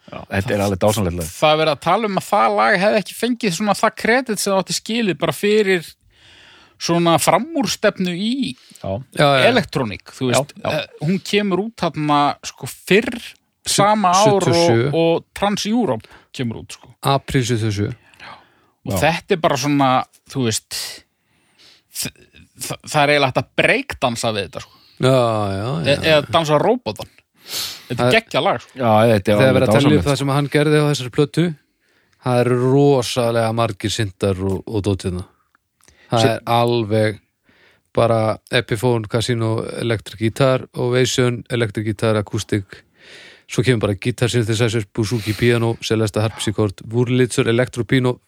Já, 0.10 0.20
þetta 0.34 0.54
er 0.56 0.62
alveg 0.66 0.80
dásanlega 0.82 1.26
það 1.30 1.58
verið 1.62 1.74
að 1.76 1.82
tala 1.86 2.10
um 2.10 2.18
að 2.20 2.28
það 2.32 2.56
lag 2.60 2.78
hefði 2.82 3.00
ekki 3.04 3.16
fengið 3.20 3.56
svona 3.60 3.76
það 3.78 3.96
kredit 4.04 4.40
sem 4.41 4.52
það 4.54 4.62
átti 4.64 4.76
skilið 4.80 5.20
bara 5.22 5.36
fyrir 5.38 5.90
svona 6.80 7.18
framúrstefnu 7.22 8.14
í 8.16 8.56
elektrónik, 9.50 10.10
þú 10.16 10.30
veist, 10.32 10.54
Já, 10.56 10.64
já. 10.64 10.80
eh, 10.80 10.86
hún 11.06 11.20
kemur 11.20 11.66
út 11.68 11.76
þarna 11.84 12.20
sko 12.48 12.70
fyrr 12.72 13.12
sama 13.70 14.14
ár 14.16 14.48
77. 14.48 14.88
og, 14.90 14.96
og 14.96 15.26
Trans-Europe 15.36 16.08
kemur 16.34 16.62
út 16.64 16.74
sko. 16.78 16.94
April 17.06 17.44
77 17.46 17.91
og 18.90 18.95
Já. 18.95 18.99
þetta 19.06 19.36
er 19.36 19.41
bara 19.45 19.60
svona, 19.61 19.90
þú 20.34 20.44
veist 20.48 20.80
það 21.94 23.02
er 23.03 23.14
eiginlega 23.14 23.30
hægt 23.30 23.41
að 23.41 23.49
breakdansa 23.61 24.34
við 24.36 24.48
þetta 24.48 24.66
sko. 24.66 24.76
Já, 24.99 25.16
já, 25.56 25.68
e 25.80 25.94
já 25.95 26.03
eða 26.11 26.28
dansa 26.34 26.60
róbótan 26.60 27.10
þetta 27.88 28.06
er 28.06 28.16
geggja 28.18 28.41
lag 28.44 28.60
sko. 28.61 28.74
já, 28.76 28.91
þetta 29.14 29.32
er 29.32 29.40
Þegar 29.40 29.56
verið 29.56 29.56
alveg 29.56 29.64
að 29.64 29.74
tella 29.74 29.80
upp 29.80 29.80
dásanlegt 29.80 30.10
það 30.10 30.20
sem 30.22 30.34
hann 30.36 30.52
gerði 30.53 30.84
á 30.84 30.90
þessari 30.91 31.16
plötu 31.16 31.48
Það 32.20 32.40
eru 32.41 32.56
rosalega 32.60 33.52
margir 33.56 33.91
syndar 33.95 34.41
og, 34.44 34.57
og 34.68 34.82
dótiðna 34.84 35.24
Það 36.10 36.26
er 36.34 36.41
alveg 36.52 37.22
bara 37.95 38.20
Epiphone, 38.52 39.07
Casino, 39.10 39.64
Electric 39.80 40.20
Guitar 40.20 40.66
Ovation, 40.76 41.44
Electric 41.49 41.88
Guitar, 41.88 42.20
Acoustic 42.20 42.84
svo 43.50 43.64
kemur 43.66 43.82
bara 43.82 43.96
Guitar 43.98 44.30
Synthesizer, 44.30 44.86
Buzuki 44.94 45.34
Piano 45.34 45.74
Celesta 45.82 46.22
Harpsichord, 46.22 46.84
Wurlitzer, 46.92 47.48
Electro 47.50 47.84
Piano, 47.84 48.20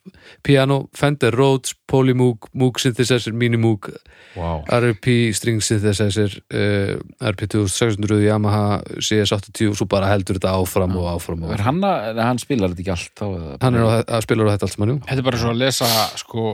Piano 0.44 0.90
Fender 0.98 1.34
Rhodes, 1.36 1.76
Polymoog, 1.88 2.48
Moog 2.58 2.80
Synthesizer 2.82 3.34
Minimoog, 3.38 3.92
wow. 4.36 4.64
RP 4.66 5.30
String 5.38 5.62
Synthesizer 5.62 6.34
uh, 6.54 7.30
RP 7.32 7.46
2600, 7.54 8.24
Yamaha 8.26 8.82
CS80 8.98 9.70
og 9.70 9.78
svo 9.78 9.90
bara 9.92 10.10
heldur 10.10 10.40
þetta 10.42 10.56
áfram 10.58 10.98
og 10.98 11.12
áfram 11.14 11.46
og 11.46 11.54
er 11.54 11.62
áfram. 11.62 11.82
hann, 11.84 11.86
að, 12.18 12.24
hann 12.26 12.42
spilar 12.42 12.74
þetta 12.74 12.86
ekki 12.88 12.96
allt 12.98 13.14
þá, 13.22 13.26
eða- 13.30 13.58
hann 13.62 13.78
er 13.78 13.86
á, 13.86 13.90
að 14.18 14.26
spila 14.28 14.50
á 14.50 14.52
þetta 14.56 14.70
allt 14.70 14.78
saman, 14.78 14.96
jú. 14.96 15.00
Þetta 15.06 15.22
er 15.22 15.30
bara 15.30 15.44
svo 15.46 15.54
að 15.54 15.62
lesa 15.62 15.92
sko, 16.18 16.48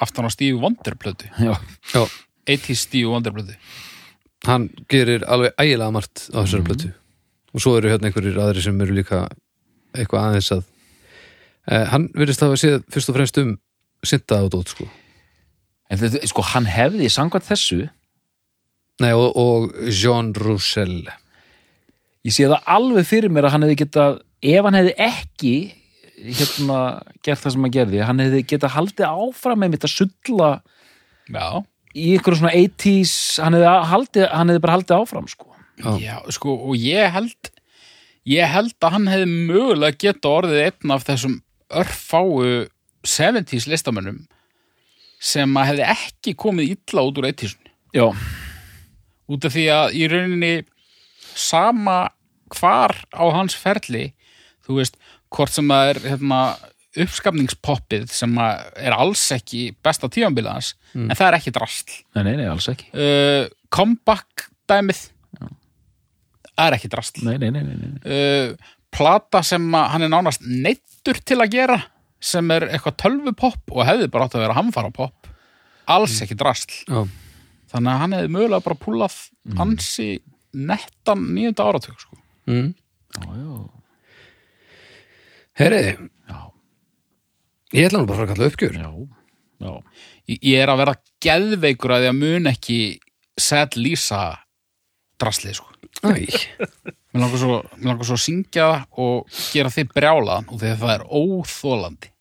aftan 0.00 0.28
á 0.28 0.30
Steve 0.32 0.56
Wonder 0.62 0.96
Já, 0.96 1.52
80s 2.46 2.86
Steve 2.88 3.10
Wonder 3.12 3.34
plötu. 3.36 3.56
Hann 4.46 4.70
gerir 4.88 5.24
alveg 5.26 5.52
ægilega 5.58 5.92
margt 5.92 6.30
á 6.32 6.40
þessari 6.40 6.64
plötu 6.64 6.94
og 7.56 7.64
svo 7.64 7.76
eru 7.78 7.90
hérna 7.90 8.10
einhverjir 8.10 8.38
aðri 8.42 8.64
sem 8.64 8.80
eru 8.84 8.96
líka 8.98 9.24
eitthvað 9.96 10.28
aðeins 10.28 10.52
að 10.52 10.62
eh, 11.72 11.86
hann 11.92 12.10
virðist 12.12 12.44
hafa 12.44 12.58
séð 12.60 12.82
fyrst 12.92 13.12
og 13.12 13.16
fremst 13.16 13.40
um 13.40 13.54
synda 14.04 14.42
á 14.44 14.46
dót 14.52 14.74
sko. 14.74 14.86
En 15.90 16.00
þetta, 16.00 16.20
sko, 16.28 16.44
hann 16.52 16.66
hefði 16.68 17.08
samkvæmt 17.12 17.48
þessu 17.48 17.86
Nei, 18.96 19.10
og, 19.12 19.34
og 19.36 19.74
Jean 19.92 20.30
Roussel. 20.32 21.02
Ég 22.24 22.32
sé 22.32 22.46
það 22.48 22.70
alveg 22.72 23.04
fyrir 23.04 23.32
mér 23.32 23.44
að 23.44 23.52
hann 23.52 23.66
hefði 23.66 23.80
getað 23.82 24.14
ef 24.40 24.64
hann 24.64 24.78
hefði 24.78 24.94
ekki 25.04 25.56
hérna 26.16 26.78
gert 27.24 27.42
það 27.42 27.52
sem 27.52 27.66
hann 27.66 27.74
gerði 27.74 28.04
hann 28.08 28.22
hefði 28.24 28.42
getað 28.48 28.72
haldið 28.72 29.10
áfram 29.10 29.60
með 29.60 29.74
mitt 29.74 29.84
að 29.84 29.92
sulla 29.92 30.48
já, 31.28 31.48
í 31.92 32.14
ykkur 32.16 32.38
svona 32.38 32.54
80s 32.56 33.12
hann 33.44 33.58
hefði, 33.58 33.74
haldið, 33.92 34.26
hann 34.32 34.52
hefði 34.52 34.64
bara 34.64 34.78
haldið 34.78 34.96
áfram 34.96 35.28
sko. 35.28 35.55
Já. 35.76 36.22
sko, 36.32 36.54
og 36.70 36.76
ég 36.80 37.10
held 37.12 37.50
ég 38.26 38.48
held 38.50 38.74
að 38.80 38.96
hann 38.96 39.10
hefði 39.10 39.26
mögulega 39.50 40.00
geta 40.06 40.32
orðið 40.38 40.62
einn 40.64 40.94
af 40.94 41.04
þessum 41.06 41.36
örfáu 41.70 42.66
70s 43.06 43.68
listamönnum 43.70 44.24
sem 45.22 45.58
að 45.58 45.70
hefði 45.72 45.86
ekki 45.94 46.34
komið 46.38 46.74
illa 46.76 47.04
út 47.06 47.20
úr 47.20 47.28
80s 47.30 47.56
já, 47.96 48.06
út 49.26 49.46
af 49.46 49.54
því 49.54 49.66
að 49.72 49.98
í 49.98 50.06
rauninni 50.12 50.54
sama 51.36 51.98
hvar 52.56 52.94
á 53.12 53.24
hans 53.34 53.56
ferli 53.58 54.10
þú 54.66 54.80
veist, 54.80 54.96
hvort 55.34 55.54
sem 55.54 55.68
það 55.70 55.90
er 55.92 56.00
hérna, 56.12 56.40
uppskapningspoppið 56.96 58.08
sem 58.10 58.32
að 58.40 58.80
er 58.88 58.96
alls 58.96 59.22
ekki 59.34 59.68
besta 59.84 60.08
tífambila 60.12 60.56
hans, 60.56 60.72
en 60.96 61.12
það 61.12 61.28
er 61.28 61.38
ekki 61.38 61.54
drastl 61.54 61.98
nei, 62.16 62.22
nei, 62.22 62.34
nei, 62.40 62.46
alls 62.50 62.68
ekki. 62.72 62.88
Uh, 62.96 63.46
comeback 63.74 64.48
dæmið 64.70 65.06
það 66.56 66.66
er 66.70 66.76
ekki 66.78 66.90
drastl 66.92 67.26
nei, 67.26 67.36
nei, 67.42 67.50
nei, 67.52 67.62
nei, 67.66 67.76
nei. 67.76 68.00
uh, 68.02 68.72
plata 68.96 69.42
sem 69.44 69.66
að 69.76 69.90
hann 69.92 70.06
er 70.06 70.12
nánast 70.12 70.44
neittur 70.48 71.20
til 71.26 71.38
að 71.42 71.52
gera 71.52 71.78
sem 72.26 72.48
er 72.54 72.68
eitthvað 72.70 72.96
tölvupopp 73.04 73.74
og 73.76 73.84
hefði 73.86 74.08
bara 74.12 74.26
átt 74.26 74.38
að 74.38 74.46
vera 74.46 74.56
hamfara 74.56 74.90
pop 74.94 75.28
alls 75.92 76.16
ekki 76.24 76.38
drastl 76.40 76.78
Já, 76.88 77.02
þannig 77.74 77.92
að 77.92 78.00
hann 78.02 78.16
hefði 78.16 78.32
mögulega 78.38 78.64
bara 78.64 78.80
púlað 78.86 79.18
ansi 79.62 80.08
nettan 80.56 81.26
nýjönda 81.36 81.66
áratug 81.68 81.98
sko. 82.00 82.16
mm. 82.48 82.70
Já, 83.16 83.28
já. 83.36 83.56
Herri, 85.56 85.82
Já. 86.28 86.38
ég 87.72 87.86
ætla 87.88 88.00
nú 88.02 88.08
bara 88.08 88.24
að 88.26 88.32
kalla 88.34 88.48
uppgjör 88.50 88.74
Já, 88.80 88.90
já. 89.64 89.72
ég 90.32 90.42
ég 90.50 90.62
er 90.64 90.72
að 90.72 90.80
vera 90.82 90.96
geðveikur 91.24 91.94
að 91.96 92.08
að 92.10 92.18
mun 92.18 92.50
ekki 92.50 92.78
Sad 93.36 93.76
Lisa 93.76 94.22
draslið 95.20 95.58
sko. 95.60 95.75
Mér 96.04 97.22
langar 97.22 97.40
svo, 97.40 97.62
svo 98.04 98.16
að 98.18 98.24
syngja 98.26 98.68
og 99.00 99.38
gera 99.54 99.72
þið 99.72 99.94
brjálaðan 99.96 100.50
og 100.50 100.60
þegar 100.60 100.82
það 100.82 100.94
er 100.96 101.06
óþólandi 101.08 102.12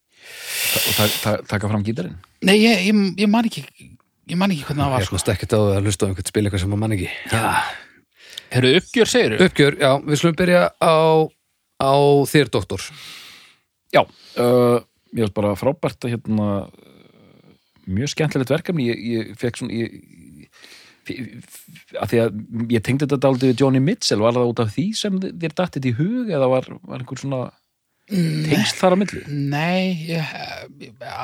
Og 0.76 0.96
ta 0.98 1.08
ta 1.22 1.34
taka 1.46 1.70
fram 1.70 1.84
gítarinn? 1.86 2.16
Nei, 2.46 2.56
ég, 2.62 2.88
ég, 2.88 3.02
ég 3.22 3.30
man 3.30 3.48
ekki 3.48 3.66
ég 4.26 4.40
man 4.40 4.54
ekki 4.54 4.66
hvernig 4.68 4.86
það 4.86 4.94
var 4.94 5.04
ég 5.04 5.10
sko. 5.10 5.16
komst 5.16 5.32
ekkert 5.34 5.54
á 5.54 5.60
að 5.60 5.76
hlusta 5.84 6.08
á 6.08 6.10
einhvern 6.10 6.30
spil 6.30 6.44
eitthvað 6.46 6.64
sem 6.64 6.72
maður 6.72 6.82
mann 6.82 6.96
ekki. 6.96 7.12
Herru, 8.56 8.72
uppgjör 8.80 9.12
segir 9.12 9.38
Uppgjör, 9.46 9.78
já, 9.82 9.92
við 10.06 10.22
slum 10.22 10.38
byrja 10.40 10.64
á, 10.82 10.98
á 11.82 11.94
þér, 12.32 12.52
doktor. 12.54 12.86
Já, 13.94 14.02
uh, 14.42 14.78
ég 15.14 15.26
veist 15.26 15.38
bara 15.38 15.56
frábært 15.60 16.08
að 16.08 16.16
hérna 16.16 16.50
mjög 17.86 18.14
skemmtilegt 18.16 18.54
verkefni. 18.54 18.90
Ég, 18.90 19.04
ég 19.14 19.34
fekk 19.40 19.62
svona 19.62 19.78
ég, 19.78 19.98
að 21.12 22.10
því 22.12 22.22
að 22.24 22.40
ég 22.74 22.84
tengdi 22.86 23.08
þetta 23.08 23.30
aldrei 23.30 23.52
við 23.52 23.62
Johnny 23.62 23.82
Mitchell, 23.84 24.22
var 24.24 24.36
það 24.36 24.50
út 24.52 24.64
af 24.64 24.74
því 24.74 24.88
sem 24.98 25.22
þér 25.26 25.56
dattið 25.60 25.88
í 25.90 25.94
hug 26.00 26.34
eða 26.34 26.50
var, 26.52 26.68
var 26.82 27.04
einhver 27.04 27.22
svona 27.22 27.44
tengst 28.06 28.78
þar 28.78 28.94
á 28.94 28.98
milli 29.02 29.22
Nei, 29.30 30.10
ég, 30.12 30.34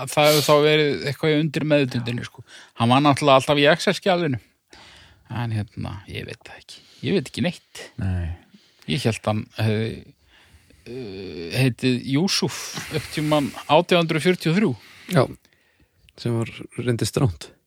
það 0.09 0.29
hefur 0.29 0.45
þá 0.47 0.53
verið 0.65 1.03
eitthvað 1.11 1.35
undir 1.37 1.67
meðutundinu 1.73 2.25
sko. 2.25 2.45
Hann 2.79 2.93
var 2.93 3.03
náttúrulega 3.05 3.41
alltaf 3.41 3.61
í 3.61 3.67
Excel-skjálfinu. 3.69 4.39
En 5.31 5.53
hérna, 5.55 5.99
ég 6.11 6.25
veit 6.27 6.41
það 6.41 6.57
ekki. 6.57 6.81
Ég 7.05 7.17
veit 7.17 7.29
ekki 7.29 7.45
neitt. 7.45 7.83
Nei. 8.01 8.33
Ég 8.89 9.05
held 9.05 9.29
hann 9.29 9.45
hefði 9.55 9.91
uh, 10.01 11.45
heitið 11.61 12.11
Júsuf 12.17 12.57
upptíman 12.97 13.51
1843. 13.69 14.73
Já, 15.13 15.25
sem 16.19 16.37
var 16.37 16.53
reyndi 16.81 17.07
stránt 17.07 17.51
En 17.51 17.60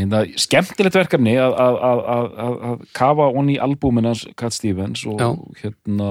hérna, 0.00 0.22
skemmtilegt 0.40 0.98
verkefni 0.98 1.36
að, 1.40 1.54
að, 1.60 2.00
að, 2.14 2.26
að, 2.70 2.82
kafa 2.96 3.28
onni 3.38 3.56
albúminans 3.62 4.26
Cat 4.38 4.56
Stevens 4.56 5.04
og 5.08 5.22
Já. 5.22 5.30
hérna 5.62 6.10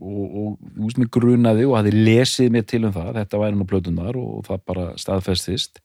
og, 0.00 0.36
og 0.42 0.92
mér 0.98 1.10
grunaði 1.12 1.66
og 1.68 1.78
hafði 1.78 1.94
lesið 1.96 2.52
mér 2.54 2.66
til 2.68 2.84
um 2.86 2.94
það 2.94 3.16
þetta 3.20 3.42
væri 3.42 3.58
nú 3.58 3.66
plötunar 3.68 4.18
og 4.20 4.44
það 4.48 4.64
bara 4.72 4.86
staðfestist. 5.00 5.82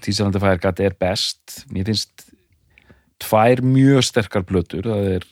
Tísalandi 0.00 0.40
Fæðargat 0.40 0.82
er 0.84 0.96
best. 0.98 1.64
Mér 1.74 1.90
finnst 1.90 2.30
tvær 3.20 3.62
mjög 3.66 4.04
sterkar 4.06 4.46
plötur 4.48 4.86
það 4.86 5.12
er 5.16 5.28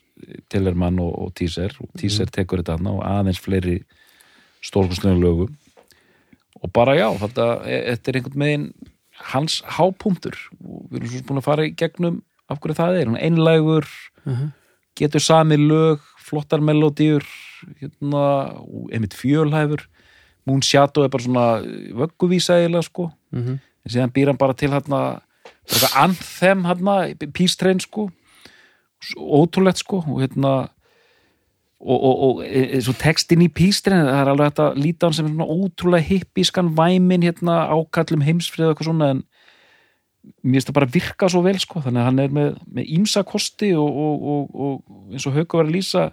Tillermann 0.51 0.99
og, 1.03 1.13
og 1.15 1.33
Tíser 1.39 1.75
og 1.83 1.91
Tíser 1.99 2.31
tekur 2.33 2.63
þetta 2.63 2.77
annað 2.79 2.99
og 2.99 3.07
aðeins 3.07 3.41
fleiri 3.43 3.79
stórkustlega 4.65 5.19
lögum. 5.19 5.55
Og 6.59 6.73
bara 6.75 6.97
já, 6.99 7.07
þetta, 7.21 7.45
þetta 7.63 8.11
er 8.11 8.19
einhvern 8.19 8.43
megin 8.43 8.65
hans 9.33 9.63
hápunktur. 9.77 10.37
Og 10.65 10.89
við 10.91 11.01
erum 11.01 11.13
svo 11.13 11.27
búin 11.29 11.43
að 11.43 11.49
fara 11.49 11.67
í 11.67 11.75
gegnum 11.77 12.23
af 12.49 12.61
hverju 12.61 12.79
það 12.79 12.99
er, 12.99 13.11
hann 13.11 13.21
einlægur 13.21 13.89
getur 14.99 15.23
sami 15.23 15.57
lög 15.61 16.03
flottar 16.29 16.61
melodíur 16.61 17.25
hérna, 17.81 18.25
og 18.65 18.91
einmitt 18.93 19.17
fjölhæfur. 19.17 19.87
Moon 20.47 20.63
Shadow 20.63 21.05
er 21.05 21.13
bara 21.13 21.25
svona 21.25 21.47
vögguvísa 21.97 22.57
eiginlega 22.57 22.83
sko. 22.83 23.11
Mm 23.33 23.43
-hmm. 23.43 23.59
en 23.85 23.91
síðan 23.91 24.13
býr 24.13 24.27
hann 24.27 24.39
bara 24.39 24.53
til 24.55 24.71
hérna 24.71 25.21
anthem 25.95 26.65
hérna, 26.65 27.15
Peace 27.33 27.57
Train 27.57 27.81
sko. 27.81 28.11
Ótrúlegt 29.17 29.79
sko. 29.79 29.97
Og 29.97 30.21
hérna 30.23 30.69
og, 31.79 31.99
og, 31.99 32.15
og 32.27 32.45
e, 32.45 32.63
e, 32.77 32.81
svo 32.83 32.95
textin 32.99 33.45
í 33.45 33.49
Train 33.55 34.07
það 34.07 34.21
er 34.21 34.31
alveg 34.33 34.51
hægt 34.51 34.63
að 34.65 34.79
líta 34.83 35.09
hann 35.09 35.17
sem 35.17 35.29
svona 35.29 35.47
ótrúlega 35.47 36.09
hippiskan 36.09 36.73
væmin 36.77 37.27
hérna 37.27 37.69
ákallum 37.71 38.25
heimsfrið 38.27 38.67
og 38.67 38.73
eitthvað 38.73 38.91
svona 38.91 39.11
en 39.15 39.23
mér 40.43 40.59
finnst 40.59 40.71
það 40.71 40.79
bara 40.81 40.93
virka 40.97 41.29
svo 41.31 41.43
vel 41.45 41.59
sko 41.63 41.83
þannig 41.85 42.03
að 42.03 42.09
hann 42.09 42.23
er 42.25 42.35
með, 42.35 42.57
með 42.67 42.91
ímsa 42.99 43.23
kosti 43.27 43.71
og, 43.79 43.89
og, 43.89 44.27
og, 44.33 44.49
og 44.67 45.15
eins 45.15 45.29
og 45.29 45.39
Hauka 45.39 45.61
var 45.61 45.69
að 45.71 45.77
lýsa 45.79 46.09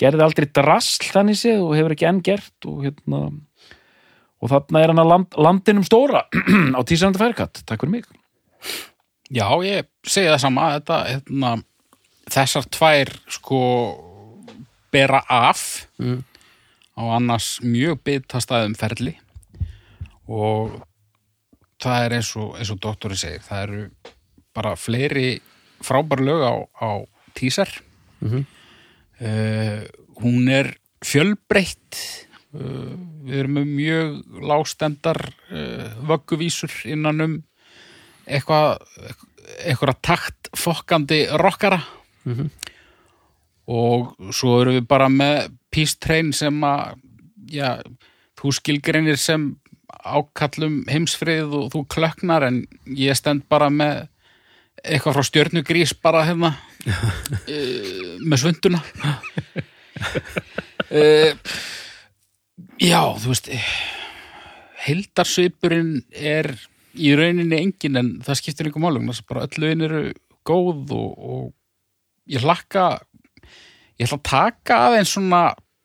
gerði 0.00 0.24
aldrei 0.24 0.48
drasl 0.48 1.10
þannig 1.12 1.38
séð 1.38 1.66
og 1.66 1.76
hefur 1.76 1.94
ekki 1.94 2.08
enn 2.08 2.22
gert 2.24 2.70
og 2.70 2.86
hérna 2.86 3.26
og 4.40 4.48
þarna 4.48 4.80
er 4.80 4.94
hann 4.94 5.02
að 5.02 5.12
land, 5.12 5.36
landinum 5.36 5.84
stóra 5.84 6.24
á 6.78 6.80
tísandi 6.88 7.20
færikatt, 7.20 7.60
takk 7.68 7.84
fyrir 7.84 7.98
mig 7.98 8.08
Já, 9.30 9.46
ég 9.62 9.86
segi 10.02 10.26
það 10.26 10.40
sama. 10.42 10.70
Þetta, 10.74 10.96
hérna, 11.06 11.50
þessar 12.34 12.64
tvær 12.74 13.12
sko 13.30 13.60
bera 14.92 15.22
af 15.28 15.86
Mm. 15.98 16.22
á 16.98 17.02
annars 17.16 17.60
mjög 17.62 18.00
bitastæðum 18.04 18.74
ferli 18.76 19.16
og 20.28 20.82
það 21.80 22.04
er 22.06 22.14
eins 22.18 22.30
og, 22.36 22.56
eins 22.58 22.70
og 22.70 22.80
doktori 22.82 23.16
segir, 23.16 23.40
það 23.40 23.62
eru 23.62 23.84
bara 24.54 24.74
fleiri 24.76 25.40
frábær 25.82 26.20
lög 26.20 26.42
á, 26.44 26.54
á 26.82 26.90
tísar 27.34 27.70
Mhm. 28.20 28.44
uh, 29.20 29.84
hún 30.20 30.48
er 30.52 30.74
fjölbreytt 31.04 32.26
uh, 32.54 32.96
við 33.24 33.38
erum 33.40 33.54
með 33.60 33.70
mjög 33.78 34.42
lágstendar 34.44 35.20
uh, 35.52 35.94
vögguvísur 36.04 36.74
innan 36.90 37.20
um 37.24 37.38
eitthvað 38.28 38.78
eitthvað 39.64 39.96
takt 40.02 40.50
fokkandi 40.56 41.26
rockara 41.40 41.80
Mhm. 42.24 42.50
Og 43.70 44.32
svo 44.34 44.60
erum 44.60 44.78
við 44.78 44.86
bara 44.90 45.08
með 45.12 45.50
Peace 45.70 45.98
Train 46.02 46.32
sem 46.34 46.56
að 46.66 46.96
já, 47.50 47.78
þú 48.38 48.54
skilgreinir 48.58 49.18
sem 49.20 49.52
ákallum 50.00 50.82
heimsfrið 50.90 51.54
og 51.58 51.68
þú 51.74 51.84
klöknar 51.92 52.46
en 52.46 52.62
ég 52.96 53.18
stend 53.18 53.44
bara 53.50 53.68
með 53.72 54.06
eitthvað 54.80 55.18
frá 55.18 55.26
stjörnugrís 55.28 55.92
bara 56.00 56.24
hérna 56.28 56.54
uh, 56.54 57.10
með 58.28 58.42
svönduna 58.44 58.80
uh, 60.90 61.32
Já, 62.80 63.00
þú 63.20 63.32
veist 63.32 63.48
heildarsvipurinn 64.86 66.00
er 66.16 66.48
í 66.96 67.12
rauninni 67.16 67.58
engin 67.60 67.98
en 68.00 68.10
það 68.24 68.38
skiptir 68.40 68.68
einhver 68.68 68.84
málum 68.86 69.10
þess 69.10 69.22
að 69.22 69.30
bara 69.32 69.44
öll 69.46 69.62
lögin 69.62 69.84
eru 69.86 70.02
góð 70.48 70.94
og, 70.96 71.10
og 71.20 72.32
ég 72.32 72.44
hlakka 72.44 72.86
ég 74.00 74.06
ætla 74.08 74.18
að 74.18 74.28
taka 74.30 74.78
aðeins 74.88 75.12
svona 75.14 75.42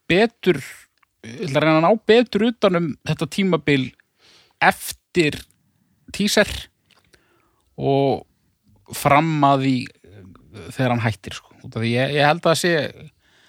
betur 0.09 0.61
ég 1.25 1.49
ætla 1.49 1.59
að 1.59 1.65
reyna 1.65 1.79
að 1.81 1.85
ná 1.87 2.05
betur 2.07 2.47
utanum 2.49 2.87
þetta 3.09 3.27
tímabil 3.35 3.83
eftir 4.63 5.41
tíser 6.15 6.49
og 7.75 8.23
fram 8.95 9.33
að 9.43 9.65
því 9.65 9.75
eh, 9.83 10.69
þegar 10.71 10.93
hann 10.93 11.03
hættir 11.03 11.35
sko. 11.35 11.51
Ég, 11.81 12.13
ég 12.15 12.23
held 12.23 12.39
að 12.43 12.49
það 12.51 12.59
sé 12.61 12.73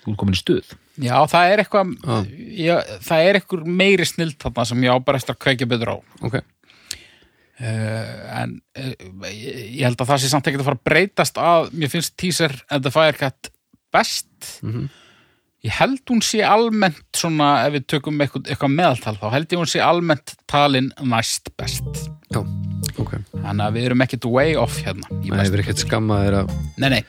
Þú 0.06 0.14
komin 0.18 0.36
í 0.36 0.40
stuð 0.40 0.74
já 0.96 1.16
það 1.28 1.52
er 1.52 1.60
eitthvað 1.62 1.88
Já. 2.00 2.16
ég, 2.56 2.92
það 3.04 3.24
er 3.28 3.38
eitthvað 3.38 3.66
meiri 3.82 4.06
snilt 4.08 4.38
þarna 4.40 4.64
sem 4.70 4.84
ég 4.86 4.94
á 4.96 4.98
bara 5.04 5.20
eftir 5.20 5.34
að 5.34 5.42
kveikja 5.44 5.68
betur 5.68 5.90
á 5.92 5.96
Ok, 6.24 6.36
uh, 6.40 8.14
en 8.40 8.54
uh, 8.80 8.94
ég, 9.28 9.58
ég 9.76 9.82
held 9.84 10.00
að 10.00 10.08
það 10.12 10.22
sé 10.22 10.30
samt 10.32 10.48
ekkert 10.48 10.64
að 10.64 10.70
fara 10.70 10.80
að 10.80 10.86
breytast 10.88 11.40
að 11.42 11.68
mér 11.76 11.92
finnst 11.92 12.16
Teaser 12.16 12.56
and 12.72 12.86
the 12.86 12.94
Firecat 12.94 13.50
best. 13.96 14.30
Mhm. 14.62 14.86
ég 15.66 15.72
held 15.80 16.02
hún 16.06 16.20
sé 16.22 16.44
almennt 16.46 17.16
svona 17.16 17.66
ef 17.66 17.72
við 17.74 17.86
tökum 17.90 18.20
eitthvað, 18.22 18.44
eitthvað 18.52 18.74
meðaltal 18.76 19.16
þá 19.18 19.24
held 19.32 19.48
ég 19.50 19.58
hún 19.58 19.70
sé 19.72 19.80
almennt 19.82 20.34
talin 20.46 20.92
næst 21.02 21.50
best. 21.58 22.04
Já, 22.30 22.38
ok. 23.00 23.16
Þannig 23.32 23.64
að 23.64 23.74
við 23.74 23.88
erum 23.88 24.04
ekkert 24.04 24.28
way 24.30 24.54
off 24.60 24.76
hérna 24.84 25.08
Nei, 25.10 25.24
ég 25.26 25.50
verið 25.50 25.64
ekkert 25.64 25.82
skamma 25.82 26.20
þeirra 26.22 26.44
Nei, 26.78 26.88
nei, 26.94 27.02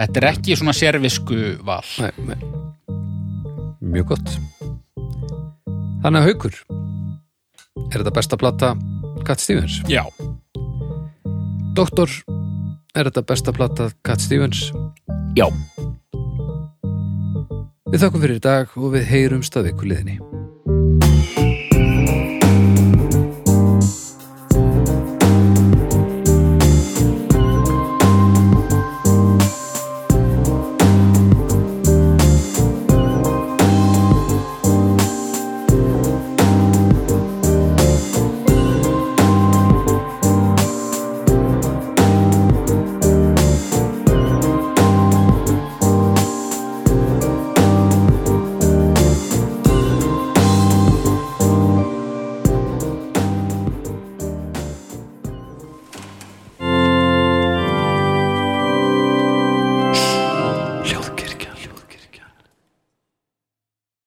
þetta 0.00 0.22
er 0.22 0.28
ekki 0.32 0.56
svona 0.58 0.74
sérvisku 0.74 1.40
val. 1.66 1.84
Nei, 2.02 2.10
nei. 2.26 2.38
Mjög 3.86 4.16
gott. 4.16 4.34
Þannig 6.02 6.20
að 6.20 6.28
haukur 6.30 6.58
Er 7.86 8.00
þetta 8.00 8.14
besta 8.18 8.40
plata 8.40 8.72
Cat 9.26 9.42
Stevens? 9.42 9.78
Já, 9.90 10.02
Doktor, 11.76 12.10
er 12.96 13.10
þetta 13.10 13.26
besta 13.28 13.54
plata 13.54 13.90
Cat 14.06 14.22
Stevens? 14.24 14.70
Já 15.36 15.50
Við 17.86 18.02
þakkum 18.02 18.22
fyrir 18.24 18.40
í 18.40 18.42
dag 18.42 18.72
og 18.82 18.94
við 18.96 19.04
heyrumst 19.06 19.54
að 19.60 19.68
ykkur 19.70 19.86
liðinni 19.92 20.16